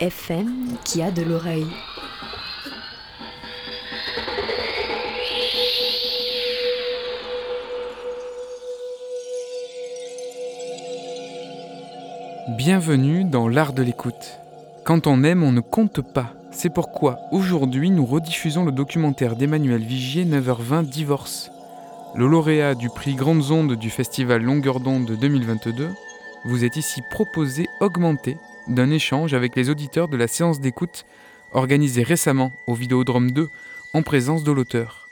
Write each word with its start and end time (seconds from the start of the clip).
FM 0.00 0.76
qui 0.84 1.00
a 1.00 1.10
de 1.10 1.22
l'oreille. 1.22 1.66
Bienvenue 12.58 13.24
dans 13.24 13.48
l'art 13.48 13.72
de 13.72 13.82
l'écoute. 13.82 14.38
Quand 14.84 15.06
on 15.06 15.24
aime, 15.24 15.42
on 15.42 15.52
ne 15.52 15.60
compte 15.60 16.02
pas. 16.02 16.34
C'est 16.50 16.68
pourquoi 16.68 17.20
aujourd'hui 17.32 17.90
nous 17.90 18.04
rediffusons 18.04 18.66
le 18.66 18.72
documentaire 18.72 19.34
d'Emmanuel 19.34 19.82
Vigier 19.82 20.26
9h20 20.26 20.84
Divorce. 20.84 21.50
Le 22.14 22.26
lauréat 22.26 22.74
du 22.74 22.90
prix 22.90 23.14
Grandes 23.14 23.50
Ondes 23.50 23.76
du 23.76 23.88
festival 23.88 24.42
Longueur 24.42 24.80
d'onde 24.80 25.16
2022 25.18 25.88
vous 26.44 26.64
est 26.64 26.76
ici 26.76 27.00
proposé 27.10 27.66
augmenté 27.80 28.36
d'un 28.68 28.90
échange 28.90 29.34
avec 29.34 29.56
les 29.56 29.70
auditeurs 29.70 30.08
de 30.08 30.16
la 30.16 30.28
séance 30.28 30.60
d'écoute 30.60 31.04
organisée 31.52 32.02
récemment 32.02 32.52
au 32.66 32.74
Vidéodrome 32.74 33.30
2 33.30 33.48
en 33.94 34.02
présence 34.02 34.44
de 34.44 34.52
l'auteur. 34.52 35.08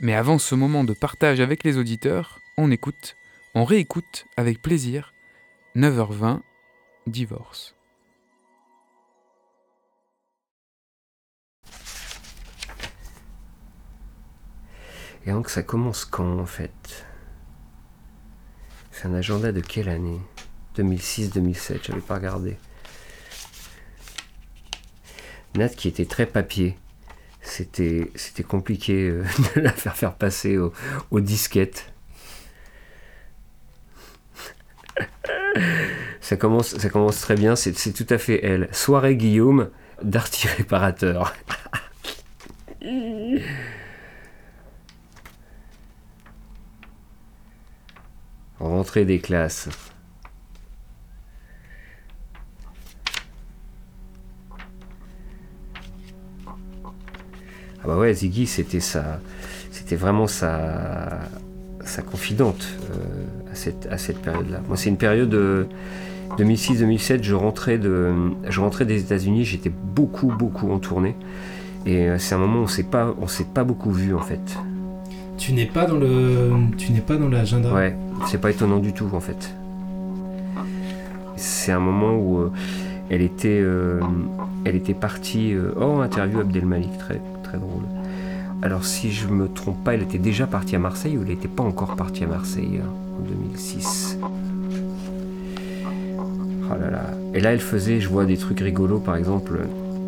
Mais 0.00 0.14
avant 0.14 0.38
ce 0.38 0.54
moment 0.54 0.84
de 0.84 0.92
partage 0.92 1.40
avec 1.40 1.64
les 1.64 1.78
auditeurs, 1.78 2.40
on 2.56 2.70
écoute, 2.70 3.16
on 3.54 3.64
réécoute 3.64 4.26
avec 4.36 4.62
plaisir 4.62 5.12
9h20, 5.76 6.40
divorce. 7.06 7.74
Et 15.26 15.32
donc 15.32 15.50
ça 15.50 15.62
commence 15.62 16.04
quand 16.04 16.38
en 16.38 16.46
fait? 16.46 17.04
C'est 18.90 19.06
un 19.06 19.14
agenda 19.14 19.52
de 19.52 19.60
quelle 19.60 19.88
année? 19.88 20.20
2006-2007, 20.78 21.78
j'avais 21.86 22.00
pas 22.00 22.14
regardé. 22.14 22.56
Nat 25.56 25.68
qui 25.70 25.88
était 25.88 26.04
très 26.04 26.26
papier. 26.26 26.76
C'était, 27.40 28.10
compliqué 28.46 29.08
euh, 29.08 29.24
de 29.56 29.60
la 29.62 29.72
faire 29.72 29.96
faire 29.96 30.14
passer 30.14 30.58
au- 30.58 30.72
aux 31.10 31.20
disquettes. 31.20 31.92
ça, 36.20 36.36
commence, 36.36 36.76
ça 36.76 36.88
commence 36.90 37.20
très 37.20 37.34
bien, 37.36 37.56
c'est, 37.56 37.76
c'est 37.76 37.92
tout 37.92 38.06
à 38.12 38.18
fait 38.18 38.44
elle. 38.44 38.68
Soirée 38.72 39.16
Guillaume, 39.16 39.70
Darty 40.02 40.46
Réparateur. 40.48 41.34
Rentrée 48.58 49.04
des 49.04 49.20
classes. 49.20 49.68
Bah 57.88 57.96
ouais, 57.96 58.12
Ziggy, 58.12 58.46
c'était 58.46 58.80
sa, 58.80 59.18
c'était 59.70 59.96
vraiment 59.96 60.26
sa, 60.26 61.20
sa 61.82 62.02
confidente 62.02 62.68
euh, 62.90 63.50
à 63.50 63.54
cette, 63.54 63.88
à 63.90 63.96
cette 63.96 64.18
période-là. 64.18 64.60
Moi, 64.68 64.76
c'est 64.76 64.90
une 64.90 64.98
période 64.98 65.32
euh, 65.32 65.64
2006-2007. 66.36 67.22
Je 67.22 67.34
rentrais 67.34 67.78
de, 67.78 68.12
je 68.46 68.60
rentrais 68.60 68.84
des 68.84 69.00
États-Unis. 69.00 69.46
J'étais 69.46 69.70
beaucoup, 69.70 70.26
beaucoup 70.26 70.70
en 70.70 70.78
tournée. 70.78 71.16
Et 71.86 72.10
euh, 72.10 72.18
c'est 72.18 72.34
un 72.34 72.38
moment 72.38 72.60
où 72.60 72.64
on 72.64 72.66
s'est 72.66 72.82
pas, 72.82 73.14
on 73.22 73.26
s'est 73.26 73.46
pas 73.54 73.64
beaucoup 73.64 73.90
vu 73.90 74.14
en 74.14 74.20
fait. 74.20 74.58
Tu 75.38 75.54
n'es 75.54 75.64
pas 75.64 75.86
dans 75.86 75.96
le, 75.96 76.50
tu 76.76 76.92
n'es 76.92 77.00
pas 77.00 77.16
dans 77.16 77.30
l'agenda? 77.30 77.72
Ouais, 77.72 77.96
c'est 78.26 78.38
pas 78.38 78.50
étonnant 78.50 78.80
du 78.80 78.92
tout 78.92 79.08
en 79.14 79.20
fait. 79.20 79.54
C'est 81.36 81.72
un 81.72 81.80
moment 81.80 82.16
où 82.16 82.38
euh, 82.38 82.52
elle 83.08 83.22
était, 83.22 83.60
euh, 83.62 84.00
elle 84.66 84.76
était 84.76 84.92
partie. 84.92 85.54
euh, 85.54 85.72
oh, 85.80 86.00
interview 86.00 86.40
Abdelmalik, 86.40 86.98
très 86.98 87.18
très 87.48 87.58
drôle. 87.58 87.84
Alors 88.60 88.84
si 88.84 89.10
je 89.10 89.28
me 89.28 89.48
trompe 89.48 89.82
pas, 89.84 89.94
elle 89.94 90.02
était 90.02 90.18
déjà 90.18 90.46
partie 90.46 90.76
à 90.76 90.78
Marseille 90.78 91.16
ou 91.16 91.22
elle 91.22 91.28
n'était 91.28 91.48
pas 91.48 91.62
encore 91.62 91.96
partie 91.96 92.24
à 92.24 92.26
Marseille 92.26 92.80
hein, 92.82 92.90
en 93.18 93.22
2006. 93.22 94.18
Oh 96.70 96.74
là 96.78 96.90
là. 96.90 97.10
Et 97.32 97.40
là, 97.40 97.52
elle 97.52 97.60
faisait, 97.60 98.00
je 98.00 98.08
vois 98.08 98.26
des 98.26 98.36
trucs 98.36 98.60
rigolos, 98.60 98.98
par 98.98 99.16
exemple, 99.16 99.60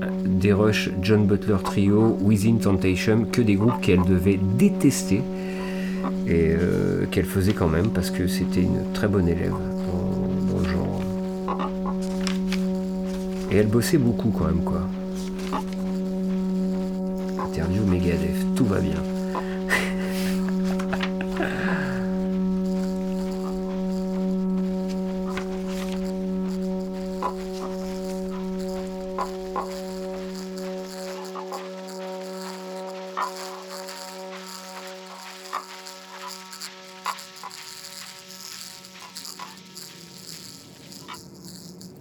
euh, 0.02 0.06
des 0.26 0.52
rushs 0.52 0.90
John 1.00 1.26
Butler 1.26 1.56
Trio, 1.64 2.18
Within 2.20 2.56
Temptation, 2.56 3.24
que 3.24 3.40
des 3.40 3.54
groupes 3.54 3.80
qu'elle 3.80 4.02
devait 4.02 4.38
détester 4.58 5.22
et 6.26 6.54
euh, 6.58 7.06
qu'elle 7.10 7.24
faisait 7.24 7.54
quand 7.54 7.68
même 7.68 7.88
parce 7.88 8.10
que 8.10 8.26
c'était 8.26 8.62
une 8.62 8.92
très 8.92 9.08
bonne 9.08 9.28
élève 9.28 9.54
dans 10.50 10.58
le 10.58 10.68
genre. 10.68 11.02
Et 13.50 13.56
elle 13.56 13.68
bossait 13.68 13.98
beaucoup 13.98 14.30
quand 14.30 14.46
même 14.46 14.62
quoi. 14.64 14.82
Tout 18.56 18.66
va 18.66 18.78
bien. 18.78 18.94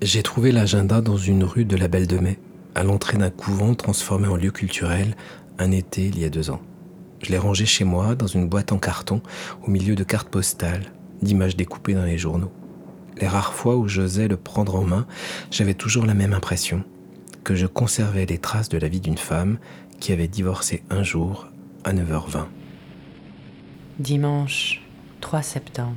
J'ai 0.02 0.24
trouvé 0.24 0.52
l'agenda 0.52 1.02
dans 1.02 1.18
une 1.18 1.44
rue 1.44 1.66
de 1.66 1.76
la 1.78 1.88
Belle 1.88 2.08
de 2.08 2.18
Mai, 2.18 2.40
à 2.74 2.84
l'entrée 2.84 3.18
d'un 3.18 3.30
couvent 3.30 3.76
transformé 3.76 4.28
en 4.28 4.36
lieu 4.36 4.52
culturel 4.52 5.16
un 5.60 5.72
été 5.72 6.08
il 6.08 6.18
y 6.18 6.26
a 6.26 6.30
deux 6.30 6.50
ans. 6.50 6.62
Je 7.22 7.32
l'ai 7.32 7.38
rangé 7.38 7.66
chez 7.66 7.84
moi 7.84 8.16
dans 8.16 8.28
une 8.28 8.48
boîte 8.48 8.72
en 8.72 8.80
carton 8.80 9.22
au 9.62 9.70
milieu 9.70 9.96
de 9.96 10.04
cartes 10.04 10.30
postales, 10.30 10.92
d'images 11.22 11.58
découpées 11.58 11.94
dans 11.94 12.06
les 12.06 12.18
journaux. 12.18 12.52
Les 13.18 13.28
rares 13.28 13.54
fois 13.54 13.76
où 13.76 13.88
j'osais 13.88 14.30
le 14.30 14.38
prendre 14.38 14.76
en 14.76 14.84
main, 14.84 15.06
j'avais 15.52 15.74
toujours 15.74 16.06
la 16.06 16.14
même 16.14 16.34
impression, 16.34 16.84
que 17.44 17.56
je 17.56 17.68
conservais 17.68 18.26
les 18.26 18.38
traces 18.38 18.70
de 18.70 18.78
la 18.78 18.88
vie 18.88 19.02
d'une 19.02 19.18
femme 19.18 19.60
qui 20.00 20.14
avait 20.14 20.30
divorcé 20.30 20.84
un 20.90 21.04
jour 21.04 21.48
à 21.84 21.94
9h20. 21.94 22.46
Dimanche 24.00 24.82
3 25.20 25.42
septembre. 25.42 25.96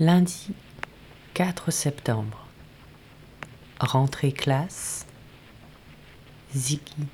Lundi 0.00 0.48
4 1.34 1.70
septembre. 1.70 2.39
Rentrée 3.80 4.32
classe. 4.32 5.06
Ziggy 6.54 7.06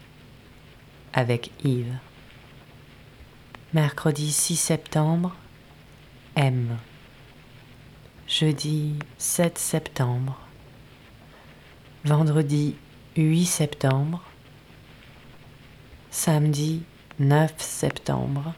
avec 1.13 1.53
Yves. 1.65 1.99
Mercredi 3.73 4.33
6 4.33 4.57
septembre. 4.57 5.37
M. 6.35 6.77
Jeudi 8.27 8.99
7 9.17 9.57
septembre. 9.59 10.37
Vendredi 12.05 12.75
8 13.17 13.47
septembre. 13.47 14.23
Samedi 16.11 16.83
9 17.21 17.55
septembre. 17.59 18.55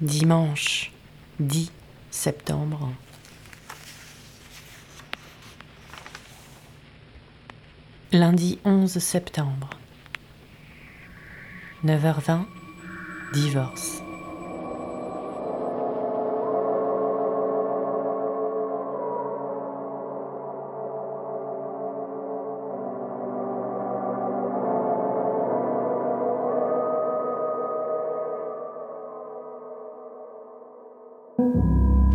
Dimanche 0.00 0.90
10 1.38 1.70
septembre. 2.10 2.92
Lundi 8.12 8.58
11 8.64 9.00
septembre. 9.00 9.68
9h20, 11.84 12.44
divorce. 13.32 14.00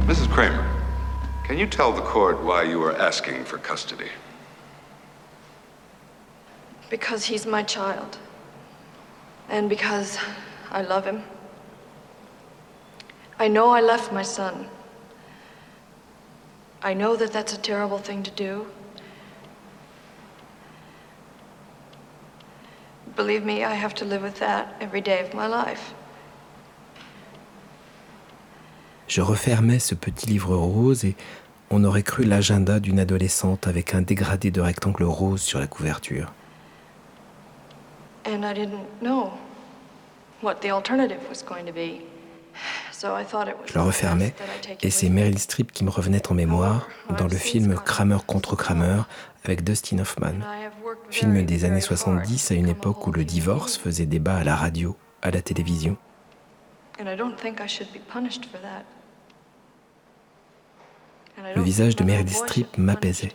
Mrs. 0.04 0.30
Kramer, 0.30 0.68
can 1.46 1.58
you 1.58 1.66
tell 1.66 1.94
the 1.94 2.02
court 2.02 2.44
why 2.44 2.64
you 2.64 2.84
are 2.84 2.94
asking 2.98 3.46
for 3.46 3.58
custody? 3.60 4.10
Because 6.90 7.26
he's 7.26 7.46
my 7.46 7.64
child. 7.64 8.18
And 9.50 9.70
because 9.70 10.18
I 10.72 10.82
love 10.82 11.06
him. 11.06 11.24
I 13.38 13.48
know 13.48 13.70
I 13.72 13.82
left 13.82 14.12
my 14.12 14.24
son. 14.24 14.68
I 16.82 16.94
know 16.94 17.16
that 17.16 17.34
that's 17.34 17.54
a 17.54 17.58
terrible 17.58 17.98
thing 17.98 18.24
to 18.24 18.32
do. 18.32 18.66
Believe 23.16 23.46
me, 23.46 23.64
I 23.64 23.74
have 23.74 23.94
to 23.96 24.06
live 24.06 24.22
with 24.22 24.40
that 24.40 24.76
every 24.80 25.02
day 25.02 25.22
of 25.22 25.34
my 25.34 25.48
life. 25.48 25.94
Je 29.08 29.22
refermais 29.22 29.80
ce 29.80 29.96
petit 29.96 30.28
livre 30.28 30.56
rose 30.56 31.06
et 31.06 31.16
on 31.70 31.84
aurait 31.84 32.04
cru 32.04 32.24
l'agenda 32.24 32.80
d'une 32.80 33.00
adolescente 33.00 33.68
avec 33.68 33.94
un 33.94 34.02
dégradé 34.02 34.52
de 34.52 34.62
rectangle 34.62 35.04
rose 35.04 35.42
sur 35.42 35.60
la 35.60 35.68
couverture. 35.68 36.34
And 38.28 38.44
I 38.44 38.54
didn't 38.54 38.86
know 39.02 39.32
what 40.42 40.56
the 40.62 40.72
alternative 40.72 41.20
was 41.30 41.44
going 41.44 41.66
to 41.66 41.74
be. 41.74 42.02
So 42.92 43.16
I 43.16 43.24
thought 43.24 43.48
it 43.48 43.56
was 43.60 43.68
Je 43.68 43.74
le 43.78 43.82
refermais 43.82 44.34
et 44.82 44.90
c'est. 44.90 45.10
Meryl 45.10 45.38
Streep 45.38 45.72
qui 45.72 45.84
me 45.84 45.90
revenait 45.90 46.28
en 46.32 46.34
mémoire 46.34 46.88
dans 47.18 47.28
le 47.28 47.38
film 47.38 47.76
Kramer 47.76 48.18
contre 48.26 48.56
Kramer 48.56 49.02
avec 49.44 49.64
Dustin 49.64 50.00
Hoffman. 50.00 50.40
Film 51.10 51.44
des 51.46 51.66
années 51.66 51.82
very 51.82 51.94
hard 51.94 52.00
70 52.00 52.52
à 52.52 52.56
une 52.56 52.70
époque 52.70 53.06
où 53.06 53.12
le 53.12 53.24
divorce 53.26 53.78
faisait 53.78 54.06
débat 54.06 54.38
à 54.38 54.44
la 54.44 54.56
radio, 54.56 54.96
à 55.22 55.32
la 55.32 55.42
télévision. 55.42 55.98
Le 61.56 61.62
visage 61.62 61.96
de 61.96 62.04
Meryl 62.04 62.30
Streep 62.30 62.78
m'apaisait. 62.78 63.34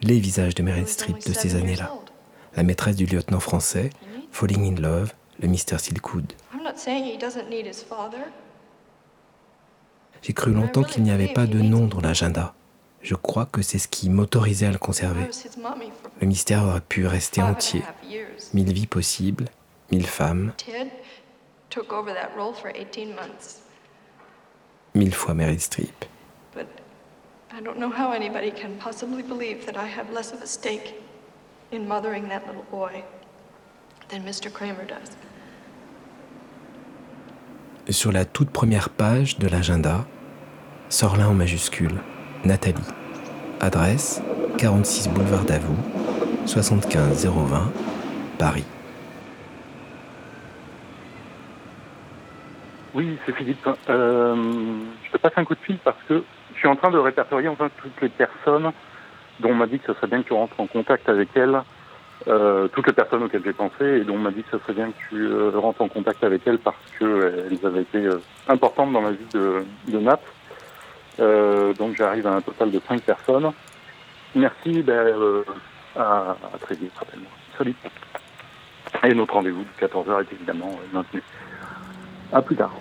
Les 0.00 0.18
visages 0.18 0.54
de 0.54 0.62
Meryl 0.62 0.88
Streep 0.88 1.18
de 1.26 1.32
ces 1.32 1.56
années-là. 1.56 1.92
La 2.56 2.62
maîtresse 2.62 2.96
du 2.96 3.06
lieutenant 3.06 3.40
français, 3.40 3.90
Falling 4.30 4.64
in 4.64 4.80
Love, 4.80 5.14
le 5.40 5.48
Mr. 5.48 5.78
Silkwood. 5.78 6.32
I'm 6.52 6.62
not 6.62 6.78
saying 6.78 7.04
he 7.04 7.16
doesn't 7.18 7.48
need 7.48 7.66
his 7.66 7.82
father. 7.82 8.30
J'ai 10.22 10.32
cru 10.32 10.52
longtemps 10.52 10.82
qu'il 10.82 11.04
n'y 11.04 11.10
avait 11.12 11.32
pas 11.32 11.46
de 11.46 11.60
nom 11.60 11.86
dans 11.86 12.00
l'agenda. 12.00 12.54
Je 13.02 13.14
crois 13.14 13.46
que 13.46 13.62
c'est 13.62 13.78
ce 13.78 13.86
qui 13.86 14.10
m'autorisait 14.10 14.66
à 14.66 14.72
le 14.72 14.78
conserver. 14.78 15.28
Le 16.20 16.26
mystère 16.26 16.64
aurait 16.64 16.80
pu 16.80 17.06
rester 17.06 17.40
entier. 17.40 17.82
Mille 18.52 18.72
vies 18.72 18.88
possibles, 18.88 19.46
mille 19.92 20.06
femmes, 20.06 20.52
Ted 20.56 20.90
took 21.70 21.92
over 21.92 22.12
that 22.12 22.30
role 22.36 22.52
for 22.52 22.70
18 22.74 23.14
months. 23.14 23.62
mille 24.94 25.14
fois 25.14 25.34
Meryl 25.34 25.60
Streep. 25.60 26.04
But 26.54 26.66
I 27.52 27.60
don't 27.60 27.78
know 27.78 27.90
how 27.90 28.10
anybody 28.12 28.50
can 28.50 28.76
possibly 28.78 29.22
believe 29.22 29.64
that 29.66 29.76
I 29.76 29.86
have 29.86 30.12
less 30.12 30.32
of 30.32 30.42
a 30.42 30.46
stake 30.46 30.94
in 31.70 31.86
mothering 31.86 32.28
that 32.28 32.46
little 32.46 32.64
boy 32.70 33.04
than 34.08 34.20
Mr. 34.20 34.50
Kramer 34.52 34.86
does. 34.86 35.16
Sur 37.90 38.12
la 38.12 38.24
toute 38.24 38.50
première 38.50 38.90
page 38.90 39.38
de 39.38 39.48
l'agenda, 39.48 40.04
sort 40.90 41.16
là 41.16 41.28
en 41.28 41.34
majuscule, 41.34 41.94
Nathalie. 42.44 42.82
Adresse 43.60 44.22
46 44.58 45.08
boulevard 45.08 45.44
Davout, 45.44 45.76
75 46.46 47.26
020, 47.26 47.72
Paris. 48.38 48.64
Oui, 52.94 53.18
c'est 53.24 53.34
Philippe. 53.34 53.68
Euh, 53.88 54.34
je 55.04 55.12
te 55.12 55.16
passe 55.18 55.32
un 55.36 55.44
coup 55.44 55.54
de 55.54 55.60
fil 55.60 55.78
parce 55.78 56.02
que 56.08 56.24
je 56.54 56.58
suis 56.58 56.68
en 56.68 56.76
train 56.76 56.90
de 56.90 56.98
répertorier 56.98 57.48
enfin 57.48 57.70
toutes 57.80 58.00
les 58.00 58.08
personnes 58.08 58.72
dont 59.40 59.50
on 59.50 59.54
m'a 59.54 59.66
dit 59.66 59.78
que 59.78 59.86
ce 59.86 59.94
serait 59.94 60.08
bien 60.08 60.22
que 60.22 60.28
tu 60.28 60.32
rentres 60.32 60.58
en 60.58 60.66
contact 60.66 61.08
avec 61.08 61.28
elles, 61.36 61.62
euh, 62.26 62.68
toutes 62.68 62.86
les 62.88 62.92
personnes 62.92 63.22
auxquelles 63.22 63.44
j'ai 63.44 63.52
pensé 63.52 63.84
et 63.84 64.00
dont 64.00 64.14
on 64.14 64.18
m'a 64.18 64.30
dit 64.30 64.42
que 64.42 64.50
ce 64.50 64.58
serait 64.58 64.72
bien 64.72 64.90
que 64.90 64.96
tu 65.08 65.16
euh, 65.26 65.50
rentres 65.54 65.82
en 65.82 65.88
contact 65.88 66.24
avec 66.24 66.42
elles 66.46 66.58
parce 66.58 66.76
qu'elles 66.98 67.60
avaient 67.64 67.82
été 67.82 67.98
euh, 67.98 68.20
importantes 68.48 68.92
dans 68.92 69.02
la 69.02 69.12
vie 69.12 69.26
de, 69.32 69.64
de. 69.86 69.98
Euh, 71.20 71.72
donc 71.74 71.96
j'arrive 71.96 72.26
à 72.26 72.34
un 72.34 72.40
total 72.40 72.70
de 72.70 72.80
5 72.86 73.02
personnes. 73.02 73.52
Merci, 74.34 74.82
ben, 74.82 74.92
euh, 74.92 75.44
à, 75.96 76.36
à 76.54 76.58
très 76.60 76.74
vite, 76.74 76.92
rappelle-moi. 76.96 77.30
Salut. 77.56 77.74
Et 79.04 79.14
notre 79.14 79.34
rendez-vous 79.34 79.62
de 79.62 79.86
14h 79.86 80.22
est 80.22 80.32
évidemment 80.32 80.70
euh, 80.72 80.96
maintenu. 80.96 81.22
À 82.32 82.42
plus 82.42 82.56
tard. 82.56 82.72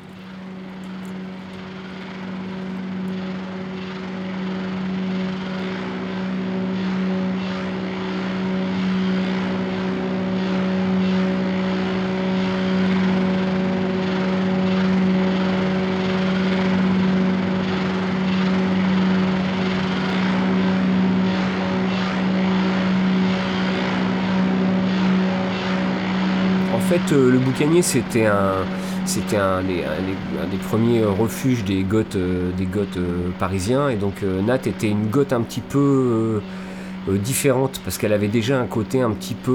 En 26.77 27.46
c'était 27.81 28.25
un, 28.25 28.53
c'était 29.05 29.38
un, 29.38 29.63
des- 29.63 29.84
premiers 30.67 31.03
refuges 31.03 31.63
des 31.63 31.84
goths, 31.84 32.15
euh, 32.15 32.51
des 32.58 32.65
goths 32.65 32.98
euh, 32.98 33.29
parisiens. 33.39 33.89
Et 33.89 33.96
donc, 33.96 34.22
euh, 34.24 34.41
Nat 34.41 34.60
était 34.67 34.89
une 34.89 35.08
goth 35.08 35.34
un 35.34 35.41
petit 35.41 35.62
peu 35.62 36.41
différente 37.24 37.79
parce 37.84 37.98
qu'elle 37.98 38.12
avait 38.13 38.27
déjà 38.27 38.60
un 38.60 38.65
côté 38.65 39.01
un 39.01 39.12
petit 39.12 39.34
peu 39.34 39.51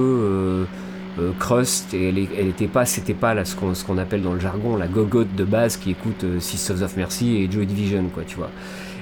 crust 1.39 1.93
et 1.93 2.09
elle, 2.09 2.19
est- 2.19 2.29
elle 2.39 2.49
était 2.49 2.67
pas, 2.67 2.87
c'était 2.87 3.13
pas 3.15 3.35
là, 3.35 3.45
ce 3.45 3.55
qu'on, 3.55 3.99
appelle 3.99 4.23
dans 4.23 4.33
le 4.33 4.41
jargon 4.41 4.77
la 4.77 4.87
gogotte 4.87 5.35
de 5.37 5.45
base 5.45 5.77
qui 5.77 5.91
écoute 5.91 6.25
euh, 6.25 6.41
Sisters 6.41 6.83
of 6.83 6.97
Mercy 6.97 7.37
et 7.37 7.51
Joy 7.53 7.67
Division, 7.67 8.05
quoi, 8.13 8.23
tu 8.27 8.37
vois. 8.37 8.49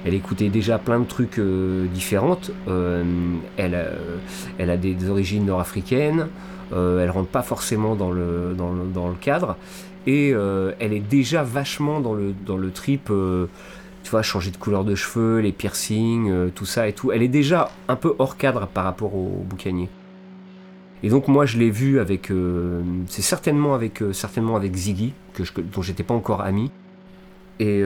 Elle 0.05 0.15
écoutait 0.15 0.49
déjà 0.49 0.79
plein 0.79 0.99
de 0.99 1.05
trucs 1.05 1.39
différentes. 1.95 2.51
Euh, 2.69 3.05
elle, 3.57 3.75
a- 3.75 3.93
elle 4.59 4.71
a 4.71 4.77
des 4.77 4.97
origines 5.09 5.45
nord-africaines. 5.47 6.27
Euh, 6.73 7.03
elle 7.03 7.11
rentre 7.11 7.29
pas 7.29 7.43
forcément 7.43 7.97
dans 7.97 8.11
le, 8.11 8.55
dans 8.57 9.09
le, 9.09 9.15
cadre. 9.21 9.57
Et 10.07 10.33
euh, 10.33 10.73
elle 10.79 10.93
est 10.93 11.01
déjà 11.01 11.43
vachement 11.43 12.01
dans 12.01 12.15
le, 12.15 12.33
dans 12.47 12.57
le 12.57 12.71
trip, 12.71 13.09
euh, 13.11 13.47
tu 14.03 14.11
vois, 14.11 14.23
changer 14.23 14.51
de 14.51 14.57
couleur 14.57 14.85
de 14.85 14.95
cheveux, 14.95 15.41
les 15.41 15.53
piercings, 15.53 16.51
tout 16.55 16.67
ça 16.67 16.89
et 16.89 16.93
tout. 16.93 17.13
Elle 17.13 17.23
est 17.23 17.29
déjà 17.29 17.71
un 17.89 17.97
peu 17.97 18.15
hors 18.19 18.37
cadre 18.37 18.67
par 18.67 18.85
rapport 18.85 19.15
au, 19.15 19.45
boucanier. 19.49 19.89
Et 21.03 21.09
donc 21.09 21.29
moi 21.29 21.47
je 21.47 21.57
l'ai 21.57 21.71
vu 21.71 21.99
avec, 21.99 22.31
c'est 23.07 23.23
certainement 23.23 23.75
avec, 23.75 24.03
certainement 24.13 24.57
avec 24.57 24.75
Ziggy, 24.75 25.15
que 25.33 25.45
je, 25.45 25.53
dont 25.55 25.81
j'étais 25.81 26.03
pas 26.03 26.15
encore 26.15 26.43
ami. 26.43 26.71
Et 27.59 27.83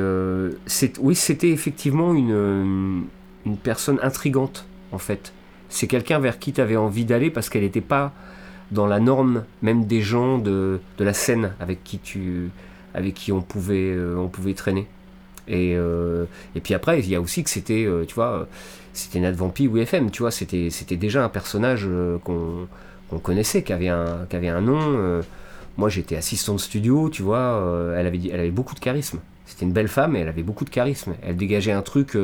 oui, 1.00 1.14
c'était 1.14 1.50
effectivement 1.50 2.12
une, 2.12 3.04
une 3.46 3.56
personne 3.56 3.98
intrigante 4.02 4.66
en 4.92 4.98
fait. 4.98 5.32
C'est 5.68 5.86
quelqu'un 5.86 6.18
vers 6.18 6.38
qui 6.38 6.52
tu 6.52 6.60
avais 6.60 6.76
envie 6.76 7.04
d'aller 7.04 7.30
parce 7.30 7.48
qu'elle 7.48 7.62
n'était 7.62 7.80
pas 7.80 8.12
dans 8.71 8.87
la 8.87 9.00
norme 9.00 9.44
même 9.62 9.87
des 9.87 10.00
gens 10.00 10.38
de, 10.38 10.80
de 10.99 11.04
la 11.04 11.12
scène 11.12 11.52
avec 11.61 11.85
qui 11.85 11.99
tu 11.99 12.50
avec 12.94 13.14
qui 13.14 13.33
on 13.33 13.42
pouvait 13.42 13.92
euh, 13.92 14.16
on 14.16 14.28
pouvait 14.28 14.54
traîner. 14.54 14.87
Et, 15.47 15.75
euh, 15.76 16.25
et 16.54 16.61
puis 16.61 16.73
après 16.73 17.00
il 17.00 17.09
y 17.09 17.14
a 17.14 17.21
aussi 17.21 17.44
que 17.44 17.50
c'était 17.50 17.85
euh, 17.85 18.04
tu 18.06 18.14
vois 18.14 18.49
c'était 18.94 19.21
ou 19.66 19.76
FM 19.76 20.11
tu 20.11 20.23
vois 20.23 20.30
c'était 20.30 20.71
c'était 20.71 20.97
déjà 20.97 21.23
un 21.23 21.28
personnage 21.28 21.87
qu'on 22.23 23.18
connaissait 23.23 23.62
qui 23.62 23.73
avait 23.73 23.88
un 23.88 24.26
qui 24.30 24.37
un 24.37 24.61
nom 24.61 25.23
moi 25.76 25.88
j'étais 25.88 26.16
assistant 26.16 26.54
de 26.54 26.61
studio 26.61 27.11
tu 27.11 27.23
vois 27.23 27.92
elle 27.97 28.06
avait 28.06 28.21
elle 28.33 28.40
avait 28.40 28.50
beaucoup 28.50 28.75
de 28.75 28.80
charisme. 28.80 29.18
C'était 29.47 29.66
une 29.66 29.73
belle 29.73 29.88
femme 29.88 30.16
et 30.16 30.21
elle 30.21 30.28
avait 30.28 30.42
beaucoup 30.42 30.64
de 30.64 30.71
charisme. 30.71 31.14
Elle 31.23 31.37
dégageait 31.37 31.73
un 31.73 31.83
truc 31.83 32.16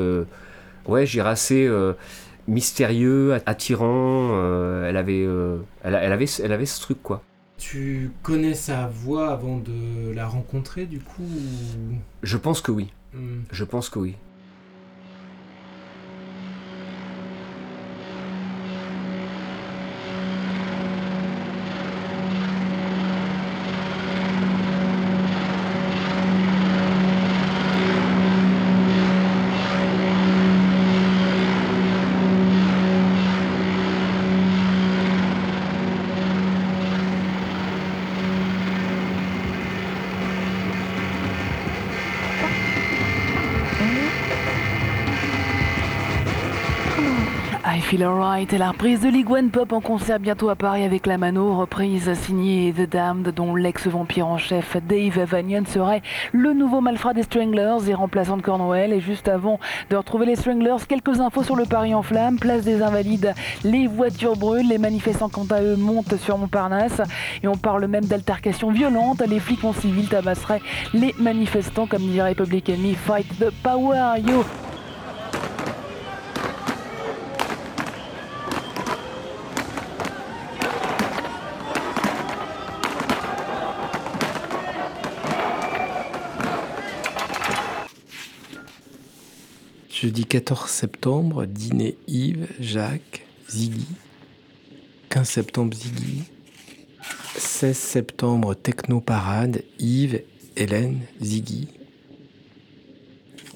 ouais 0.86 1.04
je 1.04 1.12
dirais 1.12 1.30
assez 1.30 1.68
mystérieux, 2.50 3.38
attirant. 3.46 4.30
euh, 4.32 4.88
elle, 4.88 4.96
avait, 4.96 5.24
euh, 5.24 5.58
elle, 5.82 5.94
avait, 5.94 6.26
elle 6.42 6.52
avait 6.52 6.66
ce 6.66 6.80
truc, 6.80 7.02
quoi. 7.02 7.22
Tu 7.58 8.10
connais 8.22 8.54
sa 8.54 8.86
voix 8.88 9.30
avant 9.30 9.58
de 9.58 10.12
la 10.12 10.26
rencontrer, 10.26 10.86
du 10.86 10.98
coup 11.00 11.22
ou- 11.22 11.94
Je 12.22 12.36
pense 12.36 12.60
que 12.60 12.70
oui. 12.72 12.92
Hmm. 13.14 13.40
Je 13.50 13.64
pense 13.64 13.88
que 13.88 13.98
oui. 13.98 14.16
Et 48.40 48.56
la 48.56 48.70
reprise 48.70 49.00
de 49.00 49.08
l'Iguane 49.10 49.50
Pop 49.50 49.70
en 49.74 49.82
concert 49.82 50.18
bientôt 50.18 50.48
à 50.48 50.56
Paris 50.56 50.82
avec 50.82 51.06
la 51.06 51.18
Mano, 51.18 51.58
reprise 51.58 52.10
signée 52.14 52.72
The 52.74 52.88
Damned 52.88 53.34
dont 53.34 53.54
l'ex-vampire 53.54 54.26
en 54.26 54.38
chef 54.38 54.78
Dave 54.88 55.22
Vanian 55.24 55.64
serait 55.66 56.00
le 56.32 56.54
nouveau 56.54 56.80
malfrat 56.80 57.12
des 57.12 57.22
Stranglers 57.22 57.88
et 57.88 57.92
remplaçant 57.92 58.38
de 58.38 58.42
Cornwell. 58.42 58.94
Et 58.94 59.00
juste 59.00 59.28
avant 59.28 59.60
de 59.90 59.96
retrouver 59.96 60.24
les 60.24 60.36
Stranglers, 60.36 60.86
quelques 60.88 61.20
infos 61.20 61.42
sur 61.42 61.54
le 61.54 61.66
Paris 61.66 61.94
en 61.94 62.02
flammes, 62.02 62.38
place 62.38 62.64
des 62.64 62.80
Invalides, 62.80 63.34
les 63.62 63.86
voitures 63.86 64.36
brûlent, 64.36 64.68
les 64.68 64.78
manifestants 64.78 65.28
quant 65.28 65.46
à 65.50 65.60
eux 65.60 65.76
montent 65.76 66.16
sur 66.16 66.38
Montparnasse. 66.38 67.02
Et 67.42 67.46
on 67.46 67.56
parle 67.56 67.86
même 67.88 68.06
d'altercations 68.06 68.70
violentes, 68.70 69.20
les 69.20 69.38
flics 69.38 69.64
en 69.64 69.74
civil 69.74 70.08
tabasseraient 70.08 70.62
les 70.94 71.14
manifestants 71.18 71.86
comme 71.86 72.02
dirait 72.02 72.34
Public 72.34 72.70
Enemy, 72.70 72.94
fight 72.94 73.26
the 73.38 73.50
power, 73.62 74.18
yo 74.26 74.44
Jeudi 90.00 90.24
14 90.24 90.70
septembre, 90.70 91.44
dîner 91.44 91.94
Yves, 92.08 92.46
Jacques, 92.58 93.26
Ziggy. 93.50 93.84
15 95.10 95.28
septembre, 95.28 95.76
Ziggy. 95.76 96.22
16 97.36 97.76
septembre, 97.76 98.54
techno 98.54 99.02
parade, 99.02 99.62
Yves, 99.78 100.22
Hélène, 100.56 101.00
Ziggy. 101.20 101.68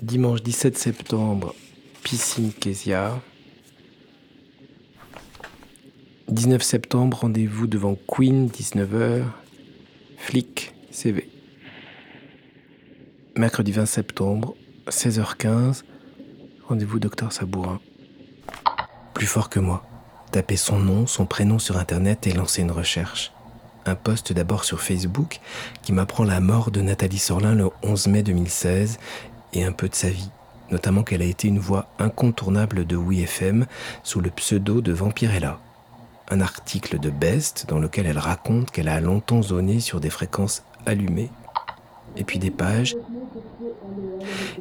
Dimanche 0.02 0.42
17 0.42 0.76
septembre, 0.76 1.54
piscine 2.02 2.52
Késia. 2.52 3.22
19 6.28 6.62
septembre, 6.62 7.20
rendez-vous 7.22 7.66
devant 7.66 7.96
Queen, 8.06 8.48
19h. 8.48 9.22
Flic, 10.18 10.74
CV. 10.90 11.26
Mercredi 13.34 13.72
20 13.72 13.86
septembre, 13.86 14.54
16h15. 14.90 15.84
Rendez-vous 16.66 16.98
docteur 16.98 17.30
Sabourin. 17.30 17.78
Plus 19.12 19.26
fort 19.26 19.50
que 19.50 19.60
moi. 19.60 19.84
Taper 20.32 20.56
son 20.56 20.78
nom, 20.78 21.06
son 21.06 21.26
prénom 21.26 21.58
sur 21.58 21.76
Internet 21.76 22.26
et 22.26 22.32
lancer 22.32 22.62
une 22.62 22.70
recherche. 22.70 23.32
Un 23.84 23.94
post 23.94 24.32
d'abord 24.32 24.64
sur 24.64 24.80
Facebook 24.80 25.40
qui 25.82 25.92
m'apprend 25.92 26.24
la 26.24 26.40
mort 26.40 26.70
de 26.70 26.80
Nathalie 26.80 27.18
Sorlin 27.18 27.54
le 27.54 27.68
11 27.82 28.06
mai 28.06 28.22
2016 28.22 28.98
et 29.52 29.62
un 29.62 29.72
peu 29.72 29.90
de 29.90 29.94
sa 29.94 30.08
vie, 30.08 30.30
notamment 30.70 31.02
qu'elle 31.02 31.20
a 31.20 31.26
été 31.26 31.48
une 31.48 31.58
voix 31.58 31.86
incontournable 31.98 32.86
de 32.86 32.96
WeFM 32.96 33.66
sous 34.02 34.22
le 34.22 34.30
pseudo 34.30 34.80
de 34.80 34.92
Vampirella. 34.92 35.58
Un 36.30 36.40
article 36.40 36.98
de 36.98 37.10
Best 37.10 37.66
dans 37.68 37.78
lequel 37.78 38.06
elle 38.06 38.18
raconte 38.18 38.70
qu'elle 38.70 38.88
a 38.88 39.00
longtemps 39.00 39.42
zoné 39.42 39.80
sur 39.80 40.00
des 40.00 40.08
fréquences 40.08 40.64
allumées. 40.86 41.30
Et 42.16 42.24
puis 42.24 42.38
des 42.38 42.50
pages 42.50 42.96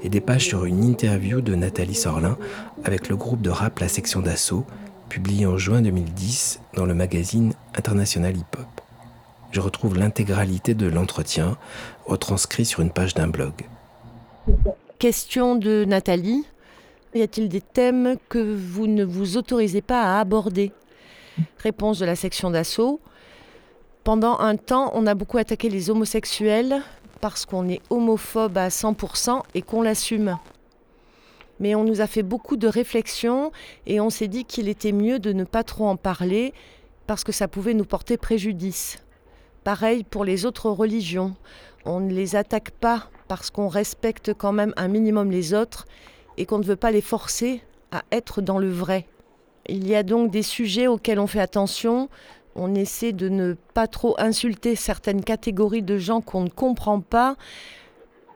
et 0.02 0.10
des 0.10 0.22
pages 0.22 0.48
sur 0.48 0.66
une 0.66 0.84
interview 0.84 1.42
de 1.42 1.56
Nathalie 1.56 1.96
Sorlin 1.96 2.38
avec 2.84 3.10
le 3.10 3.16
groupe 3.16 3.42
de 3.42 3.50
rap 3.50 3.80
La 3.80 3.88
Section 3.88 4.22
d'Assaut, 4.22 4.66
publié 5.10 5.46
en 5.46 5.58
juin 5.58 5.82
2010 5.82 6.60
dans 6.76 6.86
le 6.86 6.94
magazine 6.94 7.54
International 7.76 8.36
Hip 8.36 8.58
Hop. 8.58 8.82
Je 9.52 9.62
retrouve 9.62 9.98
l'intégralité 9.98 10.74
de 10.74 10.88
l'entretien, 10.88 11.58
retranscrit 12.06 12.66
sur 12.66 12.82
une 12.82 12.90
page 12.90 13.14
d'un 13.14 13.28
blog. 13.28 13.54
Question 15.00 15.56
de 15.56 15.86
Nathalie. 15.86 16.46
Y 17.14 17.22
a-t-il 17.22 17.50
des 17.50 17.62
thèmes 17.62 18.16
que 18.30 18.40
vous 18.40 18.88
ne 18.88 19.04
vous 19.04 19.38
autorisez 19.38 19.82
pas 19.82 20.02
à 20.02 20.20
aborder? 20.20 20.72
Réponse 21.60 22.00
de 22.00 22.06
la 22.06 22.16
section 22.16 22.50
d'assaut. 22.50 23.00
Pendant 24.04 24.40
un 24.40 24.58
temps, 24.58 24.92
on 24.96 25.06
a 25.06 25.14
beaucoup 25.14 25.38
attaqué 25.38 25.70
les 25.70 25.90
homosexuels 25.90 26.82
parce 27.24 27.46
qu'on 27.46 27.70
est 27.70 27.80
homophobe 27.90 28.58
à 28.58 28.68
100% 28.68 29.44
et 29.54 29.62
qu'on 29.62 29.82
l'assume. 29.82 30.38
Mais 31.62 31.74
on 31.74 31.86
nous 31.86 32.02
a 32.02 32.06
fait 32.06 32.22
beaucoup 32.22 32.58
de 32.58 32.68
réflexions 32.68 33.54
et 33.88 34.02
on 34.02 34.10
s'est 34.10 34.28
dit 34.28 34.44
qu'il 34.44 34.68
était 34.68 34.92
mieux 34.92 35.20
de 35.20 35.32
ne 35.32 35.46
pas 35.46 35.64
trop 35.64 35.88
en 35.88 35.96
parler 35.96 36.54
parce 37.08 37.24
que 37.24 37.32
ça 37.32 37.48
pouvait 37.48 37.76
nous 37.76 37.86
porter 37.86 38.18
préjudice. 38.18 38.98
Pareil 39.64 40.04
pour 40.04 40.26
les 40.26 40.46
autres 40.46 40.70
religions. 40.70 41.34
On 41.86 42.02
ne 42.02 42.12
les 42.12 42.36
attaque 42.36 42.72
pas 42.72 43.10
parce 43.30 43.52
qu'on 43.52 43.70
respecte 43.70 44.34
quand 44.34 44.52
même 44.52 44.74
un 44.76 44.90
minimum 44.90 45.32
les 45.32 45.54
autres 45.54 45.86
et 46.36 46.46
qu'on 46.46 46.60
ne 46.60 46.66
veut 46.66 46.76
pas 46.76 46.92
les 46.92 47.00
forcer 47.00 47.62
à 47.94 48.04
être 48.12 48.42
dans 48.42 48.60
le 48.60 48.70
vrai. 48.70 49.08
Il 49.70 49.88
y 49.88 49.96
a 49.96 50.04
donc 50.04 50.30
des 50.30 50.44
sujets 50.44 50.88
auxquels 50.88 51.20
on 51.20 51.28
fait 51.28 51.40
attention. 51.40 52.10
On 52.56 52.76
essaie 52.76 53.14
de 53.14 53.30
ne 53.30 53.56
pas 53.74 53.88
trop 53.88 54.16
insulter 54.20 54.76
certaines 54.76 55.24
catégories 55.24 55.82
de 55.82 55.98
gens 55.98 56.22
qu'on 56.22 56.44
ne 56.44 56.50
comprend 56.50 57.00
pas 57.00 57.36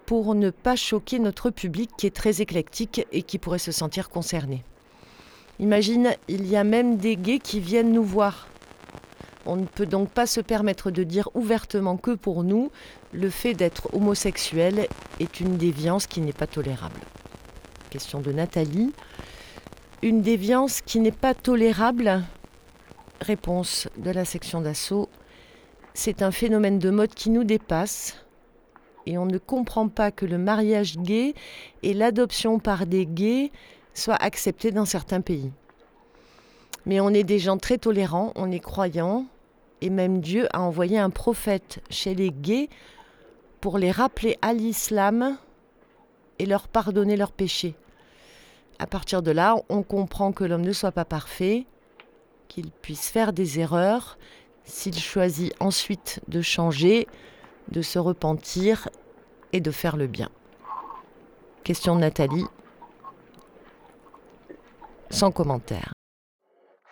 pour 0.05 0.33
ne 0.35 0.49
pas 0.49 0.75
choquer 0.75 1.19
notre 1.19 1.49
public 1.49 1.91
qui 1.97 2.07
est 2.07 2.15
très 2.15 2.41
éclectique 2.41 3.05
et 3.11 3.21
qui 3.21 3.37
pourrait 3.37 3.59
se 3.59 3.71
sentir 3.71 4.09
concerné. 4.09 4.63
Imagine, 5.59 6.15
il 6.27 6.47
y 6.47 6.55
a 6.55 6.63
même 6.63 6.97
des 6.97 7.15
gays 7.15 7.39
qui 7.39 7.59
viennent 7.59 7.91
nous 7.91 8.03
voir. 8.03 8.47
On 9.45 9.55
ne 9.55 9.65
peut 9.65 9.85
donc 9.85 10.09
pas 10.09 10.25
se 10.25 10.41
permettre 10.41 10.91
de 10.91 11.03
dire 11.03 11.29
ouvertement 11.33 11.97
que 11.97 12.11
pour 12.11 12.43
nous, 12.43 12.71
le 13.11 13.29
fait 13.29 13.53
d'être 13.53 13.93
homosexuel 13.93 14.87
est 15.19 15.39
une 15.39 15.57
déviance 15.57 16.07
qui 16.07 16.21
n'est 16.21 16.33
pas 16.33 16.47
tolérable. 16.47 16.99
Question 17.89 18.19
de 18.19 18.31
Nathalie. 18.31 18.93
Une 20.03 20.21
déviance 20.21 20.81
qui 20.81 20.99
n'est 20.99 21.11
pas 21.11 21.33
tolérable 21.33 22.23
Réponse 23.21 23.87
de 23.97 24.11
la 24.11 24.25
section 24.25 24.61
d'assaut. 24.61 25.09
C'est 25.93 26.21
un 26.21 26.31
phénomène 26.31 26.77
de 26.77 26.91
mode 26.91 27.13
qui 27.13 27.29
nous 27.29 27.43
dépasse 27.43 28.23
et 29.07 29.17
on 29.17 29.25
ne 29.25 29.37
comprend 29.37 29.87
pas 29.87 30.11
que 30.11 30.25
le 30.25 30.37
mariage 30.37 30.97
gay 30.97 31.33
et 31.81 31.93
l'adoption 31.93 32.59
par 32.59 32.85
des 32.85 33.05
gays 33.05 33.51
soient 33.93 34.21
acceptés 34.21 34.71
dans 34.71 34.85
certains 34.85 35.21
pays. 35.21 35.51
Mais 36.85 36.99
on 36.99 37.09
est 37.09 37.23
des 37.23 37.39
gens 37.39 37.57
très 37.57 37.77
tolérants, 37.77 38.33
on 38.35 38.51
est 38.51 38.59
croyants, 38.59 39.25
et 39.81 39.89
même 39.89 40.21
Dieu 40.21 40.47
a 40.53 40.61
envoyé 40.61 40.99
un 40.99 41.09
prophète 41.09 41.81
chez 41.89 42.13
les 42.13 42.31
gays 42.31 42.69
pour 43.61 43.77
les 43.77 43.91
rappeler 43.91 44.37
à 44.41 44.53
l'islam 44.53 45.37
et 46.37 46.45
leur 46.45 46.67
pardonner 46.67 47.17
leurs 47.17 47.31
péchés. 47.31 47.75
À 48.77 48.85
partir 48.85 49.23
de 49.23 49.31
là, 49.31 49.55
on 49.69 49.81
comprend 49.81 50.31
que 50.31 50.43
l'homme 50.43 50.61
ne 50.61 50.73
soit 50.73 50.91
pas 50.91 51.05
parfait, 51.05 51.65
qu'il 52.47 52.71
puisse 52.71 53.09
faire 53.09 53.33
des 53.33 53.59
erreurs, 53.59 54.17
s'il 54.63 54.97
choisit 54.97 55.53
ensuite 55.59 56.21
de 56.27 56.41
changer, 56.41 57.07
de 57.71 57.81
se 57.81 57.99
repentir 57.99 58.89
et 59.53 59.61
de 59.61 59.71
faire 59.71 59.97
le 59.97 60.07
bien. 60.07 60.29
Question 61.63 61.95
de 61.95 62.01
Nathalie. 62.01 62.45
Sans 65.09 65.31
commentaire. 65.31 65.93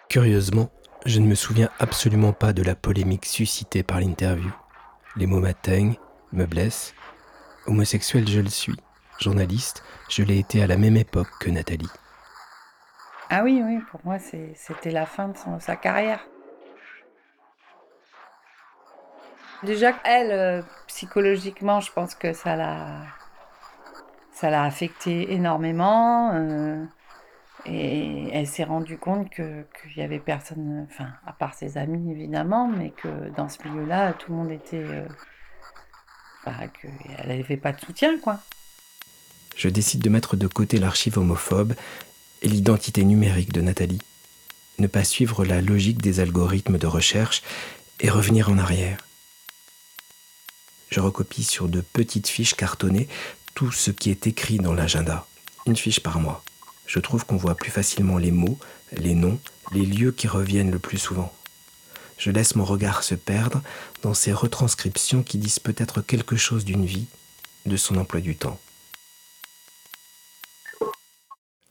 Curieusement, 0.09 0.69
je 1.05 1.19
ne 1.19 1.27
me 1.27 1.35
souviens 1.35 1.69
absolument 1.79 2.33
pas 2.33 2.53
de 2.53 2.63
la 2.63 2.75
polémique 2.75 3.25
suscitée 3.25 3.83
par 3.83 3.99
l'interview. 3.99 4.51
Les 5.15 5.27
mots 5.27 5.39
m'atteignent, 5.39 5.95
me 6.31 6.45
blessent. 6.45 6.93
Homosexuel, 7.67 8.27
je 8.27 8.39
le 8.39 8.49
suis. 8.49 8.75
Journaliste, 9.19 9.83
je 10.09 10.23
l'ai 10.23 10.39
été 10.39 10.61
à 10.61 10.67
la 10.67 10.77
même 10.77 10.97
époque 10.97 11.29
que 11.39 11.49
Nathalie. 11.49 11.89
Ah 13.29 13.43
oui, 13.43 13.61
oui, 13.63 13.79
pour 13.91 13.99
moi, 14.03 14.17
c'était 14.19 14.91
la 14.91 15.05
fin 15.05 15.29
de 15.29 15.35
sa 15.59 15.75
carrière. 15.75 16.25
Déjà, 19.63 19.93
elle, 20.03 20.31
euh, 20.31 20.61
psychologiquement, 20.87 21.79
je 21.79 21.91
pense 21.91 22.13
que 22.13 22.33
ça 22.33 22.55
l'a, 22.55 23.01
ça 24.31 24.49
l'a 24.49 24.63
affecté 24.63 25.33
énormément. 25.33 26.31
Euh, 26.33 26.85
et 27.65 28.29
elle 28.31 28.45
s'est 28.45 28.63
rendue 28.63 28.97
compte 28.97 29.29
qu'il 29.31 29.97
y 29.97 30.01
avait 30.01 30.19
personne, 30.19 30.85
enfin, 30.87 31.07
à 31.25 31.33
part 31.33 31.55
ses 31.55 31.79
amis 31.79 32.11
évidemment, 32.11 32.67
mais 32.67 32.91
que 32.91 33.29
dans 33.35 33.49
ce 33.49 33.67
milieu-là, 33.67 34.13
tout 34.13 34.31
le 34.31 34.37
monde 34.37 34.51
était. 34.51 34.83
Euh, 34.83 35.07
enfin, 36.45 36.67
qu'elle 36.67 37.27
n'avait 37.27 37.57
pas 37.57 37.71
de 37.71 37.79
soutien, 37.79 38.19
quoi. 38.19 38.39
Je 39.55 39.69
décide 39.69 40.01
de 40.01 40.09
mettre 40.09 40.35
de 40.35 40.47
côté 40.47 40.77
l'archive 40.77 41.17
homophobe 41.17 41.73
et 42.45 42.47
l'identité 42.47 43.03
numérique 43.03 43.51
de 43.51 43.61
Nathalie. 43.61 44.01
Ne 44.77 44.87
pas 44.87 45.03
suivre 45.03 45.43
la 45.43 45.61
logique 45.61 46.01
des 46.01 46.19
algorithmes 46.19 46.77
de 46.77 46.85
recherche 46.85 47.41
et 47.99 48.09
revenir 48.09 48.49
en 48.49 48.59
arrière. 48.59 48.99
Je 50.91 50.99
recopie 50.99 51.43
sur 51.43 51.67
de 51.67 51.81
petites 51.81 52.27
fiches 52.27 52.53
cartonnées 52.53 53.09
tout 53.55 53.71
ce 53.71 53.89
qui 53.89 54.11
est 54.11 54.27
écrit 54.27 54.57
dans 54.57 54.73
l'agenda, 54.73 55.25
une 55.65 55.75
fiche 55.75 56.01
par 56.01 56.19
mois. 56.19 56.43
Je 56.85 56.99
trouve 56.99 57.25
qu'on 57.25 57.35
voit 57.35 57.55
plus 57.55 57.71
facilement 57.71 58.19
les 58.19 58.31
mots, 58.31 58.59
les 58.91 59.15
noms, 59.15 59.39
les 59.71 59.85
lieux 59.85 60.11
qui 60.11 60.27
reviennent 60.27 60.71
le 60.71 60.79
plus 60.79 60.99
souvent. 60.99 61.33
Je 62.19 62.29
laisse 62.29 62.55
mon 62.55 62.63
regard 62.63 63.03
se 63.03 63.15
perdre 63.15 63.63
dans 64.03 64.13
ces 64.13 64.33
retranscriptions 64.33 65.23
qui 65.23 65.39
disent 65.39 65.59
peut-être 65.59 66.01
quelque 66.01 66.35
chose 66.35 66.63
d'une 66.63 66.85
vie, 66.85 67.07
de 67.65 67.75
son 67.75 67.95
emploi 67.97 68.21
du 68.21 68.35
temps. 68.35 68.59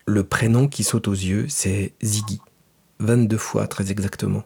Le 0.07 0.23
prénom 0.23 0.69
qui 0.69 0.85
saute 0.85 1.09
aux 1.09 1.13
yeux, 1.13 1.47
c'est 1.49 1.93
Ziggy. 2.03 2.41
22 3.01 3.37
fois 3.37 3.67
très 3.67 3.91
exactement. 3.91 4.43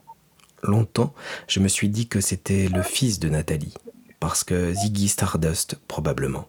Longtemps, 0.62 1.14
je 1.46 1.60
me 1.60 1.68
suis 1.68 1.88
dit 1.88 2.08
que 2.08 2.20
c'était 2.20 2.68
le 2.68 2.82
fils 2.82 3.18
de 3.20 3.28
Nathalie, 3.28 3.74
parce 4.20 4.44
que 4.44 4.72
Ziggy 4.72 5.08
Stardust, 5.08 5.76
probablement. 5.86 6.48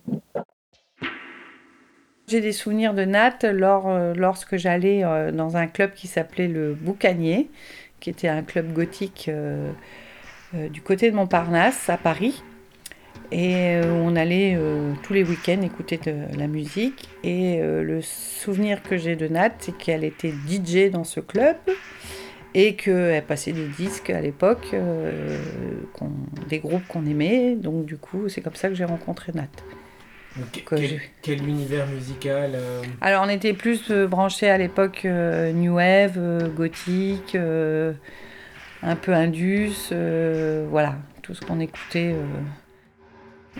J'ai 2.27 2.41
des 2.41 2.51
souvenirs 2.51 2.93
de 2.93 3.05
Nat 3.05 3.39
euh, 3.43 4.13
lorsque 4.15 4.57
j'allais 4.57 5.03
euh, 5.03 5.31
dans 5.31 5.57
un 5.57 5.65
club 5.65 5.93
qui 5.93 6.05
s'appelait 6.07 6.47
le 6.47 6.75
Boucanier, 6.75 7.49
qui 7.99 8.11
était 8.11 8.27
un 8.27 8.43
club 8.43 8.71
gothique 8.71 9.25
euh, 9.29 9.71
du 10.53 10.81
côté 10.81 11.09
de 11.09 11.15
Montparnasse, 11.15 11.89
à 11.89 11.97
Paris. 11.97 12.43
Et 13.31 13.75
euh, 13.75 13.91
on 14.03 14.15
allait 14.15 14.55
euh, 14.57 14.93
tous 15.03 15.13
les 15.13 15.23
week-ends 15.23 15.61
écouter 15.61 15.97
de 15.97 16.37
la 16.37 16.47
musique. 16.47 17.09
Et 17.23 17.59
euh, 17.61 17.83
le 17.83 18.01
souvenir 18.01 18.81
que 18.81 18.97
j'ai 18.97 19.15
de 19.15 19.27
Nat, 19.27 19.51
c'est 19.59 19.77
qu'elle 19.77 20.03
était 20.03 20.33
DJ 20.47 20.91
dans 20.91 21.03
ce 21.03 21.19
club 21.19 21.57
et 22.55 22.75
qu'elle 22.75 23.23
passait 23.25 23.51
des 23.51 23.67
disques 23.67 24.09
à 24.09 24.21
l'époque, 24.21 24.69
euh, 24.73 25.37
des 26.47 26.59
groupes 26.59 26.87
qu'on 26.87 27.05
aimait. 27.05 27.55
Donc 27.55 27.85
du 27.85 27.97
coup, 27.97 28.29
c'est 28.29 28.41
comme 28.41 28.55
ça 28.55 28.69
que 28.69 28.75
j'ai 28.75 28.85
rencontré 28.85 29.31
Nat. 29.33 29.47
Donc, 30.37 30.63
quel, 31.21 31.47
univers 31.47 31.87
musical 31.87 32.51
euh, 32.53 32.83
Alors 33.01 33.23
on 33.25 33.29
était 33.29 33.53
plus 33.53 33.89
euh, 33.89 34.07
branchés 34.07 34.49
à 34.49 34.57
l'époque 34.57 35.01
euh, 35.05 35.51
New 35.51 35.75
Wave, 35.75 36.53
gothique, 36.55 37.35
un 37.35 38.95
peu 38.95 39.13
Indus, 39.13 39.91
voilà, 40.69 40.97
tout 41.21 41.33
ce 41.33 41.41
qu'on 41.41 41.59
écoutait. 41.59 42.15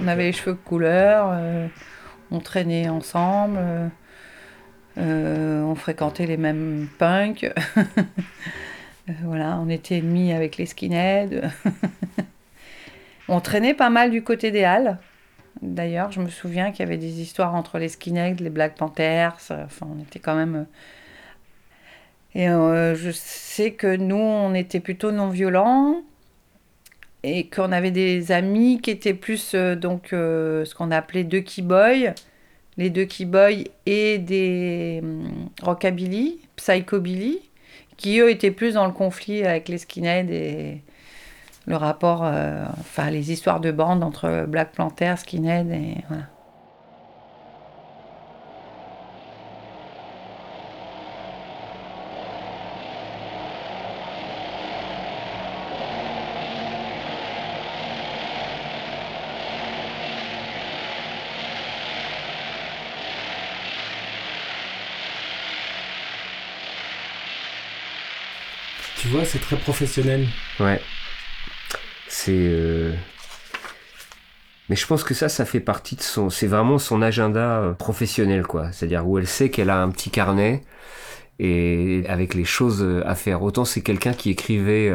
On 0.01 0.07
avait 0.07 0.23
les 0.23 0.31
cheveux 0.31 0.53
de 0.53 0.57
couleur, 0.57 1.29
euh, 1.31 1.67
on 2.31 2.39
traînait 2.39 2.87
ensemble, 2.87 3.57
euh, 3.59 3.87
euh, 4.97 5.61
on 5.63 5.75
fréquentait 5.75 6.25
les 6.25 6.37
mêmes 6.37 6.87
punks. 6.97 7.51
Voilà, 9.23 9.57
on 9.59 9.69
était 9.69 9.97
ennemis 9.97 10.33
avec 10.33 10.57
les 10.57 10.67
skinheads. 10.67 11.49
on 13.27 13.39
traînait 13.41 13.73
pas 13.73 13.89
mal 13.89 14.11
du 14.11 14.23
côté 14.23 14.51
des 14.51 14.63
Halles. 14.63 14.99
D'ailleurs, 15.63 16.11
je 16.11 16.21
me 16.21 16.29
souviens 16.29 16.69
qu'il 16.69 16.81
y 16.81 16.87
avait 16.87 16.99
des 16.99 17.19
histoires 17.19 17.55
entre 17.55 17.79
les 17.79 17.89
skinheads, 17.89 18.35
les 18.39 18.51
Black 18.51 18.75
Panthers. 18.75 19.35
Enfin, 19.49 19.87
on 19.91 19.99
était 19.99 20.19
quand 20.19 20.35
même. 20.35 20.67
Et 22.35 22.45
je 22.45 23.09
sais 23.11 23.71
que 23.71 23.95
nous, 23.95 24.15
on 24.15 24.53
était 24.53 24.79
plutôt 24.79 25.11
non 25.11 25.29
violents 25.29 26.03
et 27.23 27.47
qu'on 27.47 27.71
avait 27.71 27.91
des 27.91 28.31
amis 28.31 28.79
qui 28.81 28.91
étaient 28.91 29.13
plus 29.13 29.53
euh, 29.53 29.75
donc 29.75 30.13
euh, 30.13 30.65
ce 30.65 30.73
qu'on 30.73 30.91
appelait 30.91 31.23
deux 31.23 31.43
boys, 31.61 32.13
les 32.77 32.89
deux 32.89 33.07
boys 33.25 33.49
et 33.85 34.17
des 34.17 34.99
hum, 35.03 35.49
rockabilly, 35.61 36.39
psychobilly, 36.55 37.39
qui 37.97 38.19
eux 38.19 38.29
étaient 38.29 38.51
plus 38.51 38.75
dans 38.75 38.85
le 38.85 38.93
conflit 38.93 39.43
avec 39.43 39.67
les 39.67 39.77
skinheads 39.77 40.31
et 40.31 40.81
le 41.65 41.75
rapport, 41.75 42.23
euh, 42.23 42.65
enfin 42.79 43.09
les 43.11 43.31
histoires 43.31 43.59
de 43.59 43.71
bande 43.71 44.03
entre 44.03 44.45
Black 44.47 44.71
Panther, 44.73 45.15
skinhead 45.17 45.69
et 45.71 45.97
voilà. 46.07 46.23
C'est 69.25 69.39
très 69.39 69.57
professionnel. 69.57 70.25
Ouais. 70.59 70.81
C'est. 72.07 72.31
euh, 72.35 72.93
Mais 74.69 74.75
je 74.75 74.85
pense 74.85 75.03
que 75.03 75.13
ça, 75.13 75.29
ça 75.29 75.45
fait 75.45 75.59
partie 75.59 75.95
de 75.95 76.01
son. 76.01 76.29
C'est 76.29 76.47
vraiment 76.47 76.77
son 76.77 77.01
agenda 77.01 77.59
euh, 77.59 77.73
professionnel, 77.73 78.43
quoi. 78.43 78.71
C'est-à-dire 78.71 79.07
où 79.07 79.17
elle 79.17 79.27
sait 79.27 79.49
qu'elle 79.49 79.69
a 79.69 79.81
un 79.81 79.89
petit 79.89 80.09
carnet 80.09 80.63
et 81.39 82.03
avec 82.07 82.33
les 82.33 82.45
choses 82.45 82.81
euh, 82.83 83.01
à 83.05 83.15
faire. 83.15 83.43
Autant 83.43 83.65
c'est 83.65 83.81
quelqu'un 83.81 84.13
qui 84.13 84.29
écrivait 84.29 84.91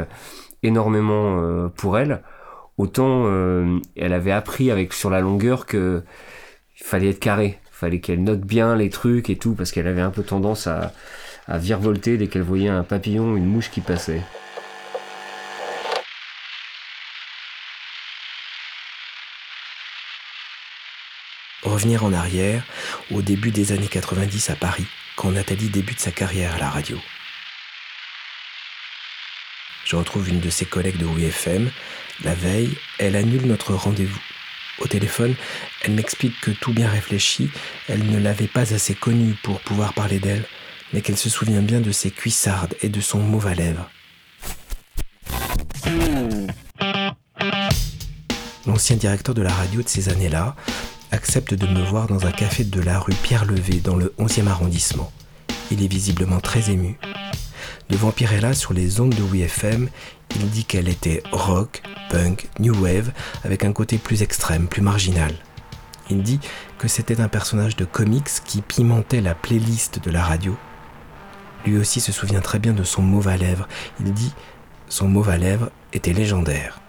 énormément 0.63 1.69
pour 1.77 1.99
elle, 1.99 2.23
autant 2.79 3.27
elle 3.97 4.13
avait 4.13 4.33
appris 4.33 4.71
avec 4.71 4.93
sur 4.95 5.11
la 5.11 5.21
longueur 5.21 5.67
que 5.67 6.03
il 6.81 6.85
fallait 6.85 7.11
être 7.11 7.21
carré. 7.21 7.59
Fallait 7.71 8.01
qu'elle 8.01 8.23
note 8.23 8.41
bien 8.41 8.77
les 8.77 8.89
trucs 8.89 9.29
et 9.31 9.37
tout, 9.37 9.55
parce 9.55 9.73
qu'elle 9.73 9.87
avait 9.87 10.01
un 10.01 10.11
peu 10.11 10.23
tendance 10.23 10.67
à, 10.67 10.93
à 11.47 11.59
virevolter 11.59 12.17
dès 12.17 12.29
qu'elle 12.29 12.43
voyait 12.43 12.69
un 12.69 12.85
papillon 12.85 13.33
ou 13.33 13.37
une 13.37 13.47
mouche 13.47 13.71
qui 13.71 13.81
passait. 13.81 14.23
Revenir 21.63 22.05
en 22.05 22.13
arrière, 22.13 22.63
au 23.11 23.23
début 23.23 23.51
des 23.51 23.73
années 23.73 23.89
90 23.89 24.51
à 24.51 24.55
Paris, 24.55 24.87
quand 25.17 25.31
Nathalie 25.31 25.71
débute 25.71 25.99
sa 25.99 26.11
carrière 26.11 26.55
à 26.55 26.59
la 26.59 26.69
radio. 26.69 26.99
Je 29.85 29.97
retrouve 29.97 30.29
une 30.29 30.41
de 30.41 30.51
ses 30.51 30.65
collègues 30.65 30.99
de 30.99 31.05
WFM. 31.05 31.71
La 32.23 32.35
veille, 32.35 32.77
elle 32.99 33.17
annule 33.17 33.47
notre 33.47 33.75
rendez-vous. 33.75 34.21
Au 34.79 34.87
téléphone, 34.87 35.35
elle 35.83 35.93
m'explique 35.93 36.41
que 36.41 36.51
tout 36.51 36.73
bien 36.73 36.89
réfléchi, 36.89 37.51
elle 37.89 38.11
ne 38.11 38.19
l'avait 38.19 38.49
pas 38.49 38.75
assez 38.75 38.95
connue 38.95 39.35
pour 39.43 39.61
pouvoir 39.61 39.93
parler 39.95 40.19
d'elle, 40.19 40.45
mais 40.95 41.01
qu'elle 41.01 41.17
se 41.17 41.29
souvient 41.29 41.61
bien 41.61 41.81
de 41.81 41.91
ses 41.91 42.13
cuissardes 42.13 42.75
et 42.81 42.89
de 42.89 43.01
son 43.01 43.19
mauve 43.19 43.49
à 43.49 43.55
lèvres. 43.55 43.91
L'ancien 48.65 48.97
directeur 48.97 49.35
de 49.35 49.43
la 49.43 49.53
radio 49.53 49.83
de 49.83 49.89
ces 49.89 50.09
années-là 50.09 50.55
accepte 51.11 51.53
de 51.53 51.67
me 51.67 51.83
voir 51.83 52.07
dans 52.07 52.27
un 52.27 52.31
café 52.31 52.65
de 52.65 52.81
la 52.81 53.01
rue 53.01 53.13
Pierre-Levé 53.13 53.81
dans 53.81 53.97
le 53.97 54.15
11e 54.19 54.47
arrondissement. 54.47 55.13
Il 55.71 55.83
est 55.83 55.89
visiblement 55.89 56.41
très 56.41 56.71
ému. 56.71 56.97
Devant 57.91 58.13
Pirella 58.13 58.55
sur 58.55 58.73
les 58.73 59.01
ondes 59.01 59.15
de 59.15 59.23
WFM, 59.23 59.89
il 60.37 60.51
dit 60.51 60.65
qu'elle 60.65 60.89
était 60.89 61.23
rock, 61.33 61.83
punk, 62.09 62.49
new 62.61 62.75
wave, 62.83 63.13
avec 63.45 63.65
un 63.65 63.73
côté 63.73 63.99
plus 63.99 64.23
extrême, 64.23 64.69
plus 64.69 64.83
marginal. 64.83 65.35
Il 66.09 66.23
dit 66.23 66.39
que 66.79 66.87
c'était 66.87 67.21
un 67.21 67.29
personnage 67.29 67.77
de 67.77 67.85
comics 67.85 68.31
qui 68.45 68.63
pimentait 68.63 69.21
la 69.21 69.35
playlist 69.35 70.03
de 70.03 70.11
la 70.11 70.23
radio. 70.23 70.57
Lui 71.65 71.79
aussi 71.79 72.01
se 72.01 72.13
souvient 72.13 72.41
très 72.41 72.59
bien 72.59 72.73
de 72.73 72.83
son 72.83 73.03
mauve 73.03 73.29
à 73.29 73.37
lèvres. 73.37 73.69
Il 74.01 74.13
dit 74.13 74.33
son 74.89 75.09
mauve 75.09 75.31
à 75.31 75.39
lèvres 75.39 75.71
était 75.93 76.13
légendaire. 76.13 76.81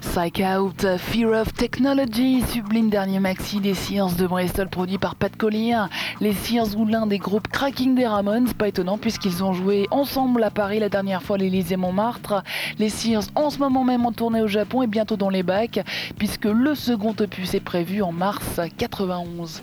Psych 0.00 0.42
Out, 0.44 0.98
Fear 0.98 1.30
of 1.40 1.54
Technology, 1.54 2.42
sublime 2.42 2.90
dernier 2.90 3.18
maxi 3.18 3.60
des 3.60 3.72
Sears 3.72 4.12
de 4.12 4.26
Bristol 4.26 4.68
produit 4.68 4.98
par 4.98 5.14
Pat 5.14 5.34
Collier. 5.34 5.86
Les 6.20 6.34
Sears 6.34 6.76
ou 6.76 6.84
l'un 6.84 7.06
des 7.06 7.16
groupes 7.16 7.48
cracking 7.48 7.94
des 7.94 8.06
Ramones, 8.06 8.52
pas 8.52 8.68
étonnant 8.68 8.98
puisqu'ils 8.98 9.42
ont 9.42 9.54
joué 9.54 9.86
ensemble 9.90 10.42
à 10.44 10.50
Paris 10.50 10.80
la 10.80 10.90
dernière 10.90 11.22
fois 11.22 11.36
à 11.36 11.38
l'Élysée 11.38 11.76
Montmartre. 11.76 12.42
Les 12.78 12.90
Sears 12.90 13.22
en 13.34 13.48
ce 13.48 13.58
moment 13.58 13.84
même 13.84 14.04
en 14.04 14.12
tournée 14.12 14.42
au 14.42 14.48
Japon 14.48 14.82
et 14.82 14.86
bientôt 14.86 15.16
dans 15.16 15.30
les 15.30 15.42
bacs 15.42 15.80
puisque 16.18 16.44
le 16.44 16.74
second 16.74 17.14
opus 17.18 17.54
est 17.54 17.60
prévu 17.60 18.02
en 18.02 18.12
mars 18.12 18.60
91. 18.76 19.62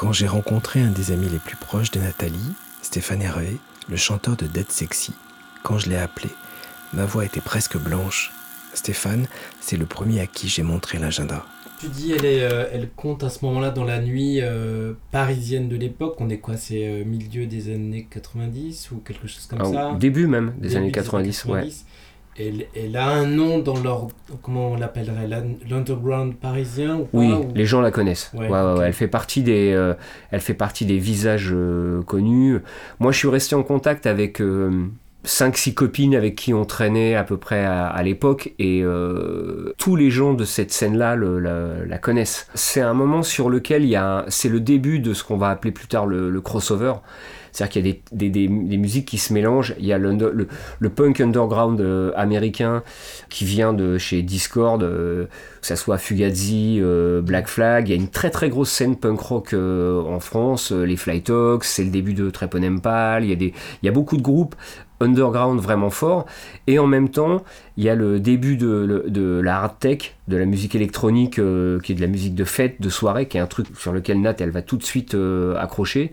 Quand 0.00 0.14
j'ai 0.14 0.26
rencontré 0.28 0.80
un 0.80 0.90
des 0.90 1.12
amis 1.12 1.28
les 1.28 1.38
plus 1.38 1.56
proches 1.56 1.90
de 1.90 2.00
Nathalie, 2.00 2.54
Stéphane 2.80 3.20
Hervé, 3.20 3.58
le 3.90 3.96
chanteur 3.96 4.34
de 4.34 4.46
Dead 4.46 4.70
Sexy, 4.70 5.12
quand 5.62 5.76
je 5.76 5.90
l'ai 5.90 5.98
appelé, 5.98 6.30
ma 6.94 7.04
voix 7.04 7.26
était 7.26 7.42
presque 7.42 7.76
blanche. 7.76 8.32
Stéphane, 8.72 9.26
c'est 9.60 9.76
le 9.76 9.84
premier 9.84 10.20
à 10.20 10.26
qui 10.26 10.48
j'ai 10.48 10.62
montré 10.62 10.98
l'agenda. 10.98 11.44
Tu 11.80 11.88
dis, 11.88 12.12
elle, 12.12 12.24
est, 12.24 12.40
euh, 12.44 12.64
elle 12.72 12.88
compte 12.88 13.22
à 13.24 13.28
ce 13.28 13.44
moment-là 13.44 13.68
dans 13.68 13.84
la 13.84 14.00
nuit 14.00 14.38
euh, 14.40 14.94
parisienne 15.10 15.68
de 15.68 15.76
l'époque. 15.76 16.16
On 16.18 16.30
est 16.30 16.38
quoi 16.38 16.56
C'est 16.56 16.86
euh, 16.88 17.04
milieu 17.04 17.44
des 17.44 17.68
années 17.70 18.06
90 18.10 18.92
ou 18.92 19.02
quelque 19.04 19.28
chose 19.28 19.44
comme 19.50 19.60
Ah, 19.60 19.70
ça? 19.70 19.88
au 19.90 19.96
début 19.98 20.26
même 20.26 20.54
des 20.56 20.68
Début 20.68 20.76
années 20.80 20.92
90, 20.92 21.44
ouais. 21.44 21.68
Elle, 22.38 22.66
elle 22.74 22.96
a 22.96 23.08
un 23.08 23.26
nom 23.26 23.58
dans 23.58 23.78
leur. 23.82 24.06
Comment 24.42 24.70
on 24.72 24.76
l'appellerait 24.76 25.26
l'un- 25.26 25.44
L'underground 25.68 26.34
parisien 26.36 26.96
ou 26.96 27.04
pas 27.04 27.18
Oui, 27.18 27.32
ou- 27.32 27.48
les 27.54 27.66
gens 27.66 27.80
la 27.80 27.90
connaissent. 27.90 28.30
Ouais, 28.34 28.48
Ouais, 28.48 28.50
ouais, 28.50 28.72
ok. 28.72 28.78
ouais, 28.78 28.86
Elle 28.86 28.92
fait 28.92 29.08
partie 29.08 29.42
des, 29.42 29.72
euh, 29.72 29.94
elle 30.30 30.40
fait 30.40 30.54
partie 30.54 30.86
des 30.86 30.98
visages 30.98 31.50
euh, 31.52 32.02
connus. 32.02 32.58
Moi, 32.98 33.12
je 33.12 33.18
suis 33.18 33.28
resté 33.28 33.54
en 33.56 33.62
contact 33.62 34.06
avec 34.06 34.40
euh, 34.40 34.70
5-6 35.24 35.74
copines 35.74 36.14
avec 36.14 36.34
qui 36.36 36.54
on 36.54 36.64
traînait 36.64 37.14
à 37.14 37.24
peu 37.24 37.36
près 37.36 37.62
à, 37.64 37.86
à 37.88 38.02
l'époque 38.02 38.54
et 38.58 38.80
euh, 38.82 39.74
tous 39.76 39.96
les 39.96 40.10
gens 40.10 40.32
de 40.32 40.44
cette 40.44 40.70
scène-là 40.72 41.16
la, 41.16 41.84
la 41.84 41.98
connaissent. 41.98 42.46
C'est 42.54 42.80
un 42.80 42.94
moment 42.94 43.22
sur 43.22 43.50
lequel 43.50 43.82
il 43.82 43.90
y 43.90 43.96
a, 43.96 44.24
c'est 44.28 44.48
le 44.48 44.60
début 44.60 44.98
de 45.00 45.12
ce 45.12 45.22
qu'on 45.24 45.36
va 45.36 45.50
appeler 45.50 45.72
plus 45.72 45.88
tard 45.88 46.06
le, 46.06 46.30
le 46.30 46.40
crossover. 46.40 46.94
C'est-à-dire 47.52 47.72
qu'il 47.72 47.86
y 47.86 47.90
a 47.90 47.92
des, 48.12 48.30
des, 48.30 48.48
des, 48.48 48.76
musiques 48.76 49.06
qui 49.06 49.18
se 49.18 49.32
mélangent. 49.32 49.74
Il 49.78 49.86
y 49.86 49.92
a 49.92 49.98
le, 49.98 50.88
punk 50.88 51.20
underground 51.20 51.80
euh, 51.80 52.12
américain 52.16 52.82
qui 53.28 53.44
vient 53.44 53.72
de 53.72 53.98
chez 53.98 54.22
Discord, 54.22 54.82
euh, 54.82 55.26
que 55.60 55.66
ça 55.66 55.76
soit 55.76 55.98
Fugazi, 55.98 56.78
euh, 56.80 57.20
Black 57.22 57.48
Flag. 57.48 57.88
Il 57.88 57.90
y 57.90 57.94
a 57.94 58.00
une 58.00 58.08
très 58.08 58.30
très 58.30 58.48
grosse 58.48 58.70
scène 58.70 58.96
punk 58.96 59.20
rock 59.20 59.54
en 59.54 60.20
France, 60.20 60.72
les 60.72 60.96
Flytox, 60.96 61.68
c'est 61.68 61.84
le 61.84 61.90
début 61.90 62.14
de 62.14 62.30
Treponempal. 62.30 63.24
Il 63.24 63.30
y, 63.30 63.32
a 63.32 63.48
il 63.48 63.86
y 63.86 63.88
a 63.88 63.92
beaucoup 63.92 64.16
de 64.16 64.22
groupes 64.22 64.54
underground 65.02 65.60
vraiment 65.60 65.90
forts. 65.90 66.26
Et 66.66 66.78
en 66.78 66.86
même 66.86 67.08
temps, 67.08 67.42
il 67.78 67.84
y 67.84 67.88
a 67.88 67.94
le 67.94 68.20
début 68.20 68.56
de, 68.56 69.04
de 69.08 69.40
la 69.40 69.62
hard 69.62 69.78
tech, 69.80 70.14
de 70.28 70.36
la 70.36 70.44
musique 70.44 70.74
électronique, 70.74 71.34
qui 71.34 71.92
est 71.92 71.94
de 71.94 72.00
la 72.00 72.06
musique 72.06 72.34
de 72.34 72.44
fête, 72.44 72.80
de 72.80 72.90
soirée, 72.90 73.26
qui 73.26 73.38
est 73.38 73.40
un 73.40 73.46
truc 73.46 73.66
sur 73.78 73.92
lequel 73.92 74.20
Nat, 74.20 74.34
elle 74.40 74.50
va 74.50 74.62
tout 74.62 74.76
de 74.76 74.84
suite 74.84 75.16
accrocher. 75.58 76.12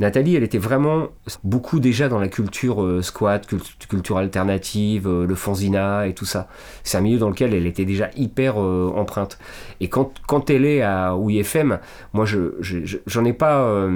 Nathalie, 0.00 0.36
elle 0.36 0.44
était 0.44 0.58
vraiment 0.58 1.08
beaucoup 1.42 1.80
déjà 1.80 2.08
dans 2.08 2.20
la 2.20 2.28
culture 2.28 2.82
euh, 2.84 3.02
squat, 3.02 3.46
cult- 3.48 3.86
culture 3.88 4.16
alternative, 4.18 5.08
euh, 5.08 5.26
le 5.26 5.34
fanzina 5.34 6.06
et 6.06 6.14
tout 6.14 6.24
ça. 6.24 6.46
C'est 6.84 6.96
un 6.98 7.00
milieu 7.00 7.18
dans 7.18 7.28
lequel 7.30 7.52
elle 7.52 7.66
était 7.66 7.84
déjà 7.84 8.08
hyper 8.16 8.62
euh, 8.62 8.92
empreinte. 8.94 9.38
Et 9.80 9.88
quand, 9.88 10.12
elle 10.50 10.64
est 10.64 10.82
à 10.82 11.16
OIFM, 11.16 11.80
moi, 12.12 12.24
je, 12.26 12.54
je- 12.60 12.84
je- 12.84 12.98
j'en 13.06 13.24
ai 13.24 13.32
pas. 13.32 13.88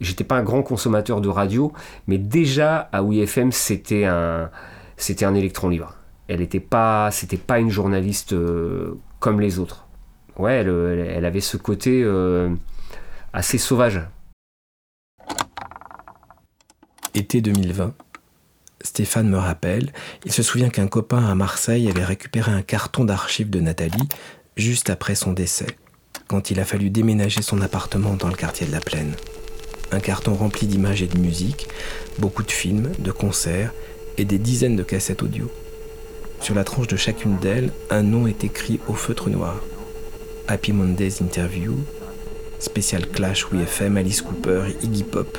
J'étais 0.00 0.24
pas 0.24 0.36
un 0.36 0.42
grand 0.42 0.62
consommateur 0.62 1.20
de 1.20 1.28
radio, 1.28 1.72
mais 2.06 2.18
déjà 2.18 2.88
à 2.92 3.02
OIFM, 3.02 3.50
c'était 3.52 4.04
un, 4.04 4.48
c'était 4.96 5.24
un 5.24 5.34
électron 5.34 5.68
libre. 5.68 5.94
Elle 6.28 6.40
était 6.40 6.60
pas, 6.60 7.10
c'était 7.10 7.36
pas 7.36 7.58
une 7.58 7.70
journaliste 7.70 8.34
comme 9.20 9.40
les 9.40 9.58
autres. 9.58 9.86
Ouais, 10.38 10.54
elle, 10.54 11.24
avait 11.24 11.40
ce 11.40 11.56
côté 11.56 12.04
assez 13.32 13.58
sauvage. 13.58 14.00
Été 17.14 17.42
2020. 17.42 17.94
Stéphane 18.80 19.28
me 19.28 19.36
rappelle, 19.36 19.92
il 20.24 20.32
se 20.32 20.42
souvient 20.42 20.70
qu'un 20.70 20.88
copain 20.88 21.22
à 21.26 21.34
Marseille 21.34 21.90
avait 21.90 22.04
récupéré 22.04 22.50
un 22.50 22.62
carton 22.62 23.04
d'archives 23.04 23.50
de 23.50 23.60
Nathalie 23.60 24.08
juste 24.56 24.88
après 24.88 25.14
son 25.14 25.32
décès, 25.32 25.66
quand 26.26 26.50
il 26.50 26.58
a 26.58 26.64
fallu 26.64 26.88
déménager 26.88 27.42
son 27.42 27.60
appartement 27.60 28.14
dans 28.14 28.28
le 28.28 28.34
quartier 28.34 28.66
de 28.66 28.72
la 28.72 28.80
Plaine. 28.80 29.14
Un 29.92 30.00
carton 30.00 30.32
rempli 30.32 30.66
d'images 30.66 31.02
et 31.02 31.06
de 31.06 31.18
musique, 31.18 31.68
beaucoup 32.18 32.42
de 32.42 32.50
films, 32.50 32.90
de 32.98 33.12
concerts 33.12 33.74
et 34.16 34.24
des 34.24 34.38
dizaines 34.38 34.76
de 34.76 34.82
cassettes 34.82 35.22
audio. 35.22 35.52
Sur 36.40 36.54
la 36.54 36.64
tranche 36.64 36.88
de 36.88 36.96
chacune 36.96 37.36
d'elles, 37.36 37.72
un 37.90 38.02
nom 38.02 38.26
est 38.26 38.42
écrit 38.42 38.80
au 38.88 38.94
feutre 38.94 39.28
noir. 39.28 39.60
Happy 40.48 40.72
Mondays 40.72 41.20
Interview, 41.20 41.76
Spécial 42.58 43.06
Clash 43.06 43.44
WFM, 43.44 43.98
Alice 43.98 44.22
Cooper, 44.22 44.62
Iggy 44.82 45.04
Pop. 45.04 45.38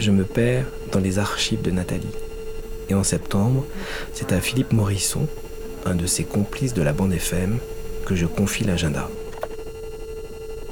Je 0.00 0.10
me 0.10 0.24
perds 0.24 0.64
dans 0.92 0.98
les 0.98 1.18
archives 1.18 1.60
de 1.60 1.70
Nathalie. 1.70 2.08
Et 2.88 2.94
en 2.94 3.04
septembre, 3.04 3.66
c'est 4.14 4.32
à 4.32 4.40
Philippe 4.40 4.72
Morisson, 4.72 5.28
un 5.84 5.94
de 5.94 6.06
ses 6.06 6.24
complices 6.24 6.72
de 6.72 6.80
la 6.80 6.94
bande 6.94 7.12
FM, 7.12 7.58
que 8.06 8.14
je 8.14 8.24
confie 8.24 8.64
l'agenda. 8.64 9.10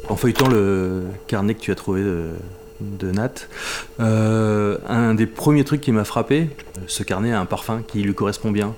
En 0.08 0.16
feuilletant 0.16 0.48
le 0.48 1.04
carnet 1.26 1.54
que 1.54 1.60
tu 1.60 1.70
as 1.70 1.74
trouvé 1.74 2.02
de, 2.80 3.10
Nat, 3.10 3.34
euh, 4.00 4.78
un 4.88 5.12
des 5.14 5.26
premiers 5.26 5.64
trucs 5.64 5.82
qui 5.82 5.92
m'a 5.92 6.04
frappé, 6.04 6.48
ce 6.86 7.02
carnet 7.02 7.34
a 7.34 7.38
un 7.38 7.44
parfum 7.44 7.82
qui 7.86 8.02
lui 8.02 8.14
correspond 8.14 8.50
bien. 8.50 8.76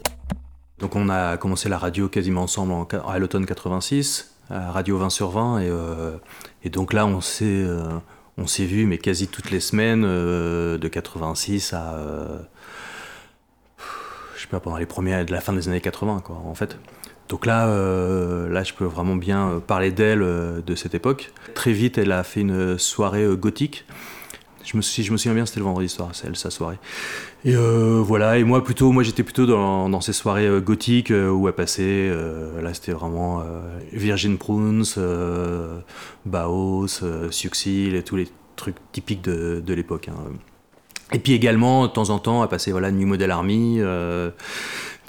Donc 0.81 0.97
on 0.97 1.09
a 1.11 1.37
commencé 1.37 1.69
la 1.69 1.79
radio 1.79 2.09
quasiment 2.09 2.43
ensemble 2.43 2.73
en, 2.73 2.89
à 3.09 3.21
l'automne 3.21 3.47
86, 3.47 4.35
à 4.51 4.73
Radio 4.73 4.99
20 4.99 5.11
sur 5.11 5.31
20, 5.31 5.61
et, 5.61 5.69
euh, 5.69 6.17
et 6.65 6.71
donc 6.71 6.93
là 6.93 7.07
on 7.07 7.21
s'est 7.21 7.45
euh, 7.45 7.85
on 8.41 8.47
s'est 8.47 8.65
vu 8.65 8.87
mais 8.87 8.99
quasi 8.99 9.29
toutes 9.29 9.51
les 9.51 9.61
semaines 9.61 10.05
euh, 10.05 10.79
de 10.79 10.89
86 10.89 11.75
à 11.75 11.95
euh, 11.95 12.39
je 14.35 14.43
sais 14.43 14.49
pas 14.49 14.61
pendant 14.61 14.79
les 14.79 14.87
premières 14.87 15.25
de 15.25 15.33
la 15.33 15.41
fin 15.41 15.53
des 15.53 15.69
années 15.69 15.81
80 15.81 16.23
quoi 16.25 16.37
en 16.45 16.55
fait. 16.55 16.79
Donc 17.29 17.47
là, 17.47 17.69
euh, 17.69 18.49
là, 18.49 18.65
je 18.65 18.73
peux 18.73 18.87
vraiment 18.87 19.15
bien 19.15 19.63
parler 19.65 19.93
d'elle 19.93 20.19
de 20.19 20.75
cette 20.75 20.97
époque. 20.97 21.31
Très 21.55 21.73
vite, 21.73 21.97
elle 21.97 22.11
a 22.11 22.25
fait 22.25 22.41
une 22.41 22.77
soirée 22.77 23.25
gothique. 23.37 23.85
Je 24.65 24.77
me, 24.77 24.83
si 24.83 25.03
je 25.03 25.13
me 25.13 25.17
souviens 25.17 25.35
bien, 25.35 25.47
c'était 25.47 25.61
le 25.61 25.65
vendredi 25.65 25.89
soir, 25.89 26.11
c'est 26.13 26.27
elle 26.27 26.37
sa 26.37 26.51
soirée. 26.51 26.79
Et 27.45 27.55
euh, 27.57 28.03
voilà, 28.05 28.39
et 28.39 28.45
moi 28.45 28.63
plutôt, 28.63 28.93
moi 28.93 29.03
j'étais 29.03 29.23
plutôt 29.23 29.47
dans, 29.47 30.01
ces 30.01 30.13
soirées 30.13 30.47
euh, 30.47 30.61
gothiques 30.61 31.11
euh, 31.11 31.31
où 31.31 31.49
elle 31.49 31.55
passait. 31.55 32.11
là, 32.63 32.75
c'était 32.75 32.93
vraiment 32.93 33.43
Virgin 33.93 34.37
Prunes, 34.39 34.85
Baos, 36.27 37.01
Suxil 37.31 37.95
et 37.95 38.03
tous 38.03 38.17
les 38.17 38.29
trucs 38.57 38.77
typiques 38.93 39.23
de, 39.23 39.63
de 39.65 39.75
l'époque. 39.75 40.09
hein. 40.09 40.33
Et 41.13 41.19
puis 41.19 41.33
également, 41.33 41.87
de 41.87 41.93
temps 41.93 42.11
en 42.11 42.21
temps, 42.21 42.43
à 42.43 42.47
passer 42.47 42.71
voilà, 42.71 42.93
New 42.93 43.07
Model 43.07 43.31
Army, 43.31 43.81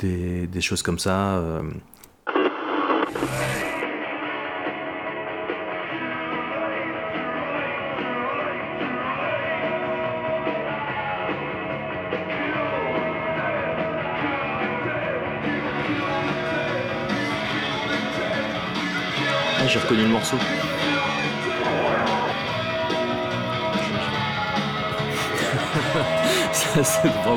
des 0.01 0.61
choses 0.61 0.81
comme 0.81 0.97
ça. 0.97 1.43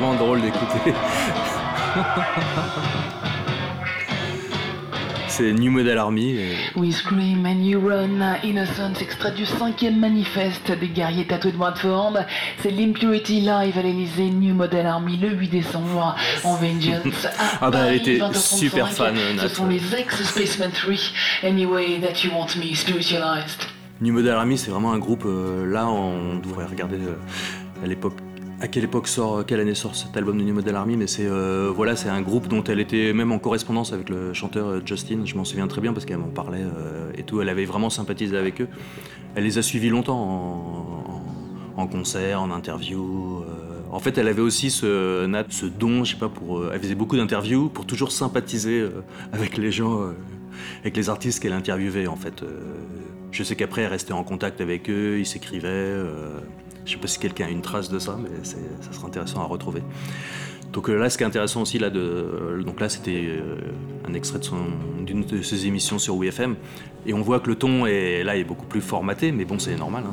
Vraiment 0.05 0.23
drôle 0.25 0.41
d'écouter. 0.41 0.93
c'est 5.27 5.51
New 5.53 5.71
Model 5.71 5.97
Army. 5.97 6.35
et- 6.37 6.55
We 6.75 6.93
Scream 6.95 7.45
and 7.45 7.61
You 7.61 7.81
Run, 7.85 8.37
Innocence, 8.43 9.01
extrait 9.01 9.31
du 9.33 9.45
cinquième 9.45 9.99
manifeste 9.99 10.71
des 10.79 10.87
guerriers 10.87 11.25
tatoués 11.25 11.51
de 11.51 11.57
Bradford. 11.57 12.19
C'est 12.61 12.71
l'Impurity 12.71 13.41
Live 13.41 13.77
à 13.77 13.81
l'Elysée, 13.81 14.29
New 14.29 14.53
Model 14.53 14.85
Army, 14.85 15.17
le 15.17 15.29
8 15.29 15.49
décembre, 15.49 16.15
en 16.43 16.55
Vengeance. 16.55 17.27
Ah 17.61 17.69
bah, 17.71 17.79
elle 17.87 17.95
était 17.95 18.17
20h35. 18.17 18.57
super 18.57 18.89
fan, 18.89 19.15
euh, 19.17 19.41
Ce 19.41 19.47
sont 19.49 19.67
les 19.67 19.81
ex-Spaceman 19.95 20.71
3, 20.71 20.93
Anyway 21.43 21.99
That 22.01 22.23
You 22.25 22.31
Want 22.33 22.47
Me, 22.57 22.73
Spiritualized. 22.75 23.63
New 24.01 24.13
Model 24.13 24.31
Army, 24.33 24.57
c'est 24.57 24.71
vraiment 24.71 24.91
un 24.93 24.99
groupe. 24.99 25.23
euh, 25.25 25.65
là, 25.65 25.87
on 25.87 26.37
devrait 26.39 26.65
regarder 26.65 26.97
euh, 26.97 27.15
à 27.83 27.87
l'époque. 27.87 28.15
À 28.65 28.67
quelle 28.67 28.85
époque 28.85 29.07
sort, 29.07 29.45
quelle 29.45 29.59
année 29.59 29.75
sort 29.75 29.95
cet 29.95 30.17
album 30.17 30.39
de 30.39 30.43
New 30.43 30.53
Model 30.55 30.75
Army 30.75 30.97
Mais 30.97 31.05
c'est 31.05 31.27
euh, 31.27 31.71
voilà, 31.73 31.95
c'est 31.95 32.09
un 32.09 32.21
groupe 32.23 32.47
dont 32.47 32.63
elle 32.63 32.79
était 32.79 33.13
même 33.13 33.31
en 33.31 33.37
correspondance 33.37 33.93
avec 33.93 34.09
le 34.09 34.33
chanteur 34.33 34.67
euh, 34.67 34.81
Justin. 34.83 35.19
Je 35.23 35.35
m'en 35.35 35.43
souviens 35.43 35.67
très 35.67 35.81
bien 35.81 35.93
parce 35.93 36.03
qu'elle 36.05 36.17
m'en 36.17 36.29
parlait 36.29 36.63
euh, 36.63 37.11
et 37.15 37.21
tout. 37.21 37.39
Elle 37.41 37.49
avait 37.49 37.65
vraiment 37.65 37.91
sympathisé 37.91 38.35
avec 38.35 38.61
eux. 38.61 38.67
Elle 39.35 39.43
les 39.43 39.59
a 39.59 39.61
suivis 39.61 39.89
longtemps 39.89 40.17
en, 40.19 41.77
en- 41.77 41.81
en 41.83 41.87
concert, 41.87 42.41
en 42.41 42.49
interview. 42.49 43.43
euh. 43.43 43.81
En 43.91 43.99
fait, 43.99 44.17
elle 44.17 44.27
avait 44.27 44.41
aussi 44.41 44.71
ce, 44.71 45.29
ce 45.49 45.65
don, 45.67 46.03
je 46.03 46.13
sais 46.13 46.19
pas, 46.19 46.29
pour. 46.29 46.57
euh, 46.57 46.71
elle 46.73 46.81
faisait 46.81 46.95
beaucoup 46.95 47.17
d'interviews 47.17 47.69
pour 47.69 47.85
toujours 47.85 48.11
sympathiser 48.11 48.79
euh, 48.81 48.89
avec 49.31 49.57
les 49.57 49.71
gens, 49.71 50.01
euh, 50.01 50.13
avec 50.81 50.97
les 50.97 51.07
artistes 51.09 51.39
qu'elle 51.39 51.53
interviewait, 51.53 52.07
en 52.07 52.15
fait. 52.15 52.41
Euh, 52.41 52.47
je 53.31 53.43
sais 53.43 53.55
qu'après, 53.55 53.83
elle 53.83 53.91
restait 53.91 54.13
en 54.13 54.23
contact 54.23 54.59
avec 54.59 54.89
eux, 54.89 55.19
ils 55.19 55.25
s'écrivaient. 55.27 55.67
Je 56.85 56.91
sais 56.91 56.97
pas 56.97 57.07
si 57.07 57.19
quelqu'un 57.19 57.45
a 57.45 57.49
une 57.49 57.61
trace 57.61 57.89
de 57.89 57.99
ça, 57.99 58.17
mais 58.21 58.29
ça 58.43 58.57
serait 58.91 59.07
intéressant 59.07 59.41
à 59.41 59.45
retrouver. 59.45 59.81
Donc 60.75 60.89
euh, 60.89 60.97
là, 60.97 61.09
ce 61.09 61.17
qui 61.17 61.23
est 61.23 61.27
intéressant 61.27 61.61
aussi, 61.61 61.79
là, 61.79 61.87
euh, 61.87 62.61
donc 62.61 62.81
là, 62.81 62.89
c'était 62.89 63.23
euh, 63.27 63.55
un 64.05 64.13
extrait 64.13 64.39
d'une 65.05 65.23
de, 65.23 65.41
ses 65.41 65.67
émissions 65.67 65.99
sur 65.99 66.15
WFM, 66.15 66.55
et 67.05 67.13
on 67.13 67.21
voit 67.21 67.39
que 67.39 67.49
le 67.49 67.55
ton 67.55 67.85
est 67.85 68.23
là 68.25 68.35
est 68.35 68.43
beaucoup 68.43 68.65
plus 68.65 68.81
formaté, 68.81 69.31
mais 69.31 69.45
bon, 69.45 69.57
c'est 69.57 69.75
normal, 69.77 70.03
hein, 70.05 70.11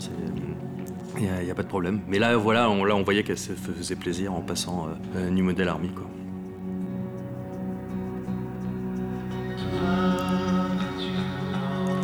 il 1.18 1.44
n'y 1.44 1.50
a, 1.50 1.54
pas 1.54 1.64
de 1.64 1.68
problème. 1.68 2.00
Mais 2.06 2.20
là, 2.20 2.36
voilà, 2.36 2.70
on, 2.70 2.84
là, 2.84 2.94
on 2.94 3.02
voyait 3.02 3.24
qu'elle 3.24 3.38
se 3.38 3.52
faisait 3.52 3.96
plaisir 3.96 4.32
en 4.32 4.40
passant 4.40 4.88
New 5.30 5.44
Model 5.44 5.68
Army, 5.68 5.90
quoi. 5.90 6.06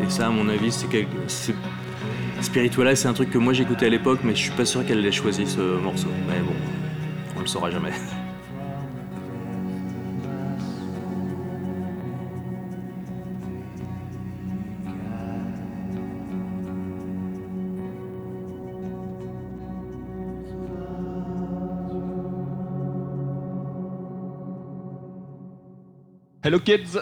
Et 0.05 0.11
ça, 0.11 0.27
à 0.27 0.31
mon 0.31 0.49
avis, 0.49 0.73
c'est 0.73 0.89
quelque... 0.89 1.17
Spiritualize, 2.41 3.01
c'est 3.01 3.09
un 3.09 3.13
truc 3.13 3.31
que 3.31 3.39
moi 3.39 3.53
j'écoutais 3.53 3.87
à 3.87 3.89
l'époque, 3.89 4.21
mais 4.25 4.35
je 4.35 4.43
suis 4.43 4.51
pas 4.53 4.65
sûr 4.65 4.85
qu'elle 4.87 5.05
ait 5.05 5.13
choisi 5.13 5.47
ce 5.47 5.61
morceau. 5.79 6.09
Mais 6.29 6.41
bon, 6.41 6.55
on 7.37 7.41
le 7.41 7.47
saura 7.47 7.71
jamais. 7.71 7.93
Hello 26.43 26.61
kids 26.61 26.99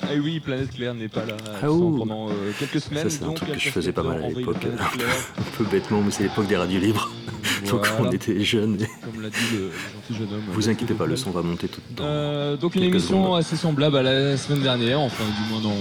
Ah 0.00 0.06
oui, 0.22 0.40
Planète 0.40 0.70
Claire 0.74 0.94
n'est 0.94 1.08
pas 1.08 1.24
là 1.24 1.36
Ah 1.62 1.70
ouh. 1.70 1.98
pendant 1.98 2.28
euh, 2.28 2.32
quelques 2.58 2.80
semaines. 2.80 3.08
Ça, 3.08 3.18
c'est 3.18 3.22
un 3.24 3.28
donc 3.28 3.36
truc 3.36 3.52
que 3.52 3.58
je 3.58 3.64
passe 3.66 3.74
faisait 3.74 3.92
pas 3.92 4.02
mal 4.02 4.22
à 4.24 4.28
l'époque. 4.28 4.56
Un 5.38 5.42
peu 5.56 5.64
bêtement, 5.64 6.00
mais 6.00 6.10
c'est 6.10 6.24
l'époque 6.24 6.46
des 6.46 6.56
radios 6.56 6.80
libres. 6.80 7.10
Donc 7.70 7.86
Voilà. 7.86 8.02
on 8.08 8.12
était 8.12 8.42
jeunes. 8.44 8.80
et- 8.80 8.86
Comme 9.04 9.20
l'a 9.22 9.30
dit 9.30 9.36
le, 9.52 9.58
le 9.58 9.70
gentil 9.70 10.14
jeune 10.18 10.32
homme. 10.34 10.42
Vous 10.52 10.68
inquiétez 10.68 10.94
pas, 10.94 11.06
le 11.06 11.16
son 11.16 11.30
va 11.30 11.42
monter 11.42 11.68
tout 11.68 11.80
dans 11.96 12.04
Euh, 12.04 12.56
donc 12.56 12.74
une 12.76 12.84
émission 12.84 13.22
secondes. 13.24 13.38
assez 13.38 13.56
semblable 13.56 13.96
à 13.96 14.02
la 14.02 14.36
semaine 14.36 14.62
dernière, 14.62 15.00
enfin 15.00 15.24
du 15.24 15.52
moins 15.52 15.60
dans, 15.62 15.76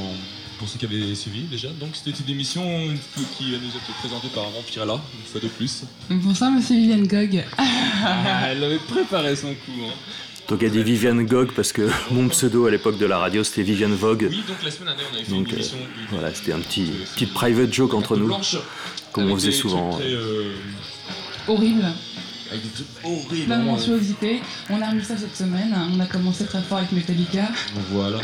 pour 0.59 0.67
ceux 0.67 0.77
qui 0.79 0.85
avaient 0.85 1.13
suivi 1.15 1.41
déjà. 1.43 1.67
Donc 1.79 1.89
c'était 1.93 2.17
une 2.23 2.29
émission 2.31 2.63
qui 3.37 3.45
nous 3.51 3.69
être 3.75 3.93
présentée 3.99 4.27
par 4.33 4.45
Vampirella, 4.51 4.93
une 5.19 5.25
fois 5.31 5.41
de 5.41 5.47
plus. 5.47 5.83
Bonsoir, 6.09 6.51
monsieur 6.51 6.75
Viviane 6.75 7.07
Gog. 7.07 7.43
Ah, 7.57 8.49
elle 8.51 8.63
avait 8.63 8.77
préparé 8.79 9.35
son 9.35 9.49
coup. 9.49 9.71
Hein. 9.83 9.93
Donc 10.49 10.63
elle 10.63 10.71
dit 10.71 10.83
Viviane 10.83 11.25
Gog 11.25 11.51
parce 11.55 11.73
que 11.73 11.89
mon 12.11 12.27
pseudo 12.29 12.65
à 12.67 12.71
l'époque 12.71 12.97
de 12.97 13.05
la 13.05 13.17
radio 13.17 13.43
c'était 13.43 13.63
Viviane 13.63 13.93
Vogue. 13.95 14.27
Oui, 14.29 14.43
donc 14.47 14.57
la 14.63 14.71
semaine 14.71 14.87
dernière 14.95 15.07
on 15.11 15.15
avait 15.15 15.23
fait 15.25 15.31
Donc 15.31 15.47
une 15.47 15.53
euh, 15.53 15.57
émission 15.57 15.77
voilà, 16.11 16.33
c'était 16.33 16.53
un 16.53 16.59
petit 16.59 16.91
petite 17.13 17.33
private 17.33 17.73
joke 17.73 17.93
entre 17.93 18.15
nous, 18.15 18.27
blanche, 18.27 18.55
comme 19.11 19.29
on 19.29 19.35
faisait 19.35 19.49
des 19.49 19.55
souvent. 19.55 19.97
très, 19.97 20.05
euh, 20.05 20.53
Horrible. 21.49 21.83
avec 22.49 22.63
des 22.63 22.69
trucs 22.69 22.87
horribles. 23.03 23.45
Plein 23.45 23.59
de 23.59 23.63
monstruosités. 23.63 24.39
On 24.69 24.81
a 24.81 24.89
remis 24.89 25.03
ça 25.03 25.17
cette 25.17 25.35
semaine. 25.35 25.75
On 25.93 25.99
a 25.99 26.05
commencé 26.05 26.45
très 26.45 26.61
fort 26.61 26.77
avec 26.77 26.91
Metallica. 26.93 27.39
euh, 27.43 27.79
Voilà. 27.91 28.19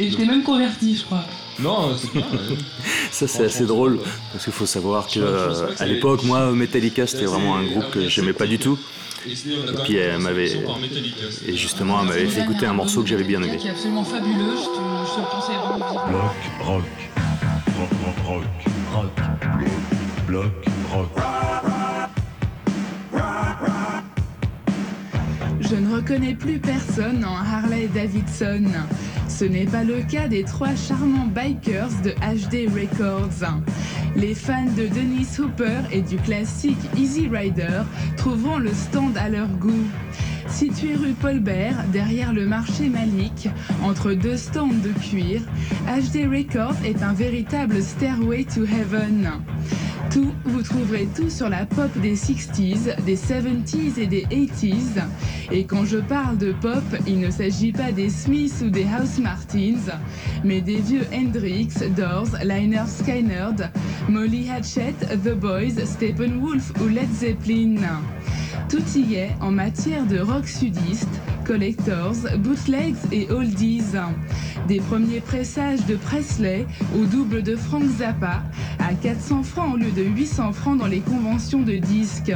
Et 0.00 0.10
j'étais 0.10 0.26
même 0.26 0.42
converti, 0.42 0.96
je 0.96 1.04
crois. 1.04 1.24
Non, 1.60 1.96
c'est 1.96 2.12
bien. 2.12 2.24
Ça 3.10 3.26
c'est 3.26 3.44
assez 3.46 3.66
drôle 3.66 3.98
parce 4.32 4.44
qu'il 4.44 4.52
faut 4.52 4.66
savoir 4.66 5.08
que 5.08 5.18
euh, 5.18 5.66
à 5.80 5.86
l'époque 5.86 6.22
moi 6.22 6.52
Metallica 6.52 7.04
c'était 7.06 7.24
vraiment 7.24 7.56
un 7.56 7.64
groupe 7.64 7.90
que 7.90 8.08
j'aimais 8.08 8.32
pas 8.32 8.46
du 8.46 8.58
tout. 8.60 8.78
Puis 9.22 9.96
elle 9.96 10.18
m'avait 10.18 10.50
et 11.46 11.56
justement 11.56 12.00
elle 12.00 12.08
m'avait 12.08 12.26
fait 12.26 12.42
écouter 12.42 12.66
un 12.66 12.74
morceau 12.74 13.02
que 13.02 13.08
j'avais 13.08 13.24
bien 13.24 13.42
aimé. 13.42 13.56
Qui 13.56 13.68
est 13.68 13.70
absolument 13.70 14.04
fabuleux. 14.04 14.56
Je 14.56 14.64
te, 14.64 14.80
je 15.08 15.14
te 15.14 15.20
le 15.20 15.26
conseille 15.30 15.56
vraiment 15.56 15.90
vivement. 15.90 16.24
rock, 16.64 16.84
rock, 17.76 17.90
rock, 18.26 18.44
rock, 18.92 19.10
bloc, 20.26 20.52
rock. 20.92 21.37
Je 25.70 25.76
ne 25.76 25.94
reconnais 25.96 26.34
plus 26.34 26.58
personne 26.58 27.22
en 27.26 27.36
Harley 27.36 27.88
Davidson. 27.92 28.64
Ce 29.28 29.44
n'est 29.44 29.66
pas 29.66 29.84
le 29.84 30.00
cas 30.00 30.26
des 30.26 30.42
trois 30.42 30.74
charmants 30.74 31.26
bikers 31.26 31.90
de 32.02 32.12
HD 32.12 32.72
Records. 32.72 33.46
Les 34.16 34.34
fans 34.34 34.64
de 34.64 34.86
Dennis 34.86 35.38
Hooper 35.38 35.80
et 35.92 36.00
du 36.00 36.16
classique 36.16 36.78
Easy 36.96 37.28
Rider 37.28 37.82
trouveront 38.16 38.56
le 38.56 38.72
stand 38.72 39.18
à 39.18 39.28
leur 39.28 39.48
goût. 39.48 39.86
Situé 40.48 40.94
rue 40.94 41.12
Paulbert, 41.12 41.84
derrière 41.92 42.32
le 42.32 42.46
marché 42.46 42.88
Malik, 42.88 43.50
entre 43.82 44.14
deux 44.14 44.38
stands 44.38 44.68
de 44.68 44.92
cuir, 44.92 45.42
HD 45.86 46.26
Records 46.30 46.82
est 46.84 47.02
un 47.02 47.12
véritable 47.12 47.82
stairway 47.82 48.44
to 48.44 48.64
heaven. 48.64 49.30
Tout, 50.10 50.32
vous 50.44 50.62
trouverez 50.62 51.06
tout 51.14 51.28
sur 51.28 51.48
la 51.48 51.66
pop 51.66 51.90
des 52.00 52.16
60s, 52.16 53.02
des 53.04 53.16
70s 53.16 53.98
et 53.98 54.06
des 54.06 54.24
80s. 54.24 55.02
Et 55.52 55.64
quand 55.64 55.84
je 55.84 55.98
parle 55.98 56.38
de 56.38 56.52
pop, 56.52 56.82
il 57.06 57.20
ne 57.20 57.30
s'agit 57.30 57.72
pas 57.72 57.92
des 57.92 58.08
Smiths 58.08 58.62
ou 58.62 58.70
des 58.70 58.84
House 58.84 59.18
Martins, 59.18 59.98
mais 60.44 60.60
des 60.60 60.76
vieux 60.76 61.06
Hendrix, 61.12 61.68
Doors, 61.96 62.38
Liner 62.42 62.84
Skynyrd, 62.86 63.70
Molly 64.08 64.48
Hatchet, 64.50 64.94
The 65.24 65.34
Boys, 65.34 65.84
Steppenwolf 65.84 66.72
ou 66.82 66.88
Led 66.88 67.12
Zeppelin. 67.12 67.76
Tout 68.68 68.84
y 68.96 69.14
est 69.14 69.30
en 69.40 69.50
matière 69.50 70.06
de 70.06 70.18
rock 70.18 70.46
sudiste, 70.46 71.08
collectors, 71.44 72.16
bootlegs 72.38 72.96
et 73.12 73.30
oldies. 73.30 73.82
Des 74.66 74.80
premiers 74.80 75.20
pressages 75.20 75.84
de 75.86 75.96
Presley 75.96 76.66
au 76.94 77.04
double 77.04 77.42
de 77.42 77.56
Frank 77.56 77.84
Zappa 77.84 78.42
à 78.78 78.94
400 78.94 79.42
francs 79.42 79.74
au 79.74 79.76
lieu 79.76 79.90
de 79.90 80.02
800 80.02 80.52
francs 80.52 80.78
dans 80.78 80.86
les 80.86 81.00
conventions 81.00 81.62
de 81.62 81.76
disques. 81.76 82.32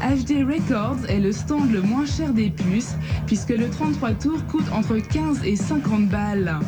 HD 0.00 0.44
Records 0.46 1.08
est 1.08 1.20
le 1.20 1.32
stand 1.32 1.72
le 1.72 1.82
moins 1.82 2.06
cher 2.06 2.32
des 2.32 2.50
puces 2.50 2.94
puisque 3.26 3.50
le 3.50 3.68
33 3.68 4.12
tours 4.12 4.46
coûte 4.46 4.70
entre 4.72 4.96
15 4.96 5.44
et 5.44 5.56
50 5.56 6.08
balles. 6.08 6.58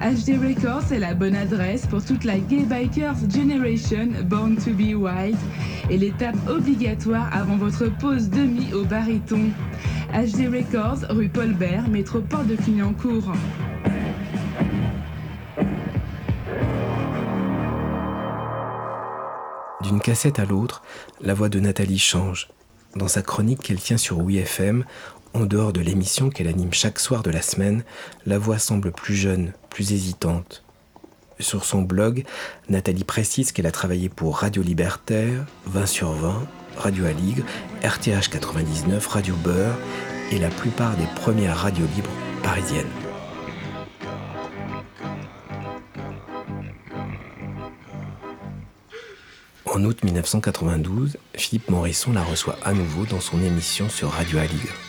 HD 0.00 0.38
Records 0.38 0.92
est 0.92 0.98
la 0.98 1.14
bonne 1.14 1.34
adresse 1.36 1.86
pour 1.86 2.04
toute 2.04 2.24
la 2.24 2.38
Gay 2.38 2.64
Bikers 2.64 3.16
Generation 3.34 4.08
Born 4.24 4.56
to 4.56 4.72
be 4.72 4.94
Wild 4.94 5.36
et 5.88 5.96
l'étape 5.96 6.36
obligatoire 6.48 7.28
avant 7.32 7.56
votre 7.56 7.88
pause 7.98 8.28
demi 8.28 8.72
au 8.74 8.84
baryton. 8.84 9.50
HD 10.12 10.48
Records, 10.52 11.06
rue 11.10 11.28
Paulbert, 11.28 11.88
métro 11.88 12.20
Porte 12.20 12.46
de 12.46 12.56
Clignancourt. 12.56 13.32
Cassette 19.98 20.38
à 20.38 20.44
l'autre, 20.44 20.82
la 21.20 21.34
voix 21.34 21.48
de 21.48 21.60
Nathalie 21.60 21.98
change. 21.98 22.48
Dans 22.94 23.08
sa 23.08 23.22
chronique 23.22 23.62
qu'elle 23.62 23.80
tient 23.80 23.96
sur 23.96 24.18
WeFM, 24.18 24.84
en 25.34 25.44
dehors 25.44 25.72
de 25.72 25.80
l'émission 25.80 26.30
qu'elle 26.30 26.48
anime 26.48 26.72
chaque 26.72 26.98
soir 26.98 27.22
de 27.22 27.30
la 27.30 27.42
semaine, 27.42 27.84
la 28.24 28.38
voix 28.38 28.58
semble 28.58 28.90
plus 28.90 29.14
jeune, 29.14 29.52
plus 29.70 29.92
hésitante. 29.92 30.64
Sur 31.38 31.64
son 31.64 31.82
blog, 31.82 32.24
Nathalie 32.70 33.04
précise 33.04 33.52
qu'elle 33.52 33.66
a 33.66 33.72
travaillé 33.72 34.08
pour 34.08 34.38
Radio 34.38 34.62
Libertaire, 34.62 35.44
20 35.66 35.86
sur 35.86 36.12
20, 36.12 36.46
Radio 36.78 37.04
Aligre, 37.04 37.44
RTH 37.84 38.30
99, 38.30 39.06
Radio 39.06 39.34
Beurre 39.44 39.76
et 40.32 40.38
la 40.38 40.48
plupart 40.48 40.96
des 40.96 41.06
premières 41.14 41.58
radios 41.58 41.86
libres 41.94 42.10
parisiennes. 42.42 43.05
En 49.66 49.84
août 49.84 50.04
1992, 50.04 51.16
Philippe 51.34 51.70
Morisson 51.70 52.12
la 52.12 52.22
reçoit 52.22 52.56
à 52.64 52.72
nouveau 52.72 53.04
dans 53.04 53.20
son 53.20 53.42
émission 53.42 53.88
sur 53.88 54.10
Radio 54.10 54.38
Aligre. 54.38 54.85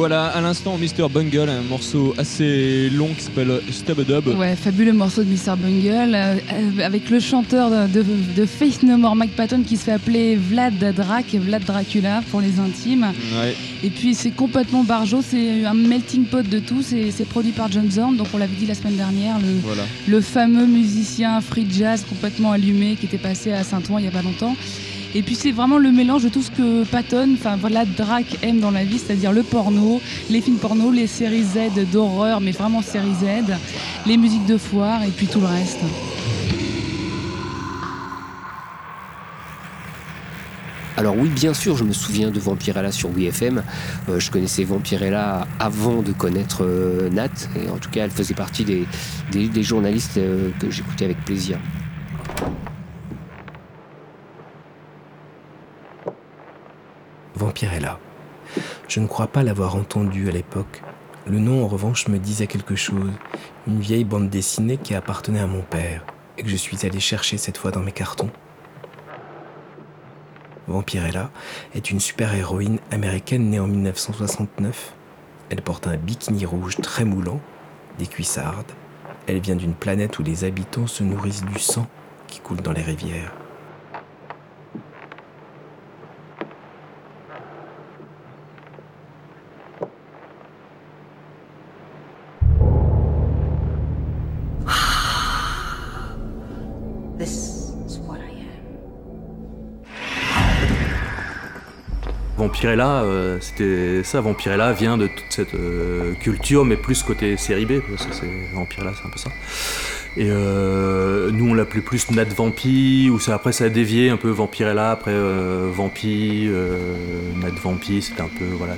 Voilà, 0.00 0.28
à 0.28 0.40
l'instant, 0.40 0.78
Mr. 0.78 1.10
Bungle, 1.12 1.50
un 1.50 1.60
morceau 1.60 2.14
assez 2.16 2.88
long 2.88 3.08
qui 3.08 3.24
s'appelle 3.24 3.60
Stab 3.70 4.00
Dub. 4.00 4.28
Ouais, 4.28 4.56
fabuleux 4.56 4.94
morceau 4.94 5.22
de 5.22 5.28
Mr. 5.28 5.56
Bungle, 5.58 6.14
euh, 6.14 6.36
avec 6.82 7.10
le 7.10 7.20
chanteur 7.20 7.68
de, 7.70 7.86
de, 7.86 8.04
de 8.34 8.46
Faith 8.46 8.82
No 8.82 8.96
More, 8.96 9.14
Mike 9.14 9.36
Patton, 9.36 9.62
qui 9.62 9.76
se 9.76 9.84
fait 9.84 9.92
appeler 9.92 10.36
Vlad 10.36 10.78
Drac, 10.96 11.26
Vlad 11.34 11.62
Dracula 11.64 12.22
pour 12.30 12.40
les 12.40 12.58
intimes. 12.58 13.12
Ouais. 13.38 13.54
Et 13.84 13.90
puis 13.90 14.14
c'est 14.14 14.30
complètement 14.30 14.84
barjo, 14.84 15.20
c'est 15.22 15.66
un 15.66 15.74
melting 15.74 16.24
pot 16.24 16.48
de 16.48 16.60
tout, 16.60 16.80
c'est 16.82 17.10
c'est 17.10 17.26
produit 17.28 17.52
par 17.52 17.70
John 17.70 17.90
Zorn, 17.90 18.16
donc 18.16 18.28
on 18.32 18.38
l'avait 18.38 18.56
dit 18.56 18.64
la 18.66 18.74
semaine 18.74 18.96
dernière, 18.96 19.38
le, 19.38 19.58
Voilà. 19.62 19.82
le 20.08 20.20
fameux 20.22 20.64
musicien 20.66 21.42
free 21.42 21.66
jazz 21.70 22.06
complètement 22.08 22.52
allumé 22.52 22.96
qui 22.96 23.04
était 23.04 23.18
passé 23.18 23.52
à 23.52 23.64
Saint-Ouen 23.64 23.98
il 23.98 24.02
n'y 24.02 24.08
a 24.08 24.12
pas 24.12 24.22
longtemps. 24.22 24.56
Et 25.14 25.22
puis 25.22 25.34
c'est 25.34 25.50
vraiment 25.50 25.78
le 25.78 25.90
mélange 25.90 26.22
de 26.22 26.28
tout 26.28 26.42
ce 26.42 26.50
que 26.50 26.84
Patton, 26.84 27.34
enfin 27.34 27.56
voilà, 27.56 27.84
Drac 27.84 28.26
aime 28.42 28.60
dans 28.60 28.70
la 28.70 28.84
vie, 28.84 28.98
c'est-à-dire 28.98 29.32
le 29.32 29.42
porno, 29.42 30.00
les 30.30 30.40
films 30.40 30.58
porno, 30.58 30.92
les 30.92 31.08
séries 31.08 31.42
Z 31.42 31.90
d'horreur, 31.90 32.40
mais 32.40 32.52
vraiment 32.52 32.80
séries 32.80 33.14
Z, 33.20 33.52
les 34.06 34.16
musiques 34.16 34.46
de 34.46 34.56
foire 34.56 35.02
et 35.02 35.10
puis 35.10 35.26
tout 35.26 35.40
le 35.40 35.46
reste. 35.46 35.80
Alors 40.96 41.16
oui, 41.16 41.30
bien 41.30 41.54
sûr, 41.54 41.76
je 41.78 41.84
me 41.84 41.94
souviens 41.94 42.30
de 42.30 42.38
Vampirella 42.38 42.92
sur 42.92 43.08
WeFM. 43.08 43.62
Euh, 44.10 44.20
je 44.20 44.30
connaissais 44.30 44.64
Vampirella 44.64 45.46
avant 45.58 46.02
de 46.02 46.12
connaître 46.12 46.62
euh, 46.62 47.08
Nat. 47.08 47.30
Et 47.56 47.70
en 47.70 47.78
tout 47.78 47.88
cas, 47.88 48.04
elle 48.04 48.10
faisait 48.10 48.34
partie 48.34 48.66
des 48.66 49.62
journalistes 49.62 50.18
euh, 50.18 50.50
que 50.60 50.70
j'écoutais 50.70 51.06
avec 51.06 51.24
plaisir. 51.24 51.58
Vampirella. 57.40 57.98
Je 58.86 59.00
ne 59.00 59.06
crois 59.06 59.28
pas 59.28 59.42
l'avoir 59.42 59.74
entendu 59.74 60.28
à 60.28 60.30
l'époque. 60.30 60.82
Le 61.26 61.38
nom, 61.38 61.64
en 61.64 61.68
revanche, 61.68 62.06
me 62.08 62.18
disait 62.18 62.46
quelque 62.46 62.76
chose. 62.76 63.12
Une 63.66 63.80
vieille 63.80 64.04
bande 64.04 64.28
dessinée 64.28 64.76
qui 64.76 64.94
appartenait 64.94 65.40
à 65.40 65.46
mon 65.46 65.62
père 65.62 66.04
et 66.36 66.42
que 66.42 66.50
je 66.50 66.56
suis 66.56 66.84
allé 66.84 67.00
chercher 67.00 67.38
cette 67.38 67.56
fois 67.56 67.70
dans 67.70 67.80
mes 67.80 67.92
cartons. 67.92 68.28
Vampirella 70.68 71.30
est 71.74 71.90
une 71.90 71.98
super-héroïne 71.98 72.78
américaine 72.90 73.48
née 73.48 73.58
en 73.58 73.66
1969. 73.66 74.92
Elle 75.48 75.62
porte 75.62 75.86
un 75.86 75.96
bikini 75.96 76.44
rouge 76.44 76.76
très 76.76 77.06
moulant, 77.06 77.40
des 77.98 78.06
cuissardes. 78.06 78.72
Elle 79.26 79.40
vient 79.40 79.56
d'une 79.56 79.74
planète 79.74 80.18
où 80.18 80.22
les 80.22 80.44
habitants 80.44 80.86
se 80.86 81.02
nourrissent 81.02 81.46
du 81.46 81.58
sang 81.58 81.86
qui 82.26 82.40
coule 82.40 82.60
dans 82.60 82.72
les 82.72 82.82
rivières. 82.82 83.32
Vampirella, 102.60 103.04
euh, 103.04 103.38
c'était 103.40 104.02
ça. 104.04 104.20
Vampirella 104.20 104.74
vient 104.74 104.98
de 104.98 105.06
toute 105.06 105.24
cette 105.30 105.54
euh, 105.54 106.12
culture, 106.20 106.66
mais 106.66 106.76
plus 106.76 107.02
côté 107.02 107.38
série 107.38 107.64
B, 107.64 107.80
parce 107.88 108.04
que 108.04 108.14
c'est 108.14 108.28
Vampirella, 108.52 108.92
c'est 108.94 109.06
un 109.06 109.10
peu 109.10 109.18
ça. 109.18 109.30
Et 110.18 110.26
euh, 110.28 111.30
nous, 111.32 111.48
on 111.48 111.54
l'appelait 111.54 111.80
plus 111.80 112.10
Nat 112.10 112.24
Vampi, 112.36 113.08
ou 113.10 113.18
après 113.32 113.52
ça 113.52 113.64
a 113.64 113.68
dévié 113.70 114.10
un 114.10 114.18
peu 114.18 114.28
Vampirella, 114.28 114.90
après 114.90 115.12
euh, 115.14 115.70
Vampi, 115.72 116.50
Nat 117.40 117.48
Vampi, 117.62 118.02
c'était 118.02 118.20
un 118.20 118.28
peu, 118.28 118.44
voilà, 118.58 118.74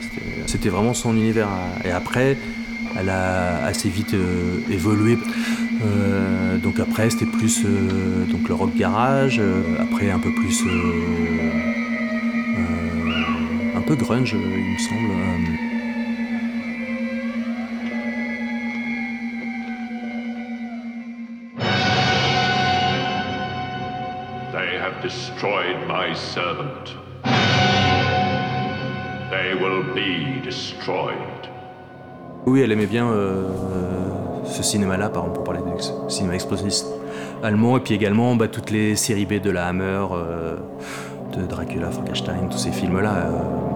c'était- 0.46 0.68
vraiment 0.68 0.94
son 0.94 1.16
univers. 1.16 1.48
Et 1.84 1.90
après, 1.90 2.36
elle 2.96 3.08
a 3.08 3.64
assez 3.64 3.88
vite 3.88 4.14
évolué. 4.70 5.18
Donc 6.62 6.78
après, 6.78 7.10
c'était 7.10 7.26
plus 7.26 7.62
donc 8.30 8.48
le 8.48 8.54
rock 8.54 8.76
garage, 8.76 9.40
après 9.80 10.08
un 10.12 10.20
peu 10.20 10.30
plus. 10.32 10.62
Euh, 13.92 13.94
euh, 13.94 13.96
peu 13.96 14.04
grunge, 14.04 14.32
il 14.32 14.38
me 14.38 14.78
semble. 14.78 15.10
euh. 15.10 15.72
They 24.52 24.78
have 24.78 25.02
destroyed 25.02 25.76
my 25.88 26.14
servant. 26.14 26.96
They 29.30 29.54
will 29.54 29.82
be 29.94 30.42
destroyed. 30.44 31.16
Oui, 32.46 32.60
elle 32.60 32.72
aimait 32.72 32.86
bien 32.86 33.08
euh, 33.08 33.48
ce 34.44 34.62
cinéma-là, 34.62 35.08
par 35.08 35.22
exemple, 35.22 35.36
pour 35.36 35.44
parler 35.44 35.60
du 35.60 35.82
cinéma 36.12 36.34
explosionniste 36.34 36.86
allemand, 37.42 37.76
et 37.76 37.80
puis 37.80 37.94
également 37.94 38.36
bah, 38.36 38.48
toutes 38.48 38.70
les 38.70 38.96
séries 38.96 39.26
B 39.26 39.34
de 39.40 39.50
la 39.50 39.68
Hammer, 39.68 40.06
euh, 40.12 40.56
de 41.36 41.46
Dracula, 41.46 41.90
Frankenstein, 41.90 42.48
tous 42.50 42.58
ces 42.58 42.72
films-là. 42.72 43.14
euh. 43.26 43.72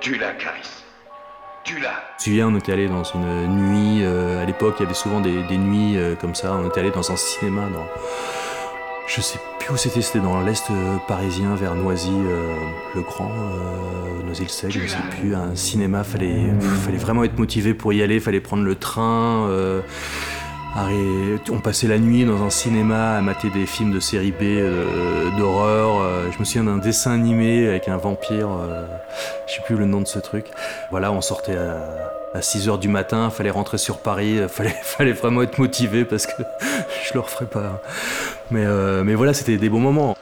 Tu 0.00 0.16
la. 0.16 0.81
Tu 1.64 1.78
la. 1.78 1.90
Je 1.90 1.90
me 1.90 2.18
souviens, 2.18 2.48
on 2.48 2.56
était 2.58 2.72
allé 2.72 2.88
dans 2.88 3.04
une 3.04 3.46
nuit, 3.46 4.00
euh, 4.02 4.42
à 4.42 4.46
l'époque, 4.46 4.76
il 4.80 4.82
y 4.82 4.86
avait 4.86 4.94
souvent 4.94 5.20
des, 5.20 5.42
des 5.44 5.58
nuits 5.58 5.96
euh, 5.96 6.14
comme 6.16 6.34
ça, 6.34 6.54
on 6.54 6.68
était 6.68 6.80
allé 6.80 6.90
dans 6.90 7.10
un 7.12 7.16
cinéma, 7.16 7.62
dans, 7.72 7.86
je 9.06 9.20
sais 9.20 9.38
plus 9.58 9.74
où 9.74 9.76
c'était, 9.76 10.00
c'était 10.00 10.20
dans 10.20 10.40
l'est 10.40 10.64
euh, 10.70 10.96
parisien, 11.06 11.54
vers 11.54 11.74
Noisy, 11.74 12.10
euh, 12.10 12.54
le 12.94 13.02
Grand, 13.02 13.30
euh, 13.30 14.22
Noisy-le-Sec, 14.24 14.70
je 14.70 14.86
sais 14.86 14.96
plus, 15.18 15.34
un 15.34 15.54
cinéma, 15.54 16.02
fallait, 16.04 16.52
fallait 16.84 16.98
vraiment 16.98 17.22
être 17.24 17.38
motivé 17.38 17.74
pour 17.74 17.92
y 17.92 18.02
aller, 18.02 18.20
fallait 18.20 18.40
prendre 18.40 18.64
le 18.64 18.74
train. 18.74 19.48
On 21.50 21.60
passait 21.60 21.86
la 21.86 21.98
nuit 21.98 22.24
dans 22.24 22.42
un 22.42 22.50
cinéma 22.50 23.16
à 23.16 23.20
mater 23.20 23.50
des 23.50 23.66
films 23.66 23.92
de 23.92 24.00
série 24.00 24.32
B 24.32 24.42
euh, 24.42 25.30
d'horreur. 25.38 26.00
euh, 26.00 26.30
je 26.32 26.38
me 26.38 26.44
souviens 26.44 26.64
d'un 26.64 26.78
dessin 26.78 27.12
animé 27.12 27.68
avec 27.68 27.88
un 27.88 27.96
vampire, 27.96 28.48
euh, 28.50 28.84
je 29.46 29.54
sais 29.54 29.60
plus 29.62 29.76
le 29.76 29.84
nom 29.84 30.00
de 30.00 30.06
ce 30.06 30.18
truc. 30.18 30.46
Voilà, 30.90 31.12
on 31.12 31.20
sortait 31.20 31.56
à, 31.56 32.40
6h 32.40 32.78
du 32.78 32.88
matin, 32.88 33.28
fallait 33.30 33.50
rentrer 33.50 33.76
sur 33.78 33.98
Paris, 33.98 34.40
fallait, 34.48 35.12
vraiment 35.12 35.42
être 35.42 35.58
motivé 35.58 36.04
parce 36.04 36.26
que 36.26 36.42
je 37.06 37.14
le 37.14 37.20
referais 37.20 37.46
pas. 37.46 37.82
Mais 38.50 39.14
voilà, 39.14 39.34
c'était 39.34 39.58
des 39.58 39.68
bons 39.68 39.80
moments. 39.80 40.16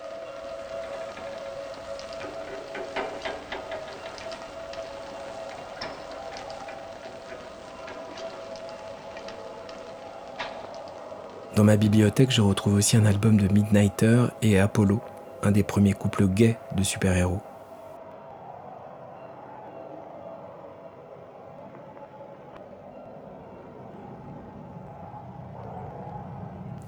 Dans 11.56 11.64
ma 11.64 11.76
bibliothèque, 11.76 12.30
je 12.30 12.40
retrouve 12.40 12.74
aussi 12.74 12.96
un 12.96 13.04
album 13.04 13.36
de 13.36 13.52
Midnighter 13.52 14.26
et 14.40 14.60
Apollo, 14.60 15.00
un 15.42 15.50
des 15.50 15.64
premiers 15.64 15.94
couples 15.94 16.28
gays 16.28 16.56
de 16.76 16.84
super-héros. 16.84 17.40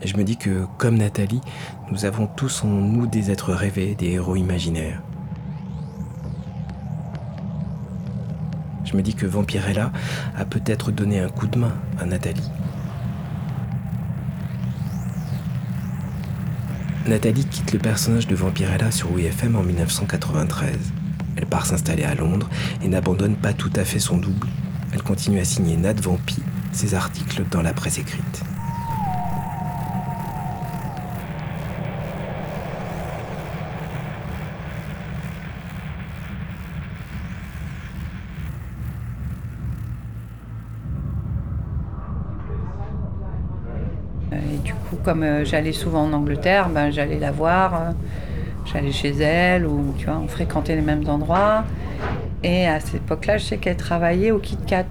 Et 0.01 0.07
je 0.07 0.17
me 0.17 0.23
dis 0.23 0.37
que, 0.37 0.67
comme 0.79 0.97
Nathalie, 0.97 1.41
nous 1.91 2.05
avons 2.05 2.29
tous 2.29 2.63
en 2.63 2.69
nous 2.69 3.07
des 3.07 3.31
êtres 3.31 3.53
rêvés, 3.53 3.95
des 3.97 4.13
héros 4.13 4.37
imaginaires. 4.37 5.03
Je 8.85 8.97
me 8.97 9.03
dis 9.03 9.15
que 9.15 9.27
Vampirella 9.27 9.91
a 10.37 10.45
peut-être 10.45 10.93
donné 10.93 11.19
un 11.19 11.29
coup 11.29 11.47
de 11.47 11.59
main 11.59 11.73
à 11.99 12.05
Nathalie. 12.05 12.51
Nathalie 17.09 17.45
quitte 17.45 17.73
le 17.73 17.81
personnage 17.81 18.29
de 18.29 18.37
Vampirella 18.37 18.93
sur 18.93 19.11
WFM 19.11 19.57
en 19.57 19.63
1993. 19.63 20.77
Elle 21.37 21.47
part 21.47 21.67
s'installer 21.67 22.05
à 22.05 22.15
Londres 22.15 22.49
et 22.81 22.89
n'abandonne 22.89 23.35
pas 23.35 23.53
tout 23.53 23.73
à 23.75 23.85
fait 23.85 23.99
son 23.99 24.19
double. 24.19 24.47
Elle 24.93 25.03
continue 25.03 25.41
à 25.41 25.45
signer 25.45 25.77
Nat 25.77 25.95
Vampi, 26.01 26.39
ses 26.71 26.95
articles 26.95 27.45
dans 27.51 27.61
la 27.61 27.73
presse 27.75 27.99
écrite. 27.99 28.45
Et 44.33 44.59
du 44.59 44.73
coup, 44.75 44.92
comme 45.05 45.23
euh, 45.23 45.45
j'allais 45.45 45.73
souvent 45.73 46.05
en 46.05 46.13
Angleterre, 46.13 46.69
ben, 46.69 46.91
j'allais 46.91 47.19
la 47.19 47.31
voir, 47.31 47.75
euh, 47.75 47.91
j'allais 48.65 48.93
chez 48.93 49.11
elle, 49.21 49.67
ou 49.67 49.95
tu 49.99 50.07
vois, 50.07 50.19
on 50.23 50.29
fréquentait 50.29 50.77
les 50.77 50.83
mêmes 50.83 51.09
endroits. 51.09 51.65
Et 52.43 52.67
à 52.67 52.81
cette 52.81 52.97
époque-là, 52.97 53.39
je 53.39 53.45
sais 53.45 53.57
qu'elle 53.59 53.77
travaillait 53.77 54.31
au 54.31 54.39
Kit 54.39 54.59
Kat, 54.67 54.87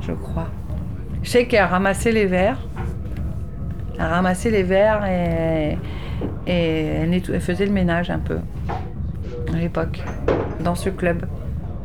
je 0.00 0.12
crois. 0.12 0.48
Je 1.22 1.30
sais 1.30 1.46
qu'elle 1.46 1.64
ramassait 1.64 2.12
les 2.12 2.26
verres. 2.26 2.58
Elle 3.98 4.06
ramassait 4.06 4.50
les 4.50 4.62
verres 4.62 5.04
et, 5.06 5.78
et 6.46 6.86
elle, 6.86 7.40
faisait 7.40 7.66
le 7.66 7.72
ménage 7.72 8.10
un 8.10 8.18
peu, 8.18 8.38
à 9.52 9.56
l'époque, 9.56 10.02
dans 10.60 10.74
ce 10.74 10.90
club, 10.90 11.26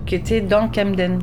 qui 0.06 0.16
était 0.16 0.42
dans 0.42 0.68
Camden. 0.68 1.20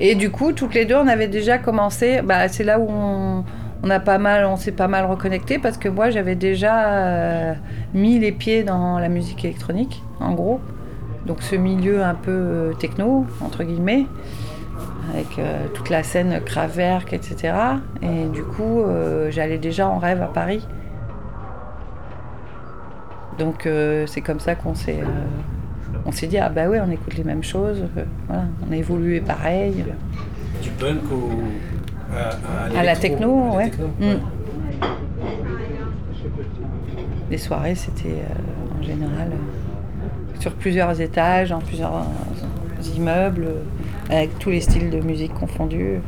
Et 0.00 0.14
du 0.14 0.30
coup, 0.30 0.52
toutes 0.52 0.74
les 0.74 0.84
deux, 0.84 0.96
on 0.96 1.06
avait 1.06 1.28
déjà 1.28 1.58
commencé. 1.58 2.22
Bah, 2.22 2.48
c'est 2.48 2.64
là 2.64 2.78
où 2.80 2.86
on, 2.88 3.44
on 3.82 3.90
a 3.90 4.00
pas 4.00 4.18
mal, 4.18 4.44
on 4.44 4.56
s'est 4.56 4.72
pas 4.72 4.88
mal 4.88 5.04
reconnecté 5.06 5.58
parce 5.58 5.76
que 5.76 5.88
moi, 5.88 6.10
j'avais 6.10 6.36
déjà 6.36 6.92
euh, 6.92 7.54
mis 7.94 8.18
les 8.18 8.32
pieds 8.32 8.62
dans 8.62 8.98
la 8.98 9.08
musique 9.08 9.44
électronique, 9.44 10.02
en 10.20 10.32
gros. 10.34 10.60
Donc, 11.26 11.42
ce 11.42 11.56
milieu 11.56 12.02
un 12.02 12.14
peu 12.14 12.30
euh, 12.30 12.72
techno, 12.74 13.26
entre 13.40 13.64
guillemets, 13.64 14.06
avec 15.12 15.38
euh, 15.38 15.66
toute 15.74 15.90
la 15.90 16.04
scène 16.04 16.40
Kraftwerk, 16.44 17.12
etc. 17.12 17.54
Et 18.02 18.26
du 18.26 18.44
coup, 18.44 18.84
j'allais 19.30 19.58
déjà 19.58 19.88
en 19.88 19.98
rêve 19.98 20.22
à 20.22 20.26
Paris. 20.26 20.66
Donc, 23.38 23.68
c'est 24.06 24.20
comme 24.20 24.40
ça 24.40 24.54
qu'on 24.54 24.74
s'est. 24.74 25.00
on 26.06 26.12
s'est 26.12 26.28
dit, 26.28 26.38
ah 26.38 26.48
bah 26.48 26.68
ouais, 26.68 26.80
on 26.80 26.90
écoute 26.90 27.16
les 27.16 27.24
mêmes 27.24 27.42
choses, 27.42 27.82
voilà, 28.28 28.44
on 28.68 28.72
a 28.72 28.76
évolué 28.76 29.20
pareil. 29.20 29.84
Du 30.62 30.70
punk 30.70 31.02
au. 31.10 31.30
À, 32.14 32.78
À 32.78 32.82
la 32.82 32.96
techno, 32.96 33.44
à 33.44 33.48
la 33.48 33.56
ouais. 33.56 33.70
techno. 33.70 33.86
Les 37.30 37.38
soirées, 37.38 37.74
c'était 37.74 38.08
euh, 38.10 38.78
en 38.78 38.82
général 38.82 39.30
euh, 39.32 40.40
sur 40.40 40.52
plusieurs 40.52 41.00
étages, 41.00 41.48
dans 41.50 41.60
plusieurs 41.60 41.94
euh, 41.94 42.96
immeubles, 42.96 43.46
euh, 43.46 43.62
avec 44.10 44.38
tous 44.38 44.50
les 44.50 44.60
styles 44.60 44.90
de 44.90 45.00
musique 45.00 45.32
confondus. 45.32 46.00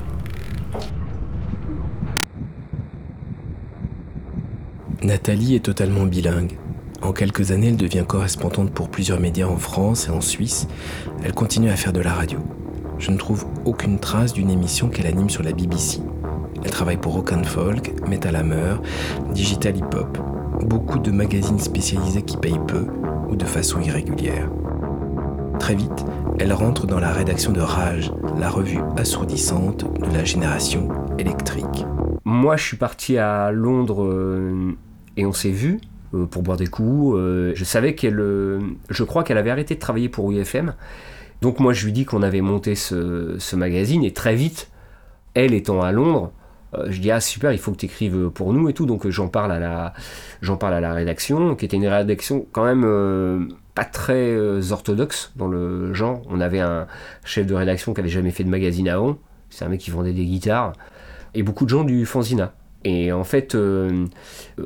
Nathalie 5.03 5.55
est 5.57 5.61
totalement 5.65 6.05
bilingue. 6.05 6.59
En 7.03 7.13
quelques 7.13 7.51
années, 7.51 7.69
elle 7.69 7.77
devient 7.77 8.05
correspondante 8.07 8.71
pour 8.71 8.89
plusieurs 8.89 9.21
médias 9.21 9.47
en 9.47 9.59
France 9.59 10.09
et 10.09 10.11
en 10.11 10.21
Suisse. 10.23 10.67
Elle 11.23 11.33
continue 11.35 11.69
à 11.71 11.77
faire 11.77 11.93
de 11.93 12.01
la 12.01 12.13
radio. 12.13 12.39
Je 12.99 13.11
ne 13.11 13.17
trouve 13.17 13.47
aucune 13.65 13.99
trace 13.99 14.33
d'une 14.33 14.51
émission 14.51 14.89
qu'elle 14.89 15.07
anime 15.07 15.31
sur 15.31 15.43
la 15.43 15.53
BBC. 15.53 16.01
Elle 16.65 16.71
travaille 16.71 16.97
pour 16.97 17.15
Rock 17.15 17.33
and 17.33 17.45
Folk, 17.45 17.93
Metal 18.09 18.35
Hammer, 18.37 18.77
Digital 19.33 19.77
Hip 19.77 19.95
Hop, 19.95 20.19
beaucoup 20.63 20.99
de 20.99 21.11
magazines 21.11 21.59
spécialisés 21.59 22.23
qui 22.23 22.37
payent 22.37 22.61
peu 22.67 22.87
ou 23.29 23.37
de 23.37 23.45
façon 23.45 23.81
irrégulière. 23.81 24.49
Très 25.59 25.75
vite, 25.75 26.05
elle 26.39 26.53
rentre 26.53 26.87
dans 26.87 27.01
la 27.01 27.13
rédaction 27.13 27.53
de 27.53 27.61
Rage, 27.61 28.13
la 28.39 28.51
revue 28.51 28.81
assourdissante 28.97 29.85
de 30.01 30.15
la 30.15 30.25
génération 30.25 30.89
électrique. 31.19 31.87
moi, 32.25 32.57
je 32.57 32.65
suis 32.65 32.77
parti 32.77 33.19
à 33.19 33.51
Londres 33.51 34.05
euh, 34.05 34.73
et 35.17 35.27
on 35.27 35.33
s'est 35.33 35.51
vu 35.51 35.81
euh, 36.15 36.27
pour 36.27 36.43
boire 36.43 36.57
des 36.57 36.67
coups. 36.67 37.17
Euh, 37.17 37.53
je 37.55 37.65
savais 37.65 37.95
qu'elle, 37.95 38.19
je 38.91 39.05
crois 39.05 39.25
qu'elle 39.25 39.39
avait 39.39 39.51
arrêté 39.51 39.75
de 39.75 39.81
travailler 39.81 40.09
pour 40.09 40.31
UFM. 40.33 40.75
Donc 41.41 41.61
moi, 41.61 41.73
je 41.73 41.85
lui 41.85 41.93
dis 41.93 42.05
qu'on 42.05 42.23
avait 42.23 42.41
monté 42.41 42.75
ce, 42.75 43.57
magazine 43.57 44.05
et 44.05 44.13
très 44.13 44.35
vite, 44.35 44.71
elle 45.35 45.53
étant 45.53 45.83
à 45.83 45.93
Londres, 45.93 46.33
euh, 46.75 46.87
je 46.89 47.01
dis 47.01 47.11
ah 47.11 47.21
super, 47.21 47.53
il 47.53 47.59
faut 47.59 47.73
que 47.73 47.77
tu 47.77 47.87
écrives 47.87 48.31
pour 48.31 48.53
nous 48.53 48.69
et 48.69 48.73
tout. 48.73 48.87
Donc 48.87 49.07
euh, 49.07 49.11
j'en 49.11 49.29
parle 49.29 49.53
à 49.53 49.59
la, 49.59 49.93
j'en 50.41 50.57
parle 50.57 50.75
à 50.75 50.81
la 50.81 50.93
rédaction, 50.93 51.55
qui 51.55 51.65
était 51.65 51.77
une 51.77 51.87
rédaction 51.87 52.47
quand 52.53 52.65
même 52.65 52.85
euh, 52.85 53.47
pas 53.75 53.85
très 53.85 54.73
orthodoxe 54.73 55.33
dans 55.37 55.49
le 55.49 55.93
genre. 55.93 56.23
On 56.29 56.41
avait 56.41 56.61
un 56.61 56.87
chef 57.25 57.47
de 57.47 57.55
rédaction 57.55 57.95
qui 57.95 58.01
avait 58.01 58.09
jamais 58.09 58.31
fait 58.31 58.45
de 58.45 58.51
magazine 58.51 58.89
avant. 58.89 59.19
C'est 59.51 59.65
un 59.65 59.69
mec 59.69 59.81
qui 59.81 59.91
vendait 59.91 60.13
des 60.13 60.25
guitares 60.25 60.73
et 61.35 61.43
beaucoup 61.43 61.65
de 61.65 61.71
gens 61.71 61.85
du 61.85 62.07
fanzina. 62.07 62.55
Et 62.85 63.13
en 63.13 63.25
fait, 63.25 63.57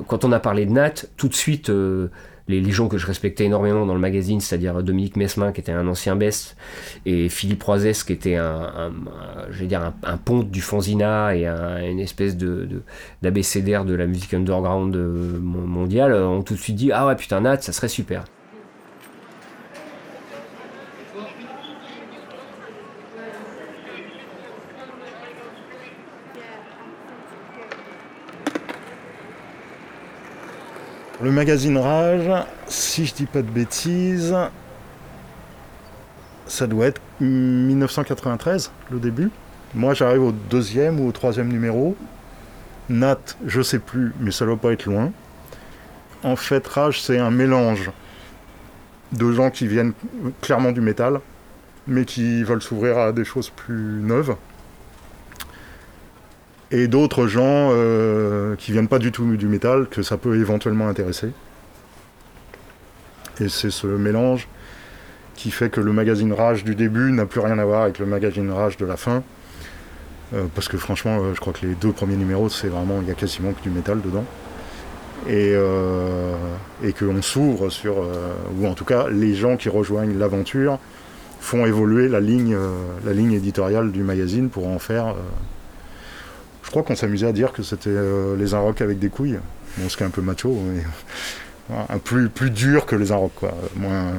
quand 0.08 0.24
on 0.24 0.32
a 0.32 0.40
parlé 0.40 0.66
de 0.66 0.72
Nat, 0.72 1.06
tout 1.16 1.28
de 1.28 1.34
suite, 1.34 1.70
les, 2.48 2.60
les 2.60 2.70
gens 2.70 2.88
que 2.88 2.98
je 2.98 3.06
respectais 3.06 3.44
énormément 3.44 3.86
dans 3.86 3.94
le 3.94 4.00
magazine, 4.00 4.40
c'est-à-dire 4.40 4.82
Dominique 4.82 5.16
Mesmin, 5.16 5.52
qui 5.52 5.60
était 5.60 5.72
un 5.72 5.86
ancien 5.86 6.16
best, 6.16 6.56
et 7.06 7.28
Philippe 7.28 7.62
Roisès, 7.62 8.02
qui 8.04 8.12
était 8.12 8.36
un, 8.36 8.44
un- 8.76 8.92
dire 9.66 9.82
un, 9.82 9.94
ponte 10.16 10.50
du 10.50 10.60
fanzina 10.60 11.34
et 11.36 11.46
un- 11.46 11.82
une 11.88 12.00
espèce 12.00 12.36
de, 12.36 12.64
de- 12.64 12.82
la 13.94 14.06
musique 14.06 14.34
underground 14.34 14.96
euh, 14.96 15.38
mon- 15.40 15.66
mondiale, 15.66 16.14
ont 16.14 16.42
tout 16.42 16.54
de 16.54 16.58
suite 16.58 16.76
dit 16.76 16.90
Ah 16.92 17.06
ouais, 17.06 17.16
putain, 17.16 17.40
Nat, 17.42 17.60
ça 17.60 17.72
serait 17.72 17.88
super. 17.88 18.24
Le 31.20 31.32
magazine 31.32 31.76
Rage, 31.78 32.30
si 32.68 33.04
je 33.04 33.12
dis 33.12 33.26
pas 33.26 33.42
de 33.42 33.50
bêtises, 33.50 34.36
ça 36.46 36.68
doit 36.68 36.86
être 36.86 37.00
1993, 37.18 38.70
le 38.92 39.00
début. 39.00 39.32
Moi, 39.74 39.94
j'arrive 39.94 40.22
au 40.22 40.30
deuxième 40.30 41.00
ou 41.00 41.08
au 41.08 41.12
troisième 41.12 41.48
numéro. 41.48 41.96
Nat, 42.88 43.18
je 43.44 43.60
sais 43.62 43.80
plus, 43.80 44.12
mais 44.20 44.30
ça 44.30 44.46
doit 44.46 44.58
pas 44.58 44.70
être 44.70 44.84
loin. 44.84 45.10
En 46.22 46.36
fait, 46.36 46.64
Rage, 46.68 47.02
c'est 47.02 47.18
un 47.18 47.32
mélange 47.32 47.90
de 49.10 49.32
gens 49.32 49.50
qui 49.50 49.66
viennent 49.66 49.94
clairement 50.40 50.70
du 50.70 50.80
métal, 50.80 51.18
mais 51.88 52.04
qui 52.04 52.44
veulent 52.44 52.62
s'ouvrir 52.62 52.96
à 52.96 53.10
des 53.10 53.24
choses 53.24 53.50
plus 53.50 54.00
neuves. 54.02 54.36
Et 56.70 56.86
d'autres 56.86 57.26
gens 57.26 57.70
euh, 57.72 58.56
qui 58.56 58.72
viennent 58.72 58.88
pas 58.88 58.98
du 58.98 59.10
tout 59.10 59.36
du 59.36 59.46
métal, 59.46 59.88
que 59.88 60.02
ça 60.02 60.16
peut 60.16 60.38
éventuellement 60.38 60.88
intéresser. 60.88 61.30
Et 63.40 63.48
c'est 63.48 63.70
ce 63.70 63.86
mélange 63.86 64.48
qui 65.34 65.50
fait 65.50 65.70
que 65.70 65.80
le 65.80 65.92
magazine 65.92 66.32
Rage 66.32 66.64
du 66.64 66.74
début 66.74 67.12
n'a 67.12 67.24
plus 67.24 67.40
rien 67.40 67.58
à 67.58 67.64
voir 67.64 67.82
avec 67.82 67.98
le 67.98 68.06
magazine 68.06 68.50
Rage 68.50 68.76
de 68.76 68.84
la 68.84 68.96
fin. 68.96 69.22
Euh, 70.34 70.44
parce 70.54 70.68
que 70.68 70.76
franchement, 70.76 71.18
euh, 71.20 71.34
je 71.34 71.40
crois 71.40 71.52
que 71.52 71.64
les 71.64 71.74
deux 71.74 71.92
premiers 71.92 72.16
numéros, 72.16 72.48
c'est 72.48 72.68
vraiment, 72.68 73.00
il 73.00 73.08
y 73.08 73.10
a 73.10 73.14
quasiment 73.14 73.52
que 73.52 73.62
du 73.62 73.70
métal 73.70 74.00
dedans. 74.02 74.24
Et, 75.26 75.52
euh, 75.54 76.34
et 76.82 76.92
qu'on 76.92 77.22
s'ouvre 77.22 77.70
sur, 77.70 77.96
ou 78.56 78.66
en 78.66 78.74
tout 78.74 78.84
cas, 78.84 79.08
les 79.08 79.34
gens 79.34 79.56
qui 79.56 79.68
rejoignent 79.68 80.16
l'aventure 80.16 80.78
font 81.40 81.66
évoluer 81.66 82.08
la 82.08 82.20
ligne, 82.20 82.56
la 83.04 83.12
ligne 83.12 83.32
éditoriale 83.32 83.90
du 83.90 84.02
magazine 84.02 84.48
pour 84.48 84.68
en 84.68 84.78
faire. 84.78 85.14
Je 86.68 86.70
crois 86.70 86.82
qu'on 86.82 86.96
s'amusait 86.96 87.26
à 87.26 87.32
dire 87.32 87.54
que 87.54 87.62
c'était 87.62 87.88
euh, 87.88 88.36
les 88.36 88.52
Inrocks 88.52 88.82
avec 88.82 88.98
des 88.98 89.08
couilles. 89.08 89.38
Bon, 89.78 89.88
ce 89.88 89.96
qui 89.96 90.02
est 90.02 90.06
un 90.06 90.10
peu 90.10 90.20
macho, 90.20 90.54
mais 90.54 90.82
un 91.88 91.96
plus, 91.96 92.28
plus 92.28 92.50
dur 92.50 92.84
que 92.84 92.94
les 92.94 93.10
Inrocks, 93.10 93.32
quoi. 93.34 93.54
Moins, 93.74 94.12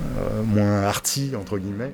euh, 0.00 0.42
moins 0.42 0.84
arty, 0.84 1.32
entre 1.38 1.58
guillemets. 1.58 1.92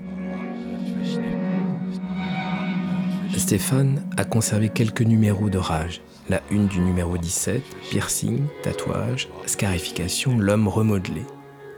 Stéphane 3.37 4.05
a 4.17 4.25
conservé 4.25 4.69
quelques 4.69 5.03
numéros 5.03 5.51
de 5.51 5.59
Rage. 5.59 6.01
La 6.29 6.41
une 6.53 6.69
du 6.69 6.79
numéro 6.79 7.19
17, 7.19 7.61
piercing, 7.91 8.45
tatouage, 8.63 9.29
scarification, 9.47 10.39
l'homme 10.39 10.69
remodelé. 10.69 11.23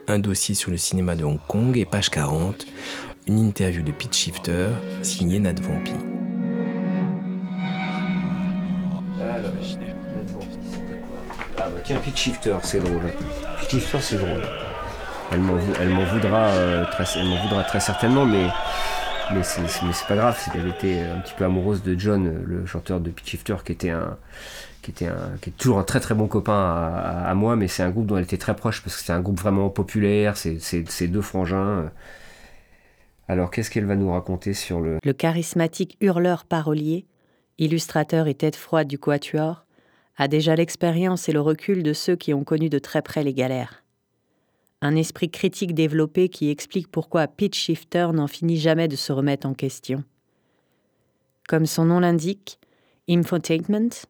Un 0.08 0.18
dossier 0.18 0.54
sur 0.54 0.70
le 0.70 0.76
cinéma 0.76 1.16
de 1.16 1.24
Hong 1.24 1.40
Kong 1.48 1.74
et 1.78 1.86
page 1.86 2.10
40, 2.10 2.66
une 3.28 3.38
interview 3.38 3.82
de 3.82 3.92
Pete 3.92 4.14
Shifter 4.14 4.68
signée 5.00 5.38
Nat 5.40 5.54
Vampi. 5.62 6.11
Tiens, 11.84 11.98
Pitch 11.98 12.16
Shifter, 12.22 12.56
c'est 12.62 12.80
drôle. 12.80 13.02
Pitch 13.60 13.70
Shifter, 13.70 13.98
c'est 14.00 14.16
drôle. 14.16 14.42
Elle 15.30 15.40
m'en 15.40 16.04
voudra, 16.04 16.48
euh, 16.48 16.84
très, 16.90 17.04
elle 17.18 17.26
m'en 17.26 17.40
voudra 17.42 17.64
très 17.64 17.80
certainement, 17.80 18.26
mais, 18.26 18.46
mais 19.32 19.42
c'est 19.42 20.06
pas 20.06 20.16
grave. 20.16 20.38
c'est 20.38 20.50
qu'elle 20.52 20.68
était 20.68 21.00
un 21.00 21.20
petit 21.20 21.32
peu 21.34 21.44
amoureuse 21.44 21.82
de 21.82 21.98
John, 21.98 22.42
le 22.44 22.66
chanteur 22.66 23.00
de 23.00 23.10
Pitch 23.10 23.30
Shifter, 23.30 23.56
qui 23.64 23.72
était 23.72 23.90
un, 23.90 24.18
qui 24.82 24.90
était 24.90 25.06
un, 25.06 25.36
qui 25.40 25.50
est 25.50 25.52
toujours 25.54 25.78
un 25.78 25.84
très 25.84 26.00
très 26.00 26.14
bon 26.14 26.26
copain 26.26 26.52
à, 26.52 27.28
à- 27.30 27.34
moi, 27.34 27.56
mais 27.56 27.66
c'est 27.68 27.82
un 27.82 27.90
groupe 27.90 28.06
dont 28.06 28.18
elle 28.18 28.24
était 28.24 28.36
très 28.36 28.54
proche 28.54 28.82
parce 28.82 28.96
que 28.96 29.02
c'est 29.02 29.12
un 29.12 29.20
groupe 29.20 29.40
vraiment 29.40 29.70
populaire. 29.70 30.36
C'est 30.36 31.06
deux 31.08 31.22
frangins. 31.22 31.90
Alors 33.28 33.50
qu'est-ce 33.50 33.70
qu'elle 33.70 33.86
va 33.86 33.96
nous 33.96 34.12
raconter 34.12 34.52
sur 34.52 34.80
le 34.80 34.98
Le 35.02 35.12
charismatique 35.14 35.96
hurleur 36.02 36.44
parolier, 36.44 37.06
illustrateur 37.58 38.26
et 38.26 38.34
tête 38.34 38.56
froide 38.56 38.88
du 38.88 38.98
quatuor, 38.98 39.61
a 40.16 40.28
déjà 40.28 40.56
l'expérience 40.56 41.28
et 41.28 41.32
le 41.32 41.40
recul 41.40 41.82
de 41.82 41.92
ceux 41.92 42.16
qui 42.16 42.34
ont 42.34 42.44
connu 42.44 42.68
de 42.68 42.78
très 42.78 43.02
près 43.02 43.24
les 43.24 43.34
galères. 43.34 43.82
Un 44.80 44.96
esprit 44.96 45.30
critique 45.30 45.74
développé 45.74 46.28
qui 46.28 46.50
explique 46.50 46.90
pourquoi 46.90 47.28
Pitch 47.28 47.58
Shifter 47.58 48.08
n'en 48.12 48.26
finit 48.26 48.58
jamais 48.58 48.88
de 48.88 48.96
se 48.96 49.12
remettre 49.12 49.46
en 49.46 49.54
question. 49.54 50.04
Comme 51.48 51.66
son 51.66 51.84
nom 51.84 52.00
l'indique, 52.00 52.58
Infotainment, 53.08 54.06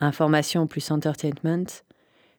information 0.00 0.68
plus 0.68 0.92
entertainment, 0.92 1.82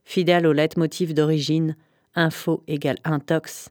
fidèle 0.05 0.47
au 0.47 0.53
leitmotiv 0.53 1.13
d'origine, 1.13 1.75
info 2.15 2.63
égale 2.67 2.99
intox, 3.03 3.69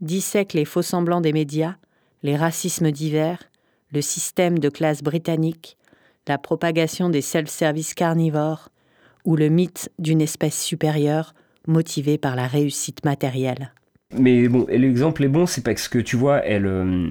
dissèque 0.00 0.52
les 0.52 0.64
faux-semblants 0.64 1.20
des 1.20 1.32
médias, 1.32 1.76
les 2.22 2.36
racismes 2.36 2.92
divers, 2.92 3.42
le 3.90 4.00
système 4.02 4.60
de 4.60 4.68
classe 4.68 5.02
britannique, 5.02 5.76
la 6.28 6.38
propagation 6.38 7.08
des 7.08 7.20
self-service 7.20 7.94
carnivores 7.94 8.70
ou 9.24 9.36
le 9.36 9.48
mythe 9.48 9.90
d'une 9.98 10.20
espèce 10.20 10.60
supérieure 10.60 11.34
motivée 11.66 12.18
par 12.18 12.36
la 12.36 12.46
réussite 12.46 13.04
matérielle. 13.04 13.72
Mais 14.16 14.48
bon, 14.48 14.66
l'exemple 14.68 15.24
est 15.24 15.28
bon, 15.28 15.46
c'est 15.46 15.64
parce 15.64 15.88
que 15.88 15.98
tu 15.98 16.16
vois, 16.16 16.44
elle, 16.44 16.66
euh, 16.66 17.08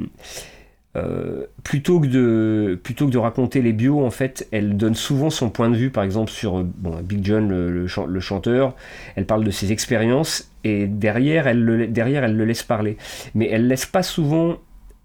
euh, 0.95 1.45
plutôt 1.63 1.99
que 1.99 2.07
de 2.07 2.79
plutôt 2.81 3.07
que 3.07 3.11
de 3.11 3.17
raconter 3.17 3.61
les 3.61 3.73
bios, 3.73 4.05
en 4.05 4.11
fait, 4.11 4.47
elle 4.51 4.77
donne 4.77 4.95
souvent 4.95 5.29
son 5.29 5.49
point 5.49 5.69
de 5.69 5.75
vue, 5.75 5.89
par 5.89 6.03
exemple 6.03 6.31
sur 6.31 6.63
Big 6.63 7.25
John, 7.25 7.49
le 7.49 8.19
chanteur. 8.19 8.75
Elle 9.15 9.25
parle 9.25 9.43
de 9.43 9.51
ses 9.51 9.71
expériences 9.71 10.51
et 10.63 10.87
derrière, 10.87 11.47
elle 11.47 11.63
le, 11.63 11.87
derrière, 11.87 12.23
elle 12.23 12.37
le 12.37 12.45
laisse 12.45 12.63
parler. 12.63 12.97
Mais 13.35 13.49
elle 13.51 13.67
laisse 13.67 13.85
pas 13.85 14.03
souvent 14.03 14.57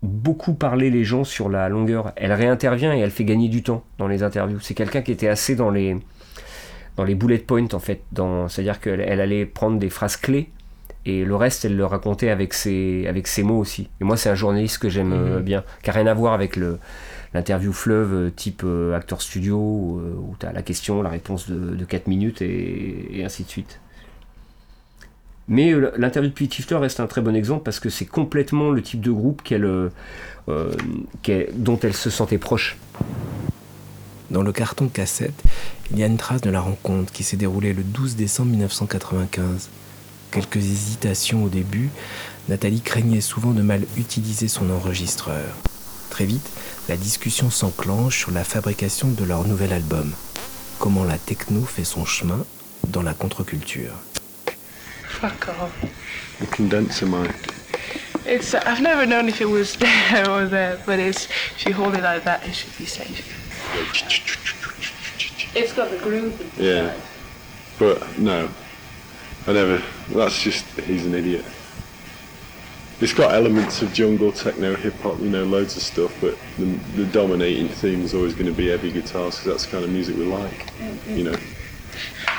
beaucoup 0.03 0.55
parler 0.55 0.91
les 0.91 1.05
gens 1.05 1.25
sur 1.25 1.49
la 1.49 1.69
longueur. 1.69 2.13
Elle 2.17 2.33
réintervient 2.33 2.95
et 2.95 3.01
elle 3.01 3.11
fait 3.11 3.25
gagner 3.25 3.49
du 3.49 3.63
temps 3.63 3.83
dans 3.99 4.09
les 4.09 4.23
interviews. 4.23 4.61
C'est 4.61 4.75
quelqu'un 4.75 5.03
qui 5.03 5.11
était 5.11 5.29
assez 5.29 5.57
dans 5.57 5.71
les 5.71 5.97
dans 6.99 7.05
les 7.05 7.15
bullet 7.15 7.39
points 7.39 7.73
en 7.73 7.79
fait. 7.79 8.03
C'est-à-dire 8.49 8.81
qu'elle 8.81 9.01
elle 9.01 9.21
allait 9.21 9.47
prendre 9.47 9.79
des 9.79 9.89
phrases 9.89 10.17
clés 10.19 10.51
et 11.07 11.25
le 11.25 11.37
reste 11.37 11.65
elle 11.65 11.77
le 11.77 11.87
racontait 11.87 12.29
avec 12.29 12.53
ses, 12.53 13.07
avec 13.09 13.29
ses 13.29 13.43
mots 13.45 13.59
aussi. 13.59 13.89
Et 14.01 14.05
moi 14.05 14.17
c'est 14.17 14.29
un 14.29 14.35
journaliste 14.35 14.79
que 14.79 14.89
j'aime 14.91 15.13
euh, 15.13 15.39
Mhm. 15.39 15.43
bien, 15.45 15.65
qui 15.83 15.89
n'a 15.91 15.95
rien 15.95 16.07
à 16.09 16.15
voir 16.15 16.33
avec 16.35 16.57
le, 16.57 16.79
l'interview 17.35 17.73
fleuve 17.73 18.13
euh, 18.15 18.31
type 18.31 18.63
euh, 18.65 18.95
acteur 18.97 19.23
studio 19.23 19.57
où, 19.57 20.01
euh, 20.01 20.15
où 20.19 20.35
tu 20.41 20.45
as 20.47 20.53
la 20.53 20.63
question, 20.63 21.01
la 21.03 21.11
réponse 21.11 21.49
de, 21.49 21.77
de 21.77 21.85
4 21.85 22.09
minutes 22.09 22.43
et, 22.43 23.19
et 23.21 23.25
ainsi 23.25 23.45
de 23.45 23.49
suite. 23.49 23.79
Mais 25.47 25.73
euh, 25.73 25.93
l'interview 25.97 26.31
de 26.31 26.35
Pete 26.35 26.53
Shifter 26.53 26.77
reste 26.77 27.01
un 27.01 27.07
très 27.07 27.21
bon 27.23 27.35
exemple 27.35 27.63
parce 27.63 27.81
que 27.81 27.89
c'est 27.91 28.05
complètement 28.07 28.71
le 28.71 28.83
type 28.83 29.01
de 29.01 29.13
groupe 29.13 29.41
qu'elle, 29.43 29.65
euh, 29.65 29.89
euh, 30.49 30.73
dont 31.55 31.79
elle 31.83 31.95
se 31.95 32.11
sentait 32.11 32.39
proche. 32.39 32.77
Dans 34.31 34.43
le 34.43 34.53
carton 34.53 34.89
cassette, 34.89 35.43
il 35.91 35.99
y 35.99 36.03
a 36.03 36.07
une 36.07 36.18
trace 36.18 36.43
de 36.43 36.51
la 36.51 36.61
rencontre 36.61 37.11
qui 37.12 37.24
s'est 37.24 37.39
déroulée 37.39 37.72
le 37.72 37.83
12 37.83 38.16
décembre 38.16 38.51
1995. 38.51 39.70
Quelques 40.31 40.57
hésitations 40.59 41.45
au 41.45 41.49
début, 41.49 41.89
Nathalie 42.51 42.83
craignait 42.83 43.22
souvent 43.22 43.53
de 43.53 43.62
mal 43.62 43.85
utiliser 43.97 44.49
son 44.49 44.68
enregistreur. 44.68 45.47
Très 46.11 46.26
vite, 46.26 46.47
la 46.91 46.97
discussion 46.97 47.51
s'enclenche 47.51 48.18
sur 48.18 48.31
la 48.31 48.45
fabrication 48.45 49.09
de 49.09 49.24
leur 49.24 49.47
nouvel 49.47 49.72
album. 49.72 50.12
Comment 50.79 51.05
la 51.05 51.16
techno 51.16 51.62
fait 51.62 51.85
son 51.85 52.05
chemin 52.05 52.45
dans 52.89 53.03
la 53.03 53.14
contre-culture. 53.14 53.93
Fuck 55.09 55.49
off. 55.49 55.72
You 56.41 56.47
condense 56.55 57.01
your 57.01 57.11
mind. 57.11 57.33
It's 58.26 58.55
I've 58.55 58.83
never 58.83 59.07
known 59.07 59.29
if 59.29 59.41
it 59.41 59.49
was 59.49 59.76
there 59.79 60.29
or 60.29 60.47
there, 60.47 60.79
but 60.85 60.99
it's 60.99 61.29
if 61.57 61.66
you 61.66 61.72
hold 61.72 61.95
it 61.95 62.03
like 62.03 62.24
that, 62.24 62.47
it 62.47 62.55
should 62.55 62.76
be 62.79 62.85
safe. 62.85 63.38
It's 65.55 65.73
got 65.73 65.91
the 65.91 65.99
groove. 65.99 66.55
Yeah. 66.59 66.95
But 67.79 68.19
no, 68.19 68.49
I 69.47 69.53
never. 69.53 69.83
That's 70.11 70.43
just 70.43 70.64
he's 70.81 71.07
an 71.07 71.14
idiot. 71.14 71.45
It's 73.01 73.14
got 73.14 73.33
elements 73.33 73.81
of 73.81 73.93
jungle, 73.93 74.33
techno, 74.33 74.75
hip 74.75 74.95
hop, 74.95 75.21
you 75.21 75.31
know, 75.31 75.45
loads 75.45 75.77
of 75.77 75.83
stuff. 75.83 76.12
But 76.21 76.37
the, 76.59 76.64
the 76.97 77.05
dominating 77.07 77.69
theme 77.69 78.03
is 78.03 78.12
always 78.12 78.35
going 78.35 78.47
to 78.47 78.53
be 78.53 78.69
heavy 78.69 78.91
guitars 78.91 79.37
because 79.37 79.45
that's 79.45 79.64
the 79.66 79.71
kind 79.71 79.85
of 79.85 79.91
music 79.91 80.16
we 80.16 80.25
like. 80.25 80.73
You 81.09 81.25
know. 81.25 81.37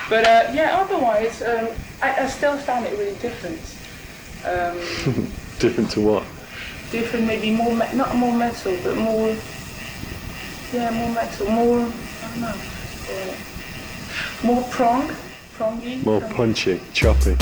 But 0.10 0.26
uh, 0.28 0.52
yeah, 0.54 0.78
otherwise, 0.82 1.42
um, 1.42 1.70
I, 2.02 2.24
I 2.24 2.28
still 2.28 2.58
found 2.58 2.86
it 2.86 2.98
really 2.98 3.16
different. 3.20 3.60
Um, 4.46 4.78
Different 5.60 5.92
to 5.92 6.02
what? 6.02 6.24
different, 6.92 7.28
maybe 7.28 7.52
more, 7.52 7.76
me- 7.76 7.94
not 7.94 8.16
more 8.16 8.34
metal, 8.36 8.76
but 8.84 8.96
more, 8.98 9.36
yeah, 10.74 10.92
more 10.92 11.10
metal, 11.14 11.50
more, 11.50 11.80
I 11.80 12.28
don't 12.32 12.42
know, 12.42 12.54
uh, 13.10 14.46
more 14.46 14.64
prong, 14.70 15.12
prongy. 15.58 15.98
More 16.04 16.22
punchy, 16.22 16.80
choppy. 16.94 17.36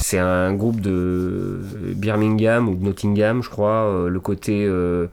C'est 0.00 0.18
un 0.20 0.54
groupe 0.54 0.80
de 0.80 1.60
Birmingham 1.96 2.68
ou 2.68 2.76
de 2.76 2.84
Nottingham, 2.84 3.42
je 3.42 3.48
crois. 3.48 3.84
euh, 3.88 4.08
le 4.08 4.20
côté 4.20 4.64
euh, 4.64 5.08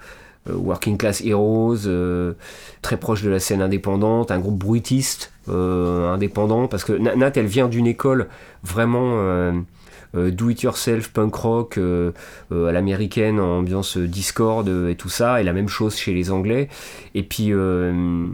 Working 0.49 0.97
Class 0.97 1.21
Heroes, 1.23 1.85
euh, 1.87 2.33
très 2.81 2.97
proche 2.97 3.21
de 3.21 3.29
la 3.29 3.39
scène 3.39 3.61
indépendante, 3.61 4.31
un 4.31 4.39
groupe 4.39 4.57
bruitiste 4.57 5.31
euh, 5.49 6.11
indépendant, 6.11 6.67
parce 6.67 6.83
que 6.83 6.93
Na- 6.93 7.15
Nat, 7.15 7.31
elle 7.35 7.45
vient 7.45 7.67
d'une 7.67 7.87
école 7.87 8.27
vraiment 8.63 9.13
euh, 9.15 9.53
euh, 10.15 10.31
do-it-yourself, 10.31 11.09
punk 11.13 11.35
rock, 11.35 11.77
euh, 11.77 12.11
euh, 12.51 12.67
à 12.67 12.71
l'américaine, 12.71 13.39
ambiance 13.39 13.97
Discord 13.97 14.67
euh, 14.67 14.89
et 14.89 14.95
tout 14.95 15.09
ça, 15.09 15.39
et 15.41 15.43
la 15.43 15.53
même 15.53 15.69
chose 15.69 15.95
chez 15.95 16.13
les 16.13 16.31
Anglais. 16.31 16.69
Et 17.15 17.23
puis... 17.23 17.53
euh, 17.53 18.27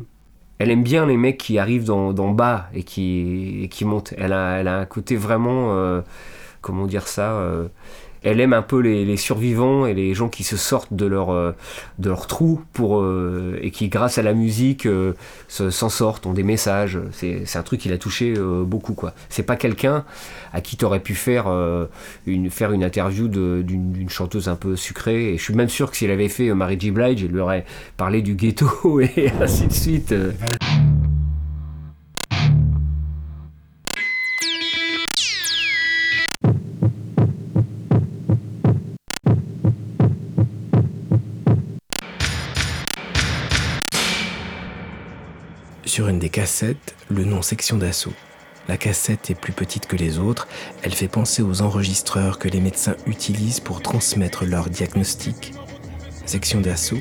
elle 0.59 0.71
aime 0.71 0.81
bien 0.81 1.05
les 1.05 1.17
mecs 1.17 1.37
qui 1.37 1.59
arrivent 1.59 1.83
d'en 1.85 2.13
d'en 2.13 2.31
bas 2.31 2.67
et 2.73 2.81
qui, 2.81 3.69
montent. 3.85 4.15
Elle 4.17 4.33
a, 4.33 4.79
un 4.79 4.85
côté 4.85 5.15
vraiment, 5.15 5.75
euh, 5.75 6.01
comment 6.61 6.87
dire 6.87 7.07
ça, 7.07 7.33
euh, 7.33 7.67
elle 8.27 8.41
aime 8.41 8.53
un 8.53 8.61
peu 8.61 8.79
les, 8.79 9.15
survivants 9.15 9.85
et 9.85 9.93
les 9.93 10.13
gens 10.13 10.27
qui 10.27 10.43
se 10.43 10.57
sortent 10.57 10.93
de 10.93 11.05
leur, 11.05 11.29
euh, 11.31 11.53
de 11.97 12.09
leur 12.09 12.27
trou 12.27 12.61
pour, 12.73 12.99
euh, 12.99 13.57
et 13.61 13.71
qui, 13.71 13.87
grâce 13.87 14.17
à 14.17 14.21
la 14.21 14.33
musique, 14.33 14.85
euh, 14.85 15.13
se- 15.47 15.69
s'en 15.69 15.87
sortent, 15.87 16.25
ont 16.25 16.33
des 16.33 16.43
messages. 16.43 16.99
C'est 17.11 17.55
un 17.55 17.63
truc 17.63 17.79
qui 17.79 17.89
l'a 17.89 17.97
touché 17.97 18.33
beaucoup. 18.65 18.93
quoi. 18.93 19.13
C'est 19.29 19.43
pas 19.43 19.55
quelqu'un 19.55 20.03
à 20.53 20.59
qui 20.61 20.75
t'aurais 20.75 20.99
pu 20.99 21.15
faire, 21.15 21.47
une, 22.25 22.49
faire 22.49 22.71
une 22.73 22.83
interview 22.83 23.27
d'une 23.27 24.09
chanteuse 24.09 24.49
un 24.49 24.55
peu 24.55 24.75
sucrée. 24.75 25.33
Et 25.33 25.37
je 25.37 25.43
suis 25.43 25.53
même 25.53 25.69
sûr 25.69 25.89
que 25.89 25.97
s'il 25.97 26.11
avait 26.11 26.29
fait 26.29 26.53
Mary 26.53 26.77
J. 26.79 26.91
Blige, 26.91 27.21
il 27.21 27.31
lui 27.31 27.39
aurait 27.39 27.65
parlé 27.95 28.21
du 28.21 28.35
ghetto 28.35 28.99
et 29.01 29.31
ainsi 29.39 29.67
de 29.67 29.73
suite. 29.73 30.13
Sur 45.97 46.09
une 46.09 46.19
des 46.19 46.29
cassettes, 46.29 46.93
le 47.09 47.23
nom 47.23 47.41
section 47.41 47.75
d'assaut. 47.75 48.13
La 48.67 48.77
cassette 48.77 49.31
est 49.31 49.35
plus 49.35 49.51
petite 49.51 49.87
que 49.87 49.95
les 49.95 50.19
autres, 50.19 50.47
elle 50.83 50.93
fait 50.93 51.07
penser 51.07 51.41
aux 51.41 51.63
enregistreurs 51.63 52.37
que 52.37 52.47
les 52.47 52.61
médecins 52.61 52.95
utilisent 53.07 53.59
pour 53.59 53.81
transmettre 53.81 54.45
leur 54.45 54.69
diagnostic. 54.69 55.55
Section 56.27 56.61
d'assaut, 56.61 56.99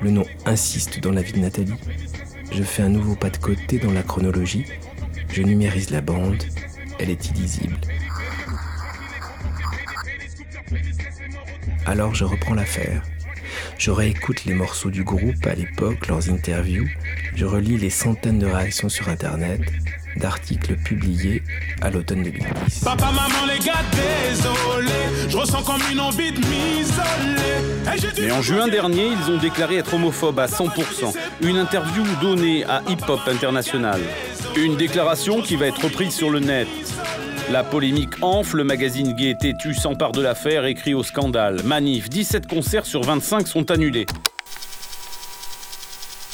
le 0.00 0.12
nom 0.12 0.24
insiste 0.46 0.98
dans 1.00 1.12
la 1.12 1.20
vie 1.20 1.34
de 1.34 1.40
Nathalie. 1.40 1.74
Je 2.50 2.62
fais 2.62 2.82
un 2.82 2.88
nouveau 2.88 3.16
pas 3.16 3.28
de 3.28 3.36
côté 3.36 3.78
dans 3.78 3.92
la 3.92 4.02
chronologie, 4.02 4.64
je 5.30 5.42
numérise 5.42 5.90
la 5.90 6.00
bande, 6.00 6.42
elle 6.98 7.10
est 7.10 7.28
illisible. 7.28 7.76
Alors 11.84 12.14
je 12.14 12.24
reprends 12.24 12.54
l'affaire. 12.54 13.02
Je 13.78 13.90
réécoute 13.90 14.44
les 14.44 14.54
morceaux 14.54 14.90
du 14.90 15.04
groupe 15.04 15.46
à 15.46 15.54
l'époque, 15.54 16.06
leurs 16.08 16.30
interviews. 16.30 16.88
Je 17.34 17.44
relis 17.44 17.78
les 17.78 17.90
centaines 17.90 18.38
de 18.38 18.46
réactions 18.46 18.88
sur 18.88 19.08
Internet, 19.08 19.60
d'articles 20.16 20.76
publiés 20.76 21.42
à 21.80 21.90
l'automne 21.90 22.22
2010. 22.22 22.80
Papa, 22.84 23.06
maman, 23.06 23.46
les 23.46 23.64
gars, 23.64 23.84
désolé. 23.92 25.28
Je 25.28 25.36
ressens 25.36 25.62
comme 25.62 25.80
une 25.92 26.00
envie 26.00 26.32
de 26.32 26.38
m'isoler. 26.38 27.78
Mais 28.20 28.30
en 28.32 28.42
juin 28.42 28.68
dernier, 28.68 29.06
ils 29.06 29.30
ont 29.30 29.38
déclaré 29.38 29.76
être 29.76 29.94
homophobes 29.94 30.38
à 30.38 30.46
100%. 30.46 31.14
Une 31.42 31.56
interview 31.56 32.04
donnée 32.20 32.64
à 32.64 32.82
Hip 32.88 33.04
Hop 33.08 33.20
International. 33.26 34.00
Une 34.56 34.76
déclaration 34.76 35.40
qui 35.40 35.56
va 35.56 35.66
être 35.66 35.84
reprise 35.84 36.12
sur 36.12 36.30
le 36.30 36.40
net. 36.40 36.68
La 37.50 37.64
polémique 37.64 38.22
enfle, 38.22 38.58
le 38.58 38.64
magazine 38.64 39.14
Gaieté 39.14 39.54
Tu 39.58 39.72
s'empare 39.72 40.12
de 40.12 40.20
l'affaire 40.20 40.66
et 40.66 40.74
crie 40.74 40.92
au 40.92 41.02
scandale. 41.02 41.62
Manif, 41.62 42.10
17 42.10 42.46
concerts 42.46 42.84
sur 42.84 43.02
25 43.02 43.48
sont 43.48 43.70
annulés. 43.70 44.04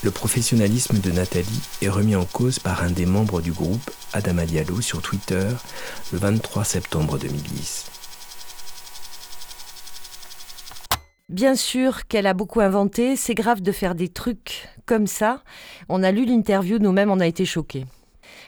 Le 0.02 0.10
professionnalisme 0.10 0.98
de 0.98 1.12
Nathalie 1.12 1.62
est 1.82 1.88
remis 1.88 2.16
en 2.16 2.24
cause 2.24 2.58
par 2.58 2.82
un 2.82 2.90
des 2.90 3.06
membres 3.06 3.40
du 3.40 3.52
groupe, 3.52 3.92
Adama 4.12 4.44
Diallo, 4.44 4.80
sur 4.80 5.02
Twitter 5.02 5.46
le 6.12 6.18
23 6.18 6.64
septembre 6.64 7.16
2010. 7.16 7.92
Bien 11.28 11.54
sûr 11.54 12.08
qu'elle 12.08 12.26
a 12.26 12.34
beaucoup 12.34 12.60
inventé, 12.60 13.14
c'est 13.14 13.36
grave 13.36 13.62
de 13.62 13.70
faire 13.70 13.94
des 13.94 14.08
trucs 14.08 14.68
comme 14.84 15.06
ça. 15.06 15.44
On 15.88 16.02
a 16.02 16.10
lu 16.10 16.24
l'interview, 16.24 16.80
nous-mêmes 16.80 17.12
on 17.12 17.20
a 17.20 17.26
été 17.28 17.44
choqués. 17.44 17.86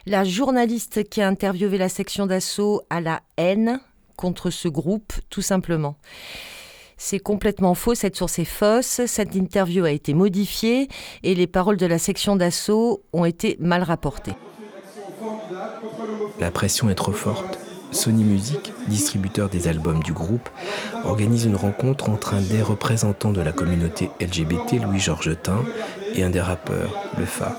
La 0.08 0.22
journaliste 0.22 1.08
qui 1.08 1.20
a 1.20 1.26
interviewé 1.26 1.78
la 1.78 1.88
section 1.88 2.26
d'assaut 2.26 2.82
a 2.90 3.00
la 3.00 3.22
haine 3.36 3.80
contre 4.14 4.50
ce 4.50 4.68
groupe, 4.68 5.12
tout 5.30 5.42
simplement. 5.42 5.96
C'est 6.96 7.18
complètement 7.18 7.74
faux, 7.74 7.96
cette 7.96 8.14
source 8.14 8.38
est 8.38 8.44
fausse, 8.44 9.00
cette 9.06 9.34
interview 9.34 9.84
a 9.84 9.90
été 9.90 10.14
modifiée 10.14 10.86
et 11.24 11.34
les 11.34 11.48
paroles 11.48 11.76
de 11.76 11.86
la 11.86 11.98
section 11.98 12.36
d'assaut 12.36 13.02
ont 13.12 13.24
été 13.24 13.56
mal 13.58 13.82
rapportées. 13.82 14.34
La 16.38 16.52
pression 16.52 16.88
est 16.88 16.94
trop 16.94 17.10
forte. 17.10 17.58
Sony 17.90 18.22
Music, 18.22 18.72
distributeur 18.86 19.48
des 19.48 19.66
albums 19.66 20.04
du 20.04 20.12
groupe, 20.12 20.48
organise 21.04 21.46
une 21.46 21.56
rencontre 21.56 22.10
entre 22.10 22.34
un 22.34 22.42
des 22.42 22.62
représentants 22.62 23.32
de 23.32 23.40
la 23.40 23.52
communauté 23.52 24.10
LGBT, 24.20 24.82
Louis-Georges 24.82 25.36
Tin, 25.42 25.64
et 26.14 26.22
un 26.22 26.30
des 26.30 26.40
rappeurs, 26.40 26.92
Le 27.18 27.24
Fa. 27.24 27.58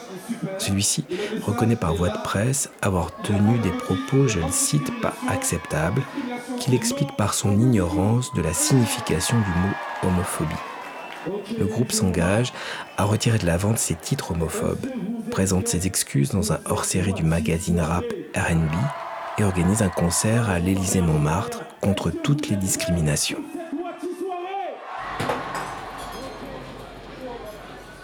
Celui-ci 0.59 1.05
reconnaît 1.45 1.75
par 1.75 1.93
voie 1.93 2.09
de 2.09 2.21
presse 2.23 2.69
avoir 2.81 3.11
tenu 3.21 3.57
des 3.59 3.71
propos, 3.71 4.27
je 4.27 4.39
le 4.39 4.51
cite, 4.51 5.01
pas 5.01 5.13
acceptables, 5.29 6.01
qu'il 6.59 6.73
explique 6.73 7.15
par 7.15 7.33
son 7.33 7.51
ignorance 7.59 8.33
de 8.33 8.41
la 8.41 8.53
signification 8.53 9.37
du 9.37 9.49
mot 9.49 10.09
homophobie. 10.09 10.55
Le 11.59 11.65
groupe 11.65 11.91
s'engage 11.91 12.53
à 12.97 13.03
retirer 13.03 13.37
de 13.37 13.45
la 13.45 13.57
vente 13.57 13.77
ses 13.77 13.95
titres 13.95 14.31
homophobes, 14.31 14.87
présente 15.31 15.67
ses 15.67 15.85
excuses 15.87 16.29
dans 16.29 16.53
un 16.53 16.59
hors-série 16.65 17.13
du 17.13 17.23
magazine 17.23 17.79
rap 17.79 18.05
RB 18.35 18.75
et 19.37 19.43
organise 19.43 19.81
un 19.81 19.89
concert 19.89 20.49
à 20.49 20.59
l'Élysée-Montmartre 20.59 21.63
contre 21.81 22.09
toutes 22.11 22.49
les 22.49 22.55
discriminations. 22.55 23.43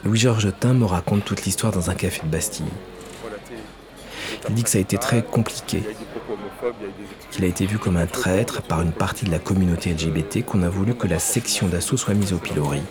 Louis-Georges 0.06 0.52
Tin 0.60 0.74
me 0.74 0.86
raconte 0.86 1.24
toute 1.24 1.46
l'histoire 1.46 1.72
dans 1.72 1.90
un 1.90 1.96
café 1.96 2.22
de 2.24 2.28
Bastille. 2.28 2.66
Il 4.50 4.56
dit 4.56 4.64
que 4.64 4.70
ça 4.70 4.78
a 4.78 4.82
été 4.82 4.98
très 4.98 5.24
compliqué, 5.24 5.82
qu'il 7.32 7.46
a 7.46 7.48
été 7.48 7.66
vu 7.66 7.78
comme 7.78 7.96
un 7.96 8.06
traître 8.06 8.62
par 8.62 8.82
une 8.82 8.92
partie 8.92 9.24
de 9.26 9.32
la 9.32 9.40
communauté 9.40 9.92
LGBT, 9.92 10.44
qu'on 10.44 10.64
a 10.64 10.70
voulu 10.70 10.94
que 10.96 11.08
la 11.08 11.20
section 11.20 11.68
d'assaut 11.68 11.96
soit 11.96 12.14
mise 12.14 12.34
au 12.34 12.38
pilori. 12.38 12.82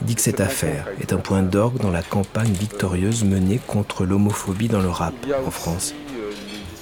Il 0.00 0.06
dit 0.08 0.16
que 0.16 0.20
cette 0.20 0.40
affaire 0.40 0.88
est 1.00 1.12
un 1.12 1.18
point 1.18 1.42
d'orgue 1.42 1.78
dans 1.78 1.92
la 1.92 2.02
campagne 2.02 2.52
victorieuse 2.52 3.22
menée 3.22 3.60
contre 3.64 4.04
l'homophobie 4.04 4.68
dans 4.68 4.82
le 4.82 4.88
rap 4.88 5.14
en 5.46 5.50
France. 5.52 5.94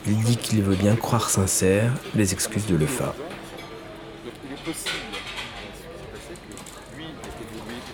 Il 0.07 0.19
dit 0.23 0.39
qu'il 0.39 0.63
veut 0.63 0.75
bien 0.75 0.97
croire 0.97 1.29
sincère 1.29 1.93
les 2.15 2.33
excuses 2.33 2.67
de 2.67 2.77
l'EFA. 2.77 3.15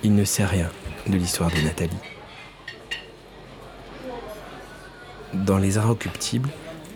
Il 0.04 0.14
ne 0.14 0.24
sait 0.24 0.44
rien 0.44 0.70
de 1.08 1.16
l'histoire 1.16 1.50
de 1.50 1.60
Nathalie. 1.60 1.90
Dans 5.34 5.58
Les 5.58 5.76
Inrecuptibles, 5.76 6.50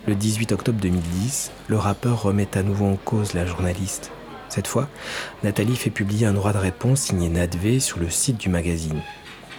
le 0.07 0.15
18 0.15 0.53
octobre 0.53 0.79
2010, 0.79 1.51
le 1.67 1.77
rappeur 1.77 2.23
remet 2.23 2.57
à 2.57 2.63
nouveau 2.63 2.85
en 2.85 2.95
cause 2.95 3.33
la 3.33 3.45
journaliste. 3.45 4.11
Cette 4.47 4.67
fois, 4.67 4.87
Nathalie 5.43 5.75
fait 5.75 5.89
publier 5.89 6.27
un 6.27 6.33
droit 6.33 6.53
de 6.53 6.59
réponse 6.59 7.01
signé 7.01 7.27
Nadvé 7.27 7.81
sur 7.81 7.99
le 7.99 8.09
site 8.09 8.37
du 8.37 8.47
magazine. 8.47 9.01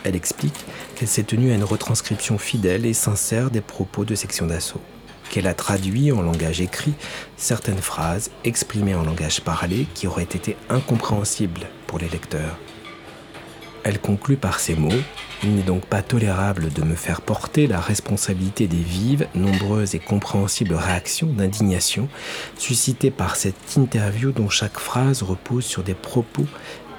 Elle 0.05 0.17
explique 0.17 0.65
qu'elle 0.95 1.09
s'est 1.09 1.23
tenue 1.25 1.53
à 1.53 1.55
une 1.55 1.65
retranscription 1.65 2.39
fidèle 2.39 2.87
et 2.87 2.95
sincère 2.95 3.51
des 3.51 3.61
propos 3.61 4.07
de 4.07 4.15
section 4.15 4.47
d'assaut, 4.47 4.81
qu'elle 5.29 5.47
a 5.47 5.55
traduit 5.55 6.13
en 6.13 6.23
langage 6.23 6.63
écrit 6.63 6.95
certaines 7.37 7.83
phrases 7.83 8.31
exprimées 8.45 8.95
en 8.95 9.05
langage 9.05 9.43
parlé 9.43 9.87
qui 9.93 10.07
auraient 10.07 10.23
été 10.23 10.57
incompréhensibles 10.71 11.67
pour 11.87 11.99
les 11.99 12.09
lecteurs. 12.09 12.59
Elle 13.85 14.01
conclut 14.01 14.39
par 14.39 14.61
ces 14.61 14.75
mots 14.75 14.89
Il 15.43 15.55
n'est 15.55 15.63
donc 15.63 15.85
pas 15.85 16.03
tolérable 16.03 16.73
de 16.73 16.83
me 16.83 16.95
faire 16.95 17.21
porter 17.21 17.67
la 17.67 17.81
responsabilité 17.81 18.67
des 18.67 18.79
vives, 18.79 19.29
nombreuses 19.35 19.95
et 19.95 19.99
compréhensibles 19.99 20.75
réactions 20.75 21.27
d'indignation 21.27 22.09
suscitées 22.57 23.11
par 23.11 23.37
cette 23.37 23.77
interview 23.77 24.33
dont 24.33 24.49
chaque 24.49 24.79
phrase 24.79 25.23
repose 25.23 25.67
sur 25.67 25.83
des 25.83 25.95
propos 25.95 26.47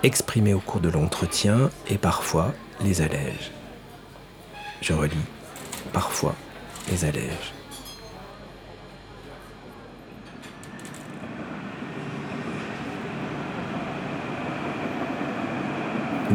exprimés 0.04 0.54
au 0.54 0.60
cours 0.60 0.80
de 0.82 0.90
l'entretien 0.90 1.72
et 1.90 1.98
parfois 1.98 2.54
les 2.84 3.02
allège. 3.02 3.52
Je 4.82 4.94
relis 4.94 5.16
parfois 5.92 6.36
les 6.92 7.04
allège. 7.04 7.55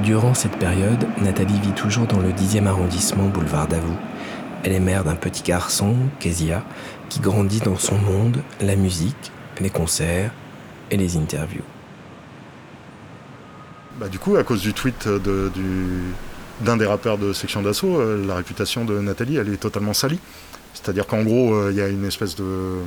Durant 0.03 0.35
cette 0.35 0.57
période, 0.59 1.05
Nathalie 1.21 1.59
vit 1.61 1.73
toujours 1.73 2.07
dans 2.07 2.21
le 2.21 2.33
10e 2.33 2.67
arrondissement 2.67 3.29
boulevard 3.29 3.67
Davout. 3.69 3.97
Elle 4.63 4.73
est 4.73 4.81
mère 4.81 5.05
d'un 5.05 5.15
petit 5.15 5.43
garçon, 5.43 5.95
Kezia, 6.21 6.63
qui 7.09 7.21
grandit 7.21 7.61
dans 7.61 7.77
son 7.77 7.97
monde, 7.99 8.39
la 8.61 8.77
musique, 8.77 9.33
les 9.61 9.71
concerts 9.71 10.33
et 10.91 10.97
les 10.97 11.17
interviews. 11.17 11.65
Bah, 13.99 14.09
du 14.09 14.19
coup, 14.19 14.37
à 14.37 14.45
cause 14.45 14.63
du 14.63 14.73
tweet 14.73 15.07
du- 15.09 16.15
d'un 16.63 16.77
des 16.77 16.87
rappeurs 16.87 17.19
de 17.19 17.33
Section 17.33 17.63
d'Assaut, 17.63 18.01
euh, 18.01 18.25
la 18.27 18.37
réputation 18.37 18.85
de 18.85 18.99
Nathalie, 19.01 19.37
elle 19.37 19.49
est 19.53 19.57
totalement 19.57 19.93
salie. 19.95 20.21
C'est-à-dire 20.75 21.07
qu'en 21.07 21.23
gros, 21.23 21.55
euh, 21.55 21.71
il 21.73 21.77
y 21.77 21.81
a 21.81 21.89
une 21.89 22.05
espèce 22.07 22.37
de, 22.37 22.79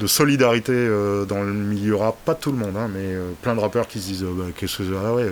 de 0.00 0.06
solidarité 0.06 0.72
euh, 0.72 1.26
dans 1.26 1.42
le 1.42 1.52
milieu 1.52 1.94
rap, 1.94 2.16
pas 2.24 2.34
tout 2.34 2.50
le 2.50 2.56
monde, 2.56 2.76
hein, 2.76 2.88
mais 2.92 3.04
euh, 3.04 3.30
plein 3.42 3.54
de 3.54 3.60
rappeurs 3.60 3.86
qui 3.86 4.00
se 4.00 4.06
disent 4.06 4.24
euh, 4.24 4.32
bah, 4.34 4.44
qu'est-ce 4.56 4.78
que 4.78 4.96
ah 4.96 5.14
ouais, 5.14 5.30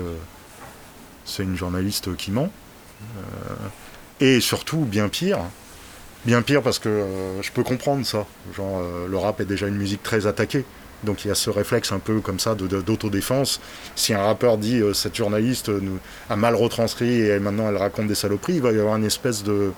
c'est 1.24 1.42
une 1.42 1.56
journaliste 1.56 2.14
qui 2.16 2.30
ment. 2.30 2.50
Et 4.20 4.40
surtout, 4.40 4.78
bien 4.78 5.08
pire, 5.08 5.38
bien 6.24 6.42
pire 6.42 6.62
parce 6.62 6.78
que 6.78 7.04
je 7.40 7.50
peux 7.52 7.62
comprendre 7.62 8.04
ça. 8.04 8.26
Genre, 8.56 8.82
le 9.08 9.16
rap 9.16 9.40
est 9.40 9.44
déjà 9.44 9.68
une 9.68 9.76
musique 9.76 10.02
très 10.02 10.26
attaquée. 10.26 10.64
Donc 11.04 11.24
il 11.24 11.28
y 11.28 11.30
a 11.30 11.36
ce 11.36 11.48
réflexe 11.48 11.92
un 11.92 12.00
peu 12.00 12.20
comme 12.20 12.40
ça 12.40 12.56
d'autodéfense. 12.56 13.60
Si 13.94 14.14
un 14.14 14.22
rappeur 14.22 14.58
dit 14.58 14.82
cette 14.94 15.14
journaliste 15.14 15.70
a 16.28 16.34
mal 16.34 16.56
retranscrit 16.56 17.20
et 17.20 17.38
maintenant 17.38 17.68
elle 17.68 17.76
raconte 17.76 18.08
des 18.08 18.16
saloperies, 18.16 18.54
il 18.54 18.62
va 18.62 18.72
y 18.72 18.80
avoir 18.80 18.96
une 18.96 19.04
espèce 19.04 19.44
de, 19.44 19.70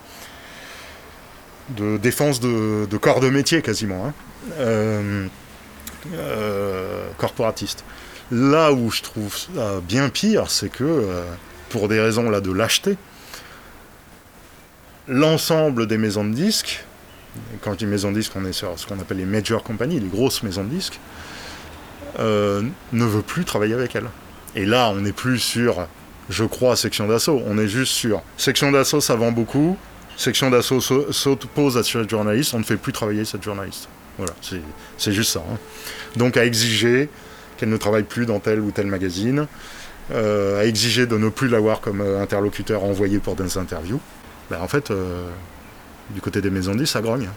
de 1.76 1.98
défense 1.98 2.40
de, 2.40 2.86
de 2.86 2.96
corps 2.96 3.20
de 3.20 3.28
métier 3.28 3.60
quasiment, 3.60 4.06
hein. 4.06 4.14
Euh, 4.58 5.26
euh, 6.14 7.06
corporatiste. 7.18 7.84
Là 8.30 8.72
où 8.72 8.90
je 8.90 9.02
trouve 9.02 9.36
ça 9.36 9.80
bien 9.86 10.08
pire, 10.08 10.50
c'est 10.50 10.70
que 10.70 10.84
euh, 10.84 11.24
pour 11.68 11.88
des 11.88 12.00
raisons 12.00 12.30
là 12.30 12.40
de 12.40 12.50
lâcheté, 12.50 12.96
l'ensemble 15.08 15.86
des 15.86 15.98
maisons 15.98 16.24
de 16.24 16.32
disques, 16.32 16.84
quand 17.62 17.72
je 17.72 17.78
dis 17.78 17.86
maisons 17.86 18.12
de 18.12 18.16
disques, 18.18 18.32
on 18.34 18.44
est 18.44 18.52
sur 18.52 18.78
ce 18.78 18.86
qu'on 18.86 18.98
appelle 18.98 19.18
les 19.18 19.24
major 19.24 19.62
companies, 19.62 20.00
les 20.00 20.08
grosses 20.08 20.42
maisons 20.42 20.64
de 20.64 20.70
disques, 20.70 20.98
ne 22.18 22.64
veut 23.04 23.22
plus 23.22 23.44
travailler 23.44 23.74
avec 23.74 23.94
elle. 23.94 24.08
Et 24.56 24.66
là, 24.66 24.90
on 24.90 24.96
n'est 24.96 25.12
plus 25.12 25.38
sur, 25.38 25.86
je 26.28 26.44
crois, 26.44 26.76
section 26.76 27.06
d'assaut, 27.08 27.42
on 27.46 27.58
est 27.58 27.68
juste 27.68 27.92
sur 27.92 28.22
section 28.36 28.72
d'assaut, 28.72 29.00
ça 29.00 29.16
vend 29.16 29.32
beaucoup, 29.32 29.76
section 30.16 30.50
d'assaut 30.50 30.80
s'o- 30.80 31.12
s'oppose 31.12 31.76
à 31.76 31.84
cette 31.84 32.10
journaliste, 32.10 32.54
on 32.54 32.58
ne 32.58 32.64
fait 32.64 32.76
plus 32.76 32.92
travailler 32.92 33.24
cette 33.24 33.42
journaliste. 33.42 33.88
Voilà, 34.20 34.34
c'est- 34.98 35.12
juste 35.12 35.32
ça. 35.32 35.40
hein. 35.50 35.56
Donc 36.16 36.36
à 36.36 36.44
exiger 36.44 37.08
qu'elle 37.56 37.70
ne 37.70 37.76
travaille 37.78 38.02
plus 38.02 38.26
dans 38.26 38.38
tel 38.38 38.60
ou 38.60 38.70
tel 38.70 38.86
magazine, 38.86 39.46
euh, 40.10 40.60
à 40.60 40.66
exiger 40.66 41.06
de 41.06 41.16
ne 41.16 41.30
plus 41.30 41.48
l'avoir 41.48 41.80
comme 41.80 42.02
euh, 42.02 42.20
interlocuteur 42.20 42.84
envoyé 42.84 43.18
pour 43.18 43.34
des 43.34 43.56
interviews, 43.56 43.98
ben, 44.50 44.60
en 44.60 44.68
fait, 44.68 44.90
euh, 44.90 45.26
du 46.10 46.20
côté 46.20 46.42
des 46.42 46.50
maisons 46.50 46.74
de 46.74 46.80
disques, 46.80 46.92
ça 46.92 47.00
grogne. 47.00 47.30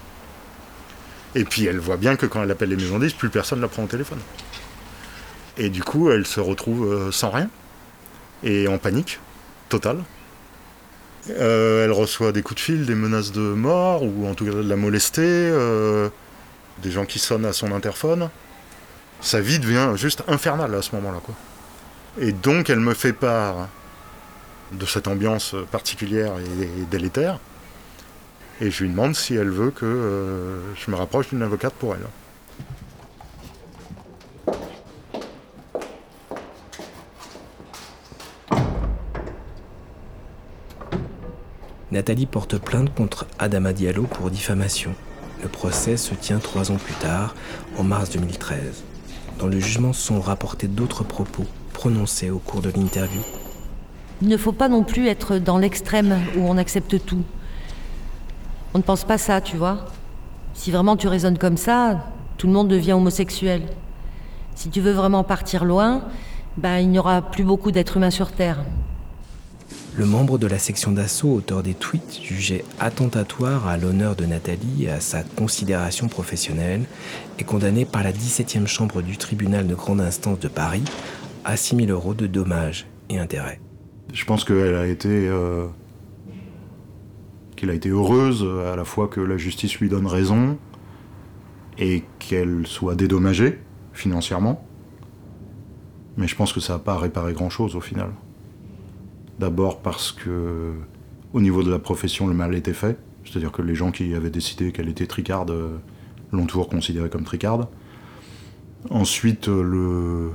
Et 1.36 1.46
puis 1.46 1.68
elle 1.68 1.80
voit 1.80 1.96
bien 1.96 2.18
que 2.18 2.26
quand 2.26 2.44
elle 2.44 2.52
appelle 2.52 2.68
les 2.70 2.76
maisons 2.76 3.00
de 3.00 3.06
disques, 3.06 3.18
plus 3.18 3.30
personne 3.30 3.60
ne 3.60 3.64
la 3.64 3.70
prend 3.70 3.84
au 3.84 3.88
téléphone. 3.88 4.20
Et 5.58 5.70
du 5.70 5.84
coup, 5.84 6.12
elle 6.12 6.26
se 6.26 6.42
retrouve 6.42 7.12
sans 7.14 7.30
rien 7.30 7.50
et 8.44 8.68
en 8.68 8.78
panique 8.78 9.20
totale. 9.70 10.00
Elle 11.30 11.92
reçoit 11.94 12.34
des 12.34 12.42
coups 12.42 12.60
de 12.60 12.64
fil, 12.66 12.86
des 12.86 12.96
menaces 12.96 13.32
de 13.32 13.40
mort 13.40 14.04
ou 14.04 14.28
en 14.28 14.34
tout 14.34 14.44
cas 14.46 14.52
de 14.52 14.62
la 14.68 14.76
molester, 14.76 15.22
des 16.82 16.92
gens 16.92 17.06
qui 17.06 17.20
sonnent 17.20 17.46
à 17.46 17.54
son 17.54 17.72
interphone. 17.72 18.30
Sa 19.22 19.40
vie 19.40 19.60
devient 19.60 19.92
juste 19.96 20.24
infernale 20.28 20.74
à 20.76 20.82
ce 20.82 20.96
moment-là. 20.96 21.20
Quoi. 21.24 21.36
Et 22.20 22.32
donc 22.32 22.70
elle 22.70 22.80
me 22.80 22.94
fait 22.94 23.14
part 23.14 23.68
de 24.72 24.86
cette 24.86 25.08
ambiance 25.08 25.56
particulière 25.72 26.34
et, 26.40 26.86
délétère. 26.86 27.40
Et 28.62 28.72
je 28.72 28.84
lui 28.84 28.90
demande 28.90 29.16
si 29.16 29.36
elle 29.36 29.50
veut 29.50 29.72
que 29.72 29.86
euh, 29.86 30.60
je 30.76 30.92
me 30.92 30.96
rapproche 30.96 31.30
d'une 31.30 31.42
avocate 31.42 31.74
pour 31.74 31.96
elle. 31.96 32.06
Nathalie 41.92 42.26
porte 42.26 42.58
plainte 42.58 42.94
contre 42.96 43.28
Adama 43.38 43.72
Diallo 43.72 44.04
pour 44.04 44.32
diffamation. 44.32 44.96
Le 45.44 45.50
procès 45.50 45.98
se 45.98 46.14
tient 46.16 46.40
trois 46.40 46.72
ans 46.72 46.78
plus 46.78 46.94
tard, 46.94 47.36
en 47.78 47.84
mars 47.84 48.10
2013. 48.12 48.86
Dans 49.40 49.48
le 49.48 49.60
jugement 49.60 49.92
sont 49.92 50.22
rapportés 50.22 50.70
d'autres 50.70 51.04
propos 51.04 51.44
prononcés 51.74 52.30
au 52.30 52.40
cours 52.40 52.62
de 52.62 52.70
l'interview. 52.70 53.20
Il 54.22 54.30
ne 54.30 54.38
faut 54.38 54.54
pas 54.54 54.70
non 54.70 54.84
plus 54.84 55.08
être 55.08 55.40
dans 55.40 55.58
l'extrême 55.58 56.18
où 56.38 56.48
on 56.48 56.58
accepte 56.58 57.06
tout. 57.06 57.24
On 58.74 58.78
ne 58.78 58.84
pense 58.84 59.04
pas 59.04 59.18
ça, 59.18 59.42
tu 59.42 59.58
vois. 59.58 59.86
Si 60.54 60.72
vraiment 60.72 60.96
tu 60.96 61.10
raisonnes 61.10 61.38
comme 61.38 61.58
ça, 61.58 62.06
tout 62.38 62.48
le 62.48 62.54
monde 62.54 62.70
devient 62.70 62.94
homosexuel. 62.94 63.64
Si 64.56 64.70
tu 64.70 64.80
veux 64.80 64.94
vraiment 64.94 65.26
partir 65.26 65.66
loin, 65.66 66.04
ben, 66.56 66.78
il 66.78 66.90
n'y 66.90 67.00
aura 67.00 67.22
plus 67.22 67.44
beaucoup 67.44 67.72
d'êtres 67.72 67.98
humains 67.98 68.12
sur 68.12 68.32
Terre. 68.32 68.64
Le 69.96 70.06
membre 70.08 70.40
de 70.40 70.48
la 70.48 70.58
section 70.58 70.92
d'assaut, 70.92 71.30
auteur 71.34 71.62
des 71.62 71.76
tweets, 71.76 72.20
jugé 72.24 72.66
attentatoire 72.80 73.68
à 73.68 73.78
l'honneur 73.78 74.16
de 74.16 74.26
Nathalie 74.26 74.86
et 74.86 74.90
à 74.90 75.00
sa 75.00 75.22
considération 75.24 76.08
professionnelle, 76.08 76.86
est 77.38 77.44
condamné 77.44 77.86
par 77.86 78.04
la 78.04 78.12
17e 78.12 78.66
chambre 78.66 79.04
du 79.04 79.18
tribunal 79.18 79.68
de 79.68 79.76
grande 79.76 80.02
instance 80.02 80.40
de 80.40 80.48
Paris 80.48 80.84
à 81.46 81.58
6 81.58 81.76
000 81.76 81.90
euros 81.92 82.16
de 82.16 82.26
dommages 82.26 82.88
et 83.10 83.20
intérêts. 83.20 83.60
Je 84.12 84.26
pense 84.26 84.44
qu'elle 84.46 84.76
a 84.76 84.88
été. 84.88 85.10
euh, 85.10 85.68
qu'elle 87.56 87.70
a 87.70 87.76
été 87.76 87.90
heureuse 87.90 88.44
à 88.72 88.76
la 88.76 88.84
fois 88.86 89.08
que 89.08 89.22
la 89.22 89.38
justice 89.38 89.78
lui 89.80 89.90
donne 89.90 90.08
raison 90.08 90.58
et 91.78 92.04
qu'elle 92.20 92.66
soit 92.66 92.96
dédommagée 92.96 93.60
financièrement. 93.94 94.66
Mais 96.18 96.28
je 96.28 96.36
pense 96.36 96.52
que 96.52 96.60
ça 96.60 96.74
n'a 96.74 96.80
pas 96.80 96.98
réparé 96.98 97.34
grand-chose 97.34 97.76
au 97.76 97.82
final. 97.82 98.10
D'abord 99.40 99.82
parce 99.82 100.12
que, 100.12 100.74
au 101.34 101.42
niveau 101.42 101.64
de 101.64 101.72
la 101.72 101.80
profession, 101.80 102.28
le 102.28 102.34
mal 102.34 102.54
était 102.56 102.74
fait. 102.74 102.98
C'est-à-dire 103.26 103.52
que 103.52 103.62
les 103.62 103.76
gens 103.76 103.92
qui 103.92 104.14
avaient 104.14 104.30
décidé 104.30 104.72
qu'elle 104.72 104.90
était 104.90 105.08
tricarde 105.08 105.52
euh, 105.52 105.78
l'ont 106.32 106.46
toujours 106.46 106.70
considérée 106.70 107.10
comme 107.10 107.24
tricarde. 107.24 107.68
Ensuite, 108.90 109.48
euh, 109.48 109.64
le, 109.64 110.32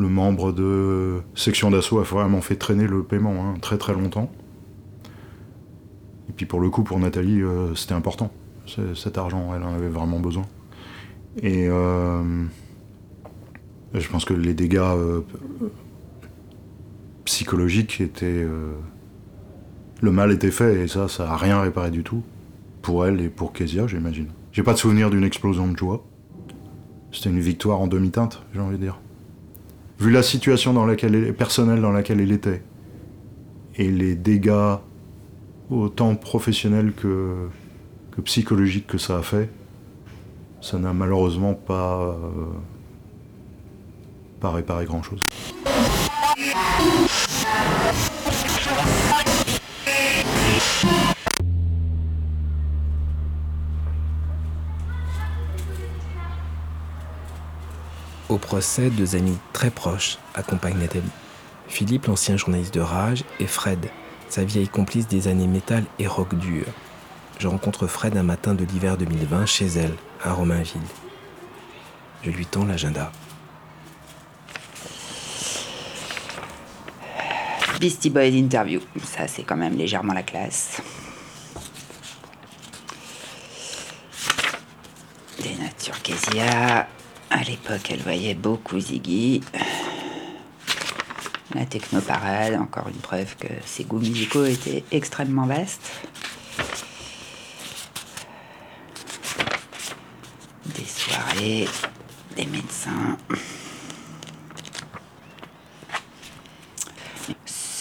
le 0.00 0.08
membre 0.08 0.52
de 0.52 1.20
section 1.34 1.70
d'assaut 1.70 1.98
a 1.98 2.02
vraiment 2.02 2.40
fait 2.40 2.56
traîner 2.56 2.86
le 2.86 3.02
paiement 3.02 3.34
hein, 3.44 3.54
très 3.60 3.78
très 3.78 3.94
longtemps. 3.94 4.30
Et 6.28 6.32
puis 6.32 6.46
pour 6.46 6.60
le 6.60 6.70
coup, 6.70 6.84
pour 6.84 6.98
Nathalie, 6.98 7.42
euh, 7.42 7.74
c'était 7.74 7.94
important. 7.94 8.30
Cet 8.94 9.16
argent, 9.16 9.54
elle 9.56 9.62
en 9.62 9.72
avait 9.72 9.88
vraiment 9.88 10.20
besoin. 10.20 10.44
Et 11.42 11.68
je 13.94 14.08
pense 14.10 14.26
que 14.26 14.34
les 14.34 14.52
dégâts 14.52 14.82
psychologiques 17.28 18.00
étaient... 18.00 18.26
euh, 18.26 18.72
le 20.00 20.12
mal 20.12 20.32
était 20.32 20.50
fait 20.50 20.82
et 20.82 20.88
ça, 20.88 21.08
ça 21.08 21.26
n'a 21.26 21.36
rien 21.36 21.60
réparé 21.60 21.90
du 21.90 22.02
tout. 22.02 22.22
Pour 22.82 23.06
elle 23.06 23.20
et 23.20 23.28
pour 23.28 23.52
Kezia, 23.52 23.86
j'imagine. 23.86 24.28
J'ai 24.52 24.62
pas 24.62 24.72
de 24.72 24.78
souvenir 24.78 25.10
d'une 25.10 25.24
explosion 25.24 25.68
de 25.68 25.76
joie. 25.76 26.04
C'était 27.12 27.30
une 27.30 27.40
victoire 27.40 27.80
en 27.80 27.86
demi-teinte, 27.86 28.42
j'ai 28.54 28.60
envie 28.60 28.76
de 28.76 28.82
dire 28.82 28.98
vu 30.00 30.10
la 30.10 30.22
situation 30.22 30.74
personnelle 31.36 31.80
dans 31.80 31.92
laquelle 31.92 32.20
elle 32.20 32.32
était 32.32 32.62
et 33.76 33.90
les 33.90 34.14
dégâts 34.14 34.76
autant 35.70 36.14
professionnels 36.14 36.92
que, 36.92 37.48
que 38.12 38.20
psychologiques 38.20 38.86
que 38.86 38.98
ça 38.98 39.18
a 39.18 39.22
fait, 39.22 39.50
ça 40.60 40.78
n'a 40.78 40.92
malheureusement 40.92 41.54
pas, 41.54 42.00
euh, 42.00 42.46
pas 44.40 44.50
réparé 44.50 44.84
grand-chose. 44.84 45.26
Au 58.28 58.36
procès, 58.36 58.90
deux 58.90 59.16
amis 59.16 59.38
très 59.52 59.70
proches 59.70 60.18
accompagnent 60.34 60.78
Nathalie. 60.78 61.08
Philippe, 61.66 62.06
l'ancien 62.06 62.36
journaliste 62.36 62.74
de 62.74 62.80
Rage, 62.80 63.24
et 63.40 63.46
Fred, 63.46 63.88
sa 64.28 64.44
vieille 64.44 64.68
complice 64.68 65.08
des 65.08 65.28
années 65.28 65.46
métal 65.46 65.84
et 65.98 66.06
rock 66.06 66.34
dur. 66.34 66.64
Je 67.38 67.48
rencontre 67.48 67.86
Fred 67.86 68.16
un 68.16 68.22
matin 68.22 68.54
de 68.54 68.64
l'hiver 68.64 68.98
2020 68.98 69.46
chez 69.46 69.66
elle, 69.66 69.94
à 70.22 70.32
Romainville. 70.32 70.80
Je 72.22 72.30
lui 72.30 72.44
tends 72.44 72.66
l'agenda. 72.66 73.12
Beastie 77.78 78.10
Boys 78.10 78.34
interview, 78.34 78.80
ça 79.04 79.28
c'est 79.28 79.44
quand 79.44 79.56
même 79.56 79.76
légèrement 79.76 80.12
la 80.12 80.24
classe. 80.24 80.82
Des 85.40 85.54
natures. 85.54 85.94
À 87.30 87.42
l'époque, 87.44 87.90
elle 87.90 88.02
voyait 88.02 88.34
beaucoup 88.34 88.80
Ziggy. 88.80 89.42
La 91.54 91.66
technoparade, 91.66 92.54
encore 92.54 92.88
une 92.88 93.00
preuve 93.00 93.36
que 93.36 93.48
ses 93.64 93.84
goûts 93.84 94.00
musicaux 94.00 94.44
étaient 94.44 94.82
extrêmement 94.90 95.46
vastes. 95.46 95.92
Des 100.66 100.84
soirées, 100.84 101.68
des 102.36 102.46
médecins. 102.46 103.16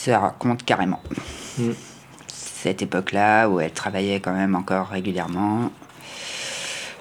Ça 0.08 0.20
raconte 0.20 0.64
carrément. 0.64 1.02
Cette 2.30 2.82
époque-là 2.82 3.50
où 3.50 3.60
elle 3.60 3.74
travaillait 3.74 4.22
quand 4.22 4.32
même 4.32 4.56
encore 4.56 4.88
régulièrement 4.88 5.70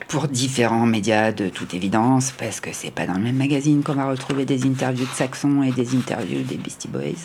pour 0.09 0.26
différents 0.26 0.86
médias 0.86 1.30
de 1.30 1.48
toute 1.48 1.72
évidence, 1.72 2.32
parce 2.32 2.59
que 2.59 2.70
c'est 2.72 2.90
pas 2.90 3.07
dans 3.07 3.14
le 3.14 3.20
même 3.20 3.36
magazine 3.36 3.84
qu'on 3.84 3.94
va 3.94 4.11
retrouver 4.11 4.44
des 4.44 4.66
interviews 4.66 5.07
de 5.07 5.11
Saxon 5.12 5.62
et 5.62 5.70
des 5.70 5.94
interviews 5.94 6.42
des 6.42 6.57
Beastie 6.57 6.88
Boys. 6.88 7.22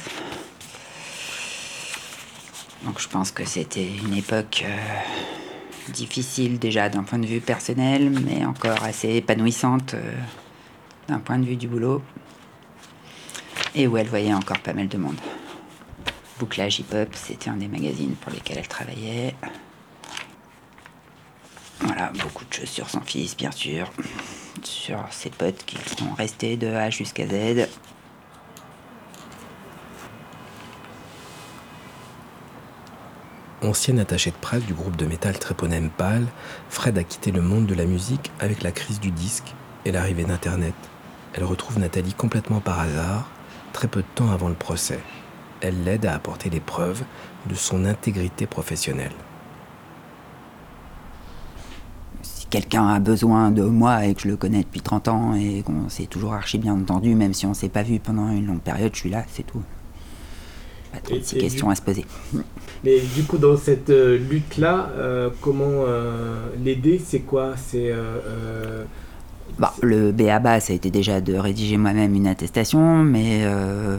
Donc 2.85 2.99
je 3.01 3.07
pense 3.07 3.31
que 3.31 3.43
c'était 3.43 3.89
une 4.05 4.13
époque 4.13 4.63
euh, 4.63 5.91
difficile 5.93 6.59
déjà 6.59 6.89
d'un 6.89 7.01
point 7.01 7.17
de 7.17 7.25
vue 7.25 7.41
personnel, 7.41 8.11
mais 8.23 8.45
encore 8.45 8.83
assez 8.83 9.15
épanouissante 9.15 9.95
euh, 9.95 10.13
d'un 11.07 11.17
point 11.17 11.39
de 11.39 11.45
vue 11.45 11.55
du 11.55 11.67
boulot, 11.67 12.03
et 13.73 13.87
où 13.87 13.97
elle 13.97 14.09
voyait 14.09 14.35
encore 14.35 14.59
pas 14.59 14.73
mal 14.73 14.87
de 14.87 14.97
monde. 14.99 15.17
Bouclage 16.41 16.79
Hip 16.79 16.95
Hop, 16.95 17.09
c'était 17.13 17.51
un 17.51 17.55
des 17.57 17.67
magazines 17.67 18.15
pour 18.15 18.31
lesquels 18.31 18.57
elle 18.57 18.67
travaillait. 18.67 19.35
Voilà, 21.81 22.11
beaucoup 22.19 22.43
de 22.45 22.51
choses 22.51 22.67
sur 22.67 22.89
son 22.89 23.01
fils, 23.01 23.37
bien 23.37 23.51
sûr. 23.51 23.91
Sur 24.63 25.05
ses 25.11 25.29
potes 25.29 25.63
qui 25.67 25.77
sont 25.99 26.11
restés 26.15 26.57
de 26.57 26.65
A 26.65 26.89
jusqu'à 26.89 27.27
Z. 27.27 27.67
Ancien 33.61 33.99
attaché 33.99 34.31
de 34.31 34.35
presse 34.37 34.65
du 34.65 34.73
groupe 34.73 34.95
de 34.95 35.05
métal 35.05 35.37
Tréponème 35.37 35.91
Pâle, 35.91 36.25
Fred 36.69 36.97
a 36.97 37.03
quitté 37.03 37.31
le 37.31 37.41
monde 37.41 37.67
de 37.67 37.75
la 37.75 37.85
musique 37.85 38.31
avec 38.39 38.63
la 38.63 38.71
crise 38.71 38.99
du 38.99 39.11
disque 39.11 39.53
et 39.85 39.91
l'arrivée 39.91 40.23
d'Internet. 40.23 40.73
Elle 41.35 41.43
retrouve 41.43 41.77
Nathalie 41.77 42.15
complètement 42.15 42.61
par 42.61 42.79
hasard, 42.79 43.29
très 43.73 43.87
peu 43.87 44.01
de 44.01 44.07
temps 44.15 44.31
avant 44.31 44.49
le 44.49 44.55
procès. 44.55 44.99
Elle 45.61 45.83
l'aide 45.83 46.05
à 46.05 46.15
apporter 46.15 46.49
les 46.49 46.59
preuves 46.59 47.03
de 47.47 47.55
son 47.55 47.85
intégrité 47.85 48.47
professionnelle. 48.47 49.11
Si 52.23 52.45
quelqu'un 52.47 52.87
a 52.87 52.99
besoin 52.99 53.51
de 53.51 53.63
moi 53.63 54.05
et 54.05 54.13
que 54.13 54.21
je 54.21 54.27
le 54.27 54.37
connais 54.37 54.59
depuis 54.63 54.81
30 54.81 55.07
ans 55.07 55.33
et 55.35 55.63
qu'on 55.63 55.89
s'est 55.89 56.05
toujours 56.05 56.33
archi 56.33 56.57
bien 56.57 56.73
entendu, 56.73 57.15
même 57.15 57.33
si 57.33 57.45
on 57.45 57.53
s'est 57.53 57.69
pas 57.69 57.83
vu 57.83 57.99
pendant 57.99 58.29
une 58.31 58.45
longue 58.47 58.59
période, 58.61 58.91
je 58.93 58.99
suis 58.99 59.09
là, 59.09 59.23
c'est 59.31 59.45
tout. 59.45 59.61
Pas 60.91 60.99
trop 60.99 61.15
de 61.15 61.19
questions 61.39 61.67
du- 61.67 61.71
à 61.71 61.75
se 61.75 61.81
poser. 61.81 62.05
Mais 62.83 62.99
du 63.15 63.23
coup, 63.23 63.37
dans 63.37 63.55
cette 63.57 63.89
euh, 63.91 64.17
lutte-là, 64.17 64.89
euh, 64.97 65.29
comment 65.41 65.63
euh, 65.69 66.47
l'aider 66.63 66.99
C'est 67.03 67.21
quoi? 67.21 67.53
C'est. 67.55 67.91
euh, 67.91 68.17
euh, 68.27 68.83
Bah, 69.57 69.73
le 69.81 70.11
BABA, 70.11 70.59
ça 70.59 70.73
a 70.73 70.75
été 70.75 70.89
déjà 70.91 71.21
de 71.21 71.33
rédiger 71.35 71.77
moi-même 71.77 72.13
une 72.15 72.27
attestation, 72.27 73.03
mais 73.03 73.41
euh, 73.43 73.97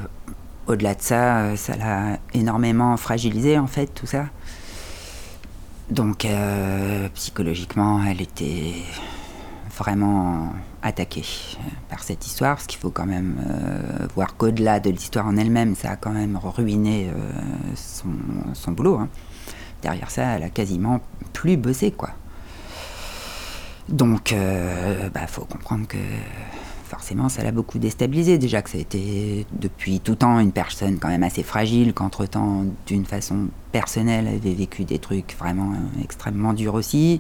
au-delà 0.67 0.95
de 0.95 1.03
ça, 1.03 1.39
euh, 1.39 1.57
ça 1.57 1.77
l'a 1.77 2.19
énormément 2.35 2.97
fragilisé 2.97 3.59
en 3.59 3.67
fait, 3.67 3.87
tout 3.87 4.07
ça. 4.07 4.27
Donc, 5.91 6.25
euh, 6.25 7.09
psychologiquement, 7.15 8.03
elle 8.05 8.23
était 8.23 8.73
vraiment 9.77 10.53
attaquée 10.83 11.25
euh, 11.57 11.69
par 11.91 12.03
cette 12.03 12.27
histoire, 12.27 12.57
parce 12.57 12.67
qu'il 12.67 12.79
faut 12.79 12.91
quand 12.91 13.07
même 13.07 13.37
voir 14.15 14.37
qu'au-delà 14.37 14.81
de 14.81 14.91
l'histoire 14.91 15.27
en 15.27 15.37
elle-même, 15.37 15.75
ça 15.75 15.93
a 15.93 15.97
quand 15.97 16.13
même 16.13 16.39
ruiné 16.43 17.11
son, 17.75 18.73
boulot. 18.73 18.97
hein. 18.97 19.09
Derrière 19.83 20.11
ça, 20.11 20.37
elle 20.37 20.45
a 20.45 20.51
quasiment 20.51 21.01
plus 21.33 21.57
bossé, 21.57 21.91
quoi. 21.91 22.11
Donc, 23.89 24.35
bah, 25.13 25.27
faut 25.27 25.45
comprendre 25.45 25.87
que 25.87 25.99
forcément, 26.93 27.31
ça 27.31 27.43
l'a 27.43 27.53
beaucoup 27.53 27.79
déstabilisé. 27.79 28.37
Déjà 28.37 28.61
que 28.61 28.69
ça 28.69 28.77
a 28.77 28.81
été 28.83 29.47
depuis 29.53 29.99
tout 30.01 30.15
temps 30.15 30.39
une 30.41 30.53
personne 30.53 30.99
quand 30.99 31.09
même 31.09 31.23
assez 31.23 31.43
fragile, 31.43 31.95
qu'entre-temps, 31.95 32.67
d'une 32.87 33.07
façon 33.07 33.49
personnelle, 33.73 34.27
elle 34.29 34.37
avait 34.37 34.53
vécu 34.53 34.85
des 34.85 34.99
trucs 34.99 35.35
vraiment 35.39 35.73
euh, 35.73 36.03
extrêmement 36.05 36.53
durs 36.53 36.75
aussi. 36.75 37.19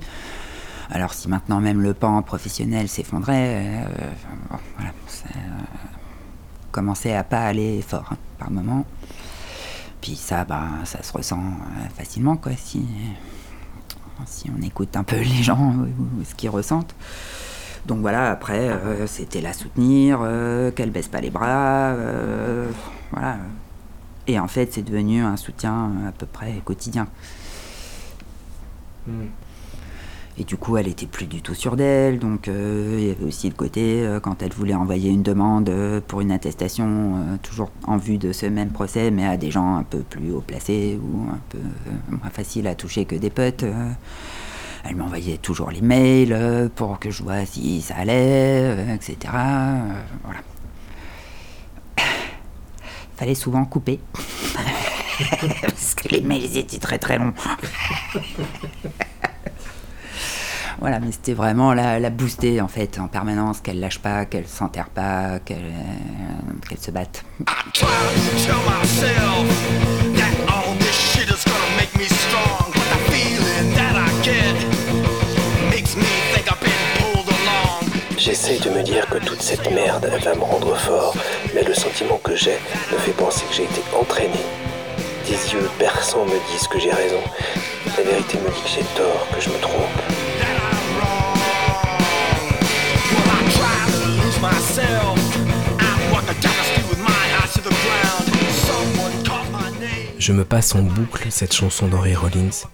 Alors, 0.90 1.14
si 1.14 1.26
maintenant 1.26 1.62
même 1.62 1.80
le 1.80 1.94
pan 1.94 2.20
professionnel 2.20 2.86
s'effondrait, 2.86 3.64
euh, 3.64 3.84
ça 5.06 5.24
euh, 5.36 5.40
commençait 6.70 7.14
à 7.14 7.24
pas 7.24 7.40
aller 7.40 7.80
fort 7.80 8.08
hein, 8.12 8.18
par 8.38 8.50
moment. 8.50 8.84
Puis 10.02 10.16
ça, 10.16 10.44
bah, 10.44 10.68
ça 10.84 11.02
se 11.02 11.14
ressent 11.14 11.40
facilement, 11.96 12.36
quoi, 12.36 12.52
si, 12.62 12.84
on 14.54 14.60
écoute 14.60 14.94
un 14.98 15.02
peu 15.04 15.16
les 15.16 15.42
gens, 15.42 15.76
ou 15.76 16.24
ce 16.24 16.34
qu'ils 16.34 16.50
ressentent. 16.50 16.94
Donc 17.86 18.00
voilà, 18.00 18.30
après, 18.30 18.68
euh, 18.68 19.06
c'était 19.06 19.40
la 19.40 19.52
soutenir, 19.52 20.20
euh, 20.22 20.70
qu'elle 20.70 20.90
baisse 20.90 21.08
pas 21.08 21.20
les 21.20 21.30
bras, 21.30 21.90
euh, 21.94 22.70
voilà. 23.10 23.38
Et 24.28 24.38
en 24.38 24.46
fait, 24.46 24.72
c'est 24.72 24.82
devenu 24.82 25.22
un 25.22 25.36
soutien 25.36 25.90
à 26.06 26.12
peu 26.12 26.26
près 26.26 26.60
quotidien. 26.64 27.08
hmm. 29.06 29.26
Et 30.38 30.44
du 30.44 30.56
coup, 30.56 30.78
elle 30.78 30.88
était 30.88 31.06
plus 31.06 31.26
du 31.26 31.42
tout 31.42 31.54
sûre 31.54 31.76
d'elle. 31.76 32.18
Donc, 32.18 32.48
euh, 32.48 32.96
il 32.98 33.06
y 33.08 33.10
avait 33.10 33.24
aussi 33.24 33.48
le 33.48 33.54
côté, 33.54 34.06
euh, 34.06 34.18
quand 34.18 34.42
elle 34.42 34.52
voulait 34.52 34.74
envoyer 34.74 35.10
une 35.10 35.22
demande 35.22 35.68
euh, 35.68 36.00
pour 36.06 36.22
une 36.22 36.32
attestation, 36.32 37.16
euh, 37.16 37.36
toujours 37.42 37.70
en 37.86 37.98
vue 37.98 38.16
de 38.16 38.32
ce 38.32 38.46
même 38.46 38.70
procès, 38.70 39.10
mais 39.10 39.26
à 39.26 39.36
des 39.36 39.50
gens 39.50 39.76
un 39.76 39.82
peu 39.82 39.98
plus 39.98 40.32
haut 40.32 40.40
placés 40.40 40.98
ou 41.02 41.30
un 41.30 41.38
peu 41.50 41.58
euh, 41.58 42.16
moins 42.16 42.30
faciles 42.30 42.66
à 42.66 42.74
toucher 42.74 43.04
que 43.04 43.16
des 43.16 43.28
potes. 43.28 43.64
Elle 44.84 44.96
m'envoyait 44.96 45.38
toujours 45.38 45.70
les 45.70 45.80
mails 45.80 46.32
euh, 46.32 46.68
pour 46.74 46.98
que 46.98 47.10
je 47.10 47.22
vois 47.22 47.46
si 47.46 47.80
ça 47.82 47.94
allait, 47.96 48.62
euh, 48.76 48.94
etc. 48.94 49.16
euh, 49.34 49.92
voilà. 50.24 50.40
Fallait 53.16 53.34
souvent 53.34 53.64
couper. 53.64 54.00
Parce 55.62 55.94
que 55.94 56.08
les 56.08 56.20
mails 56.20 56.56
étaient 56.56 56.78
très 56.78 56.98
très 56.98 57.18
longs. 57.18 57.34
Voilà, 60.80 60.98
mais 60.98 61.12
c'était 61.12 61.34
vraiment 61.34 61.74
la, 61.74 62.10
booster 62.10 62.60
en 62.60 62.66
fait, 62.66 62.98
en 62.98 63.06
permanence, 63.06 63.60
qu'elle 63.60 63.78
lâche 63.78 64.00
pas, 64.00 64.24
qu'elle 64.24 64.48
s'enterre 64.48 64.88
pas, 64.88 65.38
qu'elle 65.38 65.62
se 66.80 66.90
batte. 66.90 67.24
J'essaie 78.24 78.60
de 78.60 78.70
me 78.70 78.84
dire 78.84 79.04
que 79.08 79.18
toute 79.18 79.42
cette 79.42 79.68
merde 79.72 80.08
va 80.22 80.34
me 80.36 80.42
rendre 80.42 80.76
fort, 80.76 81.12
mais 81.52 81.64
le 81.64 81.74
sentiment 81.74 82.20
que 82.22 82.36
j'ai 82.36 82.56
me 82.92 82.98
fait 82.98 83.10
penser 83.10 83.44
que 83.50 83.52
j'ai 83.52 83.64
été 83.64 83.82
entraîné. 83.98 84.38
Des 85.26 85.52
yeux 85.52 85.68
perçants 85.76 86.24
me 86.24 86.52
disent 86.52 86.68
que 86.68 86.78
j'ai 86.78 86.92
raison. 86.92 87.18
La 87.84 88.04
vérité 88.04 88.38
me 88.38 88.48
dit 88.48 88.62
que 88.62 88.68
j'ai 88.68 88.84
tort, 88.94 89.26
que 89.34 89.40
je 89.40 89.48
me 89.48 89.58
trompe. 89.58 89.88
Je 100.20 100.32
me 100.32 100.44
passe 100.44 100.76
en 100.76 100.82
boucle 100.82 101.26
cette 101.30 101.52
chanson 101.52 101.88
d'Henry 101.88 102.14
Rollins 102.14 102.68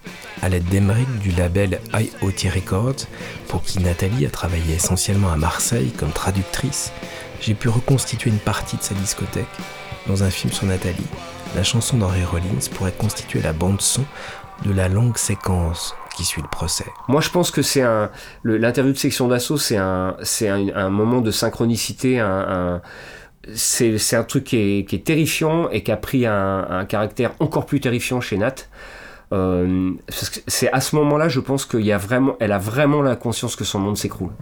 à 0.48 0.50
l'aide 0.50 0.64
d'Emeric 0.70 1.18
du 1.18 1.30
label 1.32 1.78
IoT 1.92 2.50
Records, 2.54 3.06
pour 3.48 3.62
qui 3.62 3.80
Nathalie 3.80 4.24
a 4.24 4.30
travaillé 4.30 4.76
essentiellement 4.76 5.30
à 5.30 5.36
Marseille 5.36 5.90
comme 5.90 6.10
traductrice. 6.10 6.90
J'ai 7.42 7.52
pu 7.52 7.68
reconstituer 7.68 8.30
une 8.30 8.38
partie 8.38 8.78
de 8.78 8.82
sa 8.82 8.94
discothèque 8.94 9.44
dans 10.06 10.24
un 10.24 10.30
film 10.30 10.50
sur 10.50 10.64
Nathalie. 10.66 11.06
La 11.54 11.62
chanson 11.62 11.98
d'Henry 11.98 12.24
Rollins 12.24 12.66
pourrait 12.74 12.94
constituer 12.96 13.42
la 13.42 13.52
bande-son 13.52 14.04
de 14.64 14.72
la 14.72 14.88
longue 14.88 15.18
séquence 15.18 15.94
qui 16.16 16.24
suit 16.24 16.40
le 16.40 16.48
procès. 16.48 16.86
Moi, 17.08 17.20
je 17.20 17.28
pense 17.28 17.50
que 17.50 17.60
c'est 17.60 17.82
un. 17.82 18.10
L'interview 18.42 18.94
de 18.94 18.98
section 18.98 19.28
d'assaut, 19.28 19.58
c'est 19.58 19.76
un, 19.76 20.16
un, 20.48 20.88
moment 20.88 21.20
de 21.20 21.30
synchronicité, 21.30 22.20
un. 22.20 22.80
c'est 23.54 24.16
un 24.16 24.24
truc 24.24 24.44
qui 24.44 24.56
est, 24.56 24.88
qui 24.88 24.96
est 24.96 25.04
terrifiant 25.04 25.68
et 25.68 25.82
qui 25.82 25.92
a 25.92 25.98
pris 25.98 26.24
un, 26.24 26.66
un 26.70 26.86
caractère 26.86 27.32
encore 27.38 27.66
plus 27.66 27.80
terrifiant 27.80 28.22
chez 28.22 28.38
Nat. 28.38 28.54
Euh, 29.32 29.92
c'est 30.08 30.72
à 30.72 30.80
ce 30.80 30.96
moment-là, 30.96 31.28
je 31.28 31.40
pense 31.40 31.66
qu'il 31.66 31.84
y 31.84 31.92
a 31.92 31.98
vraiment, 31.98 32.36
elle 32.40 32.52
a 32.52 32.58
vraiment 32.58 33.02
la 33.02 33.16
conscience 33.16 33.56
que 33.56 33.64
son 33.64 33.78
monde 33.78 33.96
s'écroule. 33.96 34.32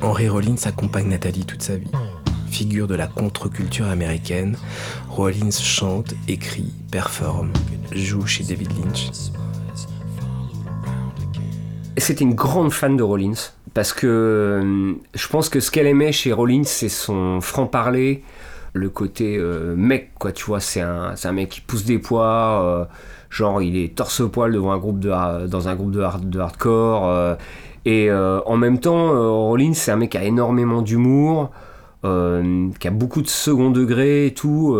Henry 0.00 0.28
Rollins 0.28 0.56
accompagne 0.64 1.08
Nathalie 1.08 1.44
toute 1.44 1.62
sa 1.62 1.76
vie. 1.76 1.90
Figure 2.50 2.86
de 2.86 2.94
la 2.94 3.06
contre-culture 3.06 3.88
américaine, 3.88 4.56
Rollins 5.08 5.50
chante, 5.50 6.14
écrit, 6.28 6.72
performe, 6.90 7.52
joue 7.92 8.26
chez 8.26 8.44
David 8.44 8.70
Lynch. 8.78 9.10
C'était 11.96 12.24
une 12.24 12.34
grande 12.34 12.72
fan 12.72 12.96
de 12.96 13.02
Rollins 13.02 13.50
parce 13.74 13.92
que 13.92 14.06
euh, 14.06 14.94
je 15.14 15.28
pense 15.28 15.48
que 15.48 15.60
ce 15.60 15.70
qu'elle 15.70 15.86
aimait 15.86 16.12
chez 16.12 16.32
Rollins, 16.32 16.64
c'est 16.64 16.88
son 16.88 17.40
franc-parler, 17.40 18.22
le 18.78 18.88
côté 18.88 19.36
euh, 19.38 19.74
mec, 19.76 20.10
quoi, 20.18 20.32
tu 20.32 20.44
vois. 20.44 20.60
C'est 20.60 20.80
un, 20.80 21.32
mec 21.32 21.48
qui 21.50 21.60
pousse 21.60 21.84
des 21.84 21.98
poids, 21.98 22.62
euh, 22.62 22.84
genre 23.30 23.60
il 23.60 23.76
est 23.76 23.94
torse-poil 23.96 24.52
devant 24.52 24.72
un 24.72 24.78
groupe 24.78 24.98
de, 25.00 25.46
dans 25.46 25.68
un 25.68 25.74
groupe 25.74 25.90
de, 25.90 26.00
hard- 26.00 26.28
de 26.30 26.38
hardcore. 26.38 27.06
euh, 27.08 27.34
et 27.84 28.10
en 28.12 28.56
même 28.58 28.80
temps, 28.80 29.46
Rollins, 29.46 29.72
c'est 29.72 29.90
un 29.90 29.96
mec 29.96 30.10
qui 30.10 30.18
a 30.18 30.24
énormément 30.24 30.82
d'humour, 30.82 31.50
qui 32.02 32.88
a 32.88 32.90
beaucoup 32.90 33.22
de 33.22 33.28
second 33.28 33.70
degré 33.70 34.26
et 34.26 34.34
tout. 34.34 34.76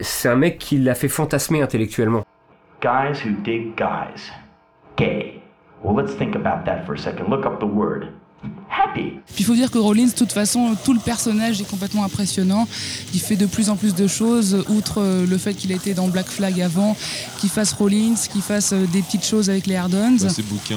c'est 0.00 0.28
un 0.30 0.36
mec 0.36 0.56
qui 0.58 0.78
l'a 0.78 0.94
fait 0.94 1.08
fantasmer 1.08 1.60
intellectuellement. 1.60 2.24
Guys 2.80 3.20
who 3.24 3.32
dig 3.44 3.76
guys. 3.76 4.30
Gay. 4.96 5.42
Well, 5.82 5.94
let's 5.96 6.14
think 6.16 6.34
about 6.34 6.64
that 6.64 6.86
for 6.86 6.94
a 6.94 6.98
second. 6.98 7.28
Look 7.28 7.44
up 7.44 7.60
the 7.60 7.66
word. 7.66 8.08
Happy. 8.70 9.18
Puis 9.26 9.40
il 9.40 9.44
faut 9.44 9.54
dire 9.54 9.70
que 9.70 9.78
Rollins, 9.78 10.06
de 10.06 10.12
toute 10.12 10.32
façon, 10.32 10.76
tout 10.84 10.92
le 10.92 11.00
personnage 11.00 11.60
est 11.60 11.68
complètement 11.68 12.04
impressionnant. 12.04 12.66
Il 13.14 13.20
fait 13.20 13.36
de 13.36 13.46
plus 13.46 13.70
en 13.70 13.76
plus 13.76 13.94
de 13.94 14.06
choses, 14.06 14.64
outre 14.68 15.00
euh, 15.00 15.26
le 15.26 15.38
fait 15.38 15.54
qu'il 15.54 15.70
était 15.72 15.94
dans 15.94 16.08
Black 16.08 16.26
Flag 16.26 16.60
avant, 16.60 16.96
qu'il 17.38 17.50
fasse 17.50 17.72
Rollins, 17.72 18.14
qu'il 18.30 18.42
fasse 18.42 18.72
euh, 18.72 18.86
des 18.92 19.00
petites 19.02 19.24
choses 19.24 19.48
avec 19.48 19.66
les 19.66 19.76
Hardons. 19.76 20.16
Dans 20.20 20.28
ses 20.28 20.42
bouquins. 20.42 20.76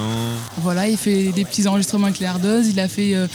Voilà, 0.58 0.88
il 0.88 0.98
fait 0.98 1.32
des 1.32 1.44
petits 1.46 1.68
enregistrements 1.68 2.08
avec 2.08 2.20
les 2.20 2.28
Hardons. 2.28 2.64
Il 2.64 2.80
a 2.80 2.88
fait 2.88 3.16
euh, 3.16 3.28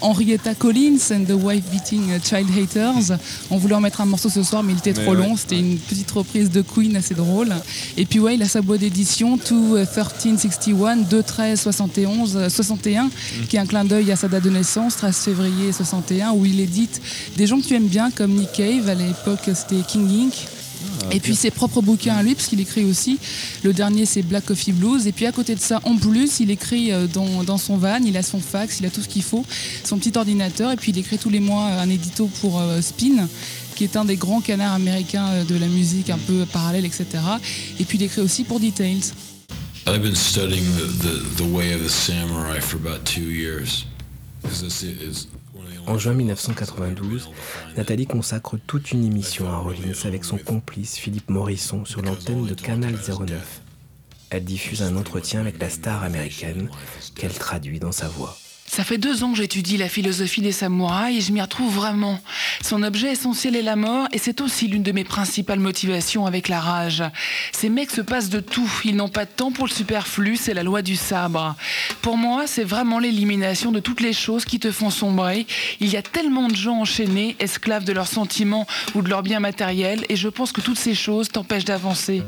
Henrietta 0.00 0.54
Collins 0.54 0.98
and 1.10 1.24
the 1.24 1.36
Wife 1.42 1.64
Beating 1.70 2.18
Child 2.22 2.48
Haters. 2.56 3.18
On 3.50 3.58
voulait 3.58 3.74
en 3.74 3.80
mettre 3.80 4.00
un 4.00 4.06
morceau 4.06 4.28
ce 4.30 4.42
soir, 4.42 4.62
mais 4.62 4.72
il 4.72 4.78
était 4.78 4.94
Mais 4.96 5.04
trop 5.04 5.14
ouais. 5.14 5.28
long. 5.28 5.36
C'était 5.36 5.58
une 5.58 5.78
petite 5.78 6.10
reprise 6.10 6.50
de 6.50 6.62
Queen 6.62 6.96
assez 6.96 7.14
drôle. 7.14 7.54
Et 7.96 8.06
puis 8.06 8.20
ouais, 8.20 8.34
il 8.36 8.42
a 8.42 8.48
sa 8.48 8.62
boîte 8.62 8.80
d'édition, 8.80 9.36
2-1361, 9.36 11.04
2-13-71, 11.08 12.48
61, 12.48 13.10
qui 13.48 13.56
est 13.56 13.60
un 13.60 13.66
clin 13.66 13.84
d'œil 13.92 14.10
à 14.10 14.16
sa 14.16 14.26
date 14.26 14.44
de 14.44 14.48
naissance, 14.48 14.96
13 14.96 15.16
février 15.16 15.70
61, 15.70 16.32
où 16.32 16.46
il 16.46 16.60
édite 16.60 17.02
des 17.36 17.46
gens 17.46 17.60
que 17.60 17.66
tu 17.66 17.74
aimes 17.74 17.88
bien, 17.88 18.10
comme 18.10 18.32
Nick 18.32 18.52
Cave. 18.52 18.88
À 18.88 18.94
l'époque, 18.94 19.50
c'était 19.52 19.82
King 19.86 20.08
Inc. 20.08 20.32
Et 21.10 21.20
puis 21.20 21.36
ses 21.36 21.50
propres 21.50 21.82
bouquins 21.82 22.14
à 22.14 22.22
lui, 22.22 22.34
parce 22.34 22.48
qu'il 22.48 22.60
écrit 22.60 22.84
aussi. 22.84 23.18
Le 23.62 23.74
dernier, 23.74 24.06
c'est 24.06 24.22
Black 24.22 24.46
Coffee 24.46 24.72
Blues. 24.72 25.06
Et 25.06 25.12
puis 25.12 25.26
à 25.26 25.32
côté 25.32 25.54
de 25.54 25.60
ça, 25.60 25.78
en 25.84 25.96
plus, 25.96 26.40
il 26.40 26.50
écrit 26.50 26.90
euh, 26.90 27.06
dans, 27.06 27.44
dans 27.44 27.58
son 27.58 27.76
van, 27.76 27.98
il 28.02 28.16
a 28.16 28.22
son 28.22 28.40
fax, 28.40 28.80
il 28.80 28.86
a 28.86 28.90
tout 28.90 29.02
ce 29.02 29.08
qu'il 29.08 29.22
faut, 29.22 29.44
son 29.84 29.98
petit 29.98 30.16
ordinateur. 30.16 30.72
Et 30.72 30.76
puis 30.76 30.92
il 30.92 30.98
écrit 30.98 31.18
tous 31.18 31.30
les 31.30 31.40
mois 31.40 31.66
un 31.66 31.90
édito 31.90 32.30
pour 32.40 32.60
euh, 32.60 32.80
Spin, 32.80 33.28
qui 33.74 33.84
est 33.84 33.98
un 33.98 34.06
des 34.06 34.16
grands 34.16 34.40
canards 34.40 34.72
américains 34.72 35.28
euh, 35.32 35.44
de 35.44 35.56
la 35.56 35.66
musique 35.66 36.08
un 36.08 36.18
peu 36.18 36.46
parallèle, 36.50 36.86
etc. 36.86 37.06
Et 37.78 37.84
puis 37.84 37.98
il 37.98 38.04
écrit 38.04 38.22
aussi 38.22 38.44
pour 38.44 38.58
Details. 38.58 39.12
I've 39.84 40.00
been 40.00 40.14
studying 40.14 40.64
the, 40.76 40.84
the, 40.84 41.42
the 41.42 41.56
way 41.56 41.72
of 41.72 41.82
the 41.82 41.88
samurai 41.88 42.60
for 42.60 42.76
about 42.76 43.04
two 43.04 43.30
years. 43.30 43.86
En 45.86 45.98
juin 45.98 46.14
1992, 46.14 47.28
Nathalie 47.76 48.06
consacre 48.06 48.56
toute 48.66 48.92
une 48.92 49.04
émission 49.04 49.50
à 49.50 49.56
Rollins 49.56 50.04
avec 50.04 50.24
son 50.24 50.38
complice 50.38 50.96
Philippe 50.96 51.28
Morisson 51.30 51.84
sur 51.84 52.02
l'antenne 52.02 52.46
de 52.46 52.54
Canal 52.54 52.94
09. 52.94 53.60
Elle 54.30 54.44
diffuse 54.44 54.82
un 54.82 54.96
entretien 54.96 55.40
avec 55.40 55.58
la 55.58 55.68
star 55.68 56.04
américaine 56.04 56.68
qu'elle 57.16 57.34
traduit 57.34 57.80
dans 57.80 57.92
sa 57.92 58.08
voix. 58.08 58.36
Ça 58.74 58.84
fait 58.84 58.96
deux 58.96 59.22
ans 59.22 59.32
que 59.32 59.36
j'étudie 59.36 59.76
la 59.76 59.90
philosophie 59.90 60.40
des 60.40 60.50
samouraïs 60.50 61.18
et 61.18 61.20
je 61.20 61.30
m'y 61.30 61.42
retrouve 61.42 61.74
vraiment. 61.74 62.18
Son 62.62 62.82
objet 62.82 63.12
essentiel 63.12 63.54
est 63.54 63.60
la 63.60 63.76
mort 63.76 64.08
et 64.12 64.18
c'est 64.18 64.40
aussi 64.40 64.66
l'une 64.66 64.82
de 64.82 64.92
mes 64.92 65.04
principales 65.04 65.58
motivations 65.58 66.24
avec 66.24 66.48
la 66.48 66.58
rage. 66.58 67.02
Ces 67.52 67.68
mecs 67.68 67.90
se 67.90 68.00
passent 68.00 68.30
de 68.30 68.40
tout, 68.40 68.72
ils 68.86 68.96
n'ont 68.96 69.10
pas 69.10 69.26
de 69.26 69.30
temps 69.30 69.52
pour 69.52 69.66
le 69.66 69.70
superflu, 69.70 70.36
c'est 70.36 70.54
la 70.54 70.62
loi 70.62 70.80
du 70.80 70.96
sabre. 70.96 71.54
Pour 72.00 72.16
moi, 72.16 72.46
c'est 72.46 72.64
vraiment 72.64 72.98
l'élimination 72.98 73.72
de 73.72 73.78
toutes 73.78 74.00
les 74.00 74.14
choses 74.14 74.46
qui 74.46 74.58
te 74.58 74.72
font 74.72 74.88
sombrer. 74.88 75.46
Il 75.80 75.88
y 75.88 75.98
a 75.98 76.02
tellement 76.02 76.48
de 76.48 76.56
gens 76.56 76.80
enchaînés, 76.80 77.36
esclaves 77.40 77.84
de 77.84 77.92
leurs 77.92 78.06
sentiments 78.06 78.66
ou 78.94 79.02
de 79.02 79.10
leurs 79.10 79.22
biens 79.22 79.40
matériels 79.40 80.06
et 80.08 80.16
je 80.16 80.28
pense 80.30 80.50
que 80.50 80.62
toutes 80.62 80.78
ces 80.78 80.94
choses 80.94 81.28
t'empêchent 81.28 81.66
d'avancer. 81.66 82.22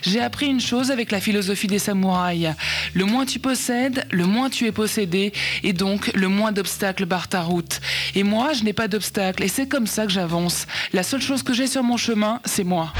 J'ai 0.00 0.22
appris 0.22 0.46
une 0.46 0.62
chose 0.62 0.90
avec 0.90 1.10
la 1.10 1.20
philosophie 1.20 1.66
des 1.66 1.78
samouraïs. 1.78 2.54
Le 2.94 3.04
moins 3.04 3.26
tu 3.26 3.38
possèdes, 3.38 4.06
le 4.10 4.24
moins 4.24 4.48
tu 4.48 4.66
es 4.66 4.72
possédé, 4.72 5.34
et 5.62 5.73
donc 5.74 6.10
le 6.14 6.28
moins 6.28 6.52
d'obstacles 6.52 7.04
barrent 7.04 7.28
ta 7.28 7.42
route. 7.42 7.80
Et 8.14 8.22
moi, 8.22 8.52
je 8.52 8.64
n'ai 8.64 8.72
pas 8.72 8.88
d'obstacles, 8.88 9.42
et 9.42 9.48
c'est 9.48 9.68
comme 9.68 9.86
ça 9.86 10.06
que 10.06 10.12
j'avance. 10.12 10.66
La 10.92 11.02
seule 11.02 11.20
chose 11.20 11.42
que 11.42 11.52
j'ai 11.52 11.66
sur 11.66 11.82
mon 11.82 11.96
chemin, 11.96 12.40
c'est 12.44 12.64
moi. 12.64 12.92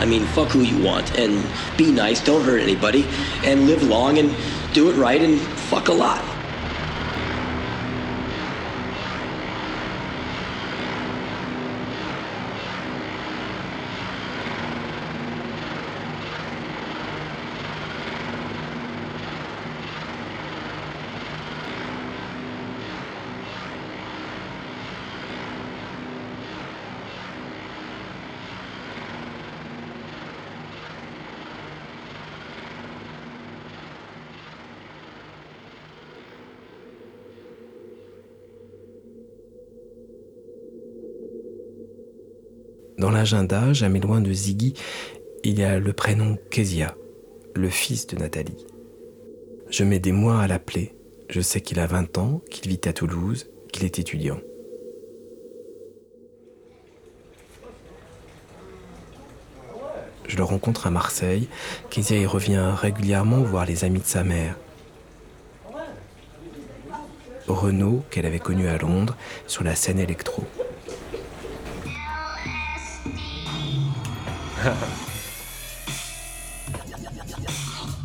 I 0.00 0.04
mean, 0.04 0.24
fuck 0.26 0.48
who 0.50 0.62
you 0.62 0.78
want 0.78 1.18
and 1.18 1.44
be 1.76 1.90
nice, 1.90 2.20
don't 2.20 2.44
hurt 2.44 2.62
anybody, 2.62 3.04
and 3.44 3.66
live 3.66 3.82
long 3.82 4.18
and 4.18 4.30
do 4.72 4.88
it 4.90 4.94
right 4.94 5.20
and 5.20 5.40
fuck 5.40 5.88
a 5.88 5.92
lot. 5.92 6.37
Dans 43.28 43.36
l'agenda, 43.36 43.74
jamais 43.74 44.00
loin 44.00 44.22
de 44.22 44.32
Ziggy, 44.32 44.72
il 45.44 45.58
y 45.58 45.62
a 45.62 45.78
le 45.78 45.92
prénom 45.92 46.38
Kezia, 46.50 46.94
le 47.54 47.68
fils 47.68 48.06
de 48.06 48.16
Nathalie. 48.16 48.66
Je 49.68 49.84
mets 49.84 49.98
des 49.98 50.12
mois 50.12 50.40
à 50.40 50.46
l'appeler. 50.46 50.94
Je 51.28 51.42
sais 51.42 51.60
qu'il 51.60 51.78
a 51.78 51.86
20 51.86 52.16
ans, 52.16 52.40
qu'il 52.50 52.70
vit 52.70 52.80
à 52.86 52.94
Toulouse, 52.94 53.50
qu'il 53.70 53.84
est 53.84 53.98
étudiant. 53.98 54.40
Je 60.26 60.36
le 60.38 60.44
rencontre 60.44 60.86
à 60.86 60.90
Marseille. 60.90 61.48
Kezia 61.90 62.16
y 62.16 62.24
revient 62.24 62.72
régulièrement 62.80 63.42
voir 63.42 63.66
les 63.66 63.84
amis 63.84 64.00
de 64.00 64.06
sa 64.06 64.24
mère. 64.24 64.56
Renaud, 67.46 68.04
qu'elle 68.10 68.26
avait 68.26 68.38
connu 68.38 68.68
à 68.68 68.78
Londres, 68.78 69.18
sur 69.46 69.64
la 69.64 69.74
scène 69.74 69.98
électro. 69.98 70.44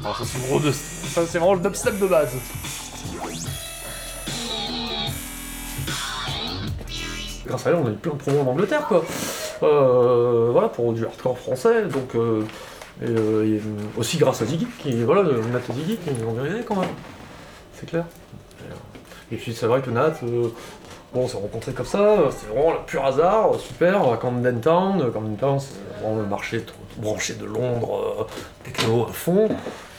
Alors 0.02 0.18
ça 0.18 0.26
c'est 0.26 0.40
de... 0.50 1.26
vraiment 1.38 1.54
le 1.54 1.60
dubstep 1.62 2.00
de 2.00 2.08
base. 2.08 2.36
Grâce 7.46 7.68
à 7.68 7.70
elle 7.70 7.76
on 7.76 7.88
est 7.90 7.94
plus 7.94 8.12
en 8.12 8.16
promo 8.16 8.42
en 8.42 8.48
Angleterre 8.48 8.86
quoi. 8.88 9.04
euh, 9.64 10.50
voilà, 10.52 10.70
pour 10.70 10.94
du 10.94 11.06
hardcore 11.06 11.38
français. 11.38 11.84
Donc, 11.84 12.16
euh, 12.16 12.44
et, 13.02 13.06
euh, 13.06 13.58
euh, 13.58 13.60
aussi 13.98 14.18
grâce 14.18 14.42
à 14.42 14.46
Ziggy, 14.46 14.68
qui, 14.80 15.04
voilà, 15.04 15.24
Nat 15.24 15.60
et 15.70 15.74
Ziggy, 15.74 15.98
qui 15.98 16.10
ont 16.24 16.34
dirigé 16.34 16.64
quand 16.64 16.76
même. 16.76 16.90
C'est 17.76 17.88
clair. 17.88 18.06
Et, 19.32 19.36
puis 19.36 19.54
c'est 19.54 19.66
vrai 19.66 19.82
que 19.82 19.90
Nat, 19.90 20.14
bon, 20.22 20.52
on 21.16 21.28
s'est 21.28 21.38
rencontrés 21.38 21.74
comme 21.74 21.86
ça, 21.86 22.18
c'était 22.30 22.54
vraiment 22.54 22.74
le 22.74 22.86
pur 22.86 23.04
hasard, 23.04 23.56
super, 23.60 24.12
à 24.12 24.18
Camden 24.18 24.62
Town. 24.62 25.12
Camden 25.12 25.38
Town, 25.38 25.60
c'est 25.60 25.74
le 26.18 26.26
marché 26.26 26.64
branché 26.98 27.34
de 27.36 27.46
Londres, 27.46 28.20
euh, 28.22 28.24
techno 28.64 29.06
à 29.10 29.14
fond. 29.14 29.50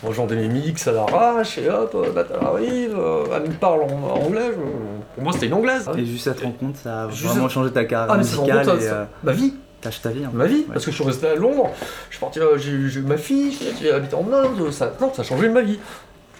Moi, 0.02 0.12
j'en 0.12 0.26
des 0.26 0.36
mix 0.48 0.86
à 0.86 0.92
l'arrache, 0.92 1.56
et 1.58 1.68
hop, 1.70 1.94
euh, 1.94 2.12
Nat 2.12 2.24
elle 2.30 2.46
arrive, 2.46 2.96
euh, 2.98 3.24
elle 3.34 3.48
me 3.50 3.54
parle 3.54 3.82
en, 3.84 4.22
anglais. 4.24 4.50
je- 4.50 5.14
Pour 5.14 5.22
moi, 5.24 5.32
c'était 5.32 5.46
une 5.46 5.54
anglaise. 5.54 5.88
Et 5.96 6.04
juste 6.04 6.24
cette 6.24 6.40
rencontre, 6.40 6.78
ça 6.82 7.04
a 7.04 7.08
Juste 7.10 7.24
vraiment 7.32 7.48
changé 7.48 7.70
ta 7.72 7.84
carrière 7.84 8.12
Ah, 8.12 8.18
musicale 8.18 8.58
rencontre, 8.68 8.82
et 8.82 8.88
euh, 8.88 9.04
ma 9.22 9.32
vie. 9.32 9.54
ta 9.80 9.90
vie. 10.10 10.24
hein. 10.24 10.30
Ma 10.32 10.46
vie, 10.46 10.56
Ouais. 10.56 10.64
parce 10.74 10.84
que 10.84 10.90
je 10.90 10.96
suis 10.96 11.04
resté 11.04 11.26
à 11.28 11.34
Londres, 11.34 11.70
je 12.10 12.16
suis 12.16 12.20
parti, 12.20 12.38
euh, 12.40 12.58
j'ai 12.58 12.70
eu 12.72 13.02
ma 13.06 13.16
fille, 13.16 13.56
j'ai- 13.80 13.92
habité 13.92 14.14
en 14.14 14.30
Inde, 14.32 14.70
ça, 14.72 14.92
non, 15.00 15.12
ça 15.14 15.22
a 15.22 15.24
changé 15.24 15.48
ma 15.48 15.62
vie. 15.62 15.78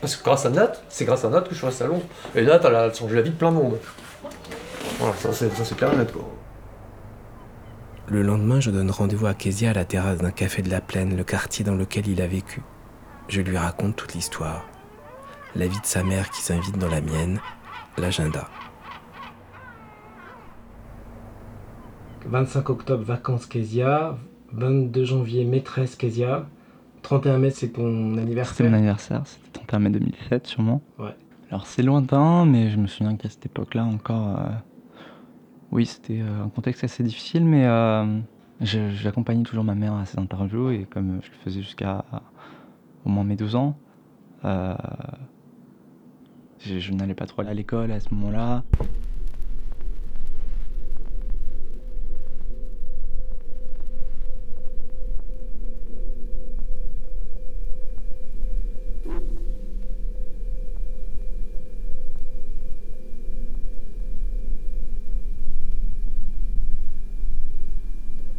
Parce 0.00 0.16
que 0.16 0.24
grâce 0.24 0.44
à 0.44 0.50
Nat, 0.50 0.72
c'est 0.90 1.06
grâce 1.06 1.24
à 1.24 1.28
Nat 1.30 1.40
que 1.42 1.50
je 1.52 1.56
suis 1.56 1.66
resté 1.66 1.84
à 1.84 1.86
Londres. 1.86 2.04
Et 2.34 2.42
Nat, 2.42 2.60
elle 2.64 2.74
a 2.74 2.92
changé 2.92 3.16
la 3.16 3.22
vie 3.22 3.30
de 3.30 3.36
plein 3.36 3.50
de 3.50 3.56
monde. 3.56 3.78
Voilà, 4.98 5.14
ça 5.16 5.32
c'est 5.32 5.48
ça, 5.56 5.64
c'est 5.64 5.76
clair 5.76 5.92
et 5.92 5.96
net 5.96 6.12
quoi. 6.12 6.22
Le 8.08 8.22
lendemain, 8.22 8.60
je 8.60 8.70
donne 8.70 8.90
rendez-vous 8.90 9.26
à 9.26 9.34
Kezia 9.34 9.70
à 9.70 9.72
la 9.72 9.84
terrasse 9.84 10.18
d'un 10.18 10.30
café 10.30 10.62
de 10.62 10.70
la 10.70 10.80
Plaine, 10.80 11.16
le 11.16 11.24
quartier 11.24 11.64
dans 11.64 11.74
lequel 11.74 12.06
il 12.06 12.20
a 12.20 12.26
vécu. 12.26 12.62
Je 13.28 13.40
lui 13.40 13.56
raconte 13.56 13.96
toute 13.96 14.14
l'histoire. 14.14 14.66
La 15.56 15.66
vie 15.66 15.80
de 15.80 15.86
sa 15.86 16.02
mère 16.02 16.30
qui 16.30 16.42
s'invite 16.42 16.76
dans 16.78 16.88
la 16.90 17.00
mienne, 17.00 17.40
l'agenda. 17.96 18.46
25 22.26 22.70
octobre, 22.70 23.04
vacances 23.04 23.46
Kezia. 23.46 24.16
22 24.52 25.04
janvier, 25.04 25.44
maîtresse 25.44 25.96
Kezia. 25.96 26.46
31 27.02 27.38
mai, 27.38 27.50
c'est 27.50 27.68
ton 27.68 28.10
C'était 28.10 28.20
anniversaire. 28.22 28.70
mon 28.70 28.76
anniversaire, 28.76 29.22
c'était 29.24 29.50
31 29.52 29.78
mai 29.78 29.90
2007 29.90 30.46
sûrement. 30.46 30.82
Ouais. 30.98 31.14
Alors 31.50 31.66
c'est 31.66 31.82
lointain, 31.82 32.44
mais 32.46 32.70
je 32.70 32.76
me 32.76 32.86
souviens 32.86 33.16
qu'à 33.16 33.28
cette 33.28 33.46
époque-là 33.46 33.84
encore, 33.84 34.38
euh, 34.38 34.48
oui, 35.72 35.86
c'était 35.86 36.20
euh, 36.20 36.44
un 36.44 36.48
contexte 36.48 36.84
assez 36.84 37.02
difficile, 37.02 37.44
mais 37.44 37.66
euh, 37.66 38.20
j'accompagnais 38.60 39.42
toujours 39.42 39.64
ma 39.64 39.74
mère 39.74 39.94
à 39.94 40.06
ses 40.06 40.18
interviews 40.18 40.70
et 40.70 40.84
comme 40.84 41.20
je 41.22 41.30
le 41.30 41.36
faisais 41.44 41.62
jusqu'à 41.62 42.04
au 43.04 43.08
moins 43.08 43.24
mes 43.24 43.36
12 43.36 43.56
ans, 43.56 43.76
euh, 44.44 44.74
je, 46.60 46.78
je 46.78 46.92
n'allais 46.92 47.14
pas 47.14 47.26
trop 47.26 47.42
à 47.42 47.54
l'école 47.54 47.92
à 47.92 48.00
ce 48.00 48.12
moment-là. 48.14 48.62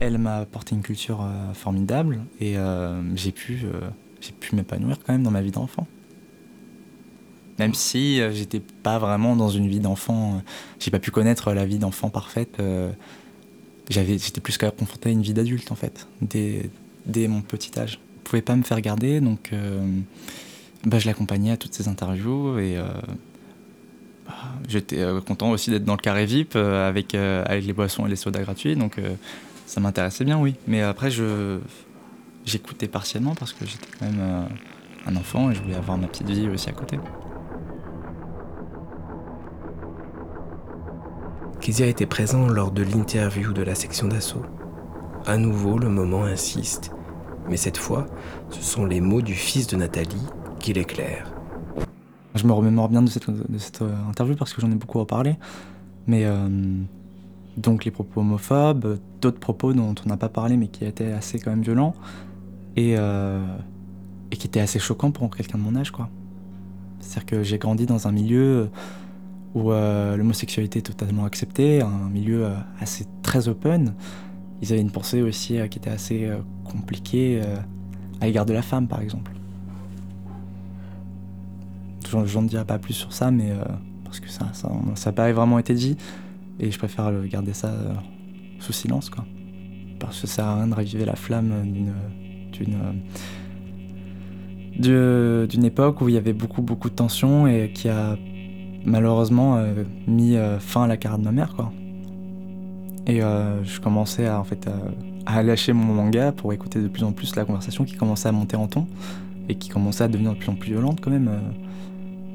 Elle 0.05 0.19
m'a 0.19 0.37
apporté 0.37 0.75
une 0.75 0.83
culture 0.83 1.21
euh, 1.23 1.53
formidable 1.53 2.19
et 2.39 2.57
euh, 2.57 3.01
j'ai 3.15 3.31
pu, 3.31 3.61
euh, 3.63 3.89
j'ai 4.21 4.33
pu 4.33 4.55
m'épanouir 4.55 4.99
quand 4.99 5.13
même 5.13 5.23
dans 5.23 5.31
ma 5.31 5.41
vie 5.41 5.49
d'enfant. 5.49 5.87
Même 7.57 7.73
si 7.73 8.21
j'étais 8.33 8.59
pas 8.59 8.99
vraiment 8.99 9.35
dans 9.35 9.49
une 9.49 9.67
vie 9.67 9.79
d'enfant, 9.79 10.41
j'ai 10.77 10.91
pas 10.91 10.99
pu 10.99 11.09
connaître 11.09 11.53
la 11.53 11.65
vie 11.65 11.79
d'enfant 11.79 12.09
parfaite. 12.09 12.61
j'avais, 13.89 14.17
j'étais 14.17 14.41
plus 14.41 14.57
qu'à 14.57 14.71
confronté 14.71 15.07
à 15.07 15.11
une 15.13 15.21
vie 15.21 15.33
d'adulte 15.33 15.71
en 15.71 15.75
fait, 15.75 16.05
dès, 16.21 16.69
dès 17.05 17.29
mon 17.29 17.41
petit 17.41 17.71
âge. 17.79 17.93
Je 17.93 18.29
pouvais 18.29 18.41
pas 18.41 18.57
me 18.57 18.63
faire 18.63 18.81
garder, 18.81 19.21
donc 19.21 19.51
bah, 20.83 20.99
je 20.99 21.07
l'accompagnais 21.07 21.51
à 21.51 21.57
toutes 21.57 21.73
ces 21.73 21.87
interviews 21.87 22.59
et 22.59 22.75
bah, 24.27 24.33
j'étais 24.67 25.01
content 25.25 25.51
aussi 25.51 25.71
d'être 25.71 25.85
dans 25.85 25.95
le 25.95 26.01
carré 26.01 26.25
VIP 26.25 26.57
avec, 26.57 27.15
avec 27.15 27.65
les 27.65 27.73
boissons 27.73 28.05
et 28.05 28.09
les 28.09 28.17
sodas 28.17 28.41
gratuits, 28.41 28.75
donc 28.75 28.99
ça 29.65 29.79
m'intéressait 29.81 30.25
bien, 30.25 30.39
oui. 30.39 30.55
Mais 30.67 30.81
après, 30.81 31.11
je 31.11 31.59
j'écoutais 32.45 32.87
partiellement 32.87 33.35
parce 33.35 33.53
que 33.53 33.65
j'étais 33.65 33.87
quand 33.99 34.05
même 34.05 34.19
euh, 34.19 34.43
un 35.07 35.15
enfant 35.15 35.49
et 35.49 35.55
je 35.55 35.61
voulais 35.61 35.75
avoir 35.75 35.97
ma 35.97 36.07
petite 36.07 36.29
vie 36.29 36.47
aussi 36.47 36.69
à 36.69 36.73
côté. 36.73 36.99
Kezia 41.59 41.87
était 41.87 42.05
présent 42.05 42.47
lors 42.47 42.71
de 42.71 42.83
l'interview 42.83 43.51
de 43.51 43.63
la 43.63 43.73
section 43.73 44.07
d'assaut. 44.07 44.45
À 45.25 45.37
nouveau, 45.37 45.79
le 45.79 45.89
moment 45.89 46.23
insiste. 46.23 46.91
Mais 47.49 47.57
cette 47.57 47.77
fois, 47.77 48.05
ce 48.51 48.61
sont 48.61 48.85
les 48.85 49.01
mots 49.01 49.21
du 49.21 49.33
fils 49.33 49.65
de 49.67 49.75
Nathalie 49.75 50.27
qui 50.59 50.73
l'éclairent. 50.73 51.31
Je 52.35 52.45
me 52.45 52.53
remémore 52.53 52.89
bien 52.89 53.01
de 53.01 53.09
cette, 53.09 53.29
de 53.29 53.57
cette 53.57 53.81
euh, 53.81 53.95
interview 54.09 54.35
parce 54.35 54.53
que 54.53 54.61
j'en 54.61 54.71
ai 54.71 54.75
beaucoup 54.75 54.99
reparlé. 54.99 55.37
Mais 56.05 56.25
euh, 56.25 56.47
donc 57.57 57.85
les 57.85 57.91
propos 57.91 58.21
homophobes, 58.21 58.99
d'autres 59.21 59.39
propos 59.39 59.73
dont 59.73 59.95
on 60.05 60.09
n'a 60.09 60.17
pas 60.17 60.29
parlé 60.29 60.57
mais 60.57 60.67
qui 60.67 60.85
étaient 60.85 61.11
assez 61.11 61.39
quand 61.39 61.51
même 61.51 61.61
violents 61.61 61.95
et, 62.75 62.95
euh, 62.97 63.45
qui 64.31 64.47
étaient 64.47 64.59
assez 64.59 64.79
choquants 64.79 65.11
pour 65.11 65.29
quelqu'un 65.35 65.57
de 65.57 65.63
mon 65.63 65.75
âge 65.75 65.91
quoi. 65.91 66.09
C'est-à-dire 66.99 67.25
que 67.25 67.43
j'ai 67.43 67.57
grandi 67.57 67.85
dans 67.85 68.07
un 68.07 68.11
milieu 68.11 68.69
où 69.53 69.71
euh, 69.71 70.17
l'homosexualité 70.17 70.79
est 70.79 70.81
totalement 70.81 71.23
acceptée, 71.23 71.81
un 71.81 72.09
milieu 72.09 72.45
euh, 72.45 72.55
assez 72.79 73.05
très 73.21 73.47
open. 73.47 73.93
Ils 74.61 74.73
avaient 74.73 74.81
une 74.81 74.91
pensée 74.91 75.21
aussi 75.21 75.57
qui 75.69 75.77
était 75.77 75.89
assez 75.89 76.29
compliquée 76.63 77.41
à 78.21 78.25
l'égard 78.25 78.45
de 78.45 78.53
la 78.53 78.61
femme 78.61 78.87
par 78.87 79.01
exemple. 79.01 79.31
J'en 82.25 82.41
dirai 82.41 82.63
pas 82.63 82.79
plus 82.79 82.93
sur 82.93 83.11
ça, 83.11 83.31
mais 83.31 83.51
parce 84.05 84.21
que 84.21 84.29
ça 84.29 84.45
ça 84.53 84.69
n'a 85.05 85.11
pas 85.11 85.29
vraiment 85.33 85.59
été 85.59 85.73
dit 85.73 85.97
et 86.59 86.71
je 86.71 86.77
préfère 86.77 87.11
garder 87.27 87.53
ça 87.53 87.67
euh, 87.67 87.93
sous 88.59 88.73
silence 88.73 89.09
quoi. 89.09 89.25
Parce 89.99 90.21
que 90.21 90.27
ça 90.27 90.35
sert 90.35 90.45
à 90.45 90.55
rien 90.57 90.67
de 90.67 90.73
raviver 90.73 91.05
la 91.05 91.15
flamme 91.15 91.53
d'une 92.51 93.03
d'une 94.79 95.63
époque 95.63 96.01
où 96.01 96.09
il 96.09 96.15
y 96.15 96.17
avait 96.17 96.33
beaucoup 96.33 96.61
beaucoup 96.61 96.89
de 96.89 96.95
tensions 96.95 97.47
et 97.47 97.71
qui 97.73 97.89
a 97.89 98.17
malheureusement 98.85 99.57
euh, 99.57 99.83
mis 100.07 100.35
euh, 100.35 100.59
fin 100.59 100.83
à 100.83 100.87
la 100.87 100.97
carrière 100.97 101.19
de 101.19 101.23
ma 101.23 101.31
mère 101.31 101.53
quoi. 101.55 101.71
Et 103.07 103.19
je 103.19 103.79
commençais 103.81 104.25
à 104.25 104.39
en 104.39 104.43
fait 104.43 104.67
à 105.27 105.43
lâcher 105.43 105.73
mon 105.73 105.93
manga 105.93 106.31
pour 106.31 106.53
écouter 106.53 106.81
de 106.81 106.87
plus 106.87 107.03
en 107.03 107.11
plus 107.11 107.35
la 107.35 107.45
conversation 107.45 107.85
qui 107.85 107.93
commençait 107.93 108.29
à 108.29 108.31
monter 108.31 108.55
en 108.55 108.65
ton 108.67 108.87
et 109.47 109.53
qui 109.53 109.69
commençait 109.69 110.05
à 110.05 110.07
devenir 110.07 110.33
de 110.33 110.39
plus 110.39 110.49
en 110.49 110.55
plus 110.55 110.71
violente 110.71 111.01
quand 111.01 111.11
même. 111.11 111.29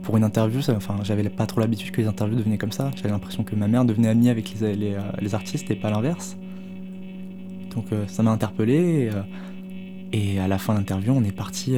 Pour 0.02 0.16
une 0.16 0.24
interview, 0.24 0.60
ça- 0.62 0.74
enfin, 0.74 0.96
j'avais 1.02 1.28
pas 1.28 1.46
trop 1.46 1.60
l'habitude 1.60 1.90
que 1.92 2.00
les 2.00 2.06
interviews 2.06 2.36
devenaient 2.36 2.58
comme 2.58 2.72
ça. 2.72 2.90
J'avais 2.96 3.10
l'impression 3.10 3.44
que 3.44 3.54
ma 3.54 3.68
mère 3.68 3.84
devenait 3.84 4.08
amie 4.08 4.30
avec 4.30 4.52
les, 4.60 4.74
les, 4.74 4.94
euh, 4.94 5.32
artistes 5.34 5.70
et 5.70 5.76
pas 5.76 5.90
l'inverse. 5.90 6.36
Donc 7.74 7.86
euh, 7.92 8.06
ça 8.06 8.22
m'a 8.22 8.30
interpellé. 8.30 8.74
Et, 8.74 9.10
euh, 9.10 9.22
et 10.12 10.40
à 10.40 10.48
la 10.48 10.58
fin 10.58 10.72
de 10.74 10.78
l'interview, 10.78 11.12
on 11.12 11.22
est 11.22 11.30
parti. 11.36 11.76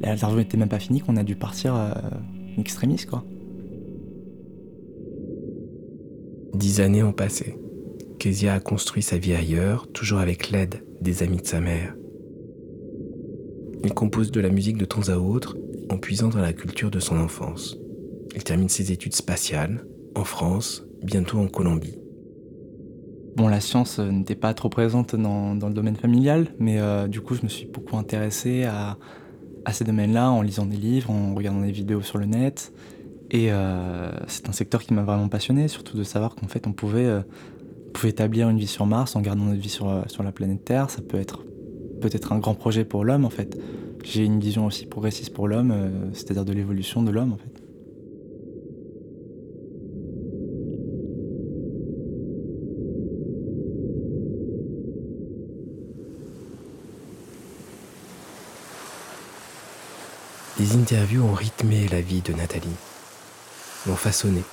l'interview 0.00 0.38
n'était 0.38 0.56
même 0.56 0.68
pas 0.68 0.78
finie, 0.78 1.00
qu'on 1.00 1.16
a 1.16 1.22
dû 1.24 1.34
partir 1.36 1.74
euh, 1.74 1.92
extrémiste 2.58 3.08
quoi. 3.10 3.24
Dix 6.54 6.80
années 6.80 7.02
ont 7.02 7.12
passé. 7.12 7.56
Kezia 8.18 8.54
a 8.54 8.60
construit 8.60 9.02
sa 9.02 9.18
vie 9.18 9.34
ailleurs, 9.34 9.88
toujours 9.92 10.18
avec 10.18 10.50
l'aide 10.50 10.84
des 11.00 11.22
amis 11.22 11.38
de 11.38 11.46
sa 11.46 11.60
mère. 11.60 11.94
Il 13.82 13.94
compose 13.94 14.30
de 14.30 14.40
la 14.40 14.50
musique 14.50 14.76
de 14.76 14.84
temps 14.84 15.08
à 15.08 15.16
autre, 15.16 15.56
en 15.90 15.98
puisant 15.98 16.28
dans 16.28 16.40
la 16.40 16.52
culture 16.52 16.90
de 16.90 17.00
son 17.00 17.18
enfance. 17.18 17.76
Il 18.34 18.44
termine 18.44 18.68
ses 18.68 18.92
études 18.92 19.14
spatiales, 19.14 19.84
en 20.14 20.24
France, 20.24 20.84
bientôt 21.02 21.38
en 21.38 21.48
Colombie. 21.48 21.98
Bon, 23.36 23.48
la 23.48 23.60
science 23.60 23.98
euh, 23.98 24.10
n'était 24.10 24.36
pas 24.36 24.54
trop 24.54 24.68
présente 24.68 25.16
dans, 25.16 25.54
dans 25.54 25.68
le 25.68 25.74
domaine 25.74 25.96
familial, 25.96 26.48
mais 26.58 26.80
euh, 26.80 27.08
du 27.08 27.20
coup, 27.20 27.34
je 27.34 27.42
me 27.42 27.48
suis 27.48 27.66
beaucoup 27.66 27.96
intéressé 27.96 28.64
à, 28.64 28.98
à 29.64 29.72
ces 29.72 29.84
domaines-là 29.84 30.30
en 30.30 30.42
lisant 30.42 30.66
des 30.66 30.76
livres, 30.76 31.10
en 31.10 31.34
regardant 31.34 31.62
des 31.62 31.72
vidéos 31.72 32.02
sur 32.02 32.18
le 32.18 32.26
net. 32.26 32.72
Et 33.30 33.52
euh, 33.52 34.10
c'est 34.26 34.48
un 34.48 34.52
secteur 34.52 34.82
qui 34.82 34.94
m'a 34.94 35.02
vraiment 35.02 35.28
passionné, 35.28 35.68
surtout 35.68 35.96
de 35.96 36.04
savoir 36.04 36.34
qu'en 36.34 36.48
fait, 36.48 36.66
on 36.66 36.72
pouvait, 36.72 37.08
pouvait 37.94 38.10
établir 38.10 38.48
une 38.48 38.58
vie 38.58 38.66
sur 38.66 38.86
Mars 38.86 39.14
en 39.14 39.20
gardant 39.20 39.44
notre 39.44 39.60
vie 39.60 39.68
sur, 39.68 40.04
sur 40.08 40.24
la 40.24 40.32
planète 40.32 40.64
Terre. 40.64 40.90
Ça 40.90 41.00
peut 41.00 41.18
être 41.18 41.44
peut-être 42.00 42.32
un 42.32 42.38
grand 42.38 42.54
projet 42.54 42.84
pour 42.84 43.04
l'homme, 43.04 43.24
en 43.24 43.30
fait. 43.30 43.56
J'ai 44.04 44.24
une 44.24 44.40
vision 44.40 44.66
aussi 44.66 44.86
progressiste 44.86 45.32
pour 45.32 45.46
l'homme, 45.46 45.70
euh, 45.70 46.10
c'est-à-dire 46.12 46.44
de 46.44 46.52
l'évolution 46.52 47.02
de 47.02 47.10
l'homme, 47.10 47.32
en 47.32 47.36
fait. 47.36 47.60
Les 60.58 60.76
interviews 60.76 61.22
ont 61.22 61.32
rythmé 61.32 61.88
la 61.88 62.02
vie 62.02 62.20
de 62.20 62.34
Nathalie, 62.34 62.68
l'ont 63.86 63.96
façonnée. 63.96 64.44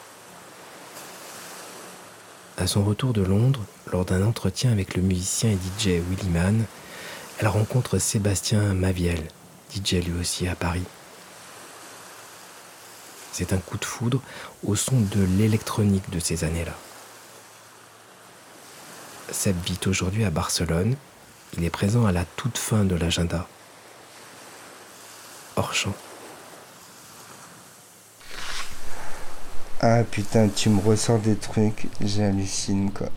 À 2.57 2.65
son 2.65 2.83
retour 2.83 3.11
de 3.11 3.21
Londres, 3.21 3.65
lors 3.91 4.05
d'un 4.05 4.25
entretien 4.25 4.71
avec 4.71 4.95
le 4.95 5.01
musicien 5.01 5.51
et 5.51 5.55
DJ 5.55 6.01
Willy 6.09 6.29
Mann, 6.31 6.63
elle 7.39 7.47
rencontre 7.47 7.99
Sébastien 7.99 8.73
Maviel, 8.73 9.19
DJ 9.71 10.05
lui 10.05 10.19
aussi 10.19 10.47
à 10.47 10.55
Paris. 10.55 10.83
C'est 13.31 13.53
un 13.53 13.57
coup 13.57 13.77
de 13.77 13.85
foudre 13.85 14.21
au 14.65 14.75
son 14.75 14.99
de 14.99 15.23
l'électronique 15.37 16.09
de 16.09 16.19
ces 16.19 16.43
années-là. 16.43 16.73
Seb 19.31 19.55
vit 19.65 19.79
aujourd'hui 19.85 20.23
à 20.23 20.29
Barcelone. 20.29 20.95
Il 21.57 21.63
est 21.63 21.69
présent 21.69 22.05
à 22.05 22.11
la 22.11 22.25
toute 22.25 22.57
fin 22.57 22.83
de 22.83 22.95
l'agenda. 22.95 23.47
Hors 25.55 25.73
champ. 25.73 25.93
Ah 29.79 30.03
putain, 30.03 30.49
tu 30.49 30.69
me 30.69 30.81
ressors 30.81 31.19
des 31.19 31.35
trucs, 31.35 31.87
j'hallucine 32.01 32.91
quoi. 32.91 33.09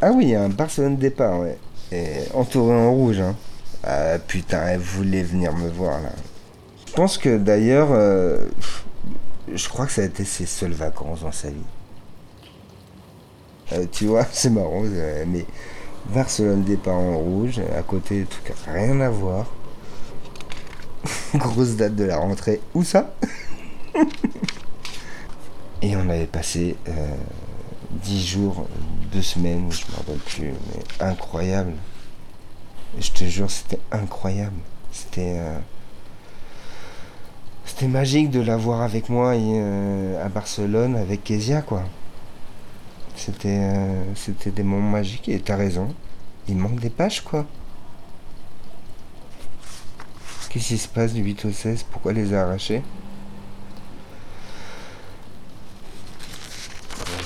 Ah 0.00 0.10
oui, 0.10 0.24
il 0.24 0.30
y 0.30 0.34
a 0.34 0.42
un 0.42 0.48
Barcelone 0.48 0.96
départ, 0.96 1.38
ouais. 1.38 1.58
Et 1.92 2.24
entouré 2.34 2.74
en 2.74 2.92
rouge, 2.92 3.20
hein. 3.20 3.36
Ah 3.86 4.18
putain, 4.18 4.66
elle 4.66 4.80
voulait 4.80 5.22
venir 5.22 5.52
me 5.52 5.68
voir 5.68 6.00
là. 6.00 6.10
Je 6.86 6.92
pense 6.92 7.18
que 7.18 7.36
d'ailleurs, 7.36 7.88
euh, 7.90 8.46
je 9.52 9.68
crois 9.68 9.84
que 9.86 9.92
ça 9.92 10.00
a 10.02 10.04
été 10.04 10.24
ses 10.24 10.46
seules 10.46 10.72
vacances 10.72 11.20
dans 11.20 11.32
sa 11.32 11.50
vie. 11.50 11.56
Euh, 13.72 13.84
tu 13.90 14.06
vois, 14.06 14.24
c'est 14.32 14.50
marrant, 14.50 14.84
euh, 14.84 15.24
mais 15.26 15.44
Barcelone 16.06 16.62
départ 16.62 16.94
en 16.94 17.18
rouge, 17.18 17.60
à 17.76 17.82
côté 17.82 18.24
trucs 18.24 18.54
rien 18.66 19.00
à 19.00 19.10
voir. 19.10 19.46
Grosse 21.34 21.76
date 21.76 21.94
de 21.96 22.04
la 22.04 22.16
rentrée. 22.16 22.60
Où 22.74 22.84
ça? 22.84 23.14
Et 25.82 25.94
on 25.96 26.08
avait 26.08 26.26
passé 26.26 26.76
euh, 26.88 27.14
10 28.02 28.26
jours, 28.26 28.66
2 29.12 29.20
semaines, 29.20 29.70
je 29.70 29.84
m'en 29.90 29.98
rappelle 29.98 30.18
plus, 30.18 30.52
mais 30.52 30.82
incroyable. 31.00 31.74
Je 32.98 33.10
te 33.10 33.24
jure, 33.24 33.50
c'était 33.50 33.80
incroyable. 33.90 34.56
C'était. 34.92 35.36
euh, 35.38 35.58
c'était 37.66 37.88
magique 37.88 38.30
de 38.30 38.40
l'avoir 38.40 38.82
avec 38.82 39.08
moi 39.08 39.34
et, 39.36 39.40
euh, 39.42 40.24
à 40.24 40.28
Barcelone 40.28 40.96
avec 40.96 41.24
Kezia, 41.24 41.62
quoi. 41.62 41.82
C'était 43.16 43.58
euh, 43.72 44.14
c'était 44.14 44.50
des 44.50 44.62
moments 44.62 44.90
magiques 44.90 45.28
et 45.28 45.40
t'as 45.40 45.56
raison. 45.56 45.94
Il 46.48 46.56
manque 46.56 46.80
des 46.80 46.90
pages, 46.90 47.22
quoi. 47.22 47.46
Qu'est-ce 50.50 50.68
qui 50.68 50.78
se 50.78 50.88
passe 50.88 51.12
du 51.12 51.22
8 51.22 51.46
au 51.46 51.52
16 51.52 51.84
Pourquoi 51.90 52.12
les 52.12 52.32
a 52.32 52.42
arrachés 52.42 52.82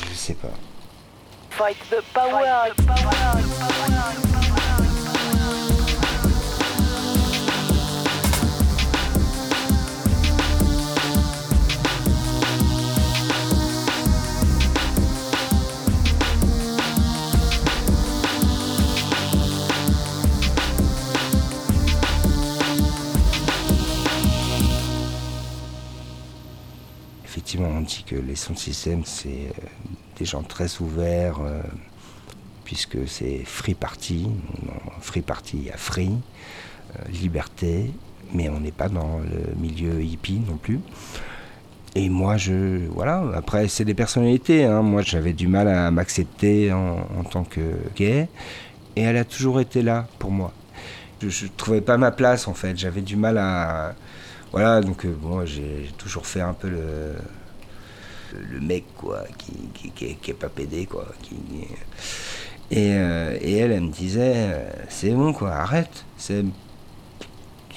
Je 0.09 0.15
sais 0.15 0.35
pas. 0.35 0.49
Fight 1.51 1.77
the 1.91 2.03
power. 2.15 2.73
Effectivement, 27.49 27.79
on 27.79 27.81
dit 27.81 28.05
que 28.07 28.15
les 28.15 28.37
sons 28.37 28.55
système, 28.55 29.07
c'est 29.07 29.29
euh, 29.29 29.67
des 30.19 30.27
gens 30.27 30.43
très 30.43 30.83
ouverts, 30.83 31.39
euh, 31.41 31.63
puisque 32.67 33.09
c'est 33.09 33.43
free 33.47 33.73
party. 33.73 34.29
Free 35.01 35.23
party, 35.23 35.57
il 35.57 35.65
y 35.65 35.71
a 35.71 35.79
free, 35.79 36.11
euh, 36.11 37.09
liberté, 37.11 37.91
mais 38.35 38.51
on 38.51 38.61
n'est 38.61 38.71
pas 38.71 38.91
dans 38.91 39.21
le 39.21 39.55
milieu 39.59 40.03
hippie 40.03 40.43
non 40.47 40.59
plus. 40.59 40.79
Et 41.95 42.11
moi, 42.11 42.37
je. 42.37 42.87
Voilà, 42.89 43.25
après, 43.35 43.67
c'est 43.69 43.87
des 43.87 43.95
personnalités. 43.95 44.67
hein. 44.67 44.83
Moi, 44.83 45.01
j'avais 45.01 45.33
du 45.33 45.49
mal 45.49 45.69
à 45.69 45.91
m'accepter 45.91 46.71
en, 46.71 46.99
en 47.19 47.25
tant 47.25 47.45
que 47.45 47.79
gay, 47.97 48.29
et 48.95 49.01
elle 49.01 49.17
a 49.17 49.25
toujours 49.25 49.59
été 49.59 49.81
là 49.81 50.07
pour 50.19 50.33
moi. 50.33 50.53
Je 51.23 51.47
ne 51.47 51.51
trouvais 51.57 51.81
pas 51.81 51.97
ma 51.97 52.11
place, 52.11 52.47
en 52.47 52.53
fait. 52.53 52.77
J'avais 52.77 53.01
du 53.01 53.17
mal 53.17 53.39
à. 53.39 53.95
Voilà, 54.53 54.83
donc 54.83 55.07
bon, 55.07 55.47
j'ai 55.47 55.91
toujours 55.97 56.27
fait 56.27 56.41
un 56.41 56.55
peu 56.55 56.69
le, 56.69 57.15
le 58.37 58.61
mec, 58.61 58.85
quoi, 58.97 59.25
qui, 59.39 59.53
qui, 59.75 59.91
qui, 60.17 60.31
est- 60.31 60.35
pas 60.35 60.49
pédé, 60.49 60.87
quoi. 60.87 61.07
Qui, 61.23 61.37
et, 62.71 62.93
euh, 62.95 63.37
et 63.41 63.57
elle, 63.59 63.73
elle 63.73 63.83
me 63.83 63.91
disait, 63.93 64.35
euh, 64.37 64.71
c'est 64.89 65.11
bon, 65.11 65.33
quoi, 65.33 65.53
arrête. 65.53 66.05
C'est, 66.19 66.45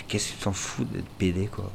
qu'est-ce 0.08 0.32
que 0.34 0.38
tu 0.38 0.44
t'en 0.44 0.52
fous 0.54 0.84
d'être 0.86 1.10
pédé, 1.18 1.48
quoi 1.48 1.72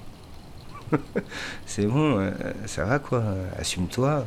C'est 1.66 1.86
bon, 1.86 2.18
euh, 2.20 2.30
ça 2.66 2.84
va, 2.84 2.98
quoi, 2.98 3.22
assume-toi. 3.58 4.24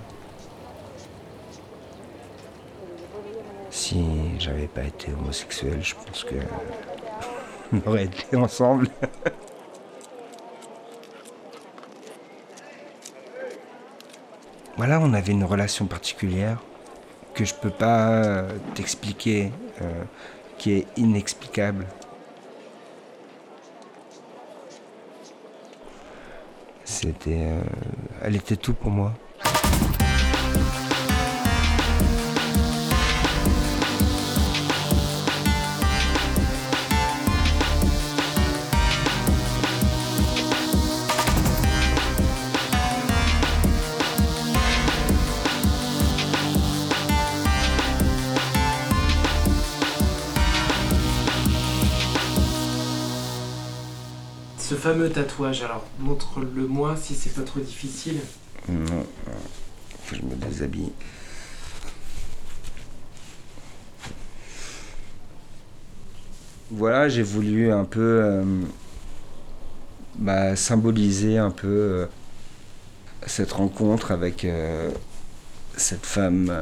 Si 3.71 4.03
j'avais 4.39 4.67
pas 4.67 4.83
été 4.83 5.11
homosexuel, 5.13 5.79
je 5.81 5.93
pense 5.95 6.23
que 6.23 6.35
on 7.73 7.89
aurait 7.89 8.05
été 8.05 8.35
ensemble. 8.35 8.87
Voilà, 14.79 15.01
on 15.01 15.13
avait 15.13 15.33
une 15.33 15.43
relation 15.43 15.87
particulière 15.87 16.57
que 17.33 17.43
je 17.43 17.53
peux 17.53 17.69
pas 17.69 18.11
euh, 18.11 18.49
t'expliquer, 18.75 19.51
euh, 19.81 20.03
qui 20.57 20.71
est 20.71 20.87
inexplicable. 20.95 21.85
C'était, 26.85 27.41
euh, 27.41 27.61
elle 28.23 28.37
était 28.37 28.55
tout 28.55 28.73
pour 28.73 28.89
moi. 28.89 29.13
Fameux 54.79 55.09
tatouage, 55.09 55.61
alors, 55.61 55.85
montre-le-moi 55.99 56.95
si 56.95 57.13
c'est 57.13 57.33
pas 57.33 57.43
trop 57.43 57.59
difficile. 57.59 58.19
Non, 58.67 59.05
faut 60.03 60.15
que 60.15 60.21
je 60.21 60.25
me 60.25 60.35
déshabille. 60.35 60.91
Voilà, 66.71 67.09
j'ai 67.09 67.23
voulu 67.23 67.71
un 67.71 67.83
peu 67.83 68.21
euh, 68.23 68.43
bah, 70.15 70.55
symboliser 70.55 71.37
un 71.37 71.49
peu 71.49 71.67
euh, 71.67 72.05
cette 73.25 73.51
rencontre 73.51 74.11
avec 74.11 74.45
euh, 74.45 74.91
cette 75.75 76.05
femme 76.05 76.53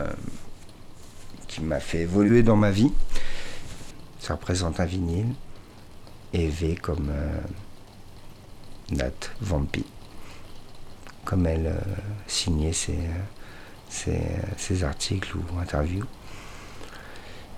qui 1.47 1.61
m'a 1.61 1.79
fait 1.79 1.99
évoluer 1.99 2.41
dans 2.41 2.55
ma 2.55 2.71
vie. 2.71 2.91
Ça 4.19 4.35
représente 4.35 4.79
un 4.79 4.85
vinyle 4.85 5.33
et 6.33 6.47
V 6.47 6.75
comme 6.81 7.11
Nat 8.91 9.11
Vampi 9.41 9.83
comme 11.25 11.45
elle 11.45 11.67
euh, 11.67 11.79
signait 12.25 12.71
ses, 12.71 12.93
euh, 12.93 13.23
ses, 13.89 14.21
ses 14.55 14.83
articles 14.85 15.35
ou 15.35 15.59
interviews. 15.59 16.05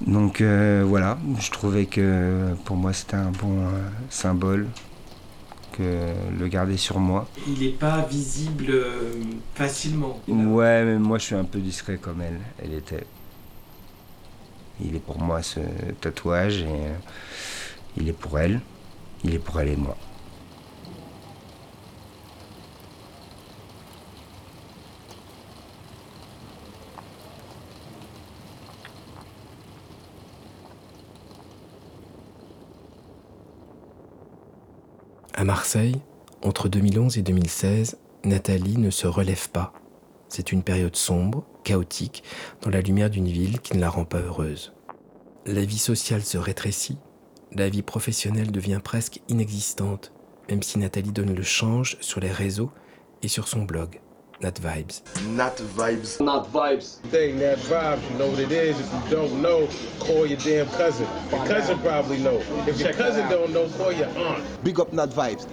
Donc 0.01 0.41
euh, 0.41 0.84
voilà, 0.88 1.19
je 1.39 1.51
trouvais 1.51 1.85
que 1.85 2.56
pour 2.65 2.77
moi 2.77 2.93
c'était 2.93 3.18
un 3.18 3.31
bon 3.31 3.60
euh, 3.60 3.89
symbole 4.10 4.68
que 5.73 6.14
le 6.39 6.47
garder 6.47 6.77
sur 6.77 6.99
moi. 6.99 7.27
Il 7.47 7.61
est 7.61 7.77
pas 7.77 8.01
visible 8.06 8.68
euh, 8.69 9.14
facilement. 9.53 10.19
Ouais, 10.27 10.84
mais 10.85 10.97
moi 10.97 11.18
je 11.19 11.26
suis 11.26 11.35
un 11.35 11.43
peu 11.43 11.60
discret 11.60 11.97
comme 11.97 12.22
elle, 12.22 12.39
elle 12.64 12.73
était. 12.73 13.06
Il 14.81 14.95
est 14.95 14.99
pour 14.99 15.19
moi 15.19 15.43
ce 15.43 15.60
tatouage 16.01 16.61
et 16.61 16.65
euh, 16.65 16.95
il 17.97 18.07
est 18.07 18.14
pour 18.14 18.39
elle, 18.39 18.61
il 19.23 19.35
est 19.35 19.39
pour 19.39 19.60
elle 19.60 19.68
et 19.69 19.76
moi. 19.76 19.97
À 35.40 35.45
Marseille, 35.45 35.95
entre 36.41 36.68
2011 36.68 37.18
et 37.18 37.22
2016, 37.22 37.98
Nathalie 38.26 38.78
ne 38.78 38.90
se 38.90 39.07
relève 39.07 39.49
pas. 39.49 39.72
C'est 40.28 40.52
une 40.52 40.64
période 40.64 40.98
sombre, 40.98 41.45
chaotique, 41.64 42.26
dans 42.61 42.70
la 42.70 42.82
lumière 42.82 43.10
d'une 43.10 43.30
ville 43.30 43.61
qui 43.61 43.78
ne 43.78 43.80
la 43.80 43.90
rend 43.90 44.03
pas 44.03 44.20
heureuse. 44.20 44.74
La 45.45 45.64
vie 45.64 45.78
sociale 45.78 46.24
se 46.24 46.38
rétrécit, 46.38 46.98
la 47.53 47.70
vie 47.70 47.84
professionnelle 47.84 48.52
devient 48.52 48.82
presque 48.84 49.22
inexistante, 49.30 50.11
même 50.49 50.61
si 50.61 50.78
Nathalie 50.78 51.14
donne 51.14 51.34
le 51.34 51.44
change 51.44 51.95
sur 52.02 52.20
les 52.20 52.34
réseaux 52.34 52.72
et 53.24 53.30
sur 53.30 53.48
son 53.48 53.64
blog, 53.64 54.02
Nat 54.41 54.56
Vibes. 54.56 55.02
Not 55.36 55.57
vibes. 55.57 56.22
Not 56.22 56.48
vibes. 56.52 56.99
Thing, 57.11 57.40
that 57.40 57.57
vibe, 57.57 57.99
you 58.10 58.18
know 58.18 58.28
what 58.30 58.40
it 58.40 58.52
is. 58.52 58.80
If 58.80 58.94
you 58.94 59.02
don't 59.18 59.41
know, 59.41 59.68
call 59.99 60.26
your 60.26 60.38
damn 60.38 60.68
cousin. 60.78 61.06
Your 61.30 61.45
cousin 61.45 61.78
probably 61.80 62.20
know. 62.20 62.40
If 62.66 62.80
your 62.80 62.94
cousin 62.94 63.28
don't 63.30 63.52
know, 63.52 63.68
call 63.78 63.91
your 63.91 64.07
aunt. 64.18 64.41
Big 64.64 64.80
up 64.80 64.94
Not 64.94 65.10
vibes. 65.14 65.45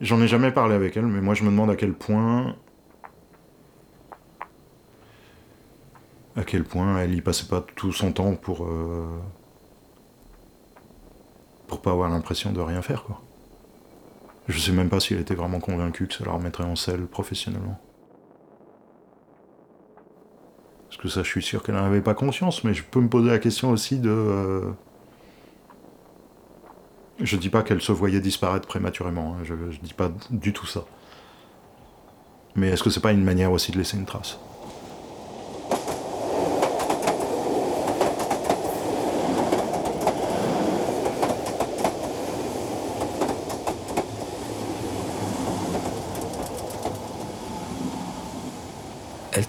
J'en 0.00 0.20
ai 0.22 0.26
jamais 0.28 0.50
parlé 0.50 0.74
avec 0.74 0.96
elle, 0.96 1.06
mais 1.06 1.20
moi 1.20 1.34
je 1.34 1.44
me 1.44 1.50
demande 1.50 1.70
à 1.70 1.76
quel 1.76 1.92
point. 1.92 2.56
À 6.36 6.42
quel 6.44 6.64
point 6.64 6.98
elle 6.98 7.14
y 7.14 7.20
passait 7.20 7.46
pas 7.46 7.64
tout 7.76 7.92
son 7.92 8.12
temps 8.12 8.34
pour. 8.34 8.64
euh, 8.64 9.20
pour 11.68 11.80
pas 11.80 11.92
avoir 11.92 12.08
l'impression 12.10 12.50
de 12.50 12.60
rien 12.60 12.82
faire, 12.82 13.04
quoi. 13.04 13.20
Je 14.48 14.58
sais 14.58 14.72
même 14.72 14.88
pas 14.88 14.98
si 14.98 15.14
elle 15.14 15.20
était 15.20 15.36
vraiment 15.36 15.60
convaincue 15.60 16.08
que 16.08 16.14
ça 16.14 16.24
la 16.24 16.32
remettrait 16.32 16.64
en 16.64 16.74
selle 16.74 17.06
professionnellement. 17.06 17.78
Parce 20.78 20.88
que 21.00 21.08
ça, 21.08 21.22
je 21.22 21.28
suis 21.28 21.42
sûr 21.42 21.62
qu'elle 21.62 21.74
n'en 21.76 21.84
avait 21.84 22.00
pas 22.02 22.14
conscience, 22.14 22.64
mais 22.64 22.74
je 22.74 22.82
peux 22.84 23.00
me 23.00 23.08
poser 23.08 23.30
la 23.30 23.38
question 23.38 23.70
aussi 23.70 23.98
de. 23.98 24.10
euh, 24.10 24.72
Je 27.20 27.36
dis 27.36 27.50
pas 27.50 27.62
qu'elle 27.62 27.80
se 27.82 27.92
voyait 27.92 28.20
disparaître 28.20 28.66
prématurément, 28.66 29.34
hein, 29.34 29.44
je, 29.44 29.54
je 29.70 29.78
dis 29.80 29.94
pas 29.94 30.10
du 30.30 30.52
tout 30.52 30.66
ça. 30.66 30.84
Mais 32.54 32.68
est-ce 32.68 32.82
que 32.82 32.90
c'est 32.90 33.00
pas 33.00 33.12
une 33.12 33.24
manière 33.24 33.52
aussi 33.52 33.72
de 33.72 33.78
laisser 33.78 33.96
une 33.96 34.06
trace? 34.06 34.38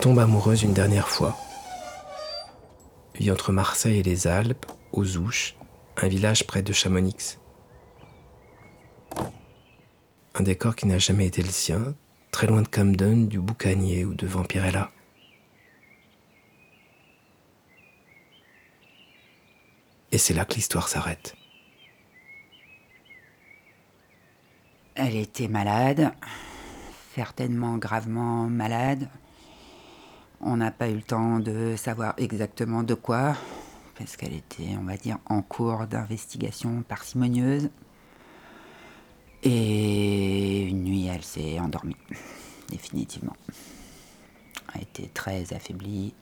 Tombe 0.02 0.18
amoureuse 0.18 0.64
une 0.64 0.73
dernière 0.73 1.07
fois. 1.07 1.38
Vit 3.14 3.30
entre 3.30 3.52
Marseille 3.52 3.99
et 3.99 4.03
les 4.03 4.26
Alpes, 4.26 4.65
aux 4.94 5.18
Ouches, 5.18 5.56
un 5.98 6.07
village 6.07 6.48
près 6.48 6.64
de 6.64 6.73
Chamonix. 6.73 7.38
Un 10.34 10.41
décor 10.41 10.76
qui 10.76 10.88
n'a 10.88 10.98
jamais 10.98 11.28
été 11.28 11.44
le 11.44 11.49
sien, 11.49 11.94
très 12.32 12.48
loin 12.48 12.64
de 12.64 12.68
Camden, 12.68 13.28
du 13.28 13.40
Boucanier 13.40 14.03
ou 14.03 14.15
de 14.15 14.26
Vampirella. 14.26 14.90
Et 20.11 20.18
c'est 20.18 20.34
là 20.34 20.45
que 20.45 20.56
l'histoire 20.56 20.88
s'arrête. 20.88 21.36
Elle 24.95 25.15
était 25.15 25.48
malade, 25.48 26.11
certainement 27.14 27.78
gravement 27.78 28.48
malade. 28.49 29.07
On 30.44 30.58
n'a 30.58 30.72
pas 30.72 30.90
eu 30.90 30.96
le 30.96 31.04
temps 31.04 31.40
de 31.40 31.76
savoir 31.76 32.16
exactement 32.18 32.82
de 32.82 32.96
quoi, 32.96 33.36
parce 33.98 34.18
qu'elle 34.18 34.34
était, 34.34 34.76
on 34.80 34.84
va 34.84 34.98
dire, 34.98 35.20
en 35.28 35.44
cours 35.44 35.86
d'investigation 35.86 36.82
parcimonieuse. 36.82 37.70
Et 39.44 40.64
une 40.64 40.84
nuit, 40.84 41.06
elle 41.06 41.24
s'est 41.24 41.60
endormie, 41.60 41.96
définitivement. 42.70 43.36
Elle 44.74 44.82
était 44.82 45.10
très 45.14 45.54
affaiblie. 45.54 46.16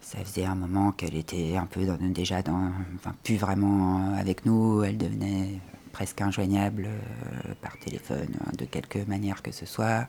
Ça 0.00 0.18
faisait 0.18 0.44
un 0.44 0.54
moment 0.54 0.92
qu'elle 0.92 1.16
était 1.16 1.56
un 1.56 1.66
peu 1.66 1.86
déjà 2.10 2.42
dans, 2.42 2.70
enfin, 2.96 3.14
plus 3.24 3.36
vraiment 3.36 4.14
avec 4.14 4.44
nous. 4.44 4.82
Elle 4.82 4.98
devenait 4.98 5.58
presque 5.92 6.20
injoignable 6.20 6.86
euh, 6.86 7.54
par 7.62 7.78
téléphone, 7.78 8.28
hein, 8.40 8.50
de 8.58 8.66
quelque 8.66 8.98
manière 9.08 9.42
que 9.42 9.52
ce 9.52 9.64
soit. 9.64 10.06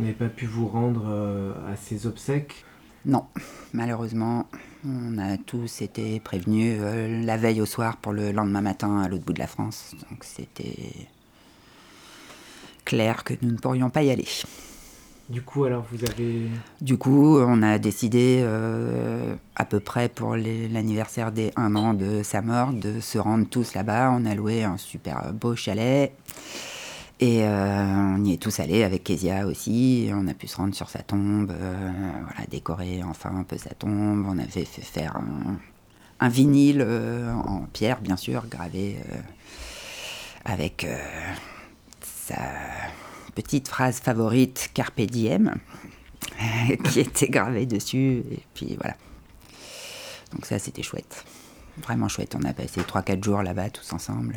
Vous 0.00 0.06
n'avez 0.06 0.16
pas 0.16 0.30
pu 0.30 0.46
vous 0.46 0.66
rendre 0.66 1.02
euh, 1.10 1.52
à 1.70 1.76
ses 1.76 2.06
obsèques? 2.06 2.64
Non, 3.04 3.26
malheureusement, 3.74 4.46
on 4.82 5.18
a 5.18 5.36
tous 5.36 5.82
été 5.82 6.18
prévenus 6.20 6.78
euh, 6.80 7.22
la 7.22 7.36
veille 7.36 7.60
au 7.60 7.66
soir 7.66 7.98
pour 7.98 8.14
le 8.14 8.32
lendemain 8.32 8.62
matin 8.62 9.02
à 9.02 9.08
l'autre 9.08 9.26
bout 9.26 9.34
de 9.34 9.38
la 9.38 9.46
France. 9.46 9.94
Donc 10.08 10.24
c'était 10.24 10.94
clair 12.86 13.24
que 13.24 13.34
nous 13.42 13.50
ne 13.52 13.58
pourrions 13.58 13.90
pas 13.90 14.02
y 14.02 14.10
aller. 14.10 14.24
Du 15.28 15.42
coup, 15.42 15.64
alors 15.64 15.84
vous 15.92 16.02
avez. 16.02 16.48
Du 16.80 16.96
coup, 16.96 17.38
on 17.38 17.60
a 17.60 17.78
décidé, 17.78 18.40
euh, 18.42 19.34
à 19.54 19.66
peu 19.66 19.80
près 19.80 20.08
pour 20.08 20.34
l'anniversaire 20.34 21.30
des 21.30 21.52
1 21.56 21.76
an 21.76 21.92
de 21.92 22.22
sa 22.22 22.40
mort, 22.40 22.72
de 22.72 23.00
se 23.00 23.18
rendre 23.18 23.46
tous 23.46 23.74
là-bas. 23.74 24.16
On 24.18 24.24
a 24.24 24.34
loué 24.34 24.64
un 24.64 24.78
super 24.78 25.30
beau 25.34 25.54
chalet. 25.56 26.14
Et 27.22 27.44
euh, 27.44 28.14
on 28.16 28.24
y 28.24 28.32
est 28.32 28.38
tous 28.38 28.60
allés 28.60 28.82
avec 28.82 29.04
Kezia 29.04 29.46
aussi. 29.46 30.10
On 30.10 30.26
a 30.26 30.32
pu 30.32 30.46
se 30.46 30.56
rendre 30.56 30.74
sur 30.74 30.88
sa 30.88 31.00
tombe, 31.00 31.50
euh, 31.50 31.90
décorer 32.50 33.02
enfin 33.02 33.30
un 33.36 33.42
peu 33.42 33.58
sa 33.58 33.74
tombe. 33.74 34.24
On 34.26 34.38
avait 34.38 34.64
fait 34.64 34.80
faire 34.80 35.20
un, 36.18 36.28
vinyle 36.30 36.80
euh, 36.80 37.30
en 37.34 37.66
pierre, 37.74 38.00
bien 38.00 38.16
sûr, 38.16 38.46
gravé 38.46 38.96
avec 40.46 40.86
sa 42.02 42.38
petite 43.34 43.68
phrase 43.68 44.00
favorite 44.00 44.70
Carpe 44.72 45.02
Diem, 45.02 45.56
qui 46.84 47.00
était 47.00 47.28
gravée 47.28 47.66
dessus. 47.66 48.22
Et 48.30 48.42
puis 48.54 48.78
voilà. 48.80 48.96
Donc 50.32 50.46
ça, 50.46 50.58
c'était 50.58 50.82
chouette. 50.82 51.26
Vraiment 51.82 52.08
chouette. 52.08 52.34
On 52.34 52.44
a 52.48 52.54
passé 52.54 52.80
3-4 52.80 53.22
jours 53.22 53.42
là-bas 53.42 53.68
tous 53.68 53.92
ensemble. 53.92 54.36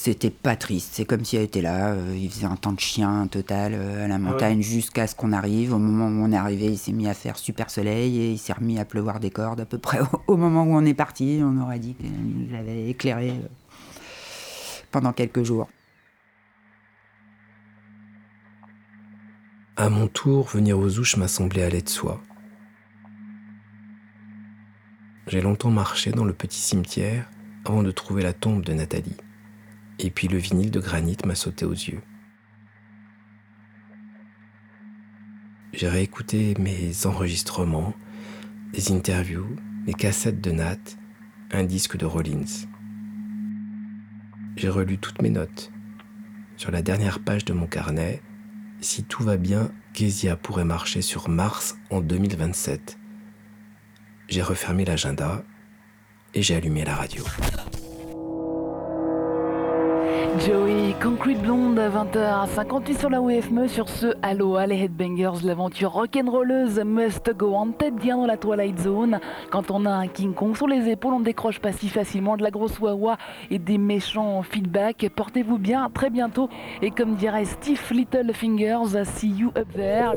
C'était 0.00 0.30
pas 0.30 0.54
triste, 0.54 0.90
c'est 0.92 1.04
comme 1.04 1.24
si 1.24 1.36
elle 1.36 1.42
était 1.42 1.60
là. 1.60 1.88
euh, 1.88 2.16
il 2.16 2.30
faisait 2.30 2.46
un 2.46 2.54
temps 2.54 2.72
de 2.72 2.78
chien 2.78 3.26
total 3.26 3.72
euh, 3.74 4.04
à 4.04 4.08
la 4.08 4.20
montagne 4.20 4.62
jusqu'à 4.62 5.08
ce 5.08 5.16
qu'on 5.16 5.32
arrive. 5.32 5.74
Au 5.74 5.78
moment 5.78 6.06
où 6.06 6.24
on 6.24 6.30
est 6.30 6.36
arrivé, 6.36 6.66
il 6.66 6.78
s'est 6.78 6.92
mis 6.92 7.08
à 7.08 7.14
faire 7.14 7.36
super 7.36 7.68
soleil 7.68 8.16
et 8.16 8.30
il 8.30 8.38
s'est 8.38 8.52
remis 8.52 8.78
à 8.78 8.84
pleuvoir 8.84 9.18
des 9.18 9.30
cordes 9.30 9.60
à 9.60 9.64
peu 9.66 9.76
près 9.76 9.98
au, 10.28 10.36
moment 10.36 10.62
où 10.62 10.76
on 10.76 10.84
est 10.84 10.94
parti. 10.94 11.40
On 11.42 11.60
aurait 11.60 11.80
dit 11.80 11.94
qu'il 11.94 12.12
nous 12.12 12.56
avait 12.56 12.88
éclairé 12.88 13.30
euh, 13.30 13.48
pendant 14.92 15.12
quelques 15.12 15.42
jours. 15.42 15.68
À 19.76 19.90
mon 19.90 20.06
tour, 20.06 20.46
venir 20.46 20.78
aux 20.78 20.96
ouches 21.00 21.16
m'a 21.16 21.26
semblé 21.26 21.64
aller 21.64 21.82
de 21.82 21.88
soi. 21.88 22.22
J'ai 25.26 25.40
longtemps 25.40 25.72
marché 25.72 26.12
dans 26.12 26.24
le 26.24 26.34
petit 26.34 26.60
cimetière 26.60 27.28
avant 27.64 27.82
de 27.82 27.90
trouver 27.90 28.22
la 28.22 28.32
tombe 28.32 28.62
de 28.62 28.72
Nathalie. 28.74 29.16
Et 29.98 30.10
puis 30.10 30.28
le 30.28 30.38
vinyle 30.38 30.70
de 30.70 30.80
granit 30.80 31.16
m'a 31.24 31.34
sauté 31.34 31.64
aux 31.64 31.72
yeux. 31.72 32.00
J'ai 35.72 35.88
réécouté 35.88 36.54
mes 36.58 37.06
enregistrements, 37.06 37.94
des 38.72 38.92
interviews, 38.92 39.56
les 39.86 39.94
cassettes 39.94 40.40
de 40.40 40.50
Nat, 40.50 40.78
un 41.52 41.64
disque 41.64 41.96
de 41.96 42.06
Rollins. 42.06 42.66
J'ai 44.56 44.68
relu 44.68 44.98
toutes 44.98 45.22
mes 45.22 45.30
notes. 45.30 45.70
Sur 46.56 46.72
la 46.72 46.82
dernière 46.82 47.20
page 47.20 47.44
de 47.44 47.52
mon 47.52 47.66
carnet, 47.66 48.20
si 48.80 49.04
tout 49.04 49.22
va 49.22 49.36
bien, 49.36 49.70
Kezia 49.92 50.36
pourrait 50.36 50.64
marcher 50.64 51.02
sur 51.02 51.28
Mars 51.28 51.76
en 51.90 52.00
2027. 52.00 52.98
J'ai 54.28 54.42
refermé 54.42 54.84
l'agenda 54.84 55.44
et 56.34 56.42
j'ai 56.42 56.54
allumé 56.54 56.84
la 56.84 56.94
radio. 56.94 57.24
Joey, 60.46 60.94
Concrete 61.02 61.40
Blonde 61.40 61.78
à 61.78 61.88
20h58 61.88 62.98
sur 62.98 63.10
la 63.10 63.20
WFME. 63.20 63.66
Sur 63.66 63.88
ce, 63.88 64.14
Aloha 64.22 64.66
les 64.66 64.84
Headbangers, 64.84 65.44
l'aventure 65.44 65.92
rock'n'rolleuse 65.92 66.80
must 66.84 67.34
go 67.36 67.54
on 67.54 67.72
tête 67.72 67.96
bien 67.96 68.16
dans 68.16 68.26
la 68.26 68.36
Twilight 68.36 68.78
Zone. 68.78 69.18
Quand 69.50 69.70
on 69.70 69.84
a 69.84 69.90
un 69.90 70.06
King 70.06 70.34
Kong 70.34 70.56
sur 70.56 70.68
les 70.68 70.88
épaules, 70.88 71.14
on 71.14 71.20
décroche 71.20 71.58
pas 71.58 71.72
si 71.72 71.88
facilement 71.88 72.36
de 72.36 72.42
la 72.42 72.50
grosse 72.50 72.78
wawa 72.78 73.16
et 73.50 73.58
des 73.58 73.78
méchants 73.78 74.42
feedback. 74.42 75.08
Portez-vous 75.14 75.58
bien, 75.58 75.90
très 75.92 76.10
bientôt. 76.10 76.48
Et 76.82 76.90
comme 76.90 77.16
dirait 77.16 77.44
Steve 77.44 77.82
Littlefingers, 77.90 79.04
see 79.04 79.30
you 79.30 79.50
up 79.56 79.68
there. 79.74 80.12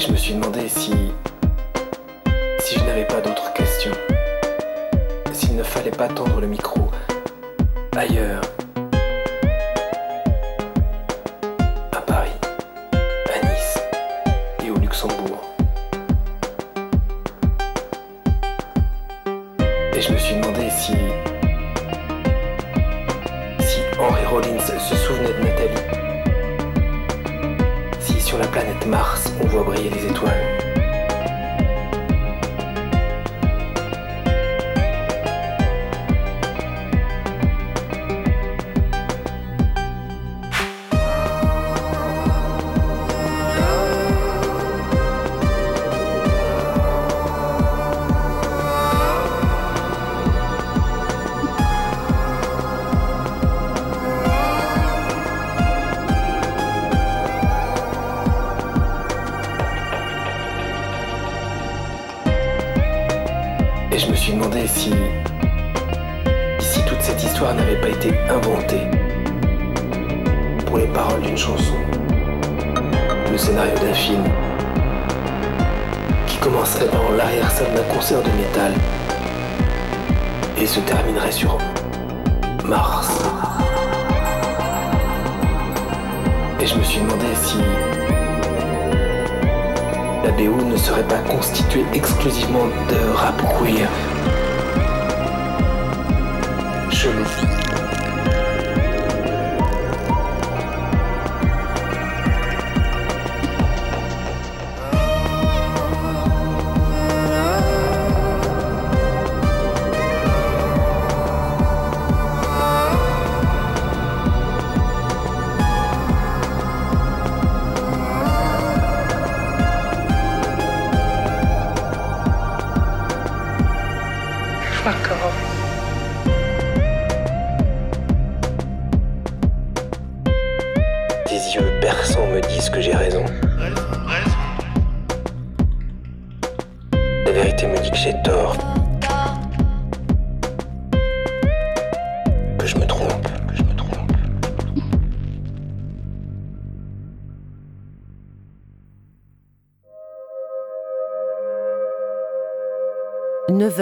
Et 0.00 0.02
je 0.02 0.12
me 0.12 0.16
suis 0.16 0.32
demandé 0.32 0.66
si. 0.66 0.94
si 2.60 2.78
je 2.78 2.84
n'avais 2.84 3.04
pas 3.04 3.20
d'autres 3.20 3.52
questions 3.52 3.90
S'il 5.30 5.56
ne 5.56 5.62
fallait 5.62 5.90
pas 5.90 6.08
tendre 6.08 6.40
le 6.40 6.46
micro 6.46 6.90
ailleurs 7.94 8.40
Mars 28.86 29.32
on 29.42 29.46
voit 29.46 29.62
briller 29.62 29.90
les 29.90 30.06
étoiles. 30.06 30.59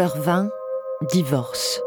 9h20, 0.09 0.49
Divorce. 1.03 1.83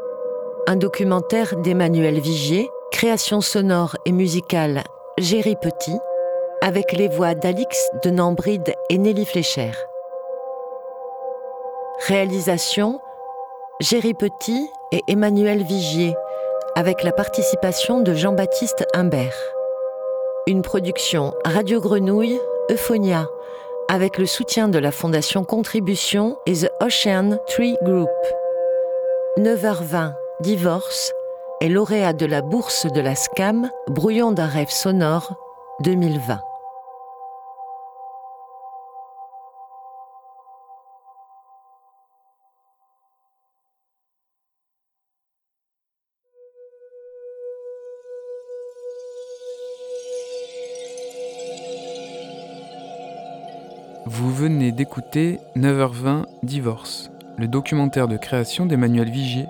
Un 0.68 0.76
documentaire 0.76 1.56
d'Emmanuel 1.58 2.20
Vigier, 2.20 2.70
création 2.92 3.42
sonore 3.42 3.98
et 4.06 4.12
musicale 4.12 4.84
Géry 5.18 5.56
Petit, 5.56 5.98
avec 6.62 6.92
les 6.92 7.08
voix 7.08 7.34
d'Alix 7.34 7.90
de 8.04 8.12
Nambride 8.12 8.76
et 8.90 8.98
Nelly 8.98 9.26
Flécher. 9.26 9.72
Réalisation 12.08 13.00
Géry 13.80 14.14
Petit 14.14 14.70
et 14.92 15.02
Emmanuel 15.08 15.64
Vigier, 15.64 16.16
avec 16.76 17.04
la 17.04 17.12
participation 17.12 18.02
de 18.02 18.14
Jean-Baptiste 18.14 18.86
Humbert. 18.94 19.38
Une 20.48 20.62
production 20.62 21.34
Radio 21.44 21.82
Grenouille, 21.82 22.40
Euphonia, 22.70 23.28
avec 23.92 24.18
le 24.18 24.26
soutien 24.26 24.70
de 24.70 24.80
la 24.80 24.90
Fondation 24.90 25.44
Contribution 25.44 26.38
et 26.46 26.54
The 26.54 26.72
Ocean 26.80 27.38
Tree 27.46 27.76
Group. 27.84 28.08
9h20, 29.38 30.14
Divorce, 30.40 31.12
est 31.60 31.68
lauréat 31.68 32.14
de 32.14 32.26
la 32.26 32.42
bourse 32.42 32.86
de 32.86 33.02
la 33.02 33.16
SCAM 33.16 33.70
Brouillon 33.90 34.32
d'un 34.32 34.48
rêve 34.48 34.70
sonore 34.70 35.36
2020. 35.82 36.40
Vous 54.22 54.32
venez 54.32 54.72
d'écouter 54.72 55.40
9h20 55.56 56.26
Divorce, 56.44 57.10
le 57.40 57.48
documentaire 57.48 58.08
de 58.08 58.18
création 58.18 58.68
d'Emmanuel 58.68 59.10
Vigier, 59.10 59.48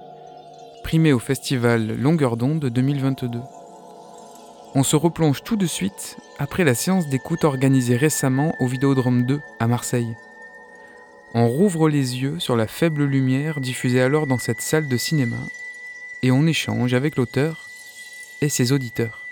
primé 0.81 1.11
au 1.11 1.19
festival 1.19 1.97
Longueur 1.97 2.37
d'onde 2.37 2.67
2022. 2.67 3.41
On 4.73 4.83
se 4.83 4.95
replonge 4.95 5.43
tout 5.43 5.57
de 5.57 5.65
suite 5.65 6.15
après 6.39 6.63
la 6.63 6.73
séance 6.73 7.09
d'écoute 7.09 7.43
organisée 7.43 7.97
récemment 7.97 8.55
au 8.61 8.65
Vidéodrome 8.65 9.25
2 9.25 9.41
à 9.59 9.67
Marseille. 9.67 10.15
On 11.33 11.49
rouvre 11.49 11.89
les 11.89 12.21
yeux 12.21 12.39
sur 12.39 12.55
la 12.55 12.65
faible 12.65 13.03
lumière 13.03 13.59
diffusée 13.59 14.01
alors 14.01 14.25
dans 14.25 14.37
cette 14.37 14.61
salle 14.61 14.87
de 14.87 14.95
cinéma 14.95 15.35
et 16.21 16.31
on 16.31 16.47
échange 16.47 16.93
avec 16.93 17.17
l'auteur 17.17 17.67
et 18.39 18.47
ses 18.47 18.71
auditeurs. 18.71 19.27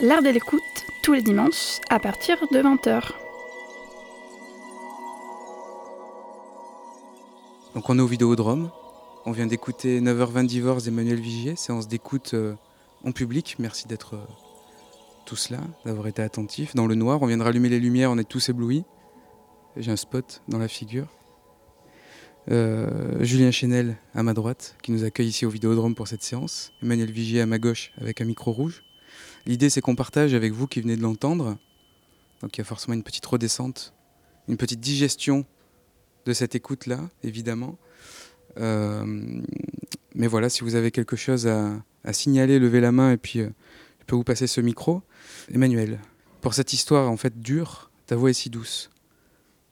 L'art 0.00 0.22
de 0.22 0.30
l'écoute, 0.30 0.86
tous 1.02 1.12
les 1.12 1.22
dimanches, 1.22 1.80
à 1.90 1.98
partir 1.98 2.38
de 2.50 2.62
20h. 2.62 3.25
Donc 7.76 7.90
on 7.90 7.98
est 7.98 8.02
au 8.02 8.06
Vidéodrome. 8.06 8.70
On 9.26 9.32
vient 9.32 9.46
d'écouter 9.46 10.00
9h20 10.00 10.46
Divorce 10.46 10.84
d'Emmanuel 10.84 11.20
Vigier, 11.20 11.56
séance 11.56 11.86
d'écoute 11.86 12.30
euh, 12.32 12.54
en 13.04 13.12
public. 13.12 13.56
Merci 13.58 13.86
d'être 13.86 14.14
euh, 14.14 14.24
tous 15.26 15.50
là, 15.50 15.58
d'avoir 15.84 16.06
été 16.06 16.22
attentifs. 16.22 16.74
Dans 16.74 16.86
le 16.86 16.94
noir, 16.94 17.20
on 17.20 17.26
vient 17.26 17.36
de 17.36 17.42
rallumer 17.42 17.68
les 17.68 17.78
lumières, 17.78 18.10
on 18.10 18.16
est 18.16 18.26
tous 18.26 18.48
éblouis. 18.48 18.84
J'ai 19.76 19.92
un 19.92 19.96
spot 19.96 20.40
dans 20.48 20.56
la 20.56 20.68
figure. 20.68 21.06
Euh, 22.50 23.22
Julien 23.22 23.50
Chenel 23.50 23.98
à 24.14 24.22
ma 24.22 24.32
droite, 24.32 24.76
qui 24.82 24.90
nous 24.90 25.04
accueille 25.04 25.28
ici 25.28 25.44
au 25.44 25.50
Vidéodrome 25.50 25.94
pour 25.94 26.08
cette 26.08 26.22
séance. 26.22 26.72
Emmanuel 26.82 27.10
Vigier 27.10 27.42
à 27.42 27.46
ma 27.46 27.58
gauche 27.58 27.92
avec 27.98 28.22
un 28.22 28.24
micro 28.24 28.52
rouge. 28.52 28.84
L'idée, 29.44 29.68
c'est 29.68 29.82
qu'on 29.82 29.96
partage 29.96 30.32
avec 30.32 30.54
vous 30.54 30.66
qui 30.66 30.80
venez 30.80 30.96
de 30.96 31.02
l'entendre. 31.02 31.58
Donc 32.40 32.56
il 32.56 32.60
y 32.60 32.62
a 32.62 32.64
forcément 32.64 32.94
une 32.94 33.02
petite 33.02 33.26
redescente, 33.26 33.92
une 34.48 34.56
petite 34.56 34.80
digestion 34.80 35.44
de 36.26 36.32
cette 36.32 36.54
écoute-là, 36.54 37.00
évidemment. 37.22 37.78
Euh, 38.58 39.04
mais 40.14 40.26
voilà, 40.26 40.48
si 40.48 40.62
vous 40.62 40.74
avez 40.74 40.90
quelque 40.90 41.16
chose 41.16 41.46
à, 41.46 41.72
à 42.04 42.12
signaler, 42.12 42.58
levez 42.58 42.80
la 42.80 42.92
main 42.92 43.12
et 43.12 43.16
puis 43.16 43.40
euh, 43.40 43.48
je 44.00 44.04
peux 44.06 44.16
vous 44.16 44.24
passer 44.24 44.46
ce 44.46 44.60
micro. 44.60 45.02
Emmanuel, 45.52 45.98
pour 46.40 46.54
cette 46.54 46.72
histoire 46.72 47.10
en 47.10 47.16
fait 47.16 47.40
dure, 47.40 47.90
ta 48.06 48.16
voix 48.16 48.30
est 48.30 48.34
si 48.34 48.50
douce. 48.50 48.90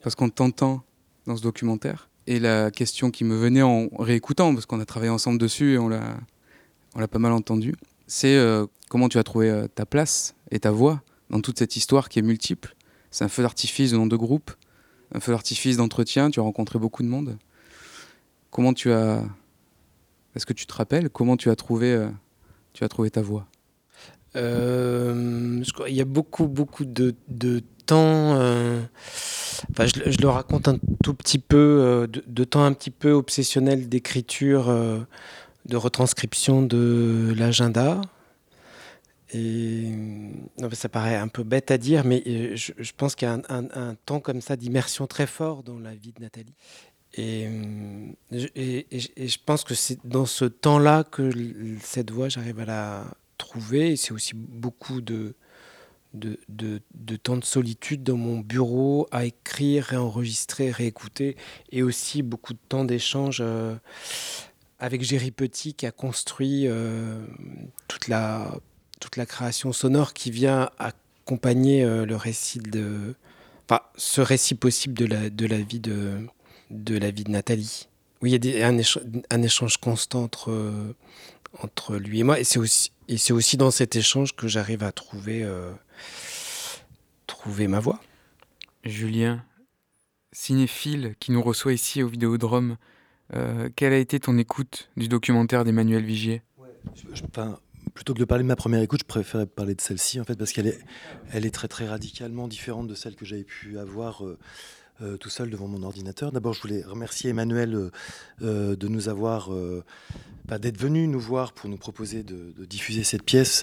Parce 0.03 0.15
qu'on 0.15 0.29
t'entend 0.29 0.83
dans 1.27 1.37
ce 1.37 1.43
documentaire. 1.43 2.09
Et 2.27 2.39
la 2.39 2.71
question 2.71 3.11
qui 3.11 3.25
me 3.25 3.37
venait 3.37 3.63
en 3.63 3.89
réécoutant, 3.99 4.55
parce 4.55 4.67
qu'on 4.67 4.81
a 4.81 4.85
travaillé 4.85 5.11
ensemble 5.11 5.39
dessus 5.39 5.75
et 5.75 5.79
on 5.79 5.89
l'a, 5.89 7.09
pas 7.09 7.19
mal 7.19 7.33
entendu, 7.33 7.75
c'est 8.07 8.37
euh, 8.37 8.67
comment 8.89 9.09
tu 9.09 9.19
as 9.19 9.25
trouvé 9.25 9.67
ta 9.75 9.87
place 9.87 10.35
et 10.51 10.61
ta 10.61 10.71
voix 10.71 11.03
dans 11.31 11.41
toute 11.41 11.59
cette 11.59 11.77
histoire 11.77 12.09
qui 12.09 12.19
est 12.19 12.23
multiple. 12.23 12.77
C'est 13.11 13.25
un 13.25 13.29
feu 13.29 13.43
d'artifice 13.43 13.93
de 13.93 13.97
nom 13.97 14.07
de 14.07 14.17
groupe, 14.17 14.51
un 15.15 15.21
feu 15.21 15.33
d'artifice 15.33 15.77
d'entretien, 15.77 16.31
tu 16.31 16.41
as 16.41 16.43
rencontré 16.43 16.79
beaucoup 16.79 17.03
de 17.03 17.09
monde. 17.09 17.39
Comment 18.51 18.75
tu 18.75 18.93
as. 18.93 19.23
Est-ce 20.35 20.45
que 20.45 20.53
tu 20.53 20.67
te 20.67 20.75
rappelles 20.75 21.09
comment 21.11 21.37
tu 21.37 21.49
as 21.49 21.57
trouvé, 21.57 21.93
euh, 21.93 22.09
tu 22.73 22.83
as 22.83 22.89
trouvé 22.89 23.11
ta 23.11 23.23
voix? 23.23 23.47
Euh, 24.37 25.63
Il 25.89 25.95
y 25.95 26.01
a 26.01 26.05
beaucoup, 26.05 26.49
beaucoup 26.49 26.85
de, 26.85 27.15
de 27.29 27.63
temps. 27.87 28.35
Euh, 28.37 28.83
enfin, 29.71 29.87
je, 29.87 30.21
le 30.21 30.29
raconte 30.29 30.67
un 30.67 30.79
tout 31.05 31.15
petit 31.15 31.39
peu, 31.39 32.09
de, 32.11 32.25
de 32.27 32.45
temps 32.45 32.65
un 32.65 32.73
petit 32.73 32.91
peu 32.91 33.13
obsessionnel 33.13 33.89
d'écriture, 33.89 34.67
de 35.67 35.77
retranscription 35.77 36.63
de 36.63 37.33
l'agenda. 37.37 38.01
Et 39.33 39.93
ça 40.73 40.89
paraît 40.89 41.17
un 41.17 41.29
peu 41.29 41.45
bête 41.45 41.71
à 41.71 41.79
dire, 41.79 42.05
mais 42.05 42.23
euh, 42.27 42.57
je, 42.57 42.93
pense 42.97 43.15
qu'il 43.15 43.27
y 43.27 43.31
a 43.31 43.41
un, 43.49 43.95
temps 44.07 44.21
comme 44.21 44.41
ça 44.41 44.57
d'immersion 44.57 45.07
très 45.07 45.27
fort 45.27 45.63
dans 45.63 45.79
la 45.79 45.95
vie 45.95 46.13
de 46.13 46.21
Nathalie. 46.21 46.55
Et, 47.15 47.47
euh, 47.49 48.49
et, 48.55 48.87
je 48.91 49.39
pense 49.45 49.65
que 49.65 49.75
c'est 49.75 50.05
dans 50.07 50.27
ce 50.27 50.45
temps-là 50.45 51.05
que 51.05 51.31
cette 51.81 52.11
voix, 52.11 52.29
j'arrive 52.29 52.61
à 52.61 52.65
la 52.67 53.05
trouver. 53.39 53.97
C'est 53.97 54.13
aussi 54.13 54.33
beaucoup 54.35 55.01
de, 55.01 55.35
de, 56.13 56.39
de, 56.49 57.17
temps 57.17 57.37
de 57.37 57.45
solitude 57.45 58.03
dans 58.03 58.17
mon 58.17 58.41
bureau 58.41 59.07
à 59.11 59.25
écrire, 59.25 59.85
réenregistrer, 59.85 60.71
réécouter. 60.71 61.37
Et 61.73 61.83
aussi 61.83 62.23
beaucoup 62.23 62.53
de 62.53 62.59
temps 62.69 62.85
d'échange. 62.85 63.39
Euh, 63.41 63.75
avec 64.81 65.03
Géry 65.03 65.31
Petit 65.31 65.73
qui 65.73 65.87
a 65.87 65.93
construit 65.93 66.69
toute 67.89 68.09
la 68.09 68.55
toute 69.01 69.17
la 69.17 69.27
création 69.27 69.73
sonore 69.73 70.13
qui 70.15 70.31
vient 70.31 70.71
accompagner 70.79 71.85
euh, 71.85 72.07
le 72.07 72.17
récit 72.17 72.59
de, 72.59 73.15
enfin, 73.69 73.81
ce 73.97 74.21
récit 74.21 74.55
possible 74.55 74.95
de 74.95 75.07
la, 75.07 75.31
de 75.31 75.47
la 75.47 75.59
vie 75.59 75.81
de, 75.81 76.19
de 76.71 76.97
la 76.99 77.11
vie 77.11 77.25
de 77.25 77.31
Nathalie. 77.31 77.89
Oui, 78.23 78.31
il 78.31 78.33
y 78.33 78.37
a 78.37 78.39
des, 78.39 78.63
un, 78.63 78.79
échange, 78.79 79.03
un, 79.31 79.43
échange, 79.43 79.77
constant 79.77 80.23
entre, 80.23 80.95
entre 81.61 81.97
lui 81.97 82.21
et 82.21 82.23
moi, 82.23 82.41
et 82.41 82.45
c'est 82.45 82.59
aussi, 82.59 82.91
et 83.09 83.19
c'est 83.19 83.33
aussi 83.33 83.57
dans 83.57 83.71
cet 83.71 83.97
échange 83.97 84.35
que 84.35 84.49
j'arrive 84.49 84.83
à 84.83 84.93
trouver, 84.93 85.43
euh, 85.43 85.71
trouver 87.27 87.69
ma 87.69 87.81
voix. 87.81 88.01
Julien, 88.85 89.45
cinéphile 90.33 91.15
qui 91.21 91.33
nous 91.33 91.43
reçoit 91.43 91.73
ici 91.73 92.03
au 92.03 92.09
Vidéodrome, 92.09 92.77
euh, 93.35 93.69
quelle 93.77 93.93
a 93.93 93.99
été 93.99 94.21
ton 94.21 94.37
écoute 94.39 94.91
du 94.97 95.09
documentaire 95.09 95.65
d'Emmanuel 95.65 96.05
Vigier? 96.05 96.43
Ouais, 96.59 96.69
je, 96.95 97.15
je, 97.15 97.23
plutôt 97.95 98.13
que 98.13 98.19
de 98.19 98.25
parler 98.25 98.43
de 98.43 98.49
ma 98.49 98.57
première 98.57 98.83
écoute, 98.83 99.01
je 99.03 99.07
préférais 99.07 99.47
parler 99.47 99.75
de 99.75 99.81
celle-ci, 99.81 100.21
en 100.21 100.25
fait, 100.25 100.35
parce 100.35 100.53
qu'elle 100.53 100.67
est, 100.67 101.51
très, 101.51 101.69
très 101.69 101.87
radicalement 101.87 102.49
différente 102.49 102.89
de 102.89 102.95
celle 102.95 103.15
que 103.15 103.25
j'avais 103.25 103.45
pu 103.45 103.79
avoir 103.79 104.25
euh, 104.25 104.37
euh, 105.01 105.17
tout 105.17 105.31
seul 105.31 105.49
devant 105.49 105.69
mon 105.69 105.85
ordinateur. 105.85 106.33
D'abord, 106.33 106.55
je 106.55 106.61
voulais 106.61 106.83
remercier 106.83 107.31
Emmanuel 107.31 107.91
euh, 108.43 108.75
de 108.75 108.89
nous 108.89 109.09
avoir, 109.09 109.51
bah, 110.45 110.59
d'être 110.59 110.79
venu 110.79 111.07
nous 111.07 111.21
voir 111.21 111.53
pour 111.53 111.71
nous 111.71 111.77
proposer 111.77 112.25
de, 112.25 112.53
diffuser 112.67 113.05
cette 113.05 113.23
pièce 113.23 113.63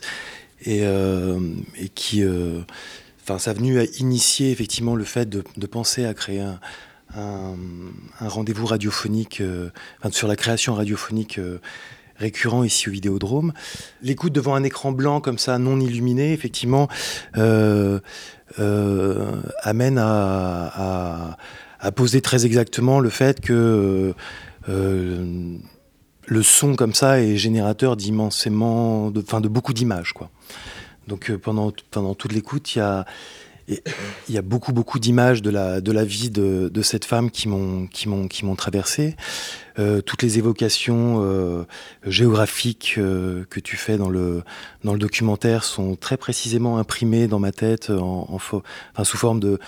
et, 0.61 0.85
qui, 1.93 2.23
enfin, 3.21 3.37
ça 3.37 3.51
a 3.51 3.53
venu 3.53 3.79
à 3.79 3.83
initier 3.99 4.51
effectivement 4.51 4.95
le 4.95 5.03
fait 5.03 5.27
de, 5.27 5.67
penser 5.67 6.05
à 6.05 6.13
créer 6.13 6.41
un 7.13 7.57
rendez-vous 8.21 8.65
radiophonique, 8.65 9.43
sur 10.11 10.27
la 10.29 10.37
création 10.37 10.75
radiophonique 10.75 11.37
récurrent 12.21 12.63
ici 12.63 12.87
au 12.87 12.91
Vidéodrome. 12.91 13.51
L'écoute 14.01 14.31
devant 14.31 14.55
un 14.55 14.63
écran 14.63 14.91
blanc 14.91 15.19
comme 15.19 15.37
ça, 15.37 15.57
non 15.57 15.79
illuminé, 15.79 16.31
effectivement, 16.31 16.87
euh, 17.37 17.99
euh, 18.59 19.41
amène 19.63 19.97
à, 19.97 21.37
poser 21.95 22.21
très 22.21 22.45
exactement 22.45 22.99
le 22.99 23.09
fait 23.09 23.41
que 23.41 24.13
euh, 24.69 25.57
le 26.27 26.43
son 26.43 26.75
comme 26.75 26.93
ça 26.93 27.19
est 27.19 27.35
générateur 27.37 27.97
d'immensément, 27.97 29.09
de, 29.09 29.21
enfin 29.21 29.41
de 29.41 29.47
beaucoup 29.47 29.73
d'images, 29.73 30.13
quoi. 30.13 30.29
Donc 31.07 31.31
pendant, 31.37 31.73
pendant 31.89 32.13
toute 32.13 32.31
l'écoute, 32.31 32.75
il 32.75 32.79
y 32.79 32.81
a 32.81 33.05
il 33.67 33.79
y 34.29 34.37
a 34.37 34.41
beaucoup 34.41 34.73
beaucoup 34.73 34.99
d'images 34.99 35.41
de 35.41 35.49
la 35.49 35.81
de 35.81 35.91
la 35.91 36.03
vie 36.03 36.29
de, 36.29 36.69
de 36.73 36.81
cette 36.81 37.05
femme 37.05 37.31
qui 37.31 37.47
m'ont 37.47 38.55
traversé. 38.55 39.15
Euh, 39.79 40.01
toutes 40.01 40.21
les 40.21 40.37
évocations 40.37 41.21
euh, 41.23 41.63
géographiques 42.05 42.95
euh, 42.97 43.45
que 43.49 43.59
tu 43.61 43.77
fais 43.77 43.97
dans 43.97 44.09
le 44.09 44.43
dans 44.83 44.91
le 44.91 44.99
documentaire 44.99 45.63
sont 45.63 45.95
très 45.95 46.17
précisément 46.17 46.77
imprimées 46.77 47.27
dans 47.27 47.39
ma 47.39 47.53
tête 47.53 47.89
en, 47.89 48.27
en 48.29 49.03
sous 49.03 49.17
forme 49.17 49.39
de 49.39 49.59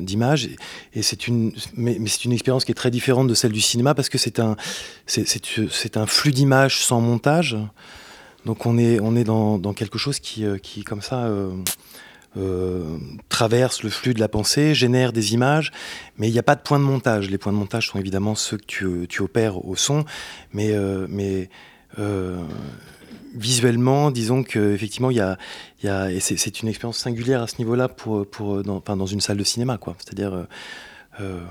d'images. 0.00 0.48
Et, 0.94 1.02
une 1.26 1.52
mais, 1.76 1.96
mais 1.98 2.08
c'est 2.08 2.24
une 2.24 2.32
expérience 2.32 2.64
qui 2.64 2.72
est 2.72 2.76
très 2.76 2.90
différente 2.90 3.26
de 3.26 3.34
celle 3.34 3.52
du 3.52 3.60
cinéma 3.60 3.94
parce 3.94 4.08
que 4.08 4.18
c'est 4.18 4.38
un 4.38 4.56
un 5.96 6.06
flux 6.06 6.32
d'images 6.32 6.78
sans 6.80 7.00
montage. 7.00 7.56
Donc 8.44 8.64
on 8.64 8.78
est 8.78 9.00
on 9.00 9.16
est 9.16 9.24
dans, 9.24 9.58
dans 9.58 9.72
quelque 9.72 9.98
chose 9.98 10.20
qui 10.20 10.44
qui 10.62 10.84
comme 10.84 11.02
ça 11.02 11.28
euh, 12.36 12.40
euh, 12.40 12.98
traverse 13.28 13.82
le 13.82 13.90
flux 13.90 14.14
de 14.14 14.20
la 14.20 14.28
pensée, 14.28 14.74
génère 14.74 15.12
des 15.12 15.34
images, 15.34 15.72
mais 16.18 16.28
il 16.28 16.32
n'y 16.32 16.38
a 16.38 16.42
pas 16.42 16.54
de 16.54 16.60
point 16.60 16.78
de 16.78 16.84
montage. 16.84 17.30
Les 17.30 17.38
points 17.38 17.52
de 17.52 17.58
montage 17.58 17.88
sont 17.88 17.98
évidemment 17.98 18.34
ceux 18.34 18.56
que 18.56 18.64
tu, 18.64 19.06
tu 19.08 19.22
opères 19.22 19.64
au 19.66 19.76
son, 19.76 20.04
mais, 20.52 20.72
euh, 20.72 21.06
euh, 21.98 22.42
visuellement, 23.34 24.10
disons 24.10 24.42
qu'effectivement, 24.42 25.10
il 25.10 25.16
y 25.16 25.88
a, 25.88 26.20
c'est 26.20 26.62
une 26.62 26.68
expérience 26.68 26.98
singulière 26.98 27.42
à 27.42 27.46
ce 27.46 27.58
niveau-là 27.58 27.88
pour, 27.88 28.62
dans, 28.62 29.06
une 29.06 29.20
salle 29.20 29.36
de 29.36 29.44
cinéma, 29.44 29.78
quoi. 29.78 29.96
C'est-à-dire 29.98 30.46
euh, 31.20 31.44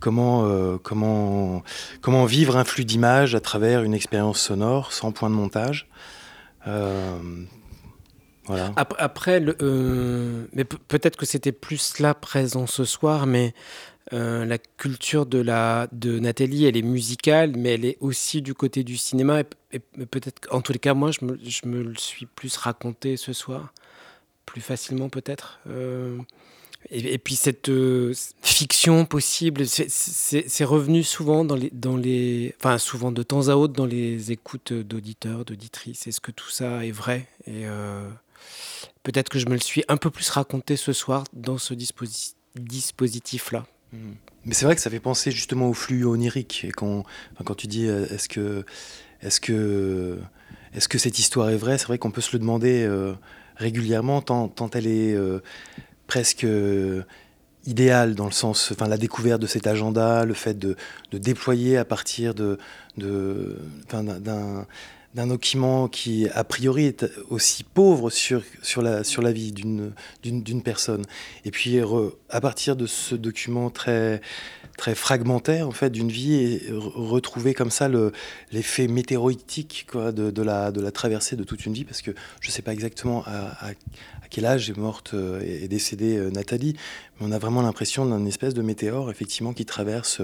comment, 0.00 0.44
euh, 0.46 2.26
vivre 2.26 2.56
un 2.56 2.64
flux 2.64 2.84
d'images 2.84 3.34
à 3.34 3.40
travers 3.40 3.82
une 3.82 3.94
expérience 3.94 4.40
sonore 4.40 4.92
sans 4.92 5.12
point 5.12 5.30
de 5.30 5.34
montage. 5.34 5.88
Euh, 6.66 7.18
Après, 8.76 9.42
euh, 9.62 10.46
mais 10.52 10.64
peut-être 10.64 11.16
que 11.16 11.26
c'était 11.26 11.52
plus 11.52 11.98
là 11.98 12.14
présent 12.14 12.66
ce 12.66 12.84
soir, 12.84 13.26
mais 13.26 13.54
euh, 14.12 14.44
la 14.44 14.58
culture 14.58 15.26
de, 15.26 15.38
la, 15.38 15.88
de 15.92 16.18
Nathalie, 16.18 16.66
elle 16.66 16.76
est 16.76 16.82
musicale, 16.82 17.54
mais 17.56 17.74
elle 17.74 17.84
est 17.84 17.98
aussi 18.00 18.42
du 18.42 18.54
côté 18.54 18.84
du 18.84 18.96
cinéma. 18.96 19.42
Et, 19.72 19.78
peut-être, 19.78 20.52
en 20.54 20.60
tous 20.60 20.72
les 20.72 20.78
cas, 20.78 20.94
moi, 20.94 21.10
je 21.10 21.24
me, 21.24 21.38
je 21.42 21.66
me 21.66 21.82
le 21.82 21.96
suis 21.96 22.26
plus 22.26 22.56
raconté 22.56 23.16
ce 23.16 23.32
soir, 23.32 23.72
plus 24.44 24.60
facilement 24.60 25.08
peut-être. 25.08 25.58
Euh, 25.68 26.16
et, 26.90 27.14
et, 27.14 27.18
puis 27.18 27.34
cette 27.34 27.68
fiction 28.42 29.06
possible, 29.06 29.66
c'est 29.66 30.64
revenu 30.64 31.02
souvent 31.02 31.44
dans 31.44 31.56
les, 31.56 31.70
dans 31.70 31.96
les, 31.96 32.54
enfin 32.60 32.78
souvent 32.78 33.10
de 33.10 33.24
temps 33.24 33.48
à 33.48 33.56
autre 33.56 33.72
dans 33.72 33.86
les 33.86 34.30
écoutes 34.30 34.72
d'auditeurs, 34.72 35.44
d'auditrices. 35.44 36.06
Est-ce 36.06 36.20
que 36.20 36.30
tout 36.30 36.50
ça 36.50 36.86
est 36.86 36.92
vrai 36.92 37.26
et 37.48 37.66
peut-être 39.02 39.28
que 39.28 39.38
je 39.38 39.46
me 39.46 39.54
le 39.54 39.60
suis 39.60 39.84
un 39.88 39.96
peu 39.96 40.10
plus 40.10 40.28
raconté 40.30 40.76
ce 40.76 40.92
soir 40.92 41.24
dans 41.32 41.58
ce 41.58 41.74
disposi 41.74 42.34
dispositif-là. 42.56 43.66
Mmh. 43.92 44.12
Mais 44.46 44.54
c'est 44.54 44.64
vrai 44.64 44.76
que 44.76 44.80
ça 44.80 44.90
fait 44.90 45.00
penser 45.00 45.30
justement 45.30 45.68
au 45.68 45.74
flux 45.74 46.04
onirique. 46.04 46.68
Quand, 46.76 47.04
tu 47.56 47.66
dis 47.66 47.86
euh, 47.86 48.06
est-ce 48.08 49.40
que, 49.40 50.18
cette 50.98 51.18
histoire 51.18 51.50
est 51.50 51.56
vraie, 51.56 51.78
c'est 51.78 51.86
vrai 51.86 51.98
qu'on 51.98 52.12
peut 52.12 52.20
se 52.20 52.32
le 52.32 52.38
demander 52.38 52.84
euh, 52.84 53.12
régulièrement, 53.56 54.22
tant, 54.22 54.48
tant 54.48 54.70
elle 54.70 54.86
est 54.86 55.14
euh, 55.14 55.40
presque 56.06 56.46
idéale 57.66 58.14
dans 58.14 58.26
le 58.26 58.32
sens, 58.32 58.70
enfin 58.70 58.86
la 58.86 58.96
découverte 58.96 59.42
de 59.42 59.48
cet 59.48 59.66
agenda, 59.66 60.24
le 60.24 60.34
fait 60.34 60.56
de, 60.56 60.76
déployer 61.12 61.76
à 61.76 61.84
partir 61.84 62.32
de, 62.32 62.58
d'un 62.96 64.66
d'un 65.16 65.28
document 65.28 65.88
qui, 65.88 66.28
a 66.34 66.44
priori, 66.44 66.84
est 66.84 67.06
aussi 67.30 67.64
pauvre 67.64 68.10
sur, 68.10 68.42
sur, 68.62 68.82
la, 68.82 69.02
sur 69.02 69.22
la 69.22 69.32
vie 69.32 69.50
d'une 69.50 70.62
personne. 70.62 71.06
Et 71.46 71.50
puis, 71.50 71.80
à 72.28 72.40
partir 72.42 72.76
de 72.76 72.86
ce 72.86 73.14
document 73.14 73.70
très, 73.70 74.20
très 74.76 74.94
fragmentaire, 74.94 75.66
en 75.66 75.72
fait, 75.72 75.88
d'une 75.88 76.10
vie, 76.10 76.34
et 76.34 76.62
retrouver 76.70 77.54
comme 77.54 77.70
ça 77.70 77.88
l'effet 78.52 78.88
météoroïtique 78.88 79.86
quoi, 79.90 80.12
de, 80.12 80.30
de, 80.30 80.42
la, 80.42 80.70
de 80.70 80.82
la 80.82 80.90
traversée 80.90 81.34
de 81.34 81.44
toute 81.44 81.64
une 81.64 81.72
vie, 81.72 81.84
parce 81.84 82.02
que 82.02 82.10
je 82.42 82.48
ne 82.48 82.52
sais 82.52 82.60
pas 82.60 82.74
exactement 82.74 83.24
à, 83.26 83.70
quel 84.28 84.44
âge 84.44 84.68
est 84.68 84.76
morte 84.76 85.14
euh, 85.14 85.40
et 85.42 85.64
est 85.64 85.68
décédée 85.68 86.18
euh, 86.18 86.30
Nathalie, 86.30 86.76
mais 87.18 87.26
on 87.28 87.32
a 87.32 87.38
vraiment 87.38 87.62
l'impression 87.62 88.04
d'un 88.04 88.26
espèce 88.26 88.52
de 88.52 88.62
météore, 88.62 89.10
effectivement, 89.10 89.54
qui 89.54 89.64
traverse... 89.64 90.20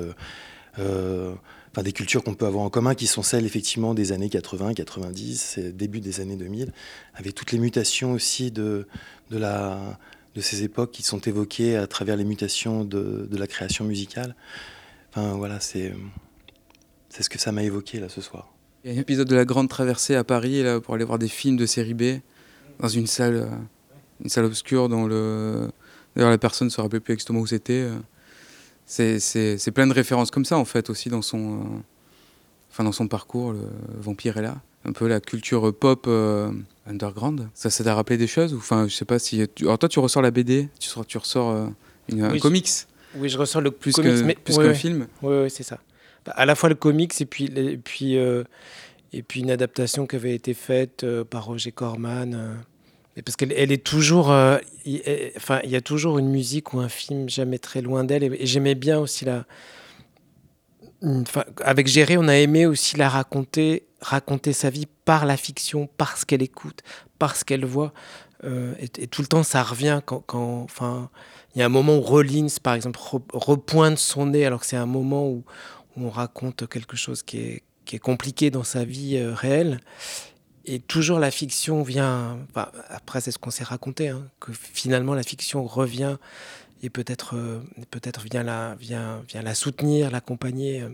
Euh, 0.78 1.32
enfin, 1.73 1.82
des 1.82 1.93
cultures 1.93 2.23
qu'on 2.23 2.35
peut 2.35 2.47
avoir 2.47 2.62
en 2.65 2.70
commun, 2.70 2.94
qui 2.94 3.07
sont 3.07 3.23
celles 3.23 3.44
effectivement 3.44 3.94
des 3.94 4.12
années 4.12 4.28
80, 4.28 4.74
90, 4.74 5.59
début 5.74 6.01
des 6.01 6.20
années 6.20 6.36
2000, 6.36 6.73
avec 7.15 7.35
toutes 7.35 7.53
les 7.53 7.59
mutations 7.59 8.12
aussi 8.12 8.51
de, 8.51 8.86
de, 9.31 10.40
ces 10.40 10.62
époques 10.62 10.93
qui 10.93 11.03
sont 11.03 11.20
évoquées 11.20 11.77
à 11.77 11.86
travers 11.86 12.16
les 12.16 12.24
mutations 12.24 12.85
de, 12.85 13.27
de 13.31 13.36
la 13.36 13.47
création 13.47 13.85
musicale. 13.85 14.35
Enfin 15.11 15.35
voilà, 15.35 15.61
c'est 15.61 15.93
ce 17.11 17.28
que 17.28 17.39
ça 17.39 17.53
m'a 17.53 17.62
évoqué 17.62 18.01
là 18.01 18.09
ce 18.09 18.20
soir. 18.20 18.53
Il 18.85 18.90
y 18.90 18.94
a 18.94 18.99
un 18.99 19.01
épisode 19.01 19.28
de 19.28 19.36
la 19.36 19.44
Grande 19.44 19.69
Traversée 19.69 20.16
à 20.16 20.24
Paris 20.24 20.62
là, 20.62 20.81
pour 20.81 20.94
aller 20.94 21.05
voir 21.05 21.19
des 21.19 21.28
films 21.28 21.57
de 21.57 21.66
série 21.66 21.94
B 21.94 22.20
dans 22.81 22.89
une 22.89 23.07
salle, 23.07 23.36
euh, 23.36 23.57
une 24.23 24.28
salle 24.28 24.44
obscure 24.44 24.89
dont 24.89 25.07
le 25.07 25.70
la 26.16 26.36
personne 26.39 26.66
ne 26.66 26.70
se 26.70 26.81
rappelait 26.81 27.01
plus 27.01 27.15
exactement 27.15 27.40
où 27.40 27.47
c'était. 27.47 27.89
C'est 28.86 29.70
plein 29.72 29.86
de 29.86 29.92
références 29.92 30.30
comme 30.30 30.44
ça 30.44 30.59
en 30.59 30.64
fait 30.64 30.90
aussi 30.90 31.09
dans 31.09 31.22
son, 31.22 31.60
euh, 31.60 31.64
enfin 32.70 32.84
dans 32.84 32.92
son 32.92 33.09
parcours. 33.09 33.52
Le 33.52 33.60
vampire 34.00 34.36
est 34.36 34.42
là, 34.42 34.60
un 34.84 34.92
peu 34.92 35.09
la 35.09 35.20
culture 35.20 35.74
pop 35.74 36.04
euh, 36.09 36.50
underground. 36.86 37.48
Ça, 37.54 37.70
ça 37.70 37.84
t'a 37.84 37.94
rappelé 37.94 38.16
des 38.16 38.26
choses 38.26 38.54
ou 38.54 38.59
enfin 38.59 38.86
je 38.88 38.94
sais 38.94 39.04
pas 39.04 39.18
si. 39.18 39.46
Alors 39.60 39.78
toi 39.78 39.88
tu 39.88 39.98
ressors 39.98 40.22
la 40.22 40.30
BD, 40.30 40.68
tu 40.78 40.88
ressors, 40.88 41.06
tu 41.06 41.18
ressors 41.18 41.50
euh, 41.50 41.66
une, 42.09 42.22
un 42.22 42.38
comics. 42.38 42.68
Oui, 43.16 43.28
je 43.28 43.38
ressors 43.38 43.60
le 43.60 43.70
plus 43.70 43.92
comics, 43.92 44.24
mais 44.24 44.34
plus 44.34 44.56
qu'un 44.56 44.74
film. 44.74 45.06
Oui, 45.22 45.42
oui, 45.42 45.50
c'est 45.50 45.62
ça. 45.62 45.78
Bah, 46.24 46.32
à 46.36 46.46
la 46.46 46.54
fois 46.54 46.68
le 46.68 46.74
comics 46.74 47.20
et 47.20 47.26
puis 47.26 47.46
et 47.46 47.76
puis 47.76 48.14
et 48.14 49.22
puis 49.22 49.40
une 49.40 49.50
adaptation 49.50 50.06
qui 50.06 50.16
avait 50.16 50.34
été 50.34 50.54
faite 50.54 51.04
par 51.30 51.46
Roger 51.46 51.72
Corman 51.72 52.56
parce 53.20 53.36
qu'elle 53.36 53.52
elle 53.52 53.72
est 53.72 53.84
toujours, 53.84 54.30
euh, 54.30 54.56
enfin, 55.36 55.60
il 55.64 55.70
y 55.70 55.76
a 55.76 55.82
toujours 55.82 56.18
une 56.18 56.30
musique 56.30 56.72
ou 56.72 56.80
un 56.80 56.89
film 56.89 57.28
jamais 57.28 57.59
très 57.59 57.82
loin 57.82 58.05
d'elle. 58.05 58.24
Et, 58.24 58.47
j'aimais 58.47 58.74
bien 58.74 58.98
aussi 58.98 59.26
la. 59.26 59.44
Avec 61.62 61.89
Géré, 61.89 62.16
on 62.16 62.28
a 62.28 62.36
aimé 62.36 62.64
aussi 62.64 62.97
la 62.97 63.09
raconter, 63.09 63.86
raconter 64.01 64.52
sa 64.52 64.70
vie 64.70 64.86
par 65.05 65.26
la 65.26 65.36
fiction, 65.36 65.89
parce 65.98 66.24
qu'elle 66.24 66.43
écoute, 66.43 66.80
parce 67.18 67.44
qu'elle 67.44 67.66
voit. 67.66 67.93
Euh, 68.44 68.74
et, 68.78 69.06
tout 69.09 69.20
le 69.20 69.28
temps, 69.28 69.43
ça 69.43 69.62
revient 69.62 70.01
quand, 70.05 70.24
enfin, 70.62 71.10
il 71.55 71.59
y 71.59 71.62
a 71.62 71.66
un 71.66 71.68
moment 71.68 71.97
où 71.97 72.01
Rollins, 72.01 72.47
par 72.62 72.74
exemple, 72.74 72.98
repointe 73.32 73.98
son 73.98 74.26
nez, 74.26 74.47
alors 74.47 74.60
que 74.60 74.66
c'est 74.66 74.76
un 74.76 74.86
moment 74.86 75.28
où, 75.28 75.44
on 75.94 76.09
raconte 76.09 76.66
quelque 76.68 76.97
chose 76.97 77.22
qui 77.22 77.39
est, 77.39 77.62
qui 77.84 77.97
est 77.97 77.98
compliqué 77.98 78.51
dans 78.51 78.64
sa 78.64 78.82
vie 78.82 79.18
euh, 79.18 79.34
réelle 79.34 79.78
et 80.64 80.78
toujours 80.78 81.18
la 81.18 81.30
fiction 81.30 81.82
vient. 81.82 82.39
après, 82.89 83.20
c'est 83.20 83.30
ce 83.30 83.39
qu'on 83.39 83.51
s'est 83.51 83.64
raconté, 83.64 84.09
hein, 84.09 84.26
que 84.40 84.52
finalement 84.52 85.14
la 85.14 85.22
fiction 85.22 85.64
revient 85.64 86.16
et 86.82 86.90
peut-être 86.90 87.36
euh, 87.36 87.60
peut-être 87.90 88.22
vient 88.22 88.43
la 88.43 88.74
vient 88.74 89.22
vient 89.28 89.43
la 89.43 89.55
soutenir, 89.55 90.10
l'accompagner. 90.10 90.82
Euh, 90.82 90.89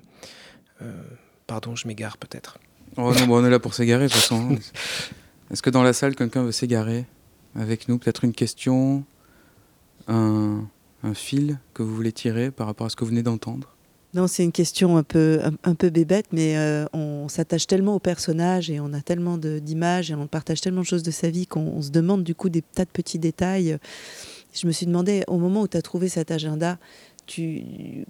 euh, 0.83 1.03
pardon, 1.47 1.75
je 1.75 1.89
m'égare 1.89 2.19
peut-être. 2.19 2.59
Oh 2.97 3.13
non, 3.15 3.35
on 3.35 3.45
est 3.45 3.51
là 3.51 3.59
pour 3.59 3.75
s'égarer 3.75 4.09
de 4.09 4.13
toute 4.13 4.21
façon. 4.21 4.53
Hein. 4.53 4.59
Est-ce 5.51 5.63
que 5.63 5.71
dans 5.71 5.83
la 5.83 5.93
salle 5.93 6.15
quelqu'un 6.15 6.43
veut 6.43 6.53
s'égarer 6.53 7.07
avec 7.55 7.89
nous? 7.89 7.99
Peut-être 7.99 8.25
une 8.25 8.35
question, 8.35 9.05
un 10.09 10.67
fil 11.15 11.59
que 11.75 11.83
vous 11.83 11.95
voulez 11.95 12.13
tirer 12.13 12.51
par 12.51 12.67
rapport 12.67 12.87
à 12.87 12.91
ce 12.91 12.97
que 12.97 13.05
vous 13.05 13.11
venez 13.11 13.23
d'entendre? 13.23 13.78
Non, 14.15 14.27
c'est 14.27 14.43
une 14.43 14.53
question 14.53 14.97
un 14.97 15.03
peu, 15.03 15.41
un, 15.65 15.75
peu 15.75 15.91
bébête, 15.91 16.27
mais 16.33 16.57
euh, 16.57 16.87
on 16.95 17.29
s'attache 17.29 17.67
tellement 17.67 17.97
au 17.97 17.99
personnage 17.99 18.71
et 18.71 18.81
on 18.81 18.95
a 18.95 19.03
tellement 19.03 19.37
d'images 19.37 20.11
et 20.11 20.15
on 20.15 20.27
partage 20.27 20.63
tellement 20.63 20.81
de 20.81 20.87
choses 20.87 21.03
de 21.03 21.11
sa 21.11 21.29
vie 21.29 21.47
qu'on 21.47 21.83
se 21.83 21.91
demande 21.91 22.25
du 22.25 22.35
coup 22.35 22.49
des 22.49 22.63
tas 22.63 22.87
de 22.87 22.91
petits 22.91 23.19
détails. 23.19 23.79
Je 24.55 24.67
me 24.67 24.73
suis 24.73 24.87
demandé, 24.87 25.25
au 25.27 25.37
moment 25.37 25.63
où 25.63 25.69
tu 25.69 25.77
as 25.77 25.83
trouvé 25.83 26.09
cet 26.09 26.31
agenda, 26.31 26.79
tu, 27.27 27.63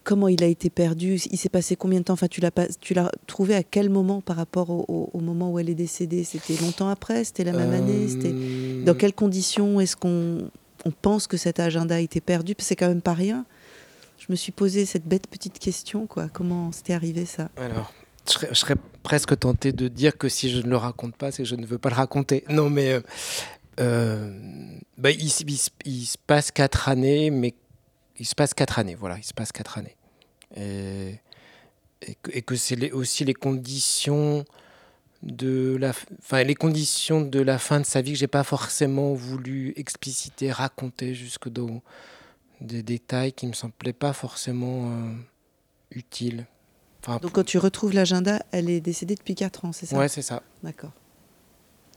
comment 0.05 0.29
il 0.29 0.45
a 0.45 0.47
été 0.47 0.71
perdu? 0.71 1.21
Il 1.33 1.37
s'est 1.37 1.49
passé 1.49 1.75
combien 1.75 1.99
de 1.99 2.05
temps? 2.05 2.13
Enfin, 2.13 2.29
tu 2.29 2.41
l'as 2.41 3.11
trouvé 3.27 3.57
à 3.57 3.65
quel 3.65 3.91
moment 3.91 4.21
par 4.21 4.37
rapport 4.37 4.71
au, 4.71 5.21
moment 5.21 5.51
où 5.51 5.59
elle 5.59 5.69
est 5.69 5.75
décédée? 5.75 6.23
C'était 6.23 6.57
longtemps 6.63 6.89
après? 6.89 7.25
C'était 7.25 7.43
la 7.43 7.53
même 7.53 7.73
année? 7.73 8.07
Euh, 8.25 8.85
dans 8.85 8.95
quelles 8.95 9.15
conditions 9.15 9.81
est-ce 9.81 9.97
qu'on 9.97 10.49
on 10.85 10.91
pense 10.93 11.27
que 11.27 11.37
cet 11.37 11.59
agenda 11.59 11.97
a 11.97 11.99
été 11.99 12.21
perdu? 12.21 12.55
C'est 12.59 12.77
quand 12.77 12.87
même 12.87 13.03
pas 13.03 13.15
rien 13.15 13.45
me 14.29 14.37
suis 14.37 14.53
posé 14.53 14.87
cette 14.87 15.07
bête 15.07 15.27
petite 15.27 15.59
question, 15.59 16.07
quoi. 16.07 16.29
Comment 16.29 16.73
c'était 16.73 16.95
arrivé 16.95 17.25
ça? 17.25 17.51
Alors, 17.57 17.93
je 18.27 18.55
serais, 18.55 18.77
presque 19.03 19.39
tenté 19.39 19.73
de 19.73 19.89
dire 19.89 20.17
que 20.17 20.29
si 20.29 20.51
je 20.51 20.59
ne 20.59 20.69
le 20.69 20.77
raconte 20.77 21.17
pas, 21.17 21.31
c'est 21.33 21.43
que 21.43 21.49
je 21.49 21.55
ne 21.55 21.67
veux 21.67 21.79
pas 21.79 21.89
le 21.89 21.95
raconter. 21.95 22.45
Non, 22.49 22.69
mais 22.69 22.93
euh, 22.93 23.01
euh, 23.81 24.79
bah, 24.99 25.11
il, 25.11 25.31
se 25.31 26.19
passe 26.27 26.51
quatre 26.51 26.89
années, 26.89 27.31
mais 27.31 27.55
il 28.19 28.27
se 28.27 28.35
passe 28.35 28.55
quatre 28.55 28.79
années, 28.79 28.95
voilà, 28.95 29.17
il 29.19 29.25
se 29.25 29.35
passe 29.35 29.53
quatre 29.53 29.79
années. 29.79 29.97
Et, 30.57 31.15
et 32.33 32.43
que, 32.43 32.57
c'est 32.57 32.93
aussi 32.93 33.25
les 33.25 33.35
conditions 33.35 34.45
de 35.23 35.77
la, 35.81 35.93
enfin 36.21 36.45
les 36.45 36.55
conditions 36.55 37.21
de 37.21 37.41
la 37.41 37.59
fin 37.59 37.81
de 37.81 37.87
sa 37.87 38.03
vie 38.03 38.13
que 38.13 38.19
j'ai 38.19 38.29
pas 38.29 38.45
forcément 38.45 39.15
voulu 39.15 39.73
expliciter, 39.77 40.53
raconter 40.53 41.15
jusque 41.15 41.49
dans 41.49 41.83
des 42.61 42.83
détails 42.83 43.33
qui 43.33 43.47
me 43.47 43.53
semblaient 43.53 43.93
pas 43.93 44.13
forcément 44.13 44.91
euh, 44.91 45.13
utiles. 45.91 46.47
Donc 47.07 47.33
quand 47.33 47.45
tu 47.45 47.59
retrouves 47.59 47.95
l'agenda, 47.95 48.43
elle 48.51 48.69
est 48.69 48.81
décédée 48.81 49.15
depuis 49.15 49.35
4 49.35 49.65
ans, 49.65 49.73
c'est 49.73 49.87
ça? 49.87 49.97
Ouais, 49.97 50.09
c'est 50.09 50.23
ça. 50.23 50.43
D'accord. 50.63 50.93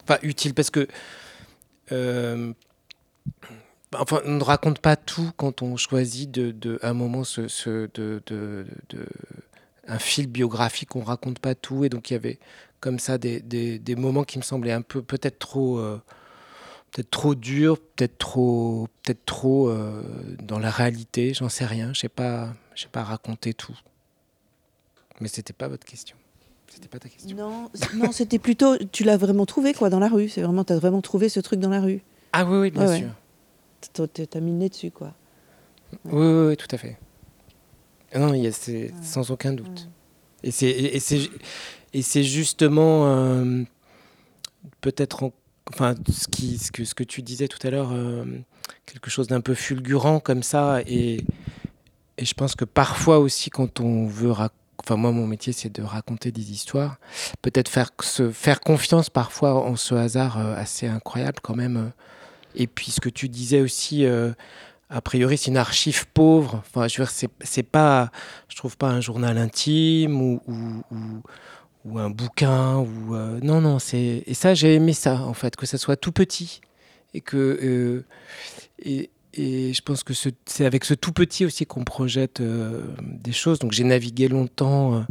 Enfin, 0.03 0.17
utile 0.21 0.53
parce 0.53 0.69
que... 0.69 0.87
Euh, 1.91 2.53
enfin, 3.93 4.21
on 4.25 4.35
ne 4.37 4.43
raconte 4.43 4.79
pas 4.79 4.95
tout 4.95 5.31
quand 5.35 5.61
on 5.61 5.75
choisit 5.75 6.31
de, 6.31 6.51
de 6.51 6.79
un 6.81 6.93
moment 6.93 7.23
ce, 7.23 7.47
ce 7.47 7.89
de, 7.93 8.21
de, 8.27 8.65
de, 8.89 9.05
un 9.87 9.99
fil 9.99 10.27
biographique, 10.27 10.95
on 10.95 11.01
raconte 11.01 11.39
pas 11.39 11.55
tout. 11.55 11.83
Et 11.83 11.89
donc 11.89 12.09
il 12.09 12.13
y 12.13 12.15
avait 12.17 12.39
comme 12.79 12.99
ça 12.99 13.17
des, 13.17 13.41
des, 13.41 13.79
des 13.79 13.95
moments 13.95 14.23
qui 14.23 14.37
me 14.37 14.43
semblaient 14.43 14.71
un 14.71 14.81
peu 14.81 15.01
peut-être 15.01 15.39
trop... 15.39 15.79
Euh, 15.79 16.01
peut-être 16.91 17.09
trop 17.09 17.35
dur, 17.35 17.79
peut-être 17.79 18.17
trop, 18.17 18.87
peut-être 19.03 19.25
trop 19.25 19.69
euh, 19.69 20.03
dans 20.43 20.59
la 20.59 20.69
réalité, 20.69 21.33
j'en 21.33 21.49
sais 21.49 21.65
rien. 21.65 21.93
Je 21.93 22.01
sais 22.01 22.09
pas, 22.09 22.53
j'ai 22.75 22.87
pas 22.87 23.03
raconté 23.03 23.53
tout. 23.53 23.77
Mais 25.19 25.27
c'était 25.27 25.53
pas 25.53 25.67
votre 25.67 25.85
question. 25.85 26.15
C'était 26.67 26.87
pas 26.87 26.99
ta 26.99 27.09
question. 27.09 27.35
Non, 27.35 27.69
non, 27.95 28.11
c'était 28.11 28.39
plutôt, 28.39 28.77
tu 28.91 29.03
l'as 29.03 29.17
vraiment 29.17 29.45
trouvé 29.45 29.73
quoi 29.73 29.89
dans 29.89 29.99
la 29.99 30.07
rue. 30.07 30.29
C'est 30.29 30.41
vraiment, 30.41 30.63
t'as 30.63 30.77
vraiment 30.77 31.01
trouvé 31.01 31.29
ce 31.29 31.39
truc 31.39 31.59
dans 31.59 31.69
la 31.69 31.81
rue. 31.81 32.01
Ah 32.33 32.45
oui, 32.45 32.57
oui, 32.57 32.71
bien 32.71 32.95
sûr. 32.95 33.07
Ouais. 33.07 34.07
T'as 34.07 34.39
mis 34.39 34.51
le 34.51 34.57
nez 34.57 34.69
dessus 34.69 34.91
quoi. 34.91 35.13
Oui, 36.05 36.25
oui, 36.25 36.47
oui, 36.47 36.57
tout 36.57 36.67
à 36.71 36.77
fait. 36.77 36.97
Non, 38.15 38.33
il 38.33 38.43
y 38.43 38.47
a, 38.47 38.51
c'est 38.51 38.93
sans 39.01 39.31
aucun 39.31 39.53
doute. 39.53 39.89
Et 40.43 40.51
c'est, 40.51 40.69
et, 40.69 40.99
c'est, 40.99 41.29
et 41.93 42.01
c'est 42.01 42.23
justement 42.23 43.05
euh, 43.05 43.63
peut-être 44.81 45.23
en 45.23 45.33
enfin, 45.73 45.95
ce, 46.09 46.93
que, 46.93 47.03
tu 47.03 47.21
disais 47.21 47.47
tout 47.47 47.65
à 47.65 47.69
l'heure, 47.69 47.91
euh, 47.91 48.25
quelque 48.85 49.09
chose 49.09 49.27
d'un 49.27 49.41
peu 49.41 49.53
fulgurant 49.53 50.19
comme 50.19 50.43
ça. 50.43 50.81
Et, 50.87 51.23
je 52.21 52.33
pense 52.33 52.55
que 52.55 52.65
parfois 52.65 53.19
aussi, 53.19 53.49
quand 53.49 53.79
on 53.79 54.05
veut 54.05 54.31
Enfin, 54.83 54.95
moi, 54.95 55.11
mon 55.11 55.27
métier, 55.27 55.53
c'est 55.53 55.69
de 55.69 55.83
raconter 55.83 56.31
des 56.31 56.51
histoires. 56.51 56.97
Peut-être 57.43 57.69
faire, 57.69 57.91
confiance 58.61 59.11
parfois 59.11 59.53
en 59.53 59.75
ce 59.75 59.93
hasard 59.93 60.39
euh, 60.39 60.55
assez 60.55 60.87
incroyable 60.87 61.37
quand 61.43 61.55
même. 61.55 61.91
Et 62.55 62.65
puis, 62.65 62.89
ce 62.91 62.99
que 62.99 63.09
tu 63.09 63.29
disais 63.29 63.61
aussi, 63.61 64.05
euh, 64.05 64.31
a 64.89 65.01
priori, 65.01 65.37
c'est 65.37 65.51
une 65.51 65.57
archive 65.57 66.07
pauvre. 66.07 66.63
Enfin, 66.67 66.87
je 66.87 67.01
veux 67.01 67.07
dire, 67.07 67.29
c'est 67.41 67.63
pas, 67.63 68.11
je 68.49 68.55
trouve 68.55 68.75
pas 68.75 68.89
un 68.89 69.01
journal 69.01 69.37
intime 69.37 70.19
ou, 70.19 70.41
ou, 70.47 70.83
ou 70.91 71.21
ou 71.85 71.99
un 71.99 72.09
bouquin 72.09 72.77
ou 72.77 73.15
euh, 73.15 73.39
non 73.41 73.61
non 73.61 73.79
c'est 73.79 74.23
et 74.25 74.33
ça 74.33 74.53
j'ai 74.53 74.75
aimé 74.75 74.93
ça 74.93 75.21
en 75.21 75.33
fait 75.33 75.55
que 75.55 75.65
ça 75.65 75.77
soit 75.77 75.95
tout 75.95 76.11
petit 76.11 76.61
et 77.13 77.21
que 77.21 77.37
euh, 77.37 78.05
et, 78.83 79.09
je 79.33 79.81
pense 79.81 80.03
que 80.03 80.13
c'est 80.13 80.65
avec 80.65 80.83
ce 80.83 80.93
tout 80.93 81.13
petit 81.13 81.45
aussi 81.45 81.65
qu'on 81.65 81.85
projette 81.85 82.41
euh, 82.41 82.83
des 83.01 83.31
choses. 83.31 83.59
Donc 83.59 83.71
j'ai 83.71 83.85
navigué 83.85 84.27
longtemps 84.27 85.05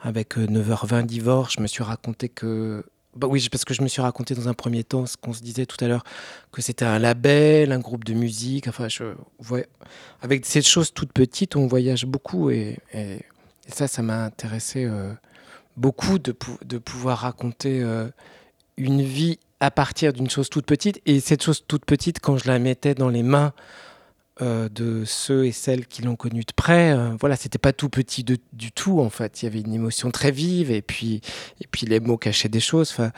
avec 0.00 0.38
9h20 0.38 1.04
divorce. 1.04 1.54
Je 1.58 1.60
me 1.60 1.66
suis 1.66 1.82
raconté 1.82 2.30
que 2.30 2.82
bah 3.14 3.26
oui 3.26 3.46
parce 3.50 3.66
que 3.66 3.74
je 3.74 3.82
me 3.82 3.88
suis 3.88 4.00
raconté 4.00 4.34
dans 4.34 4.48
un 4.48 4.54
premier 4.54 4.84
temps 4.84 5.04
ce 5.04 5.18
qu'on 5.18 5.34
se 5.34 5.42
disait 5.42 5.66
tout 5.66 5.76
à 5.84 5.88
l'heure 5.88 6.04
que 6.50 6.62
c'était 6.62 6.86
un 6.86 6.98
label 6.98 7.72
un 7.72 7.78
groupe 7.78 8.04
de 8.04 8.14
musique. 8.14 8.68
Enfin 8.68 8.88
je 8.88 9.04
ouais, 9.50 9.68
avec 10.22 10.46
ces 10.46 10.62
choses 10.62 10.94
toutes 10.94 11.12
petites 11.12 11.54
on 11.54 11.66
voyage 11.66 12.06
beaucoup 12.06 12.48
et, 12.48 12.78
et 12.94 13.18
ça 13.66 13.86
ça 13.86 14.00
m'a 14.00 14.24
intéressé 14.24 14.88
beaucoup 15.78 16.18
de, 16.18 16.32
pouvoir 16.32 17.18
raconter 17.18 17.80
euh, 17.80 18.08
une 18.76 19.02
vie 19.02 19.38
à 19.60 19.70
partir 19.70 20.12
d'une 20.12 20.28
chose 20.28 20.50
toute 20.50 20.66
petite. 20.66 21.00
Et 21.06 21.20
cette 21.20 21.42
chose 21.42 21.64
toute 21.66 21.84
petite, 21.84 22.20
quand 22.20 22.36
je 22.36 22.48
la 22.48 22.58
mettais 22.58 22.94
dans 22.94 23.08
les 23.08 23.22
mains 23.22 23.52
euh, 24.42 24.68
de 24.68 25.04
ceux 25.04 25.46
et 25.46 25.52
celles 25.52 25.86
qui 25.86 26.02
l'ont 26.02 26.16
connue 26.16 26.44
de 26.44 26.52
près, 26.54 26.92
euh, 26.92 27.10
voilà, 27.20 27.36
c'était 27.36 27.58
pas 27.58 27.72
tout 27.72 27.88
petit 27.88 28.24
du 28.24 28.72
tout 28.72 29.00
en 29.00 29.10
fait. 29.10 29.42
Il 29.42 29.46
y 29.46 29.48
avait 29.48 29.60
une 29.60 29.72
émotion 29.72 30.10
très 30.10 30.30
vive 30.30 30.70
et 30.70 30.82
puis, 30.82 31.20
et 31.60 31.66
puis 31.70 31.86
les 31.86 32.00
mots 32.00 32.18
cachaient 32.18 32.48
des 32.48 32.60
choses. 32.60 32.90
Enfin, 32.90 33.12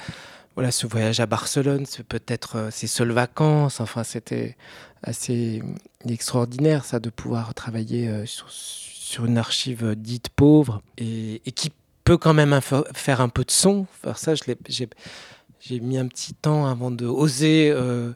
voilà, 0.55 0.71
ce 0.71 0.87
voyage 0.87 1.21
à 1.21 1.27
Barcelone, 1.27 1.87
c'est 1.87 2.07
peut-être 2.07 2.69
ses 2.71 2.87
seules 2.87 3.13
vacances. 3.13 3.81
Enfin, 3.81 4.05
c'était 4.05 4.57
assez 5.03 5.63
extraordinaire 6.07 6.85
ça 6.85 7.01
de 7.01 7.09
pouvoir 7.09 7.55
travailler 7.55 8.27
sur, 8.27 8.51
sur, 8.51 9.25
une 9.25 9.39
archive 9.39 9.95
dite 9.95 10.29
pauvre 10.29 10.83
et, 10.99 11.41
et 11.47 11.53
qui 11.53 11.71
quand 12.17 12.35
même 12.35 12.61
faire 12.95 13.21
un 13.21 13.29
peu 13.29 13.45
de 13.45 13.51
son. 13.51 13.87
Faire 14.03 14.19
ça, 14.19 14.35
j'ai 14.35 15.81
mis 15.81 15.99
un 15.99 16.07
petit 16.07 16.35
temps 16.35 16.67
avant 16.67 16.91
de 16.91 17.07
oser 17.07 17.71
euh, 17.71 18.13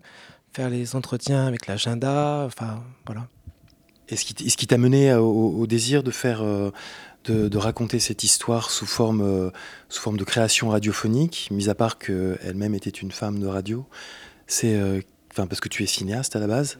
faire 0.53 0.71
les 0.71 0.97
entretiens 0.97 1.47
avec 1.47 1.67
l'agenda. 1.67 2.45
Enfin, 2.47 2.83
voilà. 3.07 3.29
Et 4.09 4.17
ce 4.17 4.25
qui, 4.25 4.67
t'a 4.67 4.77
mené 4.77 5.15
au, 5.15 5.67
désir 5.67 6.03
de 6.03 6.11
faire, 6.11 6.43
euh, 6.43 6.71
de, 7.25 7.57
raconter 7.57 7.99
cette 7.99 8.23
histoire 8.23 8.71
sous 8.71 8.87
forme, 8.87 9.23
euh, 9.23 9.51
sous 9.89 10.03
forme 10.03 10.19
de 10.19 10.25
création 10.25 10.69
radiophonique, 10.69 11.49
mis 11.51 11.71
à 11.71 11.75
part 11.75 11.99
qu'elle-même 11.99 12.75
était 12.75 12.91
une 12.91 13.13
femme 13.13 13.39
de 13.39 13.47
radio, 13.47 13.87
c'est 14.47 14.79
parce 15.35 15.61
que 15.61 15.71
tu 15.71 15.83
es 15.83 15.87
cinéaste 15.87 16.37
à 16.37 16.39
la 16.39 16.47
base. 16.47 16.79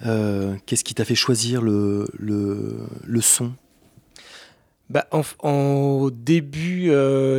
Qu'est-ce 0.00 0.84
qui 0.84 0.94
t'a 0.94 1.04
fait 1.04 1.14
choisir 1.14 1.60
le, 1.60 2.08
le 2.18 3.20
son? 3.20 3.52
Bah, 4.94 5.06
en, 5.10 6.08
début, 6.10 6.90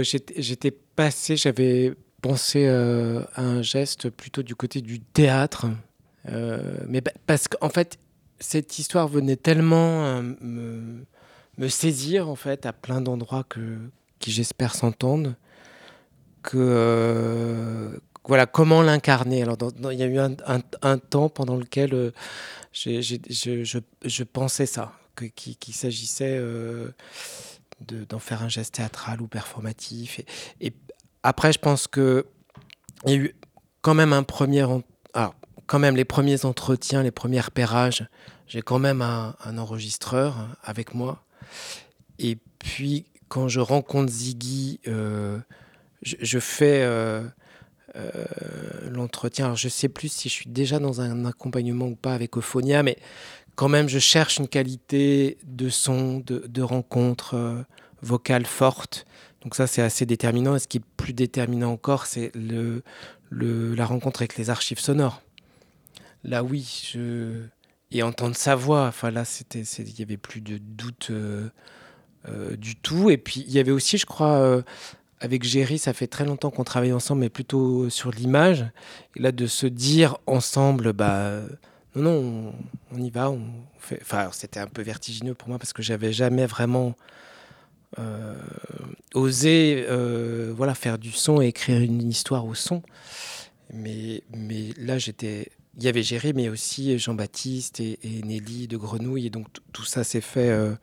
j'étais 0.04 0.72
passé, 0.72 1.38
j'avais 1.38 1.94
pensé 2.22 2.68
à 2.68 3.42
un 3.42 3.62
geste 3.62 4.10
plutôt 4.10 4.44
du 4.44 4.56
côté 4.56 4.82
du 4.82 5.00
théâtre. 5.00 5.66
mais 6.88 7.02
parce 7.26 7.48
qu'en 7.48 7.70
fait, 7.70 7.98
cette 8.40 8.78
histoire 8.78 9.08
venait 9.08 9.38
tellement 9.38 10.22
me, 10.22 11.06
saisir 11.70 12.30
en 12.30 12.36
fait 12.36 12.66
à 12.66 12.74
plein 12.74 13.02
d'endroits 13.02 13.46
qui 14.20 14.32
j'espère 14.32 14.76
s'entendent 14.76 15.36
que 16.46 16.58
euh, 16.58 17.98
voilà 18.28 18.46
comment 18.46 18.82
l'incarner. 18.82 19.42
Alors 19.42 19.58
il 19.92 19.98
y 19.98 20.04
a 20.04 20.06
eu 20.06 20.20
un, 20.20 20.98
temps 20.98 21.30
pendant 21.30 21.58
lequel 21.58 21.94
euh, 21.94 22.12
je, 22.74 24.24
pensais 24.24 24.66
ça, 24.66 24.94
qu'il 25.24 25.74
s'agissait 25.74 26.38
euh, 26.38 26.90
d'en 27.82 28.20
faire 28.20 28.44
un 28.44 28.50
geste 28.50 28.76
théâtral 28.76 29.22
ou 29.22 29.28
performatif. 29.28 30.22
Et, 30.62 30.74
après, 31.24 31.52
je 31.52 31.60
pense 31.60 31.88
que 31.88 32.28
il 33.06 33.12
y 33.12 33.14
a 33.14 33.18
eu 33.18 33.36
quand 33.82 33.96
même 33.96 34.14
un 34.14 34.24
premier, 34.24 34.66
alors, 35.14 35.36
quand 35.66 35.80
même 35.80 35.96
les 35.96 36.06
premiers 36.06 36.46
entretiens, 36.46 37.04
les 37.04 37.12
premiers 37.12 37.40
repérages. 37.40 38.08
J'ai 38.48 38.62
quand 38.62 38.80
même 38.80 39.02
un, 39.02 39.58
enregistreur 39.58 40.36
avec 40.64 40.94
moi. 40.94 41.24
Et 42.20 42.38
puis 42.60 43.06
quand 43.28 43.48
je 43.48 43.60
rencontre 43.60 44.12
Ziggy, 44.12 44.80
euh, 44.88 45.40
je, 46.04 46.40
fais 46.40 46.82
euh, 46.84 47.24
l'entretien. 48.90 49.56
je 49.56 49.68
ne 49.68 49.72
sais 49.72 49.90
plus 49.90 50.12
si 50.12 50.30
je 50.30 50.34
suis 50.34 50.50
déjà 50.50 50.80
dans 50.80 51.02
un 51.02 51.26
accompagnement 51.26 51.88
ou 51.88 51.96
pas 51.96 52.14
avec 52.14 52.38
Ophonia, 52.38 52.84
mais 52.84 52.98
quand 53.56 53.70
même, 53.70 53.90
je 53.90 54.00
cherche 54.00 54.38
une 54.38 54.48
qualité 54.48 55.38
de 55.46 55.70
son, 55.70 56.20
de, 56.26 56.62
rencontre 56.62 57.66
vocale 58.02 58.46
forte. 58.46 59.06
Donc 59.42 59.56
ça, 59.56 59.68
c'est 59.68 59.82
assez 59.82 60.06
déterminant. 60.06 60.56
Et 60.56 60.60
ce 60.60 60.68
qui 60.68 60.78
est 60.78 60.86
plus 60.98 61.14
déterminant 61.14 61.72
encore, 61.72 62.06
c'est 62.06 62.32
la 63.32 63.86
rencontre 63.86 64.22
avec 64.22 64.38
les 64.38 64.50
archives 64.50 64.80
sonores. 64.80 65.22
Là, 66.24 66.44
oui, 66.44 66.94
et 67.92 68.04
entendre 68.04 68.36
sa 68.36 68.56
voix. 68.56 68.88
Enfin, 68.88 69.12
là, 69.12 69.24
il 69.54 69.94
n'y 69.98 70.04
avait 70.04 70.18
plus 70.18 70.42
de 70.42 70.58
doute. 70.58 71.12
Euh, 72.30 72.56
du 72.56 72.76
tout. 72.76 73.10
Et 73.12 73.18
puis 73.18 73.44
il 73.48 73.54
y 73.54 73.60
avait 73.60 73.72
aussi, 73.72 73.98
je 73.98 74.06
crois, 74.06 74.34
euh, 74.34 74.62
avec 75.20 75.44
Géry, 75.44 75.78
ça 75.78 75.94
fait 75.94 76.08
très 76.08 76.26
longtemps 76.26 76.50
qu'on 76.50 76.64
travaille 76.64 76.94
ensemble, 76.94 77.22
mais 77.22 77.30
plutôt 77.30 77.90
sur 77.90 78.10
l'image. 78.10 78.66
Et 79.16 79.22
là, 79.22 79.32
de 79.32 79.46
se 79.46 79.68
dire 79.68 80.18
ensemble, 80.26 80.94
bah 80.94 81.42
non, 81.96 82.54
on, 82.92 82.98
y 82.98 83.10
va, 83.10 83.30
on 83.32 83.42
fait. 83.78 84.00
Enfin, 84.02 84.30
c'était 84.32 84.60
un 84.60 84.68
peu 84.68 84.82
vertigineux 84.82 85.34
pour 85.34 85.50
moi 85.50 85.58
parce 85.58 85.74
que 85.74 85.82
j'avais 85.82 86.14
jamais 86.14 86.46
vraiment 86.46 86.96
euh, 88.00 88.36
osé, 89.14 89.86
voilà, 90.56 90.76
faire 90.76 90.98
du 90.98 91.12
son 91.12 91.42
et 91.42 91.48
écrire 91.48 91.82
une 91.82 92.08
histoire 92.08 92.46
au 92.46 92.56
son. 92.56 92.82
Mais, 93.74 94.24
là, 94.78 94.98
j'étais 94.98 95.52
il 95.78 95.84
y 95.84 95.88
avait 95.88 96.04
Géry, 96.04 96.34
mais 96.34 96.48
aussi 96.50 96.98
Jean-Baptiste 96.98 97.82
et, 97.82 98.00
Nelly 98.24 98.68
de 98.68 98.78
Grenouille. 98.78 99.28
Et 99.28 99.30
donc 99.30 99.48
tout 99.74 99.84
ça 99.84 100.04
s'est 100.04 100.22
fait 100.22 100.50
euh, 100.50 100.74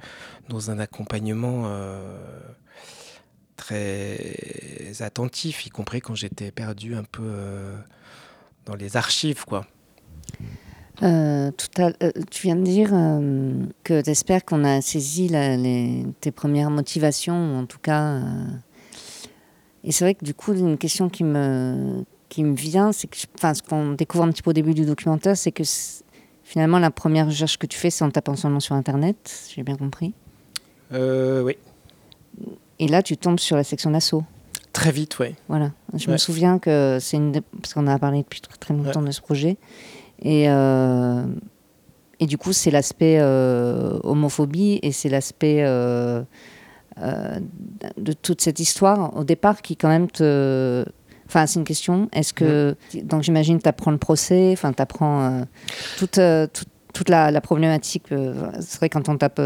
dans 0.48 0.70
un 0.70 0.78
accompagnement 0.78 1.64
euh, 1.66 2.40
très 3.56 4.92
attentif, 5.00 5.66
y 5.66 5.70
compris 5.70 6.00
quand 6.00 6.14
j'étais 6.14 6.50
perdu 6.50 6.94
un 6.94 7.04
peu 7.04 7.22
euh, 7.24 7.76
dans 8.66 8.74
les 8.74 8.96
archives. 8.96 9.44
quoi. 9.44 9.66
Tout 10.96 11.82
à, 11.82 11.92
tu 12.30 12.42
viens 12.42 12.56
de 12.56 12.62
dire 12.62 12.90
que 13.82 14.02
tu 14.02 14.10
espères 14.10 14.44
qu'on 14.44 14.64
a 14.64 14.80
saisi 14.80 15.28
les, 15.28 16.04
tes 16.20 16.30
premières 16.30 16.70
motivations, 16.70 17.54
ou 17.54 17.58
en 17.58 17.66
tout 17.66 17.80
cas. 17.80 18.20
et 19.84 19.92
c'est 19.92 20.04
vrai 20.04 20.14
que 20.14 20.24
du 20.24 20.34
coup, 20.34 20.52
une 20.52 20.78
question 20.78 21.08
qui 21.08 21.24
me, 21.24 22.04
qui 22.32 22.44
me 22.44 22.54
vient, 22.54 22.92
c'est 22.92 23.08
que, 23.08 23.16
enfin, 23.34 23.52
ce 23.52 23.62
qu'on 23.62 23.92
découvre 23.92 24.24
un 24.24 24.30
petit 24.30 24.42
peu 24.42 24.50
au 24.50 24.54
début 24.54 24.72
du 24.72 24.86
documentaire, 24.86 25.36
c'est 25.36 25.52
que 25.52 25.64
finalement, 26.42 26.78
la 26.78 26.90
première 26.90 27.26
recherche 27.26 27.58
que 27.58 27.66
tu 27.66 27.78
fais, 27.78 27.90
c'est 27.90 28.04
en 28.04 28.10
tapant 28.10 28.36
son 28.36 28.48
nom 28.48 28.58
sur 28.58 28.74
Internet, 28.74 29.50
j'ai 29.54 29.62
bien 29.62 29.76
compris. 29.76 30.14
Euh, 30.94 31.42
oui. 31.42 31.56
Et 32.78 32.88
là, 32.88 33.02
tu 33.02 33.18
tombes 33.18 33.38
sur 33.38 33.56
la 33.56 33.64
section 33.64 33.90
d'assaut. 33.90 34.24
Très 34.72 34.92
vite, 34.92 35.18
oui. 35.18 35.34
Voilà. 35.48 35.72
Je 35.94 36.10
me 36.10 36.16
souviens 36.16 36.58
que 36.58 36.96
c'est 37.00 37.18
une. 37.18 37.38
Parce 37.60 37.74
qu'on 37.74 37.86
a 37.86 37.98
parlé 37.98 38.22
depuis 38.22 38.40
très 38.40 38.72
longtemps 38.72 39.02
de 39.02 39.10
ce 39.10 39.20
projet. 39.20 39.58
Et, 40.22 40.48
euh, 40.48 41.24
et 42.20 42.26
du 42.26 42.38
coup, 42.38 42.52
c'est 42.52 42.70
l'aspect 42.70 43.18
euh, 43.20 43.98
homophobie 44.02 44.78
et 44.82 44.92
c'est 44.92 45.08
l'aspect 45.08 45.62
de 46.96 48.12
toute 48.12 48.40
cette 48.40 48.60
histoire, 48.60 49.16
au 49.16 49.24
départ, 49.24 49.62
qui 49.62 49.76
quand 49.76 49.88
même 49.88 50.10
te 50.10 50.84
Enfin, 51.32 51.46
c'est 51.46 51.58
une 51.58 51.64
question. 51.64 52.10
Est-ce 52.12 52.34
que. 52.34 52.76
Donc, 53.04 53.22
j'imagine 53.22 53.56
que 53.56 53.62
tu 53.62 53.68
apprends 53.68 53.90
le 53.90 53.96
procès, 53.96 54.50
enfin, 54.52 54.70
tu 54.74 54.82
apprends 54.82 55.22
euh, 55.22 55.44
toute, 55.96 56.18
euh, 56.18 56.46
toute, 56.52 56.68
toute 56.92 57.08
la, 57.08 57.40
problématique. 57.40 58.12
Euh, 58.12 58.34
c'est 58.60 58.76
vrai, 58.76 58.90
quand 58.90 59.08
on 59.08 59.16
tape 59.16 59.40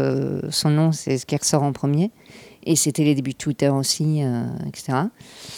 son 0.49 0.69
nom, 0.69 0.91
c'est 0.91 1.17
ce 1.17 1.25
qui 1.25 1.37
ressort 1.37 1.63
en 1.63 1.71
premier. 1.71 2.11
Et 2.69 2.75
c'était 2.75 3.03
les 3.03 3.15
débuts 3.15 3.31
de 3.31 3.37
Twitter 3.37 3.69
aussi, 3.69 4.21
etc. 4.67 4.97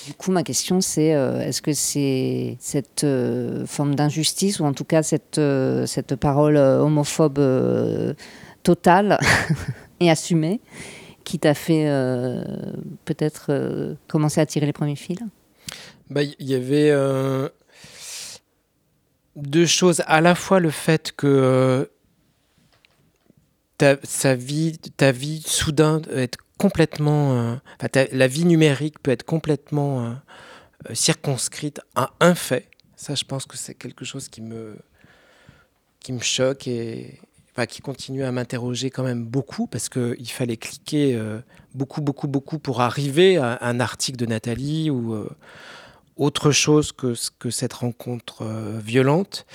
Du 0.05 0.13
coup, 0.13 0.31
ma 0.31 0.43
question, 0.43 0.79
c'est 0.79 1.07
est-ce 1.07 1.61
que 1.61 1.73
c'est 1.73 2.55
cette 2.59 3.05
forme 3.65 3.95
d'injustice, 3.95 4.59
ou 4.59 4.65
en 4.65 4.73
tout 4.73 4.83
cas 4.83 5.01
cette, 5.01 5.41
cette 5.85 6.15
parole 6.15 6.57
homophobe 6.57 8.15
totale 8.61 9.17
et 9.99 10.11
assumée, 10.11 10.61
qui 11.23 11.39
t'a 11.39 11.55
fait 11.55 11.85
peut-être 13.05 13.95
commencer 14.07 14.39
à 14.39 14.45
tirer 14.45 14.67
les 14.67 14.73
premiers 14.73 14.95
fils? 14.95 15.19
Bah, 16.09 16.23
il 16.23 16.35
y 16.39 16.55
avait 16.55 16.89
euh, 16.89 17.49
deux 19.35 19.67
choses. 19.67 20.01
À 20.07 20.21
la 20.21 20.33
fois 20.33 20.59
le 20.59 20.71
fait 20.71 21.11
que 21.15 21.27
euh, 21.27 21.85
ta, 23.77 24.35
vie, 24.35 24.79
ta 24.97 25.11
vie 25.11 25.43
soudain 25.45 26.01
être 26.11 26.39
complètement, 26.59 27.33
euh, 27.33 27.55
la 28.11 28.27
vie 28.27 28.45
numérique 28.45 28.99
peut 28.99 29.09
être 29.09 29.23
complètement 29.23 30.15
circonscrite 30.93 31.81
à 31.95 32.11
un 32.19 32.35
fait. 32.35 32.67
Ça, 32.95 33.15
je 33.15 33.23
pense 33.23 33.47
que 33.47 33.57
c'est 33.57 33.73
quelque 33.73 34.05
chose 34.05 34.29
qui 34.29 34.41
me, 34.41 34.77
qui 35.99 36.13
me 36.13 36.21
choque 36.21 36.67
et 36.67 37.19
qui 37.67 37.81
continue 37.81 38.23
à 38.23 38.31
m'interroger 38.31 38.89
quand 38.89 39.03
même 39.03 39.25
beaucoup 39.25 39.65
parce 39.65 39.89
qu'il 39.89 40.29
fallait 40.29 40.55
cliquer 40.55 41.19
beaucoup, 41.73 42.01
beaucoup, 42.01 42.27
beaucoup 42.27 42.59
pour 42.59 42.79
arriver 42.79 43.37
à 43.37 43.57
un 43.61 43.79
article 43.79 44.17
de 44.17 44.25
Nathalie 44.27 44.89
ou 44.89 45.27
autre 46.19 46.51
chose 46.51 46.91
que, 46.91 47.15
que 47.39 47.49
cette 47.49 47.73
rencontre 47.73 48.43
euh, 48.43 48.79
violente. 48.83 49.47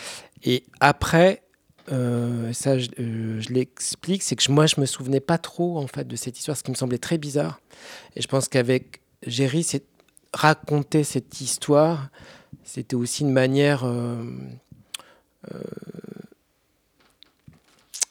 Et 0.42 0.64
après, 0.80 1.42
euh, 1.92 2.52
ça, 2.52 2.72
euh, 2.72 3.40
je, 3.40 3.52
l'explique, 3.52 4.22
c'est 4.22 4.36
que 4.36 4.50
moi, 4.50 4.66
je 4.66 4.80
me 4.80 4.86
souvenais 4.86 5.20
pas 5.20 5.38
trop 5.38 5.78
en 5.78 5.86
fait 5.86 6.06
de 6.06 6.16
cette 6.16 6.38
histoire, 6.38 6.56
ce 6.56 6.62
qui 6.62 6.70
me 6.70 6.76
semblait 6.76 6.98
très 6.98 7.18
bizarre. 7.18 7.60
Et 8.16 8.22
je 8.22 8.28
pense 8.28 8.48
qu'avec 8.48 9.00
Géry, 9.26 9.62
c'est 9.62 9.84
raconter 10.32 11.04
cette 11.04 11.40
histoire, 11.40 12.08
c'était 12.64 12.96
aussi 12.96 13.22
une 13.22 13.32
manière, 13.32 13.84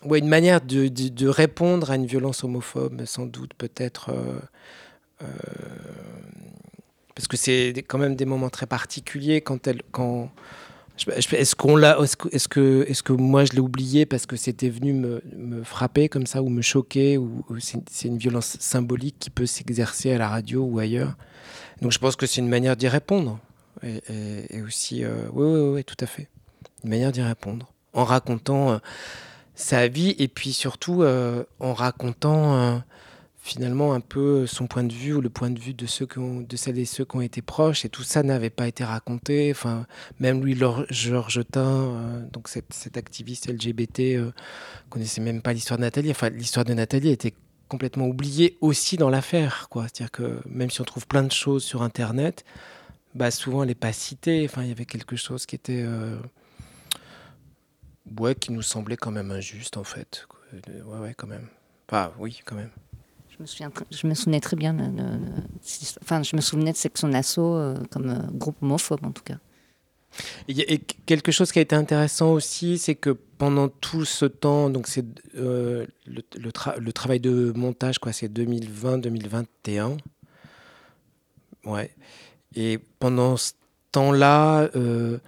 ouais, 0.06 0.20
une 0.20 0.28
manière 0.28 0.62
de, 0.62 0.88
de, 0.88 1.28
répondre 1.28 1.92
à 1.92 1.96
une 1.96 2.06
violence 2.06 2.44
homophobe, 2.44 3.06
sans 3.06 3.26
doute, 3.26 3.54
peut-être 3.56 4.12
parce 7.16 7.28
que 7.28 7.38
c'est 7.38 7.74
quand 7.88 7.98
même 7.98 8.16
des 8.16 8.26
moments 8.26 8.50
très 8.50 8.66
particuliers 8.66 9.42
quand 9.42 9.68
elle 9.68 9.82
quand 9.92 10.32
est-ce 10.98 11.56
qu'on 11.56 11.76
l'a 11.76 11.98
est-ce 12.02 12.48
que 12.48 12.86
est-ce 12.88 13.02
que 13.04 13.14
moi 13.14 13.46
je 13.46 13.54
l'ai 13.54 13.60
oublié 13.60 14.06
parce 14.06 14.26
que 14.26 14.36
c'était 14.36 14.70
venu 14.70 14.94
me, 14.94 15.64
frapper 15.64 16.08
comme 16.08 16.28
ça 16.28 16.42
ou 16.42 16.50
me 16.50 16.62
choquer 16.62 17.18
ou, 17.18 17.44
c'est 17.58 18.08
une 18.08 18.18
violence 18.18 18.58
symbolique 18.60 19.16
qui 19.20 19.30
peut 19.30 19.46
s'exercer 19.46 20.12
à 20.12 20.18
la 20.18 20.30
radio 20.30 20.64
ou 20.64 20.80
ailleurs? 20.80 21.16
Donc 21.82 21.92
je 21.92 22.00
pense 22.00 22.16
que 22.16 22.26
c'est 22.26 22.42
une 22.42 22.50
manière 22.50 22.76
d'y 22.76 22.88
répondre 22.88 23.40
et, 23.82 24.62
aussi 24.62 25.04
euh, 25.04 25.28
oui, 25.34 25.46
oui, 25.46 25.74
oui 25.76 25.84
tout 25.84 25.98
à 26.00 26.06
fait. 26.06 26.30
Une 26.84 26.92
manière 26.92 27.12
d'y 27.12 27.22
répondre. 27.22 27.74
En 27.94 28.04
racontant 28.04 28.72
euh, 28.72 28.78
sa 29.56 29.88
vie 29.88 30.16
et 30.20 30.28
puis 30.28 30.54
surtout 30.54 31.02
euh, 31.02 31.44
en 31.60 31.74
racontant 31.74 32.82
finalement 33.44 33.94
un 33.94 34.00
peu 34.00 34.48
son 34.48 34.68
point 34.68 34.86
de 34.86 34.94
vue 34.94 35.14
ou 35.14 35.20
le 35.20 35.30
point 35.30 35.50
de 35.50 35.60
vue 35.60 35.74
de 35.74 35.86
ceux 35.86 36.08
de 36.08 36.56
celles 36.56 36.80
et 36.80 36.86
ceux 36.86 37.04
qui 37.04 37.18
ont 37.18 37.22
été 37.22 37.42
proches 37.42 37.84
et 37.84 37.90
tout 37.90 38.02
ça 38.02 38.24
n'avait 38.24 38.50
pas 38.50 38.70
été 38.70 38.86
raconté 38.86 39.52
enfin 39.52 39.86
même 40.20 40.44
lui 40.44 40.58
Georges 40.90 41.42
Tin 41.52 41.62
euh, 41.62 42.26
donc 42.32 42.48
cet, 42.48 42.96
activiste 42.96 43.52
LGBT 43.52 44.00
euh, 44.00 44.32
connaissait 44.90 45.20
même 45.20 45.42
pas 45.42 45.52
l'histoire 45.52 45.78
de 45.78 45.84
Nathalie 45.84 46.12
enfin 46.12 46.30
l'histoire 46.30 46.64
de 46.64 46.74
Nathalie 46.74 47.10
était 47.10 47.34
complètement 47.68 48.08
oubliée 48.08 48.58
aussi 48.62 48.96
dans 48.96 49.10
l'affaire 49.10 49.68
quoi 49.70 49.84
c'est-à-dire 49.84 50.12
que 50.12 50.40
même 50.46 50.70
si 50.70 50.80
on 50.80 50.86
trouve 50.86 51.06
plein 51.06 51.24
de 51.24 51.32
choses 51.32 51.66
sur 51.66 51.84
internet 51.84 52.46
bah 53.14 53.30
souvent 53.30 53.64
elle 53.64 53.68
n'est 53.68 53.76
pas 53.76 53.92
citée 53.92 54.48
enfin 54.50 54.64
il 54.64 54.70
y 54.70 54.72
avait 54.72 54.86
quelque 54.86 55.18
chose 55.18 55.46
qui 55.46 55.56
était 55.56 55.84
euh, 55.86 56.16
ouais, 58.20 58.36
qui 58.36 58.54
nous 58.54 58.62
semblait 58.62 58.98
quand 58.98 59.12
même 59.12 59.32
injuste 59.32 59.78
en 59.78 59.84
fait. 59.84 60.28
Ouais, 60.86 61.00
ouais, 61.00 61.14
quand 61.16 61.28
même. 61.28 61.50
Oui, 62.18 62.42
quand 62.46 62.56
même. 62.56 62.72
Je 63.38 64.08
me, 64.08 64.14
souvenais 64.14 64.40
très 64.40 64.56
bien, 64.56 64.74
de, 64.74 65.04
enfin, 66.02 66.22
je 66.24 66.36
me 66.36 66.42
souvenais 66.42 66.72
de 66.72 66.78
Section 66.78 67.08
d'Assaut 67.08 67.56
euh, 67.56 67.76
comme 67.90 68.10
euh, 68.10 68.20
groupe 68.32 68.56
homophobe 68.62 69.04
en 69.06 69.12
tout 69.12 69.24
cas. 69.24 69.38
Et, 70.48 70.78
quelque 71.08 71.32
chose 71.32 71.52
qui 71.52 71.58
a 71.58 71.64
été 71.64 71.76
intéressant 71.76 72.34
aussi, 72.34 72.78
c'est 72.78 72.94
que 72.94 73.10
pendant 73.10 73.70
tout 73.70 74.06
ce 74.06 74.26
temps, 74.26 74.70
donc 74.70 74.88
c'est 74.88 75.06
euh, 75.36 75.88
le, 76.06 76.92
travail 76.92 77.20
de 77.20 77.52
montage, 77.56 77.98
quoi, 77.98 78.14
c'est 78.14 78.32
2020-2021. 78.32 79.98
Ouais. 81.66 81.90
Et 82.56 82.78
pendant 83.00 83.38
ce 83.38 83.54
temps-là, 83.92 84.70
je 84.76 85.20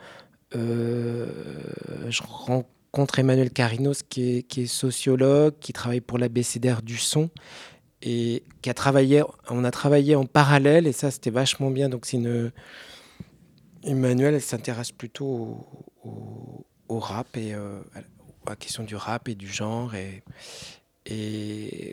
rencontre 2.21 3.17
Emmanuel 3.17 3.49
Carinos, 3.49 4.03
qui 4.07 4.37
est, 4.37 4.43
qui 4.43 4.61
est, 4.63 4.67
sociologue, 4.67 5.55
qui 5.59 5.73
travaille 5.73 6.01
pour 6.01 6.19
l'ABCDR 6.19 6.83
du 6.83 6.97
son, 6.97 7.31
et 8.05 8.43
qui 8.61 8.69
a 8.69 8.73
travaillé, 8.73 9.23
on 9.49 9.63
a 9.63 9.71
travaillé 9.71 10.15
en 10.15 10.25
parallèle, 10.25 10.85
et 10.85 10.91
ça 10.91 11.09
c'était 11.09 11.31
vachement 11.31 11.71
bien. 11.71 11.89
Donc 11.89 12.05
c'est 12.05 12.17
une. 12.17 12.51
Emmanuel, 13.83 14.35
elle 14.35 14.41
s'intéresse 14.41 14.91
plutôt 14.91 15.67
au, 16.03 16.99
rap 16.99 17.35
et 17.35 17.53
euh, 17.53 17.81
à 17.95 18.49
la 18.51 18.55
question 18.55 18.83
du 18.83 18.95
rap 18.95 19.27
et 19.27 19.35
du 19.35 19.47
genre. 19.47 19.93
Et, 19.95 20.23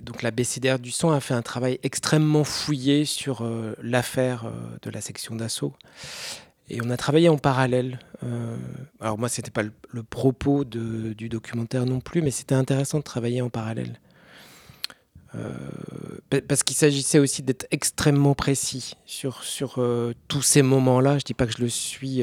donc 0.04 0.22
la 0.22 0.30
BCDR 0.30 0.78
du 0.78 0.90
son 0.90 1.10
a 1.10 1.20
fait 1.20 1.34
un 1.34 1.42
travail 1.42 1.78
extrêmement 1.82 2.44
fouillé 2.44 3.04
sur 3.04 3.42
euh, 3.42 3.74
l'affaire 3.82 4.46
euh, 4.46 4.78
de 4.80 4.90
la 4.90 5.02
section 5.02 5.34
d'assaut. 5.36 5.74
Et 6.70 6.80
on 6.82 6.88
a 6.88 6.96
travaillé 6.96 7.28
en 7.28 7.36
parallèle. 7.36 7.98
Alors 9.00 9.18
moi, 9.18 9.28
c'était 9.28 9.50
pas 9.50 9.62
le, 9.62 10.02
propos 10.02 10.64
du 10.64 11.28
documentaire 11.28 11.84
non 11.84 12.00
plus, 12.00 12.22
mais 12.22 12.30
c'était 12.30 12.54
intéressant 12.54 12.98
de 12.98 13.02
travailler 13.02 13.42
en 13.42 13.50
parallèle. 13.50 13.98
Parce 16.48 16.62
qu'il 16.62 16.76
s'agissait 16.76 17.18
aussi 17.18 17.42
d'être 17.42 17.66
extrêmement 17.70 18.34
précis 18.34 18.94
sur, 19.06 19.44
sur 19.44 19.82
tous 20.28 20.42
ces 20.42 20.62
moments-là. 20.62 21.18
Je 21.18 21.24
dis 21.24 21.34
pas 21.34 21.46
que 21.46 21.52
je 21.52 21.62
le 21.62 21.68
suis 21.68 22.22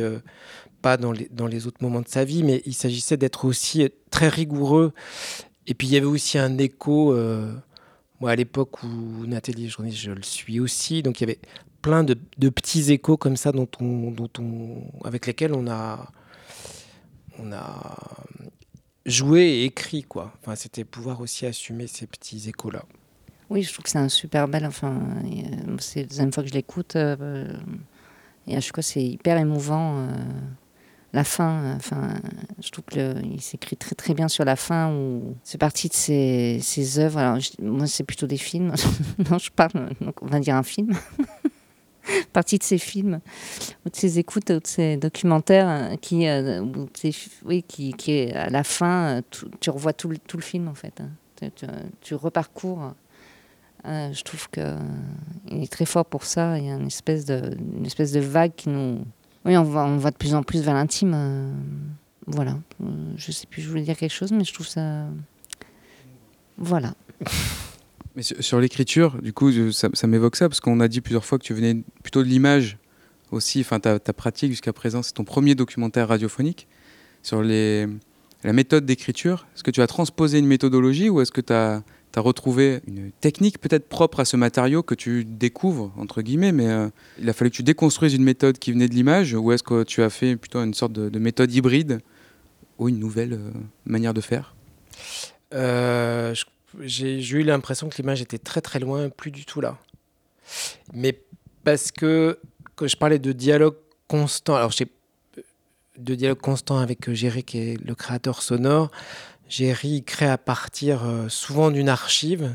pas 0.82 0.98
dans 0.98 1.12
les, 1.12 1.28
dans 1.32 1.48
les 1.48 1.68
autres 1.68 1.82
moments 1.82 2.02
de 2.02 2.08
sa 2.08 2.24
vie, 2.24 2.44
mais 2.44 2.62
il 2.66 2.74
s'agissait 2.74 3.18
d'être 3.18 3.46
aussi 3.46 3.90
très 4.12 4.30
rigoureux 4.30 4.94
et 5.70 5.76
puis 5.76 5.88
il 5.88 5.94
y 5.94 5.98
avait 5.98 6.08
aussi 6.08 6.40
un 6.40 6.58
écho, 6.58 7.14
euh, 7.14 7.54
moi 8.20 8.32
à 8.32 8.36
l'époque 8.36 8.82
où 8.82 9.26
Nathalie 9.28 9.70
journaliste, 9.70 10.02
je 10.02 10.12
le 10.12 10.24
suis 10.24 10.60
aussi, 10.60 11.04
donc 11.04 11.22
il 11.22 11.26
y 11.26 11.30
avait 11.30 11.40
plein 11.84 12.04
de, 12.04 12.16
petits 12.50 12.92
échos 12.92 13.18
comme 13.18 13.38
ça 13.38 13.52
dont 13.52 13.68
on, 13.80 14.10
dont 14.10 14.32
on, 14.40 14.82
avec 15.06 15.28
lesquels 15.28 15.54
on 15.54 15.68
a, 15.68 16.12
on 17.38 17.52
a 17.54 17.96
joué 19.06 19.42
et 19.42 19.66
écrit. 19.66 20.02
Quoi. 20.02 20.34
Enfin, 20.42 20.56
C'était 20.56 20.84
pouvoir 20.86 21.22
aussi 21.22 21.46
assumer 21.46 21.86
ces 21.86 22.08
petits 22.08 22.50
échos-là. 22.50 22.84
Oui, 23.50 23.64
je 23.64 23.74
trouve 23.74 23.84
que 23.84 23.90
c'est 23.90 23.98
un 23.98 24.10
super 24.10 24.48
bel. 24.48 24.66
Enfin, 24.66 25.00
euh, 25.26 25.78
c'est 25.80 26.02
la 26.02 26.08
deuxième 26.08 26.32
fois 26.32 26.44
que 26.44 26.50
je 26.50 26.54
l'écoute. 26.54 26.96
Euh, 26.96 27.48
et 28.48 28.56
à 28.56 28.62
chaque 28.62 28.76
fois, 28.76 28.84
c'est 28.84 29.04
hyper 29.04 29.38
émouvant 29.38 30.08
la 31.14 31.24
fin, 31.24 31.64
euh, 31.64 31.76
enfin, 31.76 32.14
je 32.62 32.70
trouve 32.70 32.86
qu'il 32.86 33.42
s'écrit 33.42 33.76
très 33.76 33.96
très 33.96 34.14
bien 34.14 34.28
sur 34.28 34.46
la 34.46 34.56
fin 34.56 34.96
c'est 35.44 35.58
parti 35.58 35.90
de 35.90 35.94
ses, 35.94 36.60
ses 36.62 37.00
œuvres. 37.00 37.18
Alors, 37.18 37.40
moi, 37.62 37.88
c'est 37.88 38.04
plutôt 38.04 38.28
des 38.28 38.38
films. 38.38 38.74
non, 39.30 39.38
je 39.38 39.50
parle, 39.52 39.90
on 40.22 40.28
va 40.28 40.40
dire 40.40 40.56
un 40.56 40.64
film. 40.64 40.94
partie 42.34 42.58
de 42.58 42.64
ses 42.64 42.80
films, 42.80 43.20
ou 43.86 43.90
de 43.90 43.96
ses 43.96 44.18
écoutes, 44.18 44.50
ou 44.50 44.60
de 44.60 44.68
ses 44.68 44.98
documentaires, 44.98 45.70
euh, 45.70 45.96
qui, 45.96 46.28
euh, 46.28 46.64
oui, 47.46 47.64
qui, 47.64 47.94
qui 47.94 48.32
à 48.32 48.50
la 48.50 48.64
fin, 48.64 49.22
tu 49.60 49.70
revois 49.70 49.94
tout 49.94 50.10
le, 50.10 50.18
tout 50.18 50.38
le 50.38 50.44
film 50.44 50.68
en 50.68 50.74
fait. 50.74 51.02
Hein. 51.02 51.50
Tu, 52.02 52.16
reparcours. 52.16 52.94
Je 53.86 54.22
trouve 54.24 54.50
qu'il 54.50 55.64
est 55.64 55.72
très 55.72 55.86
fort 55.86 56.06
pour 56.06 56.24
ça. 56.24 56.58
Il 56.58 56.66
y 56.66 56.70
a 56.70 56.76
une 56.76 56.88
espèce 56.88 57.26
de, 57.26 57.58
espèce 57.86 58.12
de 58.12 58.20
vague 58.20 58.54
qui 58.56 58.70
nous, 58.70 59.04
oui, 59.46 59.58
on 59.58 59.64
va, 59.64 60.12
de 60.12 60.16
plus 60.16 60.34
en 60.34 60.44
plus 60.44 60.62
vers 60.62 60.74
l'intime. 60.74 61.14
Euh, 61.16 61.52
voilà. 62.28 62.60
Euh, 62.84 62.86
je 63.16 63.32
sais 63.32 63.48
plus, 63.48 63.62
je 63.62 63.70
voulais 63.70 63.82
dire 63.82 63.98
quelque 63.98 64.14
chose, 64.14 64.32
mais 64.32 64.44
je 64.44 64.54
trouve 64.54 64.68
ça. 64.68 65.06
Voilà. 66.58 66.94
Mais 68.16 68.24
sur, 68.24 68.60
l'écriture, 68.60 69.22
du 69.22 69.34
coup, 69.34 69.52
ça, 69.72 70.08
m'évoque 70.08 70.36
ça, 70.36 70.50
parce 70.50 70.60
qu'on 70.60 70.80
a 70.80 70.88
dit 70.88 71.00
plusieurs 71.00 71.24
fois 71.24 71.38
que 71.38 71.44
tu 71.44 71.54
venais 71.54 71.84
plutôt 72.02 72.24
de 72.24 72.28
l'image 72.28 72.78
aussi. 73.32 73.62
Enfin, 73.62 73.80
ta, 73.80 74.00
ta 74.00 74.14
pratique 74.14 74.50
jusqu'à 74.50 74.74
présent, 74.74 75.04
c'est 75.04 75.14
ton 75.14 75.24
premier 75.24 75.54
documentaire 75.56 76.08
radiophonique 76.08 76.68
sur 77.22 77.44
les, 77.44 77.88
la 78.44 78.52
méthode 78.52 78.86
d'écriture. 78.86 79.48
Est-ce 79.56 79.64
que 79.64 79.72
tu 79.72 79.82
as 79.82 79.88
transposé 79.88 80.40
une 80.40 80.48
méthodologie 80.48 81.08
ou 81.08 81.22
est-ce 81.22 81.32
que 81.32 81.40
tu 81.40 81.54
as 81.54 81.84
tu 82.12 82.20
as 82.20 82.22
retrouvé 82.22 82.82
une 82.88 83.12
technique 83.12 83.60
peut-être 83.60 83.88
propre 83.88 84.20
à 84.22 84.26
ce 84.26 84.36
matériau 84.36 84.84
que 84.84 84.96
tu 84.96 85.26
découvres, 85.26 85.94
entre 85.98 86.22
guillemets, 86.22 86.52
mais 86.52 86.68
euh, 86.68 86.90
il 87.20 87.30
a 87.30 87.34
fallu 87.34 87.52
que 87.52 87.56
tu 87.56 87.64
déconstruises 87.64 88.14
une 88.14 88.24
méthode 88.24 88.58
qui 88.58 88.72
venait 88.72 88.88
de 88.88 88.94
l'image, 88.94 89.34
ou 89.34 89.52
est-ce 89.52 89.64
que 89.64 89.84
tu 89.84 90.02
as 90.02 90.10
fait 90.10 90.36
plutôt 90.36 90.62
une 90.64 90.74
sorte 90.74 90.94
de, 90.94 91.20
méthode 91.20 91.54
hybride, 91.54 92.00
ou 92.78 92.90
une 92.90 93.00
nouvelle 93.00 93.34
euh, 93.34 93.52
manière 93.86 94.14
de 94.14 94.22
faire? 94.22 94.56
Euh, 95.54 96.34
J'ai 96.82 97.20
eu 97.20 97.44
l'impression 97.44 97.90
que 97.90 97.98
l'image 97.98 98.22
était 98.22 98.40
très 98.40 98.62
très 98.62 98.80
loin, 98.80 99.10
plus 99.10 99.32
du 99.32 99.46
tout 99.46 99.62
là. 99.62 99.78
Mais 100.94 101.22
parce 101.64 101.92
que, 101.92 102.40
quand 102.76 102.88
je 102.88 102.98
parlais 102.98 103.20
de 103.20 103.32
dialogue 103.32 103.76
constant, 104.08 104.56
alors 104.56 104.72
j'ai 104.72 104.88
de 106.00 106.16
dialogue 106.16 106.40
constant 106.40 106.80
avec 106.80 107.12
Géry, 107.14 107.44
qui 107.44 107.58
est 107.60 107.86
le 107.86 107.94
créateur 107.94 108.42
sonore, 108.42 108.90
Jerry 109.50 110.04
crée 110.04 110.30
à 110.30 110.38
partir 110.38 111.04
euh, 111.04 111.28
souvent 111.28 111.72
d'une 111.72 111.90
archive. 111.90 112.54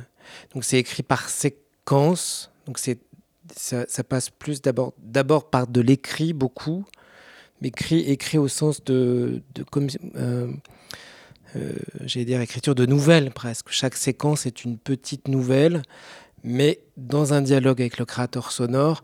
Donc 0.55 0.65
c'est 0.65 0.79
écrit 0.79 1.03
par 1.03 1.29
séquence. 1.29 2.51
Donc 2.67 2.79
c'est 2.79 2.99
ça, 3.55 3.85
passe 4.05 4.31
plus 4.31 4.63
d'abord 4.63 4.95
d'abord 4.99 5.51
par 5.51 5.67
de 5.67 5.81
l'écrit 5.81 6.33
beaucoup, 6.33 6.85
mais 7.61 7.69
écrit, 7.69 8.01
écrit 8.01 8.39
au 8.39 8.49
sens 8.49 8.83
de, 8.85 9.43
de 9.55 9.63
comme 9.65 9.89
euh, 10.17 10.51
euh, 11.57 11.73
j'allais 12.03 12.25
dire 12.25 12.41
écriture 12.41 12.75
de 12.75 12.87
nouvelles 12.87 13.31
presque. 13.31 13.67
Chaque 13.71 13.97
séquence 13.97 14.47
est 14.47 14.65
une 14.65 14.79
petite 14.79 15.29
nouvelle, 15.29 15.83
mais 16.43 16.81
dans 16.97 17.35
un 17.35 17.43
dialogue 17.43 17.81
avec 17.81 17.99
le 17.99 18.05
créateur 18.05 18.53
sonore. 18.53 19.03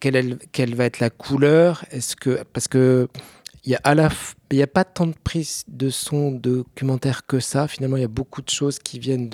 Quelle, 0.00 0.38
quelle 0.52 0.74
va 0.74 0.84
être 0.84 1.00
la 1.00 1.10
couleur? 1.10 1.84
Est-ce 1.90 2.14
que 2.14 2.42
parce 2.52 2.68
que 2.68 3.08
il 3.68 4.56
y 4.56 4.62
a 4.62 4.66
pas 4.66 4.84
tant 4.84 5.06
de 5.06 5.14
prises 5.22 5.64
de 5.68 5.90
son 5.90 6.32
documentaire 6.32 7.26
que 7.26 7.38
ça. 7.38 7.68
Finalement, 7.68 7.98
il 7.98 8.00
y 8.00 8.04
a 8.04 8.08
beaucoup 8.08 8.40
de 8.40 8.48
choses 8.48 8.78
qui 8.78 8.98
viennent 8.98 9.28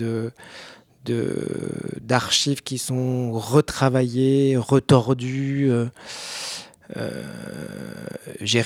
d'archives 2.01 2.63
qui 2.63 2.79
sont 2.79 3.31
retravaillées, 3.33 4.57
retordues. 4.57 5.71
Euh, 5.71 5.87
euh 6.97 7.23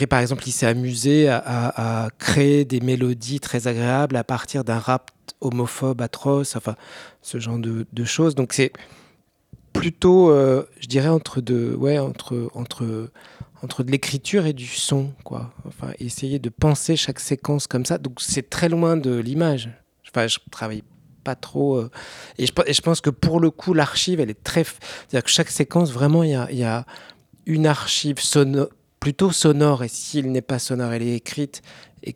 par 0.09 0.21
exemple, 0.21 0.45
il 0.47 0.53
s'est 0.53 0.67
amusé 0.67 1.29
à, 1.29 2.09
créer 2.19 2.65
des 2.65 2.81
mélodies 2.81 3.41
très 3.41 3.69
agréables 3.69 4.17
à 4.17 4.25
partir 4.25 4.65
d'un 4.65 4.79
rap 4.79 5.11
homophobe 5.43 6.01
atroce, 6.01 6.57
enfin, 6.57 6.77
ce 7.21 7.39
genre 7.39 7.59
de, 7.59 8.05
choses. 8.05 8.35
Donc 8.35 8.55
c'est 8.55 8.73
plutôt, 9.75 10.31
euh, 10.31 10.65
je 10.81 10.87
dirais, 10.87 11.09
entre 11.09 11.43
deux, 11.43 11.75
ouais, 11.75 11.99
entre 11.99 13.11
entre 13.63 13.83
de 13.83 13.91
l'écriture 13.91 14.47
et 14.47 14.53
du 14.53 14.67
son, 14.67 15.13
quoi. 15.25 15.53
Enfin, 15.67 15.93
essayer 15.99 16.39
de 16.39 16.49
penser 16.49 16.97
chaque 16.97 17.21
séquence 17.21 17.67
comme 17.67 17.85
ça. 17.85 17.99
Donc, 17.99 18.21
c'est 18.21 18.49
très 18.49 18.69
loin 18.69 18.97
de 18.97 19.17
l'image. 19.17 19.71
Enfin, 20.09 20.27
je 20.27 20.39
travaille 20.51 20.83
pas 21.25 21.35
trop. 21.35 21.77
Euh, 21.77 21.91
et, 22.39 22.47
je, 22.47 22.81
pense 22.81 23.01
que 23.01 23.11
pour 23.11 23.41
le 23.41 23.51
coup, 23.51 23.75
l'archive, 23.75 24.21
elle 24.21 24.31
est 24.31 24.45
très. 24.45 24.65
C'est-à-dire 24.65 25.25
que 25.25 25.31
chaque 25.31 25.51
séquence, 25.51 25.91
vraiment, 25.91 26.23
il 26.23 26.31
y 26.31 26.65
a, 26.65 26.87
une 27.47 27.67
archive 27.67 28.17
plutôt 29.01 29.33
sonore. 29.33 29.85
Et 29.85 29.89
s'il 29.89 30.31
n'est 30.33 30.43
pas 30.43 30.59
sonore, 30.59 30.93
elle 30.93 31.03
est 31.03 31.15
écrite. 31.15 31.63
Et 32.03 32.15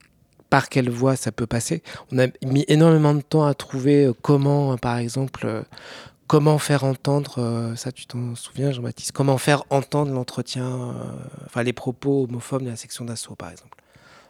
par 0.48 0.68
quelle 0.68 0.90
voix 0.90 1.16
ça 1.16 1.32
peut 1.32 1.46
passer. 1.46 1.82
On 2.12 2.18
a 2.18 2.26
mis 2.44 2.64
énormément 2.68 3.14
de 3.14 3.22
temps 3.22 3.44
à 3.44 3.54
trouver 3.54 4.06
euh, 4.06 4.12
comment, 4.22 4.76
par 4.76 4.98
exemple, 4.98 5.46
euh, 5.46 5.62
comment 6.32 6.56
faire 6.56 6.84
entendre, 6.84 7.42
euh, 7.42 7.76
ça 7.76 7.92
tu 7.92 8.06
t'en 8.06 8.34
souviens 8.34 8.72
Jean-Baptiste, 8.72 9.12
comment 9.12 9.36
faire 9.36 9.64
entendre 9.68 10.14
l'entretien, 10.14 10.64
euh, 10.64 10.94
enfin 11.44 11.62
les 11.62 11.74
propos 11.74 12.24
homophobes 12.24 12.62
de 12.62 12.70
la 12.70 12.76
section 12.76 13.04
d'assaut 13.04 13.34
par 13.34 13.50
exemple? 13.50 13.76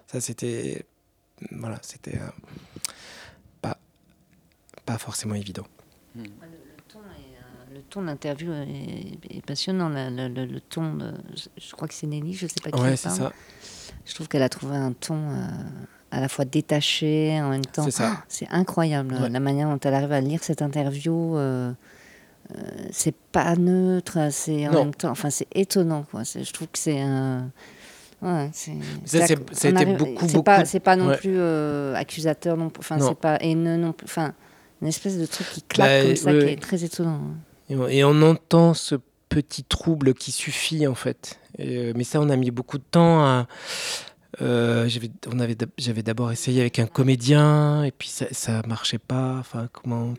Ça 0.09 0.20
c'était, 0.20 0.85
voilà, 1.53 1.79
c'était 1.81 2.16
euh, 2.16 2.27
pas, 3.61 3.79
pas 4.85 4.99
forcément 4.99 5.37
évident. 5.37 5.62
Hmm. 6.16 6.24
Le 7.73 7.83
ton 7.83 8.03
de 8.03 8.07
l'interview 8.07 8.53
est, 8.53 9.47
passionnant. 9.47 9.89
Le, 9.89 10.59
ton, 10.59 10.95
de, 10.95 11.15
je 11.57 11.70
crois 11.70 11.87
que 11.87 11.95
c'est 11.95 12.09
Nelly, 12.09 12.35
je 12.35 12.49
sais 12.49 12.61
pas 12.65 12.73
qui 12.73 12.81
ouais, 12.83 12.97
c'est 12.97 13.11
Ça. 13.11 13.33
Je 14.05 14.12
trouve 14.12 14.27
qu'elle 14.27 14.43
a 14.43 14.49
trouvé 14.49 14.74
un 14.74 14.93
ton 14.93 15.29
à 16.12 16.20
la 16.20 16.29
fois 16.29 16.45
détaché, 16.45 17.41
en 17.41 17.51
même 17.51 17.65
temps. 17.65 17.87
C'est 18.29 18.49
incroyable 18.51 19.16
la 19.31 19.41
manière 19.41 19.69
dont 19.69 19.79
elle 19.79 19.95
arrive 19.95 20.12
à 20.12 20.20
lire 20.20 20.45
cette 20.45 20.62
interview. 20.62 21.37
Euh, 21.37 21.73
c'est 22.91 23.15
pas 23.15 23.55
neutre, 23.57 24.19
c'est 24.31 24.69
en 24.69 24.73
même 24.73 24.95
temps. 24.95 25.11
Enfin, 25.11 25.31
c'est 25.31 25.47
étonnant. 25.55 26.05
Quoi. 26.11 26.23
Je 26.24 26.51
trouve 26.53 26.69
que 26.69 26.79
c'est 26.79 27.01
un. 27.01 27.51
Ouais, 28.20 28.51
c'est 28.53 28.73
beaucoup, 29.37 29.51
c'est 29.55 30.33
beaucoup 30.33 30.43
Pas, 30.45 30.65
c'est 30.65 30.79
pas 30.81 30.95
non 30.95 31.09
ouais. 31.09 31.16
plus 31.16 31.35
euh, 31.37 31.95
accusateur, 31.97 32.57
non. 32.57 32.70
Enfin, 32.79 32.99
c'est 33.01 33.16
pas 33.19 33.37
haineux 33.41 33.77
non 33.77 33.93
plus. 33.93 34.05
Enfin, 34.05 34.33
une 34.81 34.89
espèce 34.89 35.19
de 35.19 35.27
truc 35.27 35.47
qui 35.51 35.62
claque 35.62 36.03
Bah, 36.03 36.07
comme 36.07 36.16
ça, 36.16 36.33
ouais, 36.33 36.39
qui 36.47 36.53
est 36.53 36.61
très 36.62 36.85
étonnant. 36.85 37.20
Et 37.69 37.77
on, 37.77 37.89
et 37.89 38.05
on 38.05 38.23
entend 38.23 38.74
ce 38.74 38.95
petit 39.29 39.65
trouble 39.65 40.15
qui 40.15 40.31
suffit 40.31 40.87
en 40.87 40.95
fait. 40.95 41.41
Et, 41.59 41.77
euh, 41.79 41.93
mais 41.97 42.05
ça, 42.05 42.20
on 42.20 42.29
a 42.31 42.37
mis 42.37 42.51
beaucoup 42.53 42.79
de 42.79 42.85
temps 42.89 43.24
à. 43.24 43.49
euh, 44.41 44.89
j'avais, 44.89 45.11
on 45.33 45.41
avait, 45.41 45.55
d'ab- 45.57 45.70
j'avais 45.79 46.03
d'abord 46.05 46.31
essayé 46.31 46.61
avec 46.61 46.79
un 46.79 46.87
comédien 46.87 47.83
et 47.85 47.91
puis 47.91 48.09
ça, 48.09 48.27
ça 48.31 48.62
marchait 48.69 48.99
pas. 48.99 49.37
Enfin, 49.41 49.69
comment 49.73 50.15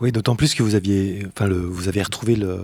Oui, 0.00 0.12
d'autant 0.12 0.36
plus 0.36 0.54
que 0.54 0.62
vous 0.62 0.74
aviez, 0.74 1.26
enfin, 1.34 1.46
le, 1.46 1.56
vous 1.56 1.88
avez 1.88 2.02
retrouvé 2.02 2.34
le, 2.36 2.60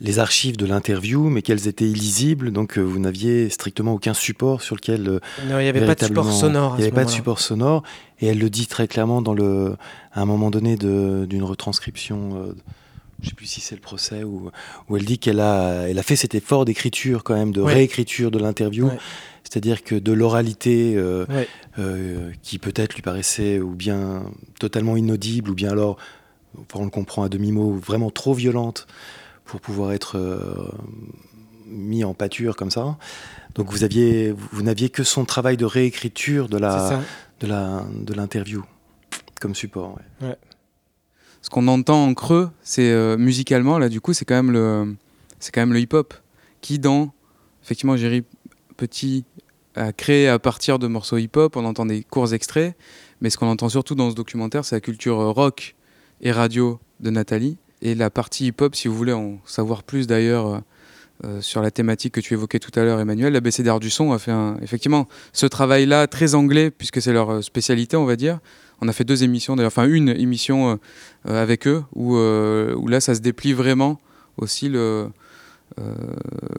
les 0.00 0.18
archives 0.18 0.56
de 0.56 0.66
l'interview, 0.66 1.28
mais 1.28 1.42
qu'elles 1.42 1.68
étaient 1.68 1.84
illisibles, 1.88 2.50
donc 2.52 2.78
euh, 2.78 2.82
vous 2.82 2.98
n'aviez 2.98 3.48
strictement 3.50 3.92
aucun 3.94 4.14
support 4.14 4.62
sur 4.62 4.74
lequel. 4.74 5.08
euh, 5.08 5.20
Non, 5.46 5.58
il 5.60 5.66
y 5.66 5.68
avait 5.68 5.84
pas 5.84 5.94
de 5.94 6.04
support 6.04 6.32
sonore 6.32 6.74
Il 6.76 6.80
n'y 6.80 6.84
avait 6.86 6.94
pas 6.94 7.04
de 7.04 7.10
support 7.10 7.40
sonore, 7.40 7.82
et 8.20 8.26
elle 8.28 8.38
le 8.38 8.50
dit 8.50 8.66
très 8.66 8.88
clairement 8.88 9.20
dans 9.22 9.34
le, 9.34 9.76
à 10.12 10.20
un 10.22 10.24
moment 10.26 10.50
donné 10.50 10.76
d'une 10.76 11.42
retranscription. 11.42 12.42
euh, 12.42 12.52
je 13.22 13.28
sais 13.30 13.34
plus 13.34 13.46
si 13.46 13.60
c'est 13.62 13.74
le 13.76 13.80
procès 13.80 14.22
où, 14.24 14.50
où 14.88 14.96
elle 14.96 15.04
dit 15.04 15.18
qu'elle 15.18 15.40
a, 15.40 15.88
elle 15.88 15.98
a 15.98 16.02
fait 16.02 16.16
cet 16.16 16.34
effort 16.34 16.64
d'écriture 16.64 17.24
quand 17.24 17.34
même, 17.34 17.52
de 17.52 17.60
Ouais. 17.62 17.74
réécriture 17.74 18.30
de 18.30 18.38
l'interview. 18.38 18.86
Ouais. 18.86 18.98
C'est-à-dire 19.44 19.82
que 19.84 19.94
de 19.94 20.12
l'oralité 20.12 20.94
euh, 20.96 21.24
Ouais. 21.28 21.46
euh, 21.78 22.32
qui 22.42 22.58
peut-être 22.58 22.94
lui 22.94 23.02
paraissait 23.02 23.60
ou 23.60 23.70
bien 23.70 24.24
totalement 24.58 24.96
inaudible, 24.96 25.50
ou 25.50 25.54
bien 25.54 25.70
alors, 25.70 25.96
on 26.74 26.84
le 26.84 26.90
comprend 26.90 27.22
à 27.22 27.28
demi-mot, 27.28 27.72
vraiment 27.72 28.10
trop 28.10 28.34
violente 28.34 28.86
pour 29.44 29.60
pouvoir 29.60 29.92
être 29.92 30.16
euh, 30.16 30.68
mis 31.66 32.04
en 32.04 32.14
pâture 32.14 32.56
comme 32.56 32.70
ça. 32.70 32.96
Donc 33.54 33.70
vous 33.70 33.84
aviez, 33.84 34.34
vous 34.52 34.62
n'aviez 34.62 34.88
que 34.88 35.04
son 35.04 35.24
travail 35.24 35.56
de 35.56 35.64
réécriture 35.64 36.48
de 36.48 36.58
la, 36.58 37.00
de 37.40 37.46
la, 37.46 37.84
de 38.00 38.14
l'interview 38.14 38.64
comme 39.40 39.54
support. 39.54 39.96
ouais. 40.20 40.28
Ouais. 40.28 40.36
Ce 41.42 41.50
qu'on 41.50 41.68
entend 41.68 42.06
en 42.06 42.14
creux, 42.14 42.48
c'est 42.62 42.90
euh, 42.90 43.18
musicalement, 43.18 43.78
là, 43.78 43.90
du 43.90 44.00
coup, 44.00 44.14
c'est 44.14 44.24
quand 44.24 44.34
même 44.34 44.50
le, 44.50 44.96
c'est 45.40 45.52
quand 45.52 45.60
même 45.60 45.74
le 45.74 45.80
hip-hop 45.80 46.14
qui, 46.62 46.78
dans, 46.78 47.12
effectivement, 47.62 47.98
Jerry 47.98 48.24
Petit 48.78 49.26
a 49.74 49.92
créé 49.92 50.26
à 50.26 50.38
partir 50.38 50.78
de 50.78 50.86
morceaux 50.86 51.18
hip-hop. 51.18 51.56
On 51.56 51.66
entend 51.66 51.84
des 51.84 52.02
courts 52.02 52.32
extraits, 52.32 52.74
mais 53.20 53.28
ce 53.28 53.36
qu'on 53.36 53.48
entend 53.48 53.68
surtout 53.68 53.94
dans 53.94 54.08
ce 54.08 54.14
documentaire, 54.14 54.64
c'est 54.64 54.76
la 54.76 54.80
culture 54.80 55.20
euh, 55.20 55.32
rock 55.32 55.76
et 56.24 56.32
radio 56.32 56.80
de 57.00 57.10
Nathalie 57.10 57.56
et 57.82 57.94
la 57.94 58.10
partie 58.10 58.46
hip-hop. 58.46 58.74
Si 58.74 58.88
vous 58.88 58.96
voulez 58.96 59.12
en 59.12 59.38
savoir 59.46 59.82
plus, 59.84 60.06
d'ailleurs. 60.06 60.46
euh, 60.46 60.58
euh, 61.24 61.40
sur 61.40 61.62
la 61.62 61.70
thématique 61.70 62.14
que 62.14 62.20
tu 62.20 62.34
évoquais 62.34 62.58
tout 62.58 62.72
à 62.74 62.82
l'heure, 62.82 62.98
Emmanuel, 62.98 63.32
l'ABC 63.32 63.62
d'art 63.62 63.78
du 63.78 63.88
son 63.88 64.10
a 64.12 64.18
fait 64.18 64.32
effectivement 64.62 65.06
ce 65.32 65.46
travail-là 65.46 66.08
très 66.08 66.34
anglais, 66.34 66.72
puisque 66.72 67.00
c'est 67.00 67.12
leur 67.12 67.30
euh, 67.30 67.40
spécialité, 67.40 67.96
on 67.96 68.04
va 68.04 68.16
dire. 68.16 68.40
On 68.80 68.88
a 68.88 68.92
fait 68.92 69.04
deux 69.04 69.22
émissions, 69.22 69.54
d'ailleurs, 69.54 69.68
enfin 69.68 69.86
une 69.86 70.08
émission 70.08 70.78
avec 71.24 71.68
eux, 71.68 71.84
où, 71.94 72.16
là, 72.16 73.00
ça 73.00 73.14
se 73.14 73.20
déplie 73.20 73.52
vraiment 73.52 74.00
aussi 74.36 74.68
le, 74.68 75.08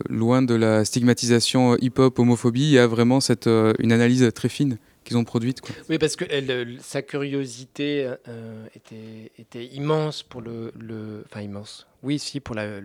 loin 0.09 0.41
de 0.41 0.55
la 0.55 0.85
stigmatisation 0.85 1.75
hip-hop, 1.75 2.17
homophobie. 2.17 2.63
Il 2.63 2.71
y 2.71 2.79
a 2.79 2.87
vraiment 2.87 3.19
cette, 3.19 3.47
une 3.47 3.91
analyse 3.91 4.31
très 4.33 4.49
fine 4.49 4.77
qu'ils 5.05 5.17
ont 5.17 5.23
produite. 5.23 5.61
Quoi. 5.61 5.73
Oui, 5.89 5.97
parce 5.97 6.17
que 6.17 6.25
elle, 6.29 6.51
euh, 6.51 6.75
sa 6.81 7.01
curiosité 7.01 8.11
euh, 8.27 8.67
était, 8.75 9.65
immense 9.67 10.23
pour 10.23 10.41
le, 10.41 10.73
le- 10.77 11.23
Enfin, 11.29 11.41
immense. 11.41 11.87
Oui, 12.03 12.19
si, 12.19 12.39
pour 12.39 12.55
la, 12.55 12.81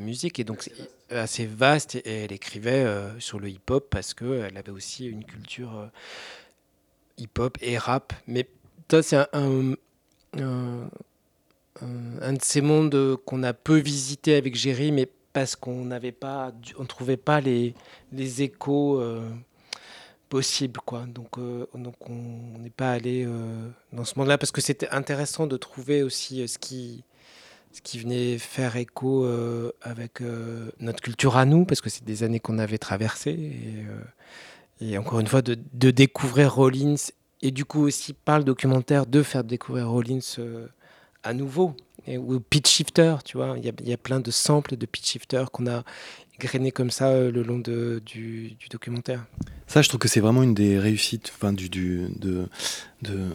musique. 0.00 0.38
Et 0.40 0.44
donc, 0.44 0.70
assez 1.10 1.44
vaste. 1.46 1.96
Et 1.96 2.24
elle 2.24 2.32
écrivait 2.32 2.84
euh, 2.84 3.18
sur 3.20 3.38
le 3.38 3.48
hip-hop 3.50 3.88
parce 3.90 4.14
qu'elle 4.14 4.56
avait 4.56 4.72
aussi 4.72 5.06
une 5.06 5.24
culture 5.24 5.90
hip-hop 7.18 7.58
et 7.60 7.76
rap. 7.76 8.12
Mais 8.26 8.48
ça, 8.90 9.02
c'est 9.02 9.16
un, 9.16 9.74
un, 10.34 10.88
de 11.80 12.42
ces 12.42 12.60
mondes 12.60 13.16
qu'on 13.24 13.42
a 13.42 13.52
peu 13.52 13.76
visité 13.76 14.36
avec 14.36 14.54
Géry, 14.54 14.92
mais 14.92 15.08
parce 15.32 15.54
qu'on 15.54 15.84
n'avait 15.84 16.12
pas, 16.12 16.52
on 16.78 16.84
trouvait 16.86 17.16
pas 17.16 17.40
les, 17.40 17.74
les 18.12 18.42
échos 18.42 19.00
possibles, 20.30 20.80
quoi. 20.86 21.04
Donc, 21.06 21.36
euh, 21.36 21.66
donc 21.74 21.96
on 22.08 22.58
n'est 22.60 22.70
pas 22.70 22.92
allé 22.92 23.24
euh, 23.26 23.68
dans 23.92 24.04
ce 24.06 24.18
monde-là 24.18 24.38
parce 24.38 24.52
que 24.52 24.62
c'était 24.62 24.88
intéressant 24.88 25.46
de 25.46 25.58
trouver 25.58 26.02
aussi 26.02 26.40
euh, 26.40 26.46
ce 26.46 26.58
qui 26.58 27.04
ce 27.72 27.82
qui 27.82 27.98
venait 28.00 28.38
faire 28.38 28.74
écho 28.74 29.24
avec 29.82 30.22
notre 30.80 31.00
culture 31.00 31.36
à 31.36 31.44
nous, 31.44 31.64
parce 31.64 31.80
que 31.80 31.88
c'est 31.88 32.02
des 32.02 32.24
années 32.24 32.40
qu'on 32.40 32.58
avait 32.58 32.78
traversées. 32.78 33.52
Et, 34.80 34.98
encore 34.98 35.20
une 35.20 35.28
fois, 35.28 35.40
de, 35.40 35.54
découvrir 35.92 36.52
Rollins, 36.52 36.96
et 37.42 37.52
du 37.52 37.64
coup 37.64 37.82
aussi 37.82 38.12
par 38.12 38.38
le 38.38 38.44
documentaire, 38.44 39.06
de 39.06 39.22
faire 39.22 39.44
découvrir 39.44 39.88
Rollins 39.88 40.18
à 41.22 41.34
nouveau. 41.34 41.74
Ou 42.08 42.40
Pitch 42.40 42.68
Shifter, 42.68 43.16
tu 43.24 43.36
vois, 43.36 43.56
il 43.58 43.64
y 43.64 43.68
a, 43.68 43.72
y 43.84 43.92
a 43.92 43.96
plein 43.96 44.20
de 44.20 44.30
samples 44.30 44.76
de 44.76 44.86
Pitch 44.86 45.06
Shifter 45.06 45.44
qu'on 45.52 45.66
a 45.66 45.84
grainé 46.40 46.72
comme 46.72 46.90
ça 46.90 47.08
euh, 47.08 47.30
le 47.30 47.42
long 47.42 47.58
de, 47.58 48.02
du, 48.04 48.56
documentaire. 48.70 49.26
Ça, 49.66 49.82
je 49.82 49.88
trouve 49.88 50.00
que 50.00 50.08
c'est 50.08 50.20
vraiment 50.20 50.42
une 50.42 50.54
des 50.54 50.78
réussites 50.78 51.32
enfin, 51.36 51.52
du, 51.52 51.68
du, 51.68 52.08
de, 52.18 52.48
de, 53.02 53.28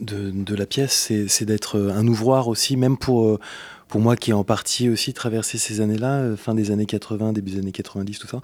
de, 0.00 0.54
la 0.54 0.66
pièce, 0.66 1.10
c'est 1.26 1.44
d'être 1.44 1.80
un 1.80 2.06
ouvroir 2.06 2.48
aussi, 2.48 2.76
même 2.76 2.98
pour, 2.98 3.24
euh, 3.24 3.40
pour 3.88 4.00
moi 4.00 4.16
qui 4.16 4.30
ai 4.30 4.34
en 4.34 4.44
partie 4.44 4.88
aussi 4.88 5.12
traversé 5.12 5.58
ces 5.58 5.80
années-là, 5.80 6.20
euh, 6.20 6.36
fin 6.36 6.54
des 6.54 6.70
années 6.70 6.86
80, 6.86 7.32
début 7.32 7.52
des 7.52 7.58
années 7.58 7.72
90, 7.72 8.18
tout 8.18 8.26
ça. 8.26 8.40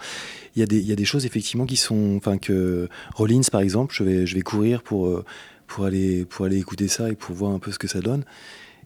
Il 0.56 0.60
y 0.60 0.62
a 0.62 0.66
des, 0.66 0.80
y 0.80 0.92
a 0.92 0.96
des 0.96 1.04
choses 1.04 1.26
effectivement 1.26 1.66
qui 1.66 1.76
sont. 1.76 2.16
Enfin, 2.16 2.38
que 2.38 2.88
Rollins, 3.14 3.42
par 3.50 3.60
exemple, 3.60 3.94
je 3.94 4.04
vais, 4.04 4.26
je 4.26 4.34
vais 4.34 4.42
courir 4.42 4.82
pour, 4.82 5.06
euh, 5.06 5.24
pour, 5.66 5.84
aller, 5.84 6.24
pour 6.24 6.44
aller 6.46 6.58
écouter 6.58 6.88
ça 6.88 7.10
et 7.10 7.14
pour 7.14 7.34
voir 7.34 7.52
un 7.52 7.58
peu 7.58 7.70
ce 7.72 7.78
que 7.78 7.88
ça 7.88 8.00
donne. 8.00 8.24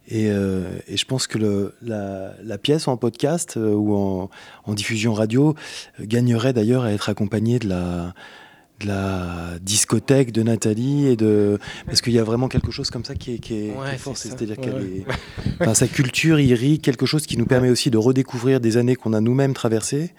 Et, 0.08 0.30
euh, 0.30 0.62
et 0.86 0.96
je 0.96 1.04
pense 1.04 1.26
que 1.26 1.36
le, 1.36 1.74
la, 1.82 2.32
la 2.44 2.58
pièce 2.58 2.86
en 2.86 2.96
podcast 2.96 3.56
euh, 3.56 3.72
ou 3.74 3.94
en, 3.96 4.30
en 4.64 4.74
diffusion 4.74 5.12
radio 5.14 5.54
euh, 5.98 6.04
gagnerait 6.06 6.52
d'ailleurs 6.52 6.84
à 6.84 6.92
être 6.92 7.08
accompagnée 7.08 7.58
de 7.58 7.68
la, 7.68 8.14
de 8.78 8.86
la 8.86 9.58
discothèque 9.60 10.30
de 10.30 10.44
Nathalie 10.44 11.08
et 11.08 11.16
de 11.16 11.58
parce 11.86 12.02
qu'il 12.02 12.12
y 12.12 12.20
a 12.20 12.24
vraiment 12.24 12.46
quelque 12.46 12.70
chose 12.70 12.88
comme 12.90 13.04
ça 13.04 13.16
qui 13.16 13.34
est, 13.34 13.38
qui 13.38 13.54
est, 13.54 13.72
qui 13.72 13.78
Ouais, 13.78 13.94
est 13.94 13.98
fort 13.98 14.16
c'est-à-dire 14.16 14.56
qu'elle 14.58 14.74
ouais. 14.74 15.04
est 15.08 15.60
enfin, 15.60 15.74
sa 15.74 15.88
culture 15.88 16.38
irrigue 16.38 16.82
quelque 16.82 17.04
chose 17.06 17.26
qui 17.26 17.36
nous 17.36 17.46
permet 17.46 17.70
aussi 17.70 17.90
de 17.90 17.98
redécouvrir 17.98 18.60
des 18.60 18.76
années 18.76 18.94
qu'on 18.94 19.12
a 19.12 19.20
nous-mêmes 19.20 19.54
traversées 19.54 20.12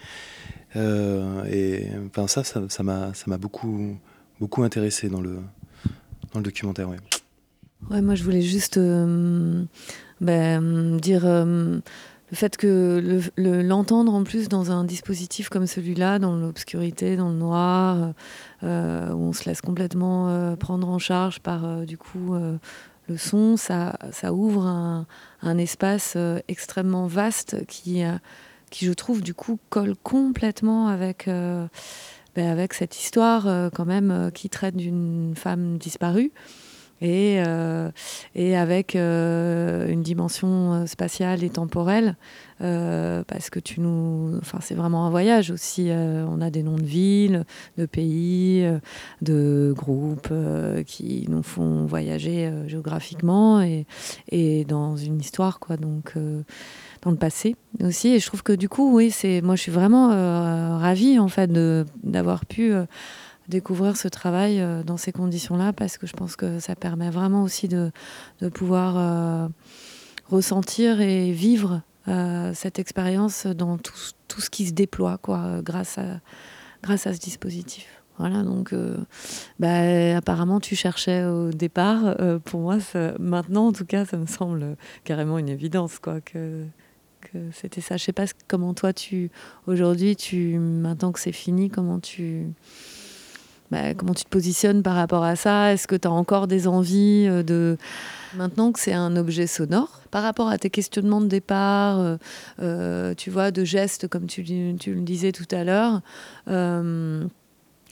Euh, 0.75 1.45
et 1.45 1.87
enfin 2.07 2.27
ça 2.27 2.43
ça 2.43 2.61
ça 2.67 2.83
m'a 2.83 3.13
ça 3.13 3.23
m'a 3.27 3.37
beaucoup 3.37 3.97
beaucoup 4.41 4.63
intéressé 4.63 5.07
dans 5.07 5.21
le 5.21 5.39
dans 6.33 6.39
le 6.39 6.43
documentaire 6.43 6.89
ouais. 6.89 6.97
Ouais, 7.91 8.01
moi 8.01 8.15
je 8.15 8.23
voulais 8.23 8.41
juste 8.41 8.77
euh, 8.77 9.63
ben, 10.19 10.97
dire 10.97 11.25
euh, 11.25 11.79
le 12.31 12.35
fait 12.35 12.57
que 12.57 12.99
le- 13.03 13.21
le- 13.41 13.61
l'entendre 13.61 14.13
en 14.13 14.23
plus 14.23 14.49
dans 14.49 14.71
un 14.71 14.83
dispositif 14.83 15.47
comme 15.49 15.67
celui-là, 15.67 16.19
dans 16.19 16.35
l'obscurité, 16.35 17.15
dans 17.15 17.29
le 17.29 17.35
noir, 17.37 18.13
euh, 18.63 19.11
où 19.13 19.17
on 19.29 19.33
se 19.33 19.45
laisse 19.45 19.61
complètement 19.61 20.55
prendre 20.57 20.89
en 20.89 20.99
charge 20.99 21.39
par 21.39 21.85
du 21.85 21.97
coup 21.97 22.33
le 23.07 23.17
son, 23.17 23.55
ça, 23.55 23.95
ouvre 24.33 24.65
un, 24.65 25.05
un 25.41 25.57
espace 25.57 26.17
extrêmement 26.49 27.07
vaste 27.07 27.65
qui, 27.67 28.01
qui, 28.71 28.85
je 28.85 28.91
trouve, 28.91 29.21
du 29.21 29.33
coup, 29.33 29.57
colle 29.69 29.95
complètement 30.03 30.87
avec, 30.89 31.29
avec 32.45 32.73
cette 32.73 32.97
histoire 32.97 33.47
euh, 33.47 33.69
quand 33.73 33.85
même 33.85 34.11
euh, 34.11 34.29
qui 34.29 34.49
traite 34.49 34.75
d'une 34.75 35.33
femme 35.35 35.77
disparue 35.77 36.31
et, 36.99 37.41
euh, 37.45 37.91
et 38.33 38.57
avec 38.57 38.95
une 38.95 40.01
dimension 40.01 40.87
spatiale 40.87 41.43
et 41.43 41.49
temporelle, 41.51 42.15
parce 42.57 43.51
que 43.51 43.59
tu 43.59 43.81
nous, 43.81 44.35
enfin 44.41 44.57
c'est 44.63 44.73
vraiment 44.73 45.05
un 45.05 45.11
voyage 45.11 45.51
aussi. 45.51 45.91
on 45.91 46.41
a 46.41 46.49
des 46.49 46.63
noms 46.63 46.77
de 46.77 46.85
villes, 46.85 47.45
de 47.77 47.85
pays, 47.85 48.67
de 49.21 49.75
groupes 49.77 50.33
qui 50.87 51.27
nous 51.29 51.43
font 51.43 51.85
voyager 51.85 52.51
géographiquement 52.65 53.61
et, 53.61 53.85
et 54.31 54.65
dans 54.65 54.97
une 54.97 55.19
histoire 55.19 55.59
quoi. 55.59 55.77
Donc 55.77 56.15
dans 57.07 57.11
le 57.11 57.17
passé 57.17 57.55
aussi. 57.81 58.09
Et 58.09 58.19
je 58.19 58.27
trouve 58.27 58.43
que 58.43 58.51
du 58.51 58.67
coup, 58.67 58.93
oui, 58.93 59.11
c'est, 59.11 59.41
moi 59.41 59.55
je 59.55 59.61
suis 59.61 59.71
vraiment 59.71 60.11
euh, 60.11 60.77
ravie 60.77 61.19
en 61.19 61.29
fait 61.29 61.49
d'avoir 62.03 62.45
pu 62.45 62.73
euh, 62.73 62.85
découvrir 63.47 63.95
ce 63.95 64.09
travail 64.09 64.59
euh, 64.59 64.83
dans 64.83 64.97
ces 64.97 65.13
conditions-là 65.13 65.71
parce 65.71 65.97
que 65.97 66.05
je 66.05 66.11
pense 66.11 66.35
que 66.35 66.59
ça 66.59 66.75
permet 66.75 67.09
vraiment 67.09 67.43
aussi 67.43 67.69
de, 67.69 67.91
de 68.41 68.49
pouvoir 68.49 68.95
euh, 68.97 69.47
ressentir 70.29 70.99
et 71.01 71.31
vivre 71.31 71.81
cette 72.53 72.79
expérience 72.79 73.47
dans 73.47 73.77
tout, 73.77 73.91
tout 74.29 74.39
ce 74.39 74.49
qui 74.49 74.65
se 74.65 74.71
déploie 74.71 75.17
quoi, 75.17 75.59
grâce, 75.61 75.97
à, 75.97 76.21
grâce 76.81 77.05
à 77.05 77.13
ce 77.13 77.19
dispositif. 77.19 78.01
Voilà, 78.17 78.43
donc 78.43 78.73
bah, 79.59 80.15
apparemment 80.15 80.61
tu 80.61 80.77
cherchais 80.77 81.25
au 81.25 81.51
départ. 81.51 82.15
Pour 82.45 82.61
moi, 82.61 82.77
maintenant 83.19 83.67
en 83.67 83.71
tout 83.73 83.83
cas, 83.83 84.05
ça 84.05 84.15
me 84.15 84.25
semble 84.25 84.77
carrément 85.03 85.37
une 85.37 85.49
évidence 85.49 85.99
quoi, 85.99 86.21
que, 86.21 86.63
c'était 87.53 87.81
ça. 87.81 87.97
Je 87.97 88.03
sais 88.03 88.13
pas 88.13 88.25
comment 88.47 88.73
toi, 88.73 88.93
tu 88.93 89.31
aujourd'hui, 89.67 90.15
tu 90.15 90.57
maintenant 90.59 91.11
que 91.11 91.19
c'est 91.19 91.31
fini, 91.31 91.69
comment 91.69 91.99
tu 91.99 92.47
bah, 93.71 93.93
comment 93.93 94.13
tu 94.13 94.23
te 94.23 94.29
positionnes 94.29 94.81
par 94.81 94.95
rapport 94.95 95.23
à 95.23 95.35
ça? 95.35 95.73
Est-ce 95.73 95.87
que 95.87 95.95
tu 95.95 96.07
as 96.07 96.11
encore 96.11 96.47
des 96.47 96.67
envies 96.67 97.25
euh, 97.27 97.43
de 97.43 97.77
maintenant 98.35 98.71
que 98.71 98.79
c'est 98.79 98.93
un 98.93 99.15
objet 99.17 99.45
sonore 99.45 100.01
par 100.09 100.23
rapport 100.23 100.47
à 100.47 100.57
tes 100.57 100.69
questionnements 100.69 101.19
de 101.19 101.27
départ, 101.27 101.99
euh, 101.99 102.17
euh, 102.61 103.13
tu 103.13 103.29
vois, 103.29 103.51
de 103.51 103.65
gestes 103.65 104.07
comme 104.07 104.27
tu, 104.27 104.43
tu 104.79 104.93
le 104.93 105.01
disais 105.01 105.33
tout 105.33 105.47
à 105.51 105.63
l'heure. 105.63 106.01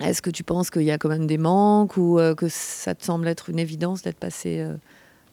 Est-ce 0.01 0.21
que 0.21 0.29
tu 0.29 0.43
penses 0.43 0.69
qu'il 0.69 0.83
y 0.83 0.91
a 0.91 0.97
quand 0.97 1.09
même 1.09 1.27
des 1.27 1.37
manques 1.37 1.95
ou 1.97 2.19
que 2.37 2.47
ça 2.49 2.95
te 2.95 3.03
semble 3.03 3.27
être 3.29 3.49
une 3.49 3.59
évidence 3.59 4.01
d'être 4.01 4.19
passé 4.19 4.65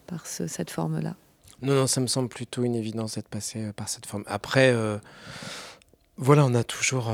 par 0.06 0.24
cette 0.26 0.70
forme-là? 0.70 1.16
Non, 1.62 1.74
non, 1.74 1.86
ça 1.86 2.00
me 2.00 2.06
semble 2.06 2.28
plutôt 2.28 2.64
une 2.64 2.74
évidence 2.74 3.14
d'être 3.14 3.28
passé 3.28 3.72
par 3.74 3.88
cette 3.88 4.06
forme. 4.06 4.24
Après, 4.26 4.74
voilà, 6.16 6.44
on 6.44 6.54
a 6.54 6.64
toujours 6.64 7.12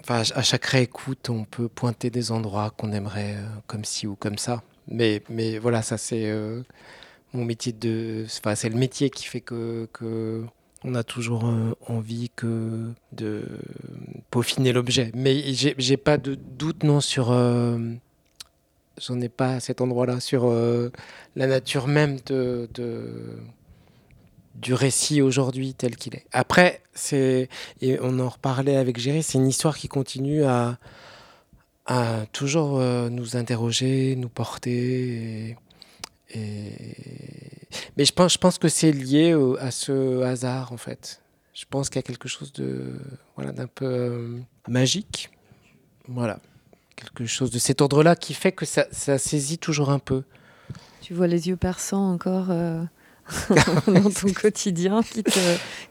Enfin, 0.00 0.22
à 0.34 0.42
chaque 0.42 0.64
réécoute, 0.66 1.28
on 1.28 1.44
peut 1.44 1.68
pointer 1.68 2.10
des 2.10 2.30
endroits 2.30 2.70
qu'on 2.70 2.92
aimerait 2.92 3.34
euh, 3.36 3.46
comme 3.66 3.84
ci 3.84 4.06
ou 4.06 4.14
comme 4.16 4.38
ça. 4.38 4.62
Mais, 4.86 5.22
mais 5.28 5.58
voilà, 5.58 5.82
ça 5.82 5.98
c'est 5.98 6.30
euh, 6.30 6.62
mon 7.32 7.44
métier 7.44 7.72
de. 7.72 8.24
Enfin, 8.24 8.54
c'est 8.54 8.68
le 8.68 8.76
métier 8.76 9.10
qui 9.10 9.24
fait 9.26 9.40
que, 9.40 9.88
que 9.92 10.44
on 10.84 10.94
a 10.94 11.02
toujours 11.02 11.46
euh, 11.46 11.74
envie 11.86 12.30
que 12.34 12.90
de 13.12 13.44
peaufiner 14.30 14.72
l'objet. 14.72 15.10
Mais 15.14 15.52
j'ai 15.52 15.96
pas 15.96 16.16
de 16.16 16.34
doute 16.36 16.84
non 16.84 17.00
sur. 17.00 17.26
J'en 19.00 19.20
ai 19.20 19.28
pas 19.28 19.54
à 19.54 19.60
cet 19.60 19.80
endroit-là 19.80 20.20
sur 20.20 20.50
la 21.36 21.46
nature 21.46 21.86
même 21.86 22.18
de 22.26 22.68
du 24.60 24.74
récit 24.74 25.22
aujourd'hui 25.22 25.74
tel 25.74 25.96
qu'il 25.96 26.14
est. 26.14 26.26
Après, 26.32 26.82
c'est 26.94 27.48
et 27.80 27.98
on 28.02 28.18
en 28.18 28.28
reparlait 28.28 28.76
avec 28.76 28.98
Géry, 28.98 29.22
c'est 29.22 29.38
une 29.38 29.46
histoire 29.46 29.76
qui 29.76 29.88
continue 29.88 30.44
à, 30.44 30.78
toujours 32.32 32.78
euh, 32.78 33.08
nous 33.08 33.36
interroger, 33.36 34.14
nous 34.16 34.28
porter. 34.28 35.56
Et, 36.34 36.94
Mais 37.96 38.04
je 38.04 38.12
pense, 38.12 38.58
que 38.58 38.68
c'est 38.68 38.92
lié 38.92 39.34
à 39.60 39.70
ce 39.70 40.22
hasard 40.22 40.72
en 40.72 40.76
fait. 40.76 41.22
Je 41.54 41.64
pense 41.68 41.88
qu'il 41.88 41.96
y 41.96 42.00
a 42.00 42.02
quelque 42.02 42.28
chose 42.28 42.52
de 42.52 42.98
voilà 43.36 43.52
d'un 43.52 43.66
peu 43.66 43.86
euh, 43.86 44.38
magique, 44.68 45.30
voilà, 46.06 46.40
quelque 46.94 47.26
chose 47.26 47.50
de 47.50 47.58
cet 47.58 47.80
ordre-là 47.80 48.16
qui 48.16 48.34
fait 48.34 48.52
que 48.52 48.66
ça, 48.66 48.86
ça, 48.92 49.18
saisit 49.18 49.58
toujours 49.58 49.90
un 49.90 49.98
peu. 49.98 50.22
Tu 51.00 51.14
vois 51.14 51.26
les 51.26 51.48
yeux 51.48 51.56
perçants 51.56 52.12
encore. 52.12 52.50
Euh, 52.50 52.82
dans 53.86 54.10
ton 54.10 54.32
quotidien 54.32 55.02
qui 55.02 55.22
te, 55.22 55.38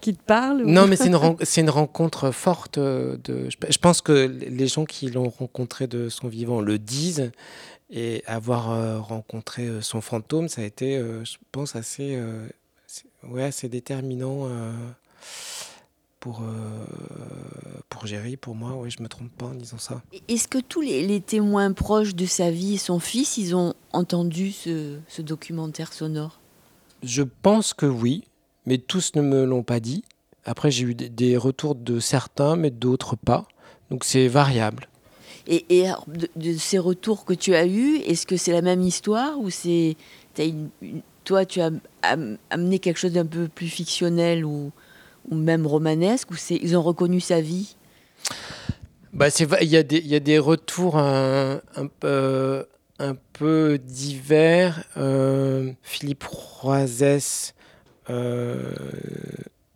qui 0.02 0.16
te 0.16 0.24
parle 0.24 0.64
Non, 0.64 0.88
mais 0.88 0.96
c'est 0.96 1.08
une, 1.08 1.36
c'est 1.42 1.62
une 1.62 1.70
rencontre 1.70 2.32
forte. 2.32 2.80
De, 2.80 3.20
je, 3.50 3.78
pense 3.78 4.02
que 4.02 4.28
les 4.28 4.68
gens 4.68 4.86
qui 4.86 5.10
l'ont 5.10 5.30
rencontré 5.30 5.88
de 5.88 6.10
son 6.10 6.28
vivant 6.28 6.62
le 6.62 6.80
disent. 6.80 7.32
Et 7.90 8.22
avoir 8.28 8.72
euh, 8.72 9.00
rencontré 9.00 9.68
euh, 9.68 9.82
son 9.82 10.02
fantôme, 10.02 10.50
ça 10.50 10.62
a 10.62 10.66
été, 10.66 10.98
euh, 10.98 11.24
je 11.24 11.38
pense, 11.54 11.78
assez, 11.78 12.22
ouais, 13.24 13.44
assez 13.44 13.70
déterminant 13.70 14.50
pour, 16.20 16.42
pour 17.88 18.06
Géry, 18.06 18.36
pour 18.36 18.56
moi. 18.56 18.74
Oui, 18.76 18.92
je 18.92 19.02
me 19.02 19.08
trompe 19.08 19.32
pas 19.38 19.46
en 19.46 19.54
disant 19.54 19.78
ça. 19.78 20.02
Est-ce 20.28 20.50
que 20.50 20.58
tous 20.58 20.82
les, 20.82 21.08
les, 21.08 21.22
témoins 21.22 21.72
proches 21.72 22.14
de 22.14 22.26
sa 22.26 22.52
vie 22.52 22.74
et 22.74 22.78
son 22.78 23.00
fils, 23.00 23.38
ils 23.38 23.56
ont 23.56 23.74
entendu 23.94 24.52
ce, 24.52 24.98
ce 25.08 25.22
documentaire 25.22 25.94
sonore? 25.94 26.42
Je 27.04 27.24
pense 27.24 27.74
que 27.74 27.86
oui, 27.86 28.24
mais 28.66 28.78
tous 28.78 29.16
ne 29.16 29.22
me 29.22 29.46
l'ont 29.46 29.64
pas 29.64 29.80
dit. 29.80 30.04
Après, 30.46 30.72
j'ai 30.72 30.86
eu 30.86 30.96
des 30.96 31.38
retours 31.38 31.76
de 31.76 32.00
certains, 32.00 32.56
mais 32.56 32.72
d'autres 32.72 33.16
pas. 33.16 33.48
Donc 33.90 34.04
c'est 34.04 34.28
variable. 34.28 34.88
Et, 35.48 35.88
de, 36.36 36.54
ces 36.58 36.78
retours 36.78 37.24
que 37.24 37.34
tu 37.34 37.56
as 37.56 37.66
eus, 37.66 37.98
est-ce 38.06 38.28
que 38.28 38.36
c'est 38.36 38.52
la 38.52 38.62
même 38.62 38.82
histoire 38.82 39.40
ou 39.40 39.50
c'est 39.50 39.96
toi 41.24 41.46
tu 41.46 41.62
as 41.62 41.72
amené 42.50 42.80
quelque 42.80 42.98
chose 42.98 43.14
d'un 43.14 43.26
peu 43.26 43.48
plus 43.48 43.68
fictionnel 43.68 44.46
ou, 44.46 44.72
ou 45.30 45.36
même 45.36 45.66
romanesque 45.66 46.32
ou 46.32 46.36
c'est 46.36 46.56
ils 46.56 46.76
ont 46.76 46.82
reconnu 46.82 47.22
sa 47.22 47.40
vie? 47.40 47.76
Bah 49.14 49.28
il 49.62 49.70
y, 49.70 49.78
a 49.78 49.84
des, 49.84 50.00
y 50.00 50.16
a 50.16 50.20
des 50.20 50.38
retours 50.38 50.98
un, 50.98 51.62
un, 51.76 51.88
peu 51.88 52.66
un 53.00 53.16
peu 53.34 53.78
divers. 53.78 54.84
Euh, 54.98 55.72
Philippe 55.84 56.24
Roisès, 56.24 57.54
euh, 58.10 58.72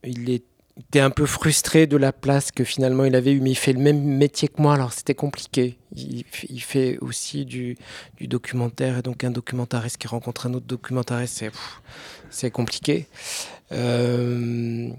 il 0.03 0.30
était 0.30 0.99
un 0.99 1.10
peu 1.10 1.26
frustré 1.26 1.88
de 1.88 1.98
la 1.98 2.11
place 2.11 2.52
que 2.52 2.64
finalement 2.64 3.06
il 3.06 3.15
avait 3.15 3.34
eu, 3.34 3.41
mais 3.41 3.52
il 3.52 3.56
fait 3.56 3.73
le 3.73 3.80
même 3.80 4.02
métier 4.02 4.48
que 4.48 4.61
moi, 4.61 4.73
alors 4.73 4.93
c'était 4.93 5.15
compliqué. 5.15 5.77
Il, 5.95 6.61
fait 6.61 6.98
aussi 6.99 7.45
du, 7.45 7.77
documentaire, 8.22 8.99
et 8.99 9.02
donc 9.02 9.23
un 9.23 9.31
documentariste 9.31 9.98
qui 9.98 10.07
rencontre 10.07 10.48
un 10.48 10.53
autre 10.53 10.65
documentariste, 10.65 11.45
c'est 12.30 12.52
compliqué. 12.52 13.07
Euh, 13.73 14.89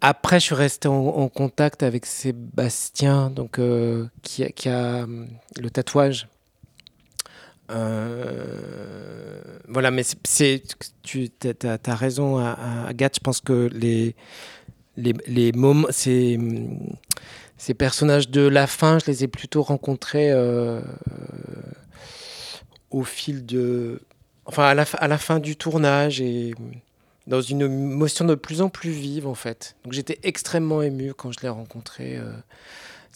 après, 0.00 0.40
je 0.40 0.46
suis 0.46 0.54
resté 0.54 0.88
en, 0.88 1.28
contact 1.28 1.82
avec 1.82 2.06
Sébastien, 2.06 3.30
donc, 3.30 3.60
qui, 4.22 4.68
a 4.68 5.06
le 5.06 5.70
tatouage 5.70 6.28
euh, 7.70 9.40
voilà, 9.68 9.90
mais 9.90 10.02
c'est, 10.24 10.62
tu 11.02 11.30
as, 11.42 11.94
raison, 11.94 12.38
Agathe. 12.38 13.16
Je 13.16 13.20
pense 13.20 13.40
que 13.40 13.68
les, 13.72 14.14
les, 14.96 15.14
les 15.26 15.52
moments, 15.52 15.88
ces, 15.90 16.38
ces 17.56 17.74
personnages 17.74 18.30
de 18.30 18.42
la 18.42 18.66
fin, 18.66 18.98
je 18.98 19.06
les 19.06 19.24
ai 19.24 19.28
plutôt 19.28 19.62
rencontrés 19.62 20.30
euh, 20.30 20.80
au 22.90 23.04
fil 23.04 23.44
de. 23.46 24.00
Enfin, 24.44 24.64
à 24.64 24.74
la, 24.74 24.84
à 24.98 25.08
la 25.08 25.18
fin 25.18 25.40
du 25.40 25.56
tournage 25.56 26.20
et 26.20 26.54
dans 27.26 27.40
une 27.40 27.62
émotion 27.62 28.24
de 28.24 28.36
plus 28.36 28.60
en 28.60 28.68
plus 28.68 28.90
vive, 28.90 29.26
en 29.26 29.34
fait. 29.34 29.76
Donc 29.82 29.92
j'étais 29.92 30.20
extrêmement 30.22 30.82
ému 30.82 31.12
quand 31.14 31.32
je 31.32 31.40
l'ai 31.40 31.48
rencontré. 31.48 32.16
Euh, 32.16 32.30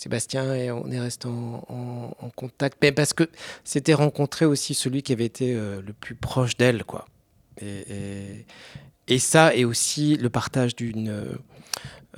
Sébastien 0.00 0.54
et 0.54 0.70
on 0.70 0.90
est 0.90 0.98
resté 0.98 1.28
en, 1.28 2.30
contact. 2.34 2.78
Mais 2.80 2.90
parce 2.90 3.12
que 3.12 3.24
c'était 3.64 3.92
rencontré 3.92 4.46
aussi 4.46 4.72
celui 4.72 5.02
qui 5.02 5.12
avait 5.12 5.26
été 5.26 5.54
euh, 5.54 5.82
le 5.86 5.92
plus 5.92 6.14
proche 6.14 6.56
d'elle, 6.56 6.84
quoi. 6.84 7.06
Et, 7.60 9.18
ça, 9.18 9.54
et 9.54 9.66
aussi 9.66 10.16
le 10.16 10.30
partage 10.30 10.74
d'une 10.74 11.10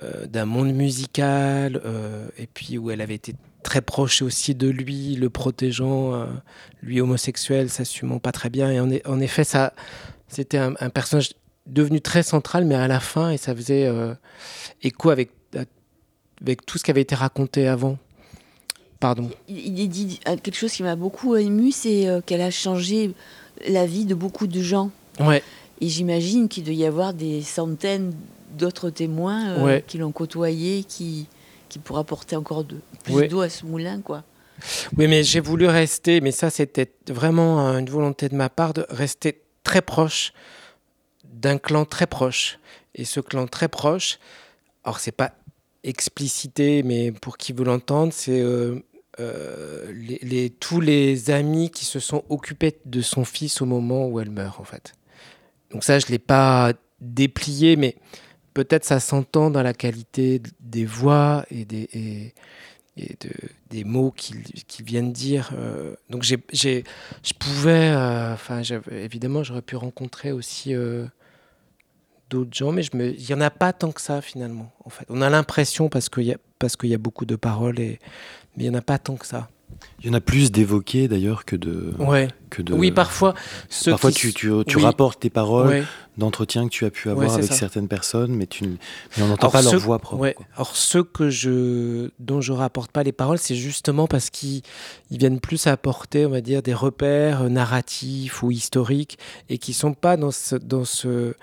euh, 0.02 0.26
d'un 0.26 0.44
monde 0.44 0.72
musical, 0.72 1.80
euh, 1.84 2.28
et 2.38 2.46
puis 2.46 2.78
où 2.78 2.92
elle 2.92 3.00
avait 3.00 3.16
été 3.16 3.34
très 3.64 3.80
proche 3.80 4.22
aussi 4.22 4.54
de 4.54 4.68
lui, 4.68 5.16
le 5.16 5.28
protégeant, 5.28 6.28
lui 6.82 7.00
homosexuel, 7.00 7.68
s'assumant 7.68 8.20
pas 8.20 8.30
très 8.30 8.50
bien. 8.50 8.70
Et 8.70 9.02
en, 9.04 9.20
effet, 9.20 9.42
ça, 9.42 9.72
c'était 10.28 10.58
un, 10.58 10.74
personnage 10.90 11.30
devenu 11.66 12.00
très 12.00 12.22
central, 12.22 12.64
mais 12.64 12.76
à 12.76 12.86
la 12.86 13.00
fin, 13.00 13.30
et 13.30 13.38
ça 13.38 13.56
faisait 13.56 13.90
écho 14.82 15.10
avec 15.10 15.30
avec 16.42 16.66
tout 16.66 16.78
ce 16.78 16.84
qui 16.84 16.90
avait 16.90 17.02
été 17.02 17.14
raconté 17.14 17.68
avant. 17.68 17.98
Pardon. 19.00 19.30
Il, 19.48 19.80
est 19.80 19.88
dit 19.88 20.20
euh, 20.28 20.36
quelque 20.36 20.54
chose 20.54 20.72
qui 20.72 20.82
m'a 20.82 20.94
beaucoup 20.94 21.34
ému, 21.34 21.72
c'est 21.72 22.08
euh, 22.08 22.20
qu'elle 22.20 22.40
a 22.40 22.50
changé 22.50 23.12
la 23.66 23.84
vie 23.86 24.04
de 24.04 24.14
beaucoup 24.14 24.46
de 24.46 24.60
gens. 24.60 24.90
Ouais. 25.18 25.42
Et 25.80 25.88
j'imagine 25.88 26.48
qu'il 26.48 26.64
doit 26.64 26.74
y 26.74 26.84
avoir 26.84 27.12
des 27.12 27.42
centaines 27.42 28.14
d'autres 28.56 28.90
témoins 28.90 29.48
euh, 29.58 29.80
qui 29.80 29.98
l'ont 29.98 30.12
côtoyé, 30.12 30.84
qui, 30.84 31.26
qui 31.68 31.80
pourra 31.80 32.04
porter 32.04 32.36
encore 32.36 32.62
de, 32.62 32.76
plus 33.02 33.26
d'eau 33.26 33.40
à 33.40 33.48
ce 33.48 33.66
moulin, 33.66 34.00
quoi. 34.00 34.22
Oui, 34.96 35.08
mais 35.08 35.24
j'ai 35.24 35.40
voulu 35.40 35.66
rester, 35.66 36.20
mais 36.20 36.30
ça 36.30 36.48
c'était 36.50 36.92
vraiment 37.08 37.58
une 37.76 37.90
volonté 37.90 38.28
de 38.28 38.36
ma 38.36 38.48
part 38.48 38.74
de 38.74 38.86
rester 38.88 39.40
très 39.64 39.82
proche 39.82 40.32
d'un 41.24 41.58
clan 41.58 41.84
très 41.84 42.06
proche. 42.06 42.60
Et 42.94 43.04
ce 43.04 43.18
clan 43.18 43.48
très 43.48 43.66
proche, 43.66 44.20
alors 44.84 45.00
c'est 45.00 45.10
pas 45.10 45.32
explicité, 45.84 46.82
mais 46.82 47.12
pour 47.12 47.36
qui 47.36 47.52
veut 47.52 47.64
l'entendre, 47.64 48.12
c'est 48.12 48.40
euh, 48.40 48.80
euh, 49.20 49.92
les, 49.92 50.50
tous 50.50 50.80
les 50.80 51.30
amis 51.30 51.70
qui 51.70 51.84
se 51.84 52.00
sont 52.00 52.24
occupés 52.28 52.78
de 52.84 53.00
son 53.00 53.24
fils 53.24 53.60
au 53.60 53.66
moment 53.66 54.06
où 54.06 54.20
elle 54.20 54.30
meurt, 54.30 54.60
en 54.60 54.64
fait. 54.64 54.94
Donc 55.70 55.84
ça, 55.84 55.98
je 55.98 56.06
ne 56.06 56.12
l'ai 56.12 56.18
pas 56.18 56.72
déplié, 57.00 57.76
mais 57.76 57.96
peut-être 58.54 58.84
ça 58.84 59.00
s'entend 59.00 59.50
dans 59.50 59.62
la 59.62 59.74
qualité 59.74 60.40
des 60.60 60.84
voix 60.84 61.44
et 61.50 61.64
des, 61.64 61.88
et, 62.96 63.16
de, 63.20 63.30
des 63.70 63.84
mots 63.84 64.12
qu'ils 64.12 64.84
viennent 64.84 65.12
dire. 65.12 65.50
Euh. 65.56 65.96
donc 66.10 66.22
j'ai, 66.22 66.38
je 66.52 67.32
pouvais, 67.38 67.92
enfin 67.94 68.62
évidemment, 68.90 69.42
j'aurais 69.42 69.62
pu 69.62 69.76
rencontrer 69.76 70.30
aussi 70.30 70.74
d'autres 72.32 72.54
gens, 72.54 72.72
mais 72.72 72.82
je 72.82 72.96
me... 72.96 73.14
il 73.14 73.26
n'y 73.26 73.34
en 73.34 73.40
a 73.40 73.50
pas 73.50 73.72
tant 73.72 73.92
que 73.92 74.00
ça 74.00 74.20
finalement. 74.22 74.72
En 74.84 74.90
fait. 74.90 75.04
On 75.08 75.20
a 75.20 75.30
l'impression 75.30 75.88
parce 75.88 76.08
qu'il 76.08 76.24
y, 76.24 76.32
a... 76.32 76.38
parce 76.58 76.76
y 76.82 76.94
a 76.94 76.98
beaucoup 76.98 77.26
de 77.26 77.36
paroles, 77.36 77.78
et... 77.78 77.98
mais 78.56 78.64
il 78.64 78.70
n'y 78.70 78.74
en 78.74 78.78
a 78.78 78.82
pas 78.82 78.98
tant 78.98 79.16
que 79.16 79.26
ça. 79.26 79.48
Il 80.00 80.06
y 80.06 80.10
en 80.10 80.14
a 80.14 80.20
plus 80.20 80.52
d'évoqués 80.52 81.08
d'ailleurs 81.08 81.44
que 81.44 81.56
de. 81.56 81.94
Ouais. 81.98 82.28
Que 82.50 82.62
de... 82.62 82.74
Oui, 82.74 82.90
parfois. 82.90 83.34
Parfois, 83.84 84.12
tu, 84.12 84.32
tu, 84.32 84.50
tu 84.66 84.76
oui. 84.76 84.82
rapportes 84.82 85.20
tes 85.20 85.30
paroles 85.30 85.68
ouais. 85.68 85.84
d'entretien 86.18 86.64
que 86.64 86.70
tu 86.70 86.84
as 86.84 86.90
pu 86.90 87.08
avoir 87.08 87.28
ouais, 87.28 87.34
avec 87.34 87.46
ça. 87.46 87.54
certaines 87.54 87.88
personnes, 87.88 88.34
mais, 88.34 88.46
tu, 88.46 88.64
mais 88.66 89.22
on 89.22 89.28
n'entend 89.28 89.50
pas 89.50 89.62
leur 89.62 89.78
voix 89.78 89.98
propre. 89.98 90.34
Alors, 90.56 90.76
ceux 90.76 91.02
que 91.02 91.30
je, 91.30 92.10
dont 92.18 92.40
je 92.40 92.52
rapporte 92.52 92.92
pas 92.92 93.02
les 93.02 93.12
paroles, 93.12 93.38
c'est 93.38 93.54
justement 93.54 94.06
parce 94.06 94.28
qu'ils 94.30 94.62
viennent 95.10 95.40
plus 95.40 95.66
apporter, 95.66 96.26
on 96.26 96.30
va 96.30 96.40
dire, 96.40 96.62
des 96.62 96.74
repères 96.74 97.48
narratifs 97.48 98.42
ou 98.42 98.50
historiques 98.50 99.18
et 99.48 99.58
qui 99.58 99.72
sont 99.72 99.94
pas 99.94 100.16
dans 100.16 100.32
ce. 100.32 100.56
Dans 100.56 100.84
ce 100.84 101.34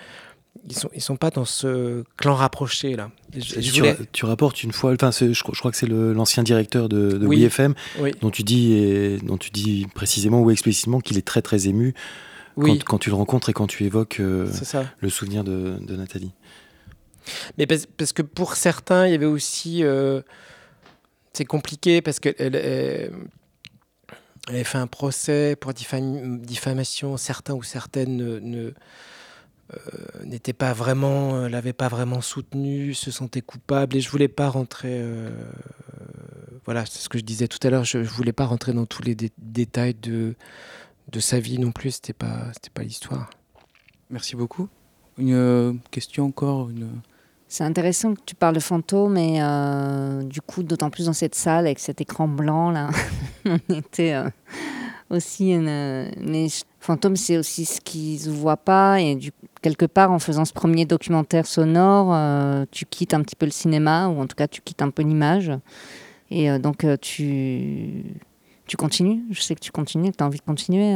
ils 0.67 0.75
sont 0.75 0.89
ils 0.93 1.01
sont 1.01 1.15
pas 1.15 1.29
dans 1.29 1.45
ce 1.45 2.03
clan 2.17 2.35
rapproché 2.35 2.95
là. 2.95 3.11
Je, 3.35 3.61
je 3.61 3.71
voulais... 3.79 3.95
tu, 3.95 4.07
tu, 4.11 4.25
rapportes 4.25 4.63
une 4.63 4.71
fois, 4.71 4.93
enfin 4.93 5.11
je, 5.11 5.33
je, 5.33 5.43
crois 5.43 5.71
que 5.71 5.77
c'est 5.77 5.87
l'ancien 5.87 6.43
directeur 6.43 6.89
de, 6.89 7.17
de 7.17 7.25
oui. 7.25 7.45
WFM 7.45 7.75
oui. 7.99 8.11
dont 8.21 8.31
tu 8.31 8.43
dis 8.43 8.73
et, 8.73 9.17
dont 9.19 9.37
tu 9.37 9.51
dis 9.51 9.87
précisément 9.93 10.41
ou 10.41 10.51
explicitement 10.51 10.99
qu'il 10.99 11.17
est 11.17 11.25
très 11.25 11.41
très 11.41 11.67
ému 11.67 11.93
oui. 12.57 12.79
quand, 12.79 12.85
quand, 12.85 12.97
tu 12.99 13.09
le 13.09 13.15
rencontres 13.15 13.49
et 13.49 13.53
quand 13.53 13.67
tu 13.67 13.85
évoques 13.85 14.19
euh, 14.19 14.47
le 14.99 15.09
souvenir 15.09 15.43
de, 15.43 15.77
de, 15.79 15.95
Nathalie. 15.95 16.31
Mais 17.57 17.67
parce, 17.67 17.85
parce, 17.85 18.13
que 18.13 18.21
pour 18.21 18.55
certains 18.55 19.07
il 19.07 19.11
y 19.11 19.15
avait 19.15 19.25
aussi 19.25 19.83
euh, 19.83 20.21
c'est 21.33 21.45
compliqué 21.45 22.01
parce 22.01 22.19
que 22.19 22.29
elle, 22.37 22.55
elle, 22.55 23.11
elle, 24.47 24.55
avait 24.55 24.63
fait 24.63 24.79
un 24.79 24.87
procès 24.87 25.55
pour 25.55 25.73
diffam 25.73 26.39
diffamation 26.39 27.15
certains 27.17 27.53
ou 27.53 27.63
certaines 27.63 28.17
ne, 28.17 28.39
ne 28.39 28.73
euh, 29.73 30.25
n'était 30.25 30.53
pas 30.53 30.73
vraiment, 30.73 31.35
euh, 31.35 31.49
l'avait 31.49 31.73
pas 31.73 31.87
vraiment 31.87 32.21
soutenu, 32.21 32.93
se 32.93 33.11
sentait 33.11 33.41
coupable 33.41 33.97
et 33.97 34.01
je 34.01 34.09
voulais 34.09 34.27
pas 34.27 34.49
rentrer. 34.49 34.99
Euh, 34.99 35.29
voilà, 36.65 36.85
c'est 36.85 36.99
ce 36.99 37.09
que 37.09 37.17
je 37.17 37.23
disais 37.23 37.47
tout 37.47 37.59
à 37.65 37.69
l'heure. 37.69 37.83
Je, 37.83 38.03
je, 38.03 38.09
voulais 38.09 38.33
pas 38.33 38.45
rentrer 38.45 38.73
dans 38.73 38.85
tous 38.85 39.03
les 39.03 39.15
dé 39.15 39.31
détails 39.37 39.95
de 39.95 40.35
de 41.11 41.19
sa 41.19 41.39
vie 41.39 41.59
non 41.59 41.71
plus. 41.71 41.91
C'était 41.91 42.13
pas, 42.13 42.51
c'était 42.53 42.69
pas 42.69 42.83
l'histoire. 42.83 43.29
Merci 44.09 44.35
beaucoup. 44.35 44.67
Une 45.17 45.33
euh, 45.33 45.73
question 45.91 46.25
encore 46.25 46.69
une. 46.69 46.89
C'est 47.47 47.63
intéressant 47.63 48.13
que 48.13 48.21
tu 48.25 48.35
parles 48.35 48.55
de 48.55 48.59
fantômes 48.59 49.17
et 49.17 49.41
euh, 49.41 50.23
du 50.23 50.41
coup, 50.41 50.63
d'autant 50.63 50.89
plus 50.89 51.05
dans 51.07 51.13
cette 51.13 51.35
salle 51.35 51.65
avec 51.65 51.79
cet 51.79 51.99
écran 51.99 52.27
blanc 52.27 52.69
là, 52.69 52.89
on 53.45 53.73
était 53.73 54.13
euh, 54.13 54.29
aussi 55.09 55.51
une, 55.51 56.11
mais 56.21 56.47
fantôme 56.79 57.15
c'est 57.15 57.37
aussi 57.37 57.65
ce 57.65 57.81
qui 57.81 58.17
se 58.17 58.29
voit 58.29 58.57
pas 58.57 59.01
et 59.01 59.17
quelque 59.61 59.85
part 59.85 60.11
en 60.11 60.19
faisant 60.19 60.45
ce 60.45 60.53
premier 60.53 60.85
documentaire 60.85 61.45
sonore 61.45 62.13
euh, 62.13 62.65
tu 62.71 62.85
quittes 62.85 63.13
un 63.13 63.21
petit 63.21 63.35
peu 63.35 63.45
le 63.45 63.51
cinéma 63.51 64.07
ou 64.07 64.19
en 64.19 64.27
tout 64.27 64.35
cas 64.35 64.47
tu 64.47 64.61
quittes 64.61 64.81
un 64.81 64.89
peu 64.89 65.03
l'image. 65.03 65.51
Et 66.31 66.49
euh, 66.49 66.59
donc 66.59 66.83
euh, 66.83 66.95
tu 66.97 68.03
tu 68.67 68.77
continues. 68.77 69.23
Je 69.31 69.41
sais 69.41 69.55
que 69.55 69.59
tu 69.59 69.71
continues 69.71 70.11
que 70.11 70.17
tu 70.17 70.23
as 70.23 70.27
envie 70.27 70.39
de 70.39 70.43
continuer 70.43 70.95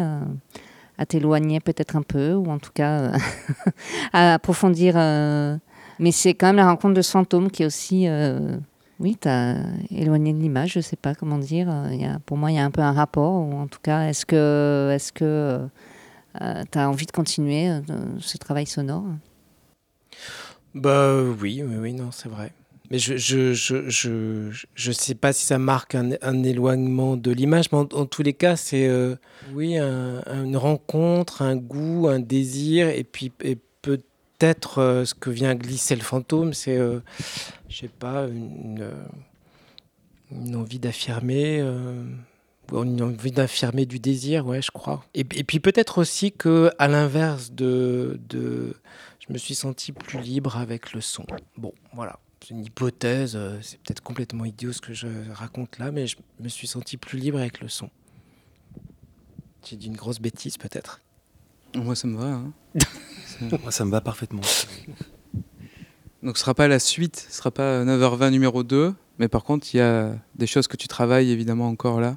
à 0.98 1.06
t'éloigner 1.08 1.60
peut-être 1.60 1.96
un 1.96 2.04
peu 2.04 2.34
ou 2.34 2.52
en 2.52 2.60
tout 2.60 2.72
cas 2.74 3.14
à 4.14 4.36
approfondir 4.36 4.96
mais 6.00 6.12
c'est 6.12 6.36
quand 6.36 6.48
même 6.48 6.58
la 6.58 6.68
rencontre 6.68 6.94
de 6.94 7.02
ce 7.02 7.12
fantôme 7.12 7.50
qui 7.50 7.64
est 7.64 7.66
aussi 7.66 8.08
oui, 9.00 9.18
tu 9.20 9.28
as 9.28 9.58
éloigné 9.92 10.34
de 10.34 10.40
l'image, 10.40 10.74
je 10.74 10.80
ne 10.80 10.84
sais 10.84 10.96
pas 10.96 11.16
comment 11.16 11.38
dire. 11.38 11.68
Y 11.92 12.06
a, 12.06 12.20
pour 12.20 12.38
moi, 12.38 12.52
il 12.52 12.56
y 12.56 12.60
a 12.60 12.66
un 12.66 12.72
peu 12.72 12.82
un 12.82 12.94
rapport. 12.94 13.34
En 13.34 13.68
tout 13.68 13.80
cas, 13.82 14.08
est-ce 14.08 14.26
que 14.26 14.90
est-ce 14.94 15.12
que 15.12 15.68
euh, 16.42 16.64
tu 16.72 16.78
as 16.78 16.90
envie 16.90 17.06
de 17.06 17.12
continuer 17.12 17.70
euh, 17.70 17.82
ce 18.20 18.38
travail 18.38 18.66
sonore? 18.66 19.06
Bah 20.74 21.22
oui, 21.42 21.64
oui, 21.64 21.76
oui 21.80 21.94
non, 21.94 22.12
c'est 22.12 22.30
vrai. 22.30 22.52
Mais 22.92 23.00
je 23.00 23.18
je, 23.18 23.54
je, 23.54 23.90
je, 23.90 24.66
je 24.76 24.92
sais 24.92 25.16
pas 25.16 25.34
si 25.34 25.46
ça 25.46 25.58
marque 25.58 25.96
un, 25.96 26.44
éloignement 26.44 27.18
de 27.18 27.32
l'image, 27.32 27.72
mais 27.72 27.80
en, 27.80 28.06
tous 28.06 28.24
les 28.24 28.34
cas, 28.34 28.56
c'est 28.56 28.88
euh, 28.88 29.16
oui 29.54 29.78
un, 29.78 30.22
une 30.44 30.58
rencontre, 30.58 31.42
un 31.42 31.56
goût, 31.56 32.08
un 32.08 32.20
désir, 32.20 32.90
et 32.90 33.04
puis 33.04 33.32
et 33.42 33.58
peut-être 33.82 34.80
euh, 34.80 35.06
ce 35.06 35.14
que 35.14 35.30
vient 35.30 35.56
glisser 35.56 35.96
le 35.96 36.02
fantôme, 36.02 36.54
c'est 36.54 36.80
je 37.74 37.80
sais 37.80 37.88
pas, 37.88 38.28
une, 38.28 38.88
une 40.32 40.56
envie 40.56 40.78
d'affirmer, 40.78 41.60
euh, 41.60 42.06
une 42.72 43.02
envie 43.02 43.32
d'affirmer 43.32 43.88
du 43.88 44.00
désir, 44.00 44.46
ouais, 44.46 44.62
je 44.62 44.70
crois. 44.70 45.04
Et, 45.16 45.22
et 45.22 45.44
puis 45.44 45.60
peut-être 45.60 45.98
aussi 45.98 46.32
que, 46.32 46.72
à 46.78 46.88
l'inverse 46.88 47.52
de, 47.52 48.20
de, 48.30 48.76
je 49.20 49.34
me 49.34 49.40
suis 49.40 49.56
senti 49.56 49.92
plus 49.92 50.20
libre 50.20 50.58
avec 50.58 50.94
le 50.94 51.02
son. 51.02 51.26
Bon, 51.58 51.74
voilà, 51.94 52.20
c'est 52.42 52.52
une 52.52 52.64
hypothèse, 52.64 53.40
c'est 53.62 53.80
peut-être 53.80 54.02
complètement 54.02 54.46
idiot 54.46 54.72
ce 54.72 54.82
que 54.82 54.94
je 54.94 55.08
raconte 55.32 55.80
là, 55.80 55.92
mais 55.92 56.06
je 56.06 56.18
me 56.40 56.50
suis 56.50 56.68
senti 56.68 56.98
plus 56.98 57.18
libre 57.18 57.40
avec 57.40 57.60
le 57.60 57.70
son. 57.70 57.90
J'ai 59.66 59.78
dit 59.78 59.88
une 59.88 59.98
grosse 59.98 60.20
bêtise 60.20 60.58
peut-être. 60.58 61.02
Moi, 61.74 61.96
ça 61.96 62.08
me 62.08 62.18
va. 62.18 62.26
Hein. 62.26 62.54
Moi, 63.64 63.72
ça 63.72 63.84
me 63.84 63.90
va 63.90 64.00
parfaitement. 64.00 64.42
Donc 66.24 66.38
ce 66.38 66.42
sera 66.42 66.54
pas 66.54 66.68
la 66.68 66.80
suite, 66.80 67.28
ce 67.30 67.38
sera 67.38 67.52
pas 67.52 67.84
9h20 67.84 68.30
numéro 68.30 68.64
2, 68.64 68.94
mais 69.20 69.28
par 69.28 69.44
contre, 69.44 69.68
il 69.74 69.78
y 69.78 69.82
a 69.82 70.14
des 70.36 70.48
choses 70.48 70.68
que 70.68 70.78
tu 70.78 70.88
travailles 70.88 71.32
évidemment 71.32 71.68
encore 71.68 72.00
là, 72.00 72.16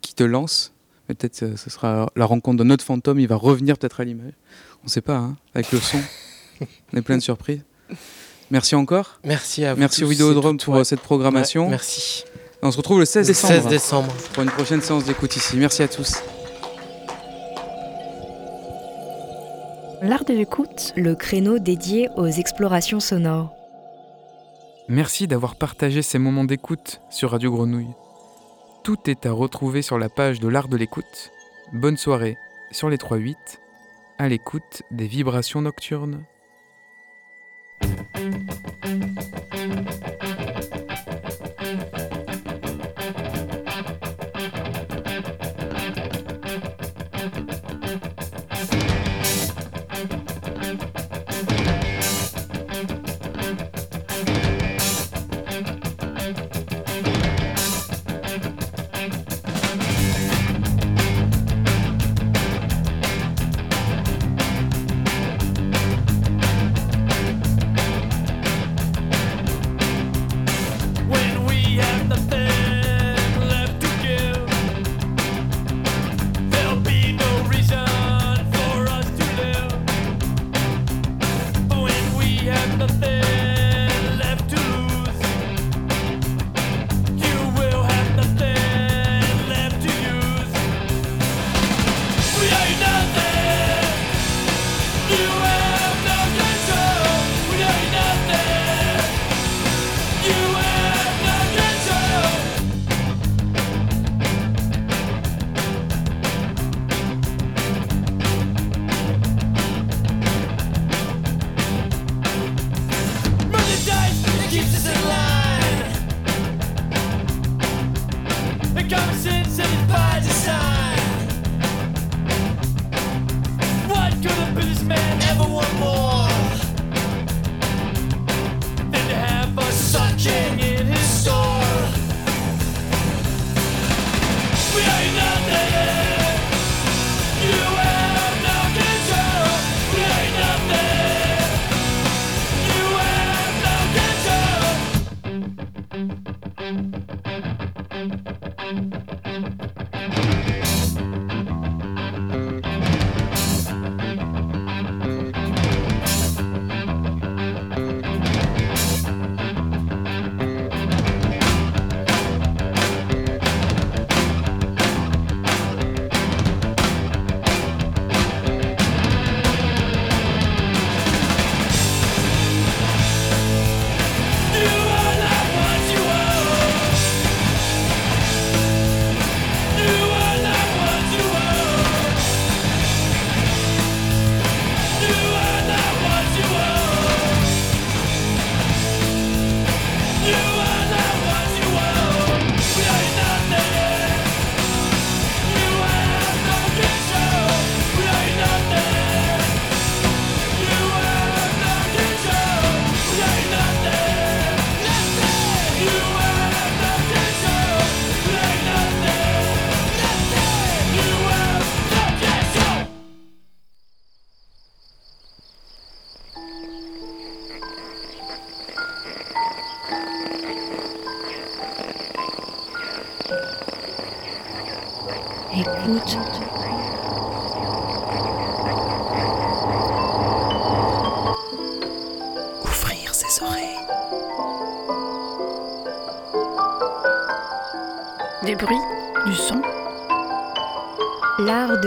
qui 0.00 0.14
te 0.14 0.24
lancent. 0.24 0.72
Peut-être 1.06 1.36
ce, 1.36 1.56
ce 1.56 1.68
sera 1.68 2.08
la 2.16 2.24
rencontre 2.24 2.64
d'un 2.64 2.70
autre 2.70 2.84
fantôme, 2.84 3.20
il 3.20 3.28
va 3.28 3.36
revenir 3.36 3.76
peut-être 3.76 4.00
à 4.00 4.04
l'image. 4.04 4.32
On 4.84 4.88
sait 4.88 5.02
pas, 5.02 5.16
hein, 5.16 5.36
avec 5.54 5.70
le 5.72 5.78
son. 5.78 5.98
On 6.92 6.96
est 6.96 7.02
plein 7.02 7.18
de 7.18 7.22
surprises. 7.22 7.62
Merci 8.50 8.74
encore. 8.74 9.18
Merci 9.24 9.64
à 9.64 9.74
vous. 9.74 9.80
Merci 9.80 10.04
au 10.04 10.08
Vidéodrome 10.08 10.58
pour 10.58 10.74
ouais. 10.74 10.84
cette 10.84 11.00
programmation. 11.00 11.64
Ouais, 11.64 11.70
merci. 11.70 12.24
On 12.62 12.70
se 12.70 12.76
retrouve 12.78 13.00
le 13.00 13.04
16 13.04 13.26
décembre. 13.26 13.54
16 13.54 13.66
décembre. 13.66 14.14
Pour 14.32 14.42
une 14.42 14.50
prochaine 14.50 14.80
séance 14.80 15.04
d'écoute 15.04 15.36
ici. 15.36 15.56
Merci 15.56 15.82
à 15.82 15.88
tous. 15.88 16.14
L'art 20.02 20.24
de 20.24 20.34
l'écoute, 20.34 20.92
le 20.96 21.14
créneau 21.14 21.58
dédié 21.58 22.08
aux 22.16 22.26
explorations 22.26 23.00
sonores. 23.00 23.54
Merci 24.88 25.26
d'avoir 25.26 25.56
partagé 25.56 26.02
ces 26.02 26.18
moments 26.18 26.44
d'écoute 26.44 27.00
sur 27.10 27.30
Radio 27.30 27.50
Grenouille. 27.50 27.94
Tout 28.82 28.98
est 29.08 29.26
à 29.26 29.32
retrouver 29.32 29.82
sur 29.82 29.98
la 29.98 30.08
page 30.08 30.40
de 30.40 30.48
l'art 30.48 30.68
de 30.68 30.76
l'écoute. 30.76 31.32
Bonne 31.72 31.96
soirée 31.96 32.36
sur 32.70 32.90
les 32.90 32.98
3-8, 32.98 33.36
à 34.18 34.28
l'écoute 34.28 34.82
des 34.90 35.06
vibrations 35.06 35.62
nocturnes. 35.62 36.24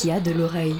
Qui 0.00 0.10
a 0.10 0.18
de 0.18 0.30
l'oreille. 0.30 0.76